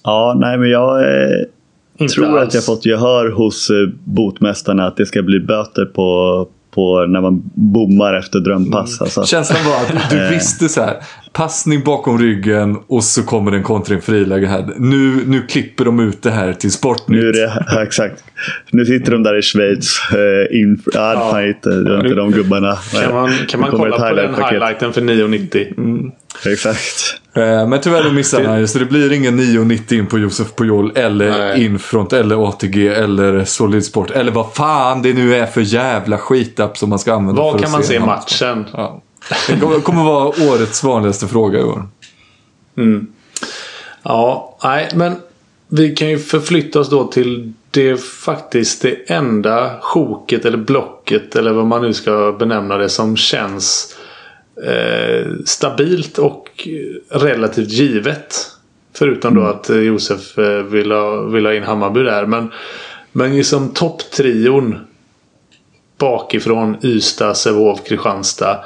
Ja, 0.07 0.37
nej 0.41 0.59
men 0.59 0.71
jag 0.71 1.01
eh, 1.01 2.07
tror 2.15 2.39
alls. 2.39 2.49
att 2.49 2.55
jag 2.55 2.65
fått 2.65 2.87
gehör 2.87 3.31
hos 3.31 3.71
eh, 3.71 3.77
botmästarna 4.05 4.87
att 4.87 4.97
det 4.97 5.07
ska 5.07 5.23
bli 5.23 5.41
böter 5.41 5.85
på, 5.85 6.49
på 6.75 7.07
när 7.07 7.21
man 7.21 7.51
bommar 7.55 8.15
efter 8.15 8.41
drömpass. 8.41 9.01
Alltså. 9.01 9.25
Känslan 9.25 9.59
var 9.65 10.01
att 10.01 10.11
du 10.11 10.29
visste 10.35 10.69
så 10.69 10.81
här. 10.81 10.97
Passning 11.33 11.85
bakom 11.85 12.19
ryggen 12.19 12.77
och 12.87 13.05
så 13.05 13.23
kommer 13.23 13.53
en 13.53 13.63
kontring 13.63 14.01
friläge 14.01 14.47
här. 14.47 14.67
Nu, 14.77 15.25
nu 15.27 15.43
klipper 15.43 15.85
de 15.85 16.01
ut 16.01 16.23
det 16.23 16.31
här 16.31 16.53
till 16.53 16.73
Sportnytt. 16.73 17.23
Nu 17.23 17.29
är 17.29 17.33
det, 17.33 17.65
ja, 17.69 17.83
exakt. 17.83 18.25
Nu 18.71 18.87
sitter 18.87 19.13
de 19.13 19.23
där 19.23 19.39
i 19.39 19.43
Schweiz. 19.43 20.01
Uh, 20.15 20.61
in, 20.61 20.83
ja, 20.93 21.29
fan, 21.31 21.47
inte, 21.47 21.69
det 21.69 21.95
är 21.95 22.05
inte 22.05 22.15
de 22.15 22.31
gubbarna. 22.31 22.77
Kan 22.77 23.15
man, 23.15 23.31
kan 23.49 23.61
man 23.61 23.71
kolla 23.71 23.99
på 23.99 24.15
den 24.15 24.35
highlighten 24.35 24.93
för 24.93 25.01
9,90? 25.01 25.79
Mm. 25.79 26.11
Exakt. 26.47 27.21
Eh, 27.37 27.69
men 27.69 27.81
tyvärr 27.81 28.05
då 28.05 28.13
missade 28.13 28.49
han 28.49 28.61
ju, 28.61 28.67
så 28.67 28.79
det 28.79 28.85
blir 28.85 29.13
ingen 29.13 29.41
9,90 29.41 29.95
in 29.99 30.07
på 30.07 30.19
Josef 30.19 30.55
Pujol 30.55 30.93
eller 30.95 31.31
Nej. 31.31 31.65
Infront 31.65 32.13
eller 32.13 32.49
ATG 32.49 32.89
eller 32.89 33.45
Solid 33.45 33.85
Sport. 33.85 34.11
Eller 34.11 34.33
vad 34.33 34.55
fan 34.55 35.03
det 35.03 35.13
nu 35.13 35.37
är 35.37 35.47
för 35.47 35.61
jävla 35.61 36.19
skitapp 36.19 36.79
som 36.79 36.89
man 36.89 36.99
ska 36.99 37.15
använda 37.15 37.43
Var 37.43 37.53
för 37.53 37.59
kan 37.59 37.67
att 37.67 37.73
man 37.73 37.85
se 37.85 38.01
matchen? 38.01 38.67
Ja. 38.73 39.03
Det 39.49 39.61
kommer, 39.61 39.81
kommer 39.81 40.05
vara 40.05 40.27
årets 40.27 40.85
vanligaste 40.85 41.27
fråga 41.27 41.59
i 41.59 41.63
år. 41.63 41.89
Mm. 42.77 43.07
Ja, 44.03 44.57
nej 44.65 44.89
men 44.95 45.17
vi 45.69 45.95
kan 45.95 46.09
ju 46.09 46.19
förflytta 46.19 46.81
oss 46.81 46.91
då 46.91 47.05
till 47.05 47.53
det 47.71 47.97
faktiskt 47.97 48.83
det 48.83 49.11
enda 49.11 49.81
sjoket 49.81 50.45
eller 50.45 50.59
blocket 50.59 51.37
eller 51.37 51.53
vad 51.53 51.67
man 51.67 51.83
nu 51.83 51.95
ska 51.95 52.37
benämna 52.39 52.77
det 52.77 52.89
som 52.89 53.17
känns 53.17 53.97
eh, 54.65 55.33
stabilt 55.45 56.19
och 56.19 56.69
relativt 57.11 57.71
givet. 57.71 58.51
Förutom 58.95 59.35
då 59.35 59.43
att 59.43 59.71
eh, 59.71 59.77
Josef 59.77 60.39
eh, 60.39 60.63
vill, 60.63 60.93
ha, 60.93 61.21
vill 61.21 61.47
ha 61.47 61.55
in 61.55 61.63
Hammarby 61.63 62.03
där. 62.03 62.27
Men, 62.27 62.53
men 63.13 63.37
liksom 63.37 63.69
topptrion 63.75 64.79
bakifrån 65.99 66.77
Ystad, 66.83 67.35
Sävehof, 67.35 67.85
Kristianstad. 67.85 68.65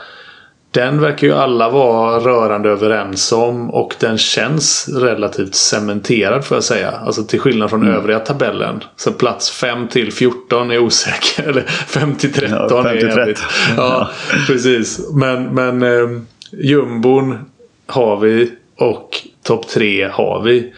Den 0.70 1.00
verkar 1.00 1.26
ju 1.26 1.34
alla 1.34 1.70
vara 1.70 2.18
rörande 2.18 2.68
överens 2.68 3.32
om 3.32 3.70
och 3.70 3.94
den 4.00 4.18
känns 4.18 4.88
relativt 4.88 5.54
cementerad 5.54 6.44
får 6.44 6.56
jag 6.56 6.64
säga. 6.64 6.90
Alltså 6.90 7.24
till 7.24 7.40
skillnad 7.40 7.70
från 7.70 7.82
mm. 7.82 7.94
övriga 7.94 8.18
tabellen. 8.18 8.84
Så 8.96 9.12
plats 9.12 9.50
5 9.50 9.88
till 9.88 10.12
14 10.12 10.70
är 10.70 10.78
osäker. 10.78 11.42
Eller 11.48 11.62
5 11.62 12.14
till 12.14 12.32
13 12.32 12.58
ja, 12.70 12.82
5 12.82 12.98
till 12.98 13.08
är 13.08 13.16
jävligt. 13.18 13.42
Ja, 13.76 14.10
precis. 14.46 15.00
Men, 15.12 15.44
men 15.44 15.82
eh, 15.82 16.20
jumbon 16.52 17.38
har 17.86 18.16
vi 18.16 18.52
och 18.76 19.10
topp 19.42 19.68
3 19.68 20.08
har 20.12 20.42
vi. 20.42 20.72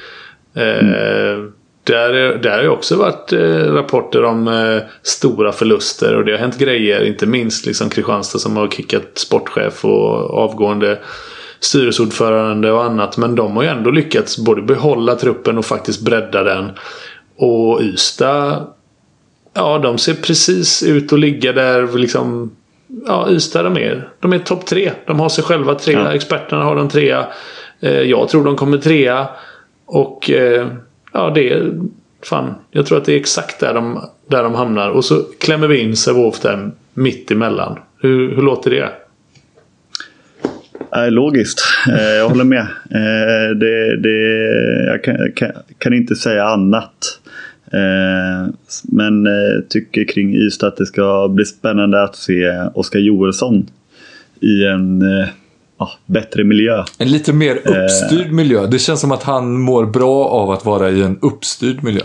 Eh, 0.55 0.79
mm. 0.79 1.52
Där, 1.85 2.13
där 2.39 2.57
har 2.57 2.63
ju 2.63 2.69
också 2.69 2.97
varit 2.97 3.33
eh, 3.33 3.73
rapporter 3.73 4.25
om 4.25 4.49
eh, 4.49 4.83
stora 5.03 5.53
förluster 5.53 6.17
och 6.17 6.25
det 6.25 6.33
har 6.33 6.39
hänt 6.39 6.59
grejer. 6.59 7.05
Inte 7.05 7.27
minst 7.27 7.67
liksom 7.67 7.91
Kristianstad 7.91 8.39
som 8.39 8.57
har 8.57 8.69
kickat 8.69 9.03
sportchef 9.15 9.85
och 9.85 10.39
avgående 10.39 10.99
styrelseordförande 11.61 12.73
och 12.73 12.85
annat. 12.85 13.17
Men 13.17 13.35
de 13.35 13.57
har 13.57 13.63
ju 13.63 13.69
ändå 13.69 13.91
lyckats 13.91 14.39
både 14.39 14.63
behålla 14.63 15.15
truppen 15.15 15.59
och 15.59 15.65
faktiskt 15.65 16.01
bredda 16.01 16.43
den. 16.43 16.71
Och 17.37 17.81
Ystad 17.83 18.67
Ja, 19.55 19.79
de 19.79 19.99
ser 19.99 20.15
precis 20.15 20.83
ut 20.83 21.13
att 21.13 21.19
ligga 21.19 21.53
där 21.53 21.99
liksom 21.99 22.57
Ja, 23.07 23.31
Ystad 23.31 23.63
de 23.63 23.77
är, 23.77 24.09
de 24.21 24.33
är 24.33 24.39
topp 24.39 24.67
tre. 24.67 24.93
De 25.07 25.21
har 25.21 25.29
sig 25.29 25.45
själva 25.45 25.75
trea. 25.75 25.99
Ja. 25.99 26.13
Experterna 26.13 26.65
har 26.65 26.77
dem 26.77 26.89
trea. 26.89 27.27
Eh, 27.81 28.01
jag 28.01 28.29
tror 28.29 28.45
de 28.45 28.57
kommer 28.57 28.79
trea. 28.79 29.29
Och 29.87 30.31
eh, 30.31 30.67
ja, 31.13 31.33
det 31.35 31.53
är 31.53 31.73
fan. 32.23 32.55
Jag 32.71 32.87
tror 32.87 32.99
att 32.99 33.05
det 33.05 33.13
är 33.13 33.17
exakt 33.17 33.61
där 33.61 33.75
de, 33.75 34.09
där 34.27 34.43
de 34.43 34.55
hamnar. 34.55 34.91
Och 34.91 35.05
så 35.05 35.23
klämmer 35.41 35.69
vi 35.69 35.79
in 35.79 35.97
Sävehof 35.97 36.41
där 36.41 36.71
mitt 36.95 37.31
emellan. 37.31 37.79
Hur, 38.01 38.35
hur 38.35 38.43
låter 38.43 38.71
det? 38.71 38.93
Logiskt. 41.11 41.61
Eh, 41.89 42.13
jag 42.13 42.29
håller 42.29 42.45
med. 42.45 42.67
Eh, 42.91 43.57
det, 43.57 43.97
det, 43.97 44.19
jag 44.87 45.05
kan, 45.05 45.33
kan, 45.37 45.51
kan, 45.79 45.95
inte 45.95 46.15
säga 46.15 46.45
annat. 46.45 47.21
Eh, 47.73 48.55
men 48.83 49.27
eh, 49.27 49.63
tycker 49.69 50.05
kring 50.05 50.35
Ystad 50.35 50.67
att 50.67 50.77
det 50.77 50.87
ska 50.87 51.29
bli 51.29 51.45
spännande 51.45 52.03
att 52.03 52.17
se 52.17 52.69
Oskar 52.75 52.99
Joelsson 52.99 53.67
i 54.41 54.65
en 54.65 55.03
eh, 55.03 55.29
ja, 55.83 55.91
bättre 56.07 56.45
miljö. 56.45 56.85
En 56.99 57.11
lite 57.11 57.33
mer 57.33 57.57
uppstyrd 57.57 58.27
eh, 58.27 58.33
miljö. 58.33 58.67
Det 58.67 58.79
känns 58.79 59.01
som 59.01 59.13
att 59.13 59.23
han 59.23 59.61
mår 59.61 59.87
bra 59.87 60.25
av 60.25 60.51
att 60.51 60.65
vara 60.65 60.91
i 60.91 61.03
en 61.03 61.19
uppstyrd 61.23 61.83
miljö. 61.83 62.05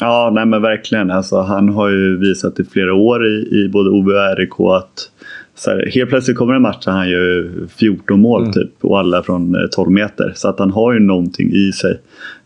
Ja, 0.00 0.30
nej 0.34 0.46
men 0.46 0.62
verkligen. 0.62 1.10
Alltså, 1.10 1.40
han 1.40 1.68
har 1.68 1.88
ju 1.88 2.18
visat 2.18 2.60
i 2.60 2.64
flera 2.64 2.94
år 2.94 3.26
i, 3.26 3.30
i 3.30 3.68
både 3.68 3.90
OB 3.90 4.08
och 4.08 4.36
RIK 4.38 4.60
att 4.60 5.10
så 5.54 5.70
här, 5.70 5.90
helt 5.94 6.10
plötsligt 6.10 6.36
kommer 6.36 6.54
en 6.54 6.62
match 6.62 6.84
där 6.84 6.92
han 6.92 7.10
gör 7.10 7.50
14 7.68 8.20
mål 8.20 8.42
mm. 8.42 8.52
typ 8.52 8.70
och 8.80 8.98
alla 8.98 9.22
från 9.22 9.68
12 9.72 9.88
eh, 9.88 9.92
meter. 9.92 10.32
Så 10.34 10.48
att 10.48 10.58
han 10.58 10.70
har 10.70 10.92
ju 10.92 11.00
någonting 11.00 11.52
i 11.52 11.72
sig. 11.72 12.00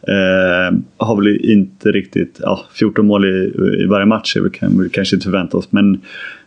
Eh, 0.09 0.79
har 0.97 1.17
väl 1.17 1.51
inte 1.51 1.93
riktigt, 1.93 2.41
ja 2.43 2.65
14 2.73 3.07
mål 3.07 3.25
i, 3.25 3.53
i 3.83 3.87
varje 3.87 4.07
match 4.07 4.37
kan 4.53 4.83
vi 4.83 4.89
kanske 4.89 5.17
inte 5.17 5.25
förvänta 5.25 5.57
oss. 5.57 5.73
Men, 5.73 6.01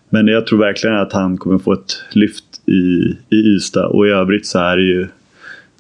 men 0.10 0.28
jag 0.28 0.48
tror 0.48 0.60
verkligen 0.60 0.98
att 0.98 1.14
han 1.14 1.38
kommer 1.38 1.60
få 1.60 1.74
ett 1.74 2.04
lyft 2.12 2.49
i, 2.70 3.18
i 3.30 3.56
Ystad. 3.56 3.86
Och 3.86 4.08
i 4.08 4.10
övrigt 4.10 4.46
så 4.46 4.60
är 4.60 4.78
det 4.78 4.84
ju 4.84 5.08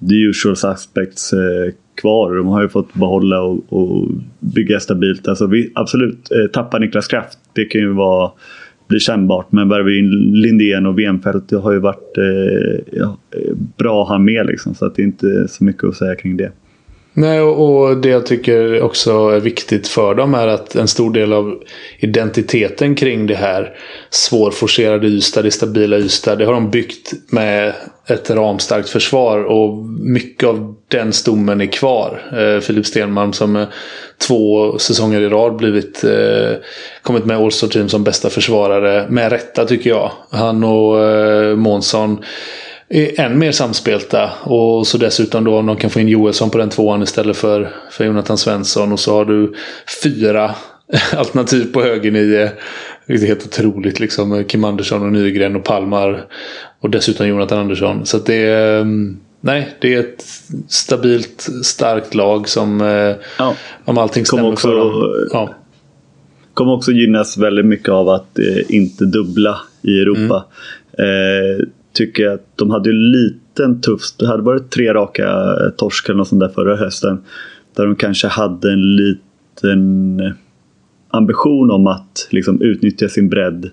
the 0.09 0.15
usual 0.15 0.55
suspects 0.55 1.33
eh, 1.33 1.73
kvar. 2.01 2.35
De 2.35 2.47
har 2.47 2.61
ju 2.61 2.69
fått 2.69 2.93
behålla 2.93 3.41
och, 3.41 3.73
och 3.73 4.07
bygga 4.39 4.79
stabilt. 4.79 5.27
Alltså 5.27 5.47
vi, 5.47 5.71
absolut, 5.75 6.31
eh, 6.31 6.51
tappa 6.51 6.79
Niklas 6.79 7.07
Kraft, 7.07 7.37
det 7.53 7.65
kan 7.65 7.81
ju 7.81 7.93
vara 7.93 8.31
bli 8.87 8.99
kännbart. 8.99 9.51
Men 9.51 9.69
värva 9.69 9.91
in 9.91 10.09
Lindén 10.41 10.85
och 10.85 10.99
Wenfeldt, 10.99 11.49
det 11.49 11.57
har 11.57 11.71
ju 11.71 11.79
varit 11.79 12.17
eh, 12.17 12.99
ja, 12.99 13.17
eh, 13.31 13.55
bra 13.77 14.07
han 14.07 14.25
med 14.25 14.45
liksom. 14.45 14.75
Så 14.75 14.85
att 14.85 14.95
det 14.95 15.01
är 15.01 15.03
inte 15.03 15.47
så 15.47 15.63
mycket 15.63 15.83
att 15.83 15.95
säga 15.95 16.15
kring 16.15 16.37
det. 16.37 16.51
Nej, 17.19 17.41
och 17.41 17.97
det 17.97 18.09
jag 18.09 18.25
tycker 18.25 18.81
också 18.81 19.11
är 19.11 19.39
viktigt 19.39 19.87
för 19.87 20.15
dem 20.15 20.33
är 20.33 20.47
att 20.47 20.75
en 20.75 20.87
stor 20.87 21.13
del 21.13 21.33
av 21.33 21.63
identiteten 21.97 22.95
kring 22.95 23.27
det 23.27 23.35
här 23.35 23.73
svårforcerade 24.09 25.07
Ystad, 25.07 25.41
det 25.41 25.51
stabila 25.51 25.97
Ystad, 25.97 26.35
det 26.35 26.45
har 26.45 26.53
de 26.53 26.69
byggt 26.69 27.13
med 27.31 27.73
ett 28.07 28.29
ramstarkt 28.29 28.89
försvar 28.89 29.43
och 29.43 29.75
mycket 29.99 30.49
av 30.49 30.75
den 30.87 31.13
stommen 31.13 31.61
är 31.61 31.65
kvar. 31.65 32.21
Eh, 32.37 32.59
Filip 32.59 32.85
Stenmalm 32.85 33.33
som 33.33 33.65
två 34.27 34.77
säsonger 34.77 35.21
i 35.21 35.29
rad 35.29 35.55
blivit 35.55 36.03
eh, 36.03 36.57
kommit 37.01 37.25
med 37.25 37.37
All 37.37 37.51
Star 37.51 37.67
Team 37.67 37.89
som 37.89 38.03
bästa 38.03 38.29
försvarare. 38.29 39.05
Med 39.09 39.31
rätta 39.31 39.65
tycker 39.65 39.89
jag. 39.89 40.11
Han 40.31 40.63
och 40.63 41.03
eh, 41.03 41.55
Månsson 41.55 42.23
är 42.89 43.19
än 43.19 43.39
mer 43.39 43.51
samspelta. 43.51 44.31
Och 44.43 44.87
så 44.87 44.97
dessutom 44.97 45.43
då 45.43 45.57
om 45.57 45.65
de 45.65 45.77
kan 45.77 45.89
få 45.89 45.99
in 45.99 46.07
Joelsson 46.07 46.49
på 46.49 46.57
den 46.57 46.69
tvåan 46.69 47.03
istället 47.03 47.37
för, 47.37 47.69
för 47.91 48.05
Jonathan 48.05 48.37
Svensson. 48.37 48.91
Och 48.91 48.99
så 48.99 49.13
har 49.13 49.25
du 49.25 49.53
fyra 50.03 50.55
alternativ 51.17 51.73
på 51.73 51.81
högernio. 51.81 52.49
Det 53.07 53.13
är 53.13 53.27
helt 53.27 53.45
otroligt 53.45 53.99
liksom. 53.99 54.43
Kim 54.43 54.63
Andersson 54.63 55.03
och 55.03 55.11
Nygren 55.11 55.55
och 55.55 55.63
Palmar. 55.63 56.25
Och 56.79 56.89
dessutom 56.89 57.27
Jonathan 57.27 57.59
Andersson. 57.59 58.05
Så 58.05 58.17
det 58.17 58.35
är... 58.35 58.81
Mm, 58.81 59.19
nej, 59.41 59.69
det 59.79 59.93
är 59.93 59.99
ett 59.99 60.25
stabilt, 60.67 61.49
starkt 61.63 62.15
lag 62.15 62.49
som... 62.49 62.81
Eh, 62.81 63.15
ja. 63.37 63.55
Om 63.85 63.97
allting 63.97 64.25
stämmer 64.25 64.51
också, 64.51 64.67
för 64.67 64.75
dem. 64.75 65.27
Ja. 65.31 65.55
Kommer 66.53 66.73
också 66.73 66.91
gynnas 66.91 67.37
väldigt 67.37 67.65
mycket 67.65 67.89
av 67.89 68.09
att 68.09 68.39
eh, 68.39 68.75
inte 68.75 69.05
dubbla 69.05 69.59
i 69.81 69.99
Europa. 69.99 70.45
Mm. 70.97 71.59
Eh, 71.59 71.67
tycker 71.99 72.23
jag 72.23 72.33
att 72.33 72.57
de 72.57 72.69
hade 72.69 72.89
en 72.89 73.11
liten 73.11 73.81
tuff... 73.81 74.01
Det 74.19 74.27
hade 74.27 74.43
varit 74.43 74.69
tre 74.69 74.93
raka 74.93 75.27
eh, 75.27 75.69
torsk 75.69 76.09
eller 76.09 76.17
något 76.17 76.27
sånt 76.27 76.39
där 76.41 76.49
förra 76.49 76.75
hösten. 76.75 77.17
Där 77.75 77.85
de 77.85 77.95
kanske 77.95 78.27
hade 78.27 78.71
en 78.71 78.95
liten 78.95 80.19
eh, 80.19 80.31
ambition 81.09 81.71
om 81.71 81.87
att 81.87 82.27
liksom 82.29 82.61
utnyttja 82.61 83.09
sin 83.09 83.29
bredd 83.29 83.69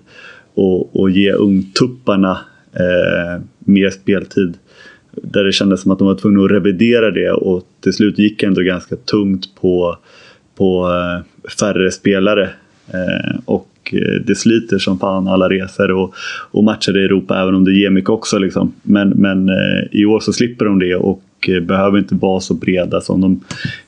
och, 0.53 0.95
och 0.95 1.09
ge 1.09 1.31
ungtupparna 1.31 2.39
eh, 2.73 3.41
mer 3.59 3.89
speltid. 3.89 4.57
Där 5.11 5.43
det 5.43 5.51
kändes 5.51 5.81
som 5.81 5.91
att 5.91 5.99
de 5.99 6.07
var 6.07 6.15
tvungna 6.15 6.45
att 6.45 6.51
revidera 6.51 7.11
det 7.11 7.31
och 7.31 7.63
till 7.81 7.93
slut 7.93 8.19
gick 8.19 8.43
ändå 8.43 8.61
ganska 8.61 8.95
tungt 8.95 9.55
på, 9.61 9.97
på 10.55 10.89
eh, 10.89 11.49
färre 11.59 11.91
spelare. 11.91 12.49
Eh, 12.87 13.39
och 13.45 13.69
Eh, 13.93 14.21
det 14.25 14.35
sliter 14.35 14.77
som 14.77 14.99
fan 14.99 15.27
alla 15.27 15.49
resor 15.49 15.91
och, 15.91 16.13
och 16.51 16.63
matcher 16.63 16.97
i 16.97 17.03
Europa 17.03 17.41
även 17.41 17.55
om 17.55 17.63
det 17.63 17.73
ger 17.73 17.89
mycket 17.89 18.09
också. 18.09 18.37
Liksom. 18.37 18.73
Men, 18.83 19.09
men 19.09 19.49
eh, 19.49 19.83
i 19.91 20.05
år 20.05 20.19
så 20.19 20.33
slipper 20.33 20.65
de 20.65 20.79
det 20.79 20.95
och 20.95 21.23
eh, 21.47 21.59
behöver 21.59 21.97
inte 21.97 22.15
vara 22.15 22.39
så 22.39 22.53
breda 22.53 23.01
som 23.01 23.21
de... 23.21 23.41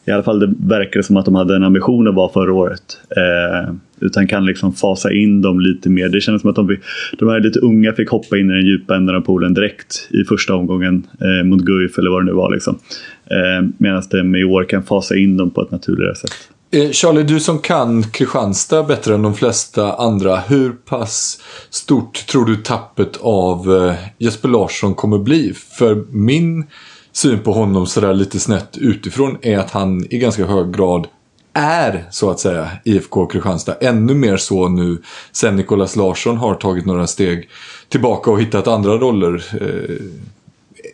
I 0.06 0.12
alla 0.12 0.24
fall 0.24 0.40
det 0.40 0.54
verkar 0.60 1.02
som 1.02 1.18
att 1.18 1.26
de 1.26 1.36
hade 1.36 1.56
en 1.56 1.64
ambition 1.64 2.08
att 2.08 2.16
vara 2.16 2.30
förra 2.34 2.54
året. 2.54 2.98
Eh, 3.10 3.74
utan 4.02 4.28
kan 4.28 4.46
liksom 4.46 4.74
fasa 4.74 5.12
in 5.12 5.42
dem 5.42 5.60
lite 5.60 5.90
mer. 5.90 6.10
Det 6.10 6.22
kändes 6.22 6.42
som 6.42 6.50
att 6.50 6.56
de, 6.56 6.78
de 7.20 7.30
här 7.30 7.40
lite 7.40 7.60
unga 7.60 7.94
fick 7.94 8.10
hoppa 8.10 8.38
in 8.38 8.52
i 8.52 8.54
den 8.54 8.66
djupa 8.66 8.96
änden 8.96 9.16
av 9.16 9.22
poolen 9.22 9.54
direkt 9.54 10.08
i 10.10 10.24
första 10.24 10.56
omgången 10.56 11.08
eh, 11.22 11.46
mot 11.46 11.62
Guif 11.62 11.98
eller 11.98 12.10
vad 12.10 12.22
det 12.22 12.26
nu 12.26 12.32
var. 12.32 12.54
Liksom. 12.54 12.80
Eh, 13.26 13.68
Medan 13.78 14.04
de 14.12 14.36
i 14.36 14.44
år 14.44 14.64
kan 14.64 14.84
fasa 14.84 15.16
in 15.16 15.38
dem 15.38 15.50
på 15.50 15.62
ett 15.62 15.72
naturligare 15.72 16.16
sätt. 16.16 16.32
Eh, 16.72 16.92
Charlie, 16.92 17.24
du 17.24 17.40
som 17.40 17.60
kan 17.60 18.04
Kristianstad 18.04 18.84
bättre 18.84 19.16
än 19.16 19.22
de 19.22 19.34
flesta 19.36 19.94
andra. 19.94 20.38
Hur 20.38 20.72
pass 20.72 21.42
stort 21.70 22.28
tror 22.28 22.46
du 22.46 22.56
tappet 22.56 23.18
av 23.22 23.76
eh, 23.76 23.94
Jesper 24.18 24.50
Larsson 24.50 24.96
kommer 24.96 25.18
bli? 25.18 25.54
För 25.54 26.06
min 26.10 26.68
syn 27.12 27.40
på 27.40 27.52
honom 27.52 27.88
sådär 27.88 28.14
lite 28.14 28.40
snett 28.40 28.78
utifrån 28.78 29.38
är 29.42 29.58
att 29.58 29.72
han 29.72 30.06
i 30.10 30.18
ganska 30.18 30.46
hög 30.46 30.76
grad 30.76 31.08
är, 31.54 32.08
så 32.12 32.30
att 32.30 32.40
säga, 32.40 32.70
IFK 32.86 33.26
Kristianstad. 33.26 33.76
Ännu 33.82 34.14
mer 34.14 34.38
så 34.38 34.68
nu 34.68 35.02
sen 35.32 35.56
Nicolas 35.56 35.96
Larsson 35.96 36.38
har 36.38 36.56
tagit 36.56 36.86
några 36.86 37.08
steg 37.08 37.50
tillbaka 37.90 38.32
och 38.32 38.42
hittat 38.42 38.68
andra 38.68 38.98
roller. 38.98 39.46
Eh, 39.62 40.06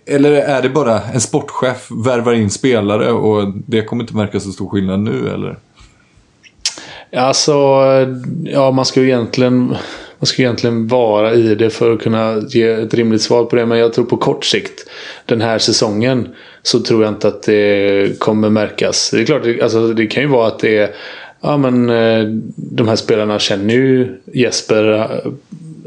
eller 0.05 0.31
är 0.31 0.61
det 0.61 0.69
bara 0.69 1.01
en 1.01 1.21
sportchef 1.21 1.87
värvar 2.05 2.33
in 2.33 2.49
spelare 2.49 3.11
och 3.11 3.53
det 3.67 3.81
kommer 3.81 4.03
inte 4.03 4.15
märka 4.15 4.39
så 4.39 4.51
stor 4.51 4.69
skillnad 4.69 4.99
nu 4.99 5.29
eller? 5.29 5.57
Alltså, 7.13 7.53
ja 8.43 8.71
man 8.71 8.85
ska 8.85 9.01
ju 9.01 9.07
egentligen 9.07 9.75
man 10.19 10.27
ska 10.27 10.41
egentligen 10.41 10.87
vara 10.87 11.33
i 11.33 11.55
det 11.55 11.69
för 11.69 11.93
att 11.93 12.01
kunna 12.01 12.41
ge 12.49 12.63
ett 12.63 12.93
rimligt 12.93 13.21
svar 13.21 13.45
på 13.45 13.55
det. 13.55 13.65
Men 13.65 13.77
jag 13.77 13.93
tror 13.93 14.05
på 14.05 14.17
kort 14.17 14.45
sikt, 14.45 14.89
den 15.25 15.41
här 15.41 15.59
säsongen, 15.59 16.27
så 16.63 16.79
tror 16.79 17.03
jag 17.03 17.11
inte 17.11 17.27
att 17.27 17.43
det 17.43 18.19
kommer 18.19 18.49
märkas. 18.49 19.09
Det 19.11 19.21
är 19.21 19.25
klart, 19.25 19.41
alltså, 19.61 19.87
det 19.93 20.07
kan 20.07 20.23
ju 20.23 20.29
vara 20.29 20.47
att 20.47 20.59
det 20.59 20.77
är 20.77 20.95
Ja 21.41 21.57
men 21.57 21.89
eh, 21.89 22.23
de 22.55 22.87
här 22.87 22.95
spelarna 22.95 23.39
känner 23.39 23.73
ju 23.73 24.21
Jesper 24.33 24.93
eh, 24.93 25.31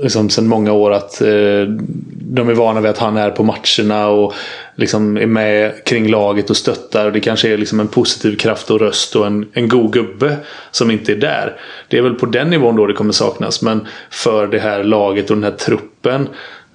liksom 0.03 0.31
sedan 0.31 0.47
många 0.47 0.73
år 0.73 0.91
att 0.91 1.21
eh, 1.21 1.65
de 2.11 2.49
är 2.49 2.55
vana 2.55 2.81
vid 2.81 2.91
att 2.91 2.99
han 2.99 3.17
är 3.17 3.31
på 3.31 3.43
matcherna 3.43 4.09
och 4.09 4.35
liksom 4.77 5.17
är 5.17 5.27
med 5.27 5.85
kring 5.85 6.09
laget 6.09 6.51
och 6.51 6.57
stöttar. 6.57 7.07
Och 7.07 7.13
det 7.13 7.21
kanske 7.21 7.53
är 7.53 7.57
liksom 7.57 7.81
en 7.81 7.89
positiv 7.89 8.37
kraft 8.37 8.71
och 8.71 8.81
röst 8.81 9.17
och 9.17 9.27
en, 9.27 9.49
en 9.53 9.69
god 9.69 9.93
gubbe 9.93 10.37
som 10.71 10.91
inte 10.91 11.13
är 11.13 11.17
där. 11.17 11.61
Det 11.89 11.99
är 11.99 12.03
väl 12.03 12.15
på 12.15 12.27
den 12.27 12.51
nivån 12.51 12.77
då 12.77 12.87
det 12.87 12.95
kommer 12.95 13.13
saknas. 13.13 13.63
Men 13.63 13.87
för 14.11 14.47
det 14.47 14.59
här 14.59 14.85
laget 14.85 15.31
och 15.31 15.37
den 15.37 15.45
här 15.45 15.59
truppen 15.59 16.29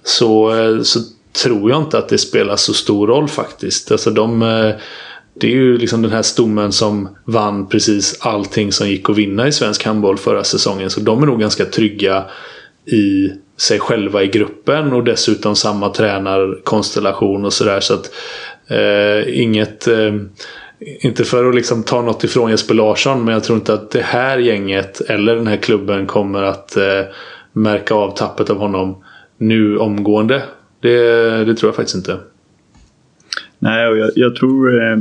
så, 0.03 0.55
eh, 0.55 0.81
så 0.81 0.99
tror 1.43 1.71
jag 1.71 1.81
inte 1.81 1.97
att 1.97 2.09
det 2.09 2.17
spelar 2.17 2.55
så 2.55 2.73
stor 2.73 3.07
roll 3.07 3.27
faktiskt. 3.27 3.91
Alltså 3.91 4.11
de, 4.11 4.41
eh, 4.41 4.71
det 5.39 5.47
är 5.47 5.51
ju 5.51 5.77
liksom 5.77 6.01
den 6.01 6.11
här 6.11 6.21
stommen 6.21 6.71
som 6.71 7.09
vann 7.25 7.67
precis 7.67 8.17
allting 8.19 8.71
som 8.71 8.89
gick 8.89 9.09
att 9.09 9.17
vinna 9.17 9.47
i 9.47 9.51
svensk 9.51 9.85
handboll 9.85 10.17
förra 10.17 10.43
säsongen. 10.43 10.89
Så 10.89 10.99
de 10.99 11.23
är 11.23 11.27
nog 11.27 11.39
ganska 11.39 11.65
trygga 11.65 12.25
i 12.85 13.31
sig 13.57 13.79
själva 13.79 14.23
i 14.23 14.27
gruppen 14.27 14.93
och 14.93 15.03
dessutom 15.03 15.55
samma 15.55 15.89
tränarkonstellation 15.89 17.45
och 17.45 17.53
sådär. 17.53 17.79
Så 17.79 17.93
att 17.93 18.11
eh, 18.67 19.41
inget... 19.41 19.87
Eh, 19.87 20.13
inte 21.01 21.23
för 21.23 21.49
att 21.49 21.55
liksom 21.55 21.83
ta 21.83 22.01
något 22.01 22.23
ifrån 22.23 22.51
Jesper 22.51 22.73
Larsson 22.73 23.25
men 23.25 23.33
jag 23.33 23.43
tror 23.43 23.57
inte 23.57 23.73
att 23.73 23.91
det 23.91 24.01
här 24.01 24.37
gänget 24.37 25.01
eller 25.01 25.35
den 25.35 25.47
här 25.47 25.57
klubben 25.57 26.05
kommer 26.05 26.43
att 26.43 26.77
eh, 26.77 27.01
märka 27.53 27.95
av 27.95 28.15
tappet 28.15 28.49
av 28.49 28.57
honom 28.57 29.03
nu 29.37 29.77
omgående. 29.77 30.43
Det, 30.79 30.99
det 31.45 31.55
tror 31.55 31.67
jag 31.67 31.75
faktiskt 31.75 31.95
inte. 31.95 32.17
Nej, 33.59 33.87
och 33.87 33.97
jag, 33.97 34.11
jag 34.15 34.35
tror 34.35 34.83
eh, 34.83 34.97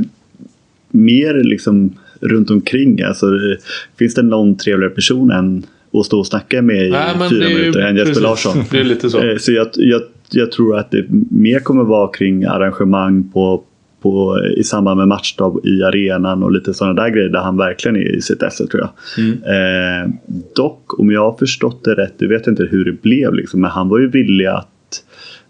mer 0.89 1.33
liksom 1.33 1.97
runt 2.19 2.49
omkring. 2.49 3.01
Alltså, 3.01 3.25
eh, 3.25 3.57
finns 3.99 4.13
det 4.13 4.21
någon 4.21 4.57
trevligare 4.57 4.93
person 4.93 5.31
än 5.31 5.65
att 5.93 6.05
stå 6.05 6.19
och 6.19 6.27
snacka 6.27 6.61
med 6.61 6.87
i 6.87 6.89
Nej, 6.89 7.29
fyra 7.29 7.49
minuter 7.49 7.79
än 7.79 7.95
Jesper 7.95 8.21
Larsson. 8.21 8.63
Det 8.71 8.79
är 8.79 8.83
lite 8.83 9.09
så. 9.09 9.23
Eh, 9.23 9.37
så 9.37 9.51
jag, 9.51 9.67
jag, 9.73 10.01
jag, 10.31 10.51
tror 10.51 10.77
att 10.77 10.91
det 10.91 11.05
mer 11.31 11.59
kommer 11.59 11.83
vara 11.83 12.11
kring 12.11 12.43
arrangemang 12.43 13.29
på, 13.33 13.63
på, 14.01 14.39
i 14.57 14.63
samband 14.63 14.97
med 14.97 15.07
matchdag 15.07 15.59
i 15.63 15.83
arenan 15.83 16.43
och 16.43 16.51
lite 16.51 16.73
sådana 16.73 17.01
där 17.03 17.09
grejer 17.09 17.29
där 17.29 17.39
han 17.39 17.57
verkligen 17.57 17.95
är 17.95 18.15
i 18.15 18.21
sitt 18.21 18.43
esse 18.43 18.67
tror 18.67 18.81
jag. 18.81 18.89
Mm. 19.25 19.33
Eh, 19.43 20.13
dock, 20.55 20.99
om 20.99 21.11
jag 21.11 21.31
har 21.31 21.37
förstått 21.37 21.83
det 21.83 21.93
rätt, 21.95 22.13
jag 22.17 22.29
vet 22.29 22.47
inte 22.47 22.63
hur 22.63 22.85
det 22.85 23.01
blev, 23.01 23.33
liksom, 23.33 23.61
men 23.61 23.71
han 23.71 23.89
var 23.89 23.99
ju 23.99 24.07
villig 24.07 24.45
att 24.45 24.67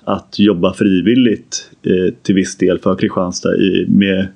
att 0.05 0.39
jobba 0.39 0.73
frivilligt 0.73 1.69
eh, 1.83 2.13
till 2.21 2.35
viss 2.35 2.57
del 2.57 2.79
för 2.79 2.95
Kristianstad 2.95 3.55
i, 3.55 3.85
med, 3.89 4.27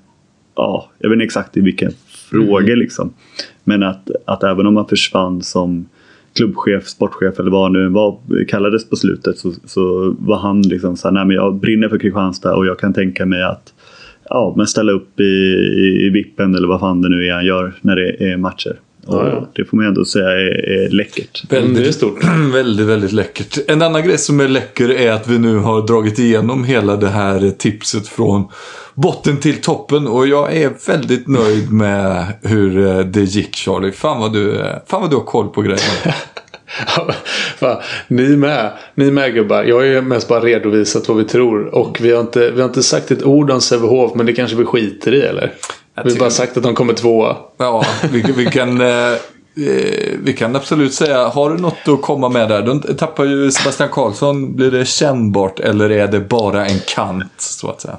ja, 0.56 0.92
jag 1.00 1.10
vet 1.10 1.16
inte 1.16 1.26
exakt 1.26 1.58
i 1.58 1.62
vilka 1.62 1.90
frågor 2.30 2.64
mm. 2.64 2.80
liksom. 2.80 3.14
Men 3.64 3.84
att, 3.84 4.10
att 4.26 4.44
även 4.44 4.68
om 4.68 4.74
man 4.74 4.88
försvann 4.88 5.42
som 5.42 5.86
klubbchef, 6.38 6.88
sportchef 6.88 7.40
eller 7.40 7.52
vad 7.52 7.72
nu 7.72 7.90
var, 7.90 8.20
kallades 8.48 8.90
på 8.90 8.96
slutet 8.96 9.38
så, 9.38 9.54
så 9.66 10.16
var 10.20 10.38
han 10.38 10.62
liksom 10.62 10.98
så 10.98 11.08
här, 11.08 11.14
nej 11.14 11.26
men 11.26 11.36
jag 11.36 11.56
brinner 11.56 11.90
för 11.90 11.98
Kristianstad 11.98 12.56
och 12.56 12.66
jag 12.66 12.80
kan 12.80 12.94
tänka 12.94 13.26
mig 13.26 13.44
att 13.44 13.74
ja, 14.30 14.54
men 14.58 14.68
ställa 14.68 14.92
upp 14.92 15.20
i, 15.20 15.24
i, 15.24 16.06
i 16.08 16.10
vippen 16.10 16.56
eller 16.56 16.68
vad 16.68 16.80
fan 16.80 17.02
det 17.02 17.10
nu 17.10 17.28
är 17.28 17.34
han 17.34 17.46
gör 17.46 17.74
när 17.82 17.96
det 17.96 18.32
är 18.32 18.38
matcher. 18.38 18.80
Ja, 19.08 19.30
ja. 19.30 19.50
Det 19.56 19.66
får 19.66 19.78
man 19.78 19.86
ändå 19.86 20.06
säga 20.06 20.30
är, 20.30 20.70
är 20.70 20.90
läckert. 20.90 21.52
Väldigt, 21.52 21.96
stort. 21.96 22.24
väldigt, 22.54 22.88
väldigt 22.88 23.12
läckert. 23.12 23.58
En 23.68 23.82
annan 23.82 24.04
grej 24.04 24.18
som 24.18 24.40
är 24.40 24.48
läcker 24.48 24.92
är 24.92 25.12
att 25.12 25.28
vi 25.28 25.40
nu 25.40 25.58
har 25.58 25.88
dragit 25.88 26.20
igenom 26.20 26.64
hela 26.64 26.96
det 26.96 27.08
här 27.08 27.52
tipset 27.58 28.08
från 28.08 28.48
botten 28.96 29.38
till 29.38 29.62
toppen. 29.62 30.08
Och 30.08 30.28
jag 30.28 30.56
är 30.56 30.72
väldigt 30.88 31.28
nöjd 31.28 31.72
med 31.72 32.26
hur 32.42 32.88
eh, 32.88 33.00
det 33.00 33.24
gick 33.24 33.56
Charlie. 33.56 33.92
Fan 33.92 34.20
vad 34.20 34.34
du, 34.34 34.60
eh, 34.60 34.76
fan 34.88 35.02
vad 35.02 35.10
du 35.10 35.16
har 35.16 35.24
koll 35.24 35.50
på 35.50 35.62
grejerna. 35.62 36.14
ni 38.08 38.36
med. 38.36 38.72
Ni 38.96 39.12
med 39.12 39.34
gubbar. 39.34 39.64
Jag 39.64 39.76
har 39.76 39.84
ju 39.84 40.02
mest 40.02 40.28
bara 40.28 40.40
redovisat 40.40 41.08
vad 41.08 41.18
vi 41.18 41.24
tror. 41.24 41.76
Och 41.76 41.98
vi 42.02 42.12
har 42.12 42.22
inte, 42.22 42.52
vi 42.52 42.62
har 42.62 42.68
inte 42.68 42.84
sagt 42.84 43.12
ett 43.12 43.24
ord 43.24 43.52
om 43.52 43.62
Sävehof. 43.62 44.12
Men 44.16 44.26
det 44.26 44.34
kanske 44.34 44.58
vi 44.58 44.66
skiter 44.66 45.14
i 45.14 45.22
eller? 45.22 45.54
Vi 46.04 46.12
har 46.12 46.20
bara 46.20 46.30
sagt 46.30 46.58
att 46.58 46.64
de 46.64 46.76
kommer 46.76 46.94
tvåa. 46.94 47.36
Ja, 47.58 47.86
vi, 48.12 48.22
vi 48.36 48.46
kan... 48.46 48.82
Eh, 48.82 48.88
eh, 48.88 49.18
vi 50.24 50.34
kan 50.38 50.56
absolut 50.56 50.94
säga, 50.94 51.28
har 51.28 51.50
du 51.50 51.58
något 51.58 51.88
att 51.88 52.02
komma 52.02 52.30
med 52.30 52.50
där? 52.50 52.62
Då 52.62 52.94
tappar 52.94 53.26
ju 53.26 53.52
Sebastian 53.52 53.90
Karlsson. 53.90 54.56
Blir 54.56 54.72
det 54.72 54.86
kännbart 54.86 55.60
eller 55.60 55.90
är 55.92 56.08
det 56.08 56.20
bara 56.20 56.66
en 56.66 56.80
kant 56.80 57.34
så 57.38 57.70
att 57.70 57.82
säga? 57.82 57.98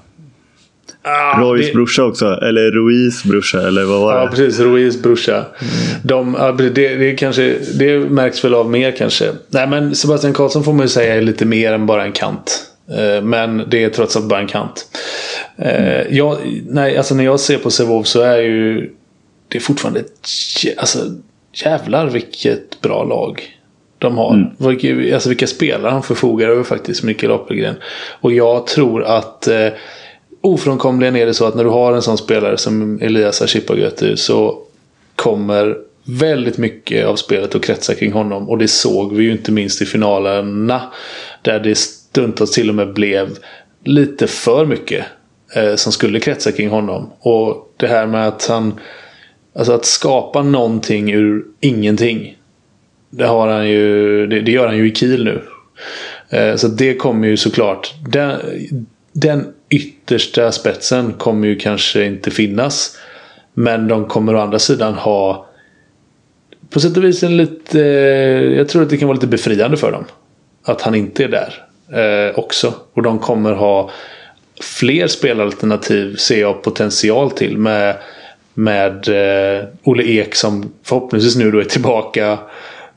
Ah, 1.08 1.40
Roys 1.40 1.66
det... 1.66 1.72
brorsa 1.72 2.04
också, 2.04 2.26
eller 2.26 2.70
Ruiz 2.70 3.24
brorsa, 3.24 3.68
eller 3.68 3.84
vad 3.84 4.00
var 4.00 4.14
det? 4.14 4.20
Ja, 4.20 4.28
precis. 4.28 4.60
Ruiz 4.60 5.02
brorsa. 5.02 5.36
Mm. 5.36 5.46
De, 6.02 6.36
det, 6.74 6.94
det, 6.96 7.14
kanske, 7.14 7.56
det 7.78 7.98
märks 7.98 8.44
väl 8.44 8.54
av 8.54 8.70
mer 8.70 8.90
kanske. 8.90 9.32
Nej, 9.48 9.66
men 9.66 9.94
Sebastian 9.94 10.32
Karlsson 10.32 10.64
får 10.64 10.72
man 10.72 10.82
ju 10.82 10.88
säga 10.88 11.14
är 11.14 11.22
lite 11.22 11.44
mer 11.44 11.72
än 11.72 11.86
bara 11.86 12.04
en 12.04 12.12
kant. 12.12 12.64
Eh, 12.90 13.22
men 13.22 13.64
det 13.70 13.84
är 13.84 13.90
trots 13.90 14.16
allt 14.16 14.28
bara 14.28 14.40
en 14.40 14.46
kant. 14.46 14.86
Mm. 15.58 16.06
Jag, 16.10 16.36
nej, 16.68 16.96
alltså 16.96 17.14
när 17.14 17.24
jag 17.24 17.40
ser 17.40 17.58
på 17.58 17.70
Sevov 17.70 18.02
så 18.02 18.20
är 18.20 18.38
ju 18.38 18.90
det 19.48 19.58
är 19.58 19.62
fortfarande 19.62 20.00
ett, 20.00 20.28
alltså, 20.76 20.98
jävlar 21.64 22.06
vilket 22.06 22.80
bra 22.80 23.04
lag 23.04 23.42
de 23.98 24.18
har. 24.18 24.34
Mm. 24.34 25.14
Alltså 25.14 25.28
vilka 25.28 25.46
spelare 25.46 25.90
han 25.90 26.02
förfogar 26.02 26.48
över 26.48 26.62
faktiskt, 26.62 27.02
Mikael 27.02 27.32
Appelgren. 27.32 27.74
Och 28.20 28.32
jag 28.32 28.66
tror 28.66 29.04
att 29.04 29.48
eh, 29.48 29.68
ofrånkomligen 30.40 31.16
är 31.16 31.26
det 31.26 31.34
så 31.34 31.44
att 31.44 31.54
när 31.54 31.64
du 31.64 31.70
har 31.70 31.92
en 31.92 32.02
sån 32.02 32.18
spelare 32.18 32.56
som 32.56 33.00
Elias 33.02 33.42
Ashipagötu 33.42 34.16
så 34.16 34.58
kommer 35.16 35.76
väldigt 36.04 36.58
mycket 36.58 37.06
av 37.06 37.16
spelet 37.16 37.54
att 37.54 37.64
kretsa 37.64 37.94
kring 37.94 38.12
honom. 38.12 38.48
Och 38.48 38.58
det 38.58 38.68
såg 38.68 39.16
vi 39.16 39.24
ju 39.24 39.32
inte 39.32 39.52
minst 39.52 39.82
i 39.82 39.86
finalerna. 39.86 40.82
Där 41.42 41.60
det 41.60 41.78
stundtals 41.78 42.50
till 42.50 42.68
och 42.68 42.74
med 42.74 42.92
blev 42.92 43.38
lite 43.84 44.26
för 44.26 44.66
mycket 44.66 45.04
eh, 45.54 45.74
som 45.74 45.92
skulle 45.92 46.20
kretsa 46.20 46.52
kring 46.52 46.68
honom. 46.68 47.10
Och 47.20 47.74
det 47.76 47.86
här 47.86 48.06
med 48.06 48.28
att 48.28 48.46
han... 48.46 48.80
Alltså 49.54 49.72
att 49.72 49.84
skapa 49.84 50.42
någonting 50.42 51.12
ur 51.12 51.44
ingenting. 51.60 52.36
Det, 53.10 53.24
har 53.24 53.48
han 53.48 53.68
ju, 53.68 54.26
det, 54.26 54.40
det 54.40 54.50
gör 54.52 54.66
han 54.66 54.76
ju 54.76 54.88
i 54.88 54.94
Kiel 54.94 55.24
nu. 55.24 55.42
Eh, 56.28 56.56
så 56.56 56.68
det 56.68 56.94
kommer 56.94 57.28
ju 57.28 57.36
såklart... 57.36 57.94
Den, 58.08 58.40
den 59.12 59.46
yttersta 59.68 60.52
spetsen 60.52 61.12
kommer 61.12 61.48
ju 61.48 61.56
kanske 61.56 62.04
inte 62.04 62.30
finnas. 62.30 62.96
Men 63.54 63.88
de 63.88 64.06
kommer 64.06 64.34
å 64.34 64.40
andra 64.40 64.58
sidan 64.58 64.94
ha 64.94 65.48
på 66.70 66.80
sätt 66.80 66.96
och 66.96 67.04
vis 67.04 67.22
en 67.22 67.36
lite... 67.36 67.78
Jag 68.56 68.68
tror 68.68 68.82
att 68.82 68.90
det 68.90 68.96
kan 68.96 69.08
vara 69.08 69.16
lite 69.16 69.26
befriande 69.26 69.76
för 69.76 69.92
dem. 69.92 70.04
Att 70.64 70.82
han 70.82 70.94
inte 70.94 71.24
är 71.24 71.28
där 71.28 71.54
eh, 72.28 72.38
också. 72.38 72.74
Och 72.92 73.02
de 73.02 73.18
kommer 73.18 73.52
ha 73.52 73.90
fler 74.60 75.06
spelalternativ 75.06 76.16
ser 76.16 76.40
jag 76.40 76.62
potential 76.62 77.30
till. 77.30 77.58
Med, 77.58 77.96
med 78.54 79.08
eh, 79.08 79.64
Olle 79.82 80.02
Ek 80.02 80.34
som 80.34 80.72
förhoppningsvis 80.82 81.36
nu 81.36 81.50
då 81.50 81.58
är 81.58 81.64
tillbaka. 81.64 82.38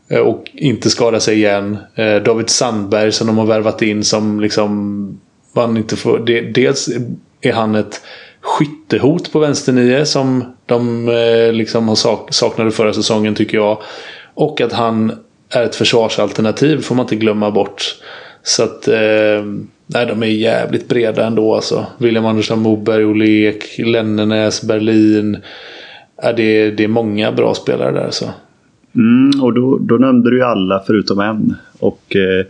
Eh, 0.09 0.19
och 0.19 0.49
inte 0.53 0.89
skadar 0.89 1.19
sig 1.19 1.35
igen. 1.35 1.77
Eh, 1.95 2.15
David 2.15 2.49
Sandberg 2.49 3.11
som 3.11 3.27
de 3.27 3.37
har 3.37 3.45
värvat 3.45 3.81
in 3.81 4.03
som 4.03 4.39
liksom 4.39 5.19
man 5.53 5.77
inte 5.77 5.95
får, 5.95 6.19
det, 6.19 6.41
dels 6.41 6.89
är 7.41 7.53
han 7.53 7.75
ett 7.75 8.01
skyttehot 8.41 9.31
på 9.31 9.39
vänsternio 9.39 10.05
som 10.05 10.43
de 10.65 11.09
eh, 11.09 11.53
liksom 11.53 11.87
har 11.87 11.95
sak, 11.95 12.33
saknade 12.33 12.71
förra 12.71 12.93
säsongen 12.93 13.35
tycker 13.35 13.57
jag. 13.57 13.77
Och 14.33 14.61
att 14.61 14.73
han 14.73 15.11
är 15.49 15.63
ett 15.63 15.75
försvarsalternativ 15.75 16.81
får 16.81 16.95
man 16.95 17.03
inte 17.03 17.15
glömma 17.15 17.51
bort. 17.51 17.95
Så 18.43 18.63
att 18.63 18.87
eh, 18.87 19.45
nej, 19.85 20.05
de 20.05 20.23
är 20.23 20.27
jävligt 20.27 20.87
breda 20.87 21.25
ändå 21.25 21.55
alltså. 21.55 21.85
William 21.97 22.25
Andersson 22.25 22.59
Moberg, 22.59 23.05
Olle 23.05 23.25
Ek, 23.25 23.77
Lennenäs, 23.77 24.61
Berlin. 24.61 25.37
Eh, 26.23 26.35
det, 26.35 26.71
det 26.71 26.83
är 26.83 26.87
många 26.87 27.31
bra 27.31 27.53
spelare 27.53 27.91
där 27.91 28.09
så. 28.11 28.25
Mm, 28.95 29.43
och 29.43 29.53
då, 29.53 29.77
då 29.77 29.95
nämnde 29.95 30.29
du 30.29 30.37
ju 30.37 30.43
alla 30.43 30.83
förutom 30.87 31.19
en. 31.19 31.55
Och 31.79 32.15
eh, 32.15 32.45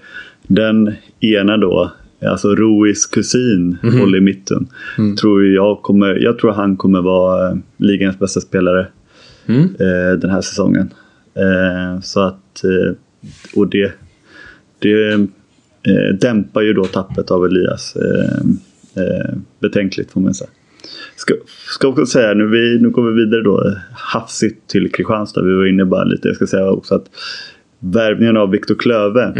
den 0.47 0.95
ena 1.19 1.57
då, 1.57 1.91
alltså 2.27 2.55
Ruis 2.55 3.05
kusin, 3.05 3.77
Mhm. 3.83 3.99
håller 3.99 4.17
i 4.17 4.21
mitten. 4.21 4.67
Mm. 4.97 5.15
Tror 5.15 5.45
jag, 5.45 5.81
kommer, 5.81 6.15
jag 6.15 6.39
tror 6.39 6.51
han 6.51 6.77
kommer 6.77 7.01
vara 7.01 7.49
eh, 7.49 7.55
ligans 7.77 8.19
bästa 8.19 8.41
spelare 8.41 8.87
Mm. 9.47 9.61
eh, 9.63 10.19
den 10.19 10.29
här 10.29 10.41
säsongen. 10.41 10.93
Eh, 11.35 12.01
så 12.01 12.19
att, 12.19 12.63
eh, 12.63 12.93
och 13.55 13.67
det, 13.67 13.91
det 14.79 15.11
eh, 15.83 16.15
dämpar 16.21 16.61
ju 16.61 16.73
då 16.73 16.85
tappet 16.85 17.31
av 17.31 17.45
Elias 17.45 17.95
eh, 17.95 19.35
betänkligt 19.59 20.11
får 20.11 20.21
man 20.21 20.33
säga. 20.33 20.49
Ska, 21.15 21.33
ska 21.77 21.87
också 21.87 22.05
säga, 22.05 22.33
nu, 22.33 22.47
vi, 22.47 22.79
nu 22.81 22.89
går 22.89 23.11
vi 23.11 23.23
vidare 23.25 23.41
då 23.43 23.73
hafsigt 23.93 24.67
till 24.67 24.91
Kristianstad. 24.91 25.41
Vi 25.41 25.53
var 25.55 25.65
inne 25.65 25.85
bara 25.85 26.03
lite, 26.03 26.27
jag 26.27 26.35
ska 26.35 26.47
säga 26.47 26.69
också 26.71 26.95
att 26.95 27.05
värvningen 27.79 28.37
av 28.37 28.49
Viktor 28.51 28.75
Klöve 28.75 29.33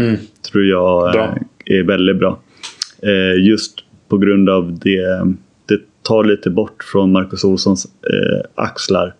tror 0.52 0.64
jag 0.64 1.12
Bra. 1.12 1.38
är 1.66 1.82
väldigt 1.82 2.18
bra. 2.18 2.40
Eh, 3.02 3.44
just 3.44 3.78
på 4.08 4.18
grund 4.18 4.48
av 4.48 4.78
det, 4.78 5.24
det 5.66 5.80
tar 6.02 6.24
lite 6.24 6.50
bort 6.50 6.84
från 6.92 7.12
Marcus 7.12 7.44
Olssons 7.44 7.84
eh, 7.84 8.44
axlar. 8.54 9.14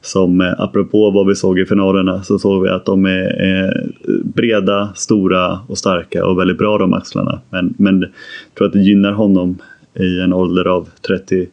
Som 0.00 0.40
eh, 0.40 0.60
apropå 0.60 1.10
vad 1.10 1.26
vi 1.26 1.34
såg 1.34 1.58
i 1.58 1.66
finalerna 1.66 2.22
så 2.22 2.38
såg 2.38 2.62
vi 2.62 2.68
att 2.68 2.86
de 2.86 3.04
är 3.04 3.46
eh, 3.46 3.82
breda, 4.24 4.92
stora 4.94 5.58
och 5.68 5.78
starka 5.78 6.26
och 6.26 6.38
väldigt 6.38 6.58
bra 6.58 6.78
de 6.78 6.92
axlarna. 6.92 7.40
Men, 7.50 7.74
men 7.78 8.00
jag 8.00 8.10
tror 8.58 8.66
att 8.66 8.72
det 8.72 8.80
gynnar 8.80 9.12
honom 9.12 9.58
i 9.94 10.20
en 10.20 10.32
ålder 10.32 10.64
av 10.64 10.88
30 11.06 11.48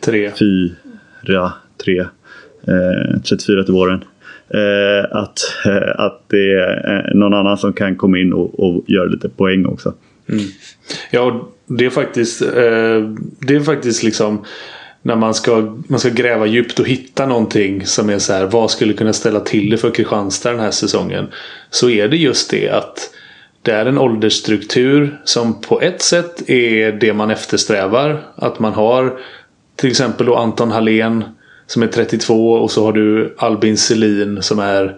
Tre. 0.00 0.30
34, 0.30 1.52
3, 1.84 1.98
eh, 2.00 3.20
34 3.28 3.64
till 3.64 3.74
våren. 3.74 4.04
Eh, 4.48 5.16
att, 5.16 5.38
eh, 5.66 6.04
att 6.04 6.22
det 6.26 6.52
är 6.52 7.14
någon 7.14 7.34
annan 7.34 7.58
som 7.58 7.72
kan 7.72 7.96
komma 7.96 8.18
in 8.18 8.32
och, 8.32 8.60
och 8.60 8.84
göra 8.86 9.04
lite 9.04 9.28
poäng 9.28 9.66
också. 9.66 9.94
Ja, 11.10 11.20
och 11.20 11.56
det 11.66 11.86
är 11.86 11.90
faktiskt 11.90 12.42
eh, 12.42 12.48
Det 13.40 13.56
är 13.56 13.64
faktiskt 13.64 14.02
liksom 14.02 14.44
när 15.02 15.16
man 15.16 15.34
ska, 15.34 15.76
man 15.88 16.00
ska 16.00 16.08
gräva 16.08 16.46
djupt 16.46 16.78
och 16.78 16.86
hitta 16.86 17.26
någonting 17.26 17.86
som 17.86 18.10
är 18.10 18.18
så 18.18 18.32
här 18.32 18.46
vad 18.46 18.70
skulle 18.70 18.92
kunna 18.92 19.12
ställa 19.12 19.40
till 19.40 19.70
det 19.70 19.76
för 19.78 19.90
Kristianstad 19.90 20.50
den 20.50 20.60
här 20.60 20.70
säsongen. 20.70 21.26
Så 21.70 21.90
är 21.90 22.08
det 22.08 22.16
just 22.16 22.50
det 22.50 22.68
att 22.68 23.10
det 23.62 23.72
är 23.72 23.86
en 23.86 23.98
åldersstruktur 23.98 25.20
som 25.24 25.60
på 25.60 25.80
ett 25.80 26.02
sätt 26.02 26.50
är 26.50 26.92
det 26.92 27.12
man 27.12 27.30
eftersträvar. 27.30 28.22
Att 28.34 28.58
man 28.58 28.72
har 28.72 29.18
till 29.76 29.90
exempel 29.90 30.26
då 30.26 30.36
Anton 30.36 30.70
Hallén 30.70 31.24
som 31.66 31.82
är 31.82 31.86
32 31.86 32.52
och 32.52 32.70
så 32.70 32.84
har 32.84 32.92
du 32.92 33.34
Albin 33.38 33.76
Selin 33.76 34.42
som 34.42 34.58
är 34.58 34.96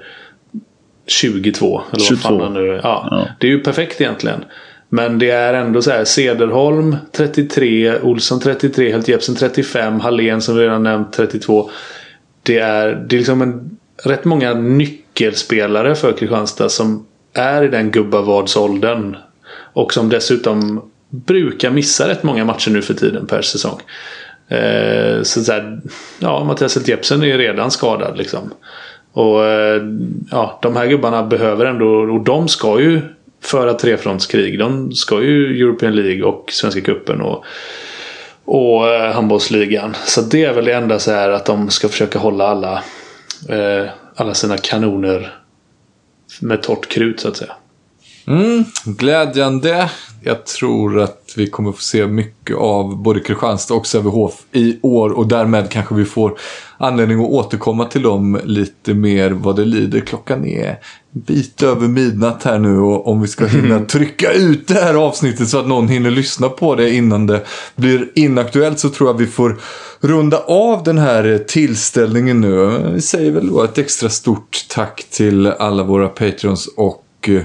22. 1.07 1.83
Eller 1.93 2.05
22. 2.05 2.29
vad 2.29 2.41
fan 2.41 2.41
han 2.41 2.65
nu 2.65 2.81
ja, 2.83 3.09
Ja. 3.11 3.29
Det 3.41 3.47
är 3.47 3.51
ju 3.51 3.61
perfekt 3.61 4.01
egentligen. 4.01 4.45
Men 4.89 5.19
det 5.19 5.31
är 5.31 5.55
ändå 5.55 5.83
så 5.83 5.91
här 5.91 6.05
Cederholm 6.05 6.97
33, 7.13 8.01
Olsson 8.01 8.41
33, 8.41 8.93
Helt 8.93 9.09
Jepsen 9.09 9.35
35, 9.35 10.01
Hallén 10.01 10.41
som 10.41 10.57
vi 10.57 10.63
redan 10.63 10.83
nämnt 10.83 11.13
32. 11.13 11.71
Det 12.43 12.59
är, 12.59 13.05
det 13.09 13.17
är 13.17 13.19
liksom 13.19 13.43
en, 13.43 13.79
rätt 14.05 14.25
många 14.25 14.55
nyckelspelare 14.55 15.95
för 15.95 16.13
Kristianstad 16.13 16.69
som 16.69 17.07
är 17.33 17.63
i 17.63 17.69
den 17.69 17.91
gubbavadsåldern. 17.91 19.17
Och 19.73 19.95
som 19.95 20.09
dessutom 20.09 20.91
brukar 21.11 21.71
missa 21.71 22.09
rätt 22.09 22.23
många 22.23 22.45
matcher 22.45 22.71
nu 22.71 22.83
för 22.83 22.95
tiden 22.95 23.27
per 23.27 23.43
säsong. 23.43 23.81
Eh, 24.49 25.23
så 25.23 25.45
så 25.45 25.53
här, 25.53 25.81
ja, 26.19 26.45
Mattias 26.45 26.75
Helt 26.75 26.89
Jepsen 26.89 27.23
är 27.23 27.27
ju 27.27 27.39
redan 27.39 27.71
skadad 27.71 28.19
liksom. 28.19 28.51
Och 29.13 29.45
eh, 29.45 29.83
ja, 30.31 30.59
de 30.63 30.77
här 30.77 30.87
gubbarna 30.87 31.23
behöver 31.23 31.67
ändå, 31.67 31.87
och 31.89 32.21
de 32.21 32.49
ska 32.49 32.81
ju 32.81 33.01
föra 33.41 33.75
trefrontskrig. 33.75 34.59
De 34.59 34.93
ska 34.93 35.23
ju 35.23 35.63
European 35.63 35.97
League 35.97 36.23
och 36.23 36.51
Svenska 36.53 36.81
Cupen 36.81 37.21
och, 37.21 37.45
och 38.45 38.89
eh, 38.89 39.13
handbollsligan. 39.13 39.97
Så 40.07 40.21
det 40.21 40.45
är 40.45 40.53
väl 40.53 40.65
det 40.65 40.73
enda 40.73 40.99
så 40.99 41.11
här 41.11 41.31
att 41.31 41.47
de 41.47 41.71
ska 41.71 41.89
försöka 41.89 42.19
hålla 42.19 42.47
alla, 42.47 42.83
eh, 43.49 43.91
alla 44.17 44.35
sina 44.35 44.59
kanoner 44.59 45.35
med 46.41 46.63
torrt 46.63 46.89
krut 46.89 47.21
så 47.21 47.29
att 47.29 47.37
säga. 47.37 47.53
Mm, 48.27 48.65
glädjande. 48.85 49.91
Jag 50.21 50.47
tror 50.47 51.01
att 51.01 51.35
vi 51.37 51.47
kommer 51.47 51.73
få 51.73 51.83
se 51.83 52.07
mycket 52.07 52.57
av 52.57 53.03
både 53.03 53.21
Kristianstad 53.21 53.75
och 53.75 53.87
Sävehof 53.87 54.35
i 54.53 54.79
år 54.83 55.11
och 55.11 55.27
därmed 55.27 55.71
kanske 55.71 55.95
vi 55.95 56.05
får 56.05 56.39
anledning 56.79 57.21
att 57.21 57.31
återkomma 57.31 57.85
till 57.85 58.03
dem 58.03 58.41
lite 58.45 58.95
mer 58.95 59.31
vad 59.31 59.57
det 59.57 59.65
lider. 59.65 60.01
Klockan 60.01 60.45
är 60.45 60.69
en 60.69 60.77
bit 61.21 61.63
över 61.63 61.89
midnatt 61.89 62.45
här 62.45 62.59
nu 62.59 62.79
och 62.79 63.09
om 63.09 63.21
vi 63.21 63.29
ska 63.29 63.47
hinna 63.47 63.81
trycka 63.85 64.33
ut 64.33 64.69
det 64.69 64.75
här 64.75 64.95
avsnittet 64.95 65.49
så 65.49 65.59
att 65.59 65.69
någon 65.69 65.89
hinner 65.89 66.11
lyssna 66.11 66.49
på 66.49 66.75
det 66.75 66.91
innan 66.95 67.27
det 67.27 67.47
blir 67.77 68.09
inaktuellt 68.15 68.79
så 68.79 68.89
tror 68.89 69.09
jag 69.09 69.19
vi 69.19 69.27
får 69.27 69.59
runda 70.01 70.39
av 70.39 70.83
den 70.83 70.99
här 70.99 71.45
tillställningen 71.49 72.41
nu. 72.41 72.81
Vi 72.95 73.01
säger 73.01 73.33
väl 73.33 73.49
då 73.49 73.63
ett 73.63 73.79
extra 73.79 74.09
stort 74.09 74.67
tack 74.69 75.07
till 75.11 75.47
alla 75.47 75.83
våra 75.83 76.09
Patreons 76.09 76.67
och 76.77 77.05
eh, 77.29 77.43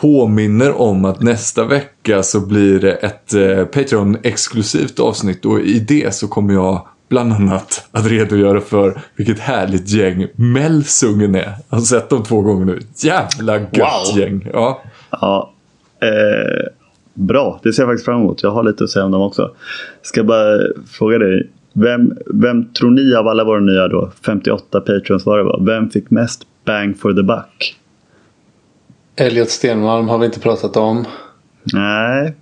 påminner 0.00 0.80
om 0.80 1.04
att 1.04 1.22
nästa 1.22 1.64
vecka 1.64 2.22
så 2.22 2.40
blir 2.46 2.80
det 2.80 2.92
ett 2.92 3.34
eh, 3.34 3.64
Patreon-exklusivt 3.64 5.00
avsnitt 5.00 5.44
och 5.44 5.60
i 5.60 5.78
det 5.78 6.14
så 6.14 6.28
kommer 6.28 6.54
jag 6.54 6.86
bland 7.08 7.32
annat 7.32 7.88
att 7.92 8.06
redogöra 8.06 8.60
för 8.60 9.00
vilket 9.16 9.38
härligt 9.38 9.88
gäng 9.88 10.26
Melsungen 10.36 11.34
är. 11.34 11.52
Jag 11.68 11.76
har 11.76 11.80
sett 11.80 12.08
dem 12.10 12.22
två 12.22 12.40
gånger 12.40 12.64
nu. 12.64 12.78
Jävla 13.04 13.58
gött 13.58 13.70
Wow. 13.72 14.18
gäng. 14.18 14.48
Ja. 14.52 14.82
Ja, 15.10 15.52
eh, 16.02 16.66
bra, 17.14 17.60
det 17.62 17.72
ser 17.72 17.82
jag 17.82 17.88
faktiskt 17.90 18.04
fram 18.04 18.20
emot. 18.20 18.42
Jag 18.42 18.50
har 18.50 18.62
lite 18.62 18.84
att 18.84 18.90
säga 18.90 19.04
om 19.04 19.10
dem 19.10 19.22
också. 19.22 19.50
Ska 20.02 20.24
bara 20.24 20.58
fråga 20.90 21.18
dig. 21.18 21.50
Vem, 21.72 22.12
vem 22.26 22.72
tror 22.72 22.90
ni 22.90 23.14
av 23.14 23.28
alla 23.28 23.44
våra 23.44 23.60
nya 23.60 23.88
då, 23.88 24.10
58 24.26 24.80
patrons 24.80 25.26
var 25.26 25.38
det 25.38 25.44
var, 25.44 25.62
vem 25.66 25.90
fick 25.90 26.10
mest 26.10 26.42
bang 26.64 26.98
for 26.98 27.12
the 27.12 27.22
buck? 27.22 27.76
Elliot 29.20 29.50
Stenmalm 29.50 30.08
har 30.08 30.18
vi 30.18 30.26
inte 30.26 30.40
pratat 30.40 30.76
om. 30.76 31.04
Nej, 31.72 32.34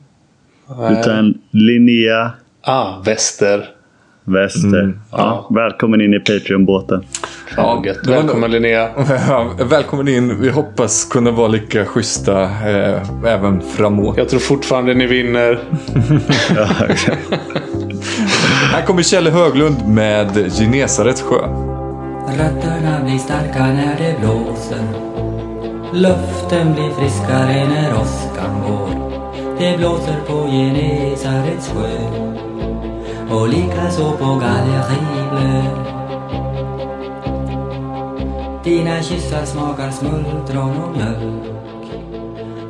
Nej. 0.78 0.92
utan 1.00 1.34
Linnea 1.50 2.30
Ah, 2.62 3.00
Väster. 3.04 3.68
Wester. 4.24 4.98
Ja, 5.12 5.50
välkommen 5.54 6.00
in 6.00 6.14
i 6.14 6.18
Patreon-båten. 6.18 7.04
Ja, 7.56 7.82
gött. 7.86 8.06
Välkommen 8.06 8.50
Linnea. 8.50 8.88
Ja, 9.28 9.50
Välkommen 9.70 10.08
in. 10.08 10.40
Vi 10.40 10.50
hoppas 10.50 11.04
kunna 11.04 11.30
vara 11.30 11.48
lika 11.48 11.84
schyssta 11.84 12.42
eh, 12.42 13.02
även 13.26 13.60
framåt. 13.60 14.16
Jag 14.16 14.28
tror 14.28 14.40
fortfarande 14.40 14.94
ni 14.94 15.06
vinner. 15.06 15.58
Här 18.72 18.86
kommer 18.86 19.02
Kjelle 19.02 19.30
Höglund 19.30 19.88
med 19.88 20.52
Genesarets 20.52 21.22
sjö. 21.22 21.38
Rötterna 22.38 23.04
blir 23.04 23.18
starka 23.18 23.58
när 23.58 23.96
det 23.98 24.14
blåser 24.20 24.78
Luften 25.96 26.72
blir 26.72 26.90
friskare 26.90 27.68
när 27.68 28.00
åskan 28.00 28.62
går. 28.66 29.10
Det 29.58 29.78
blåser 29.78 30.20
på 30.26 30.48
Genesarets 30.48 31.68
sjö. 31.68 31.98
Och 33.30 33.48
likaså 33.48 34.12
på 34.12 34.24
Gallerivlö 34.24 35.62
Dina 38.64 39.02
kyssar 39.02 39.44
smakar 39.44 39.90
smultron 39.90 40.76
och 40.76 40.96
mjölk. 40.96 41.44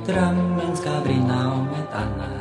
Drömmen 0.07 0.77
ska 0.77 0.91
brinna 1.05 1.53
om 1.53 1.69
ett 1.69 1.95
annat 1.95 2.36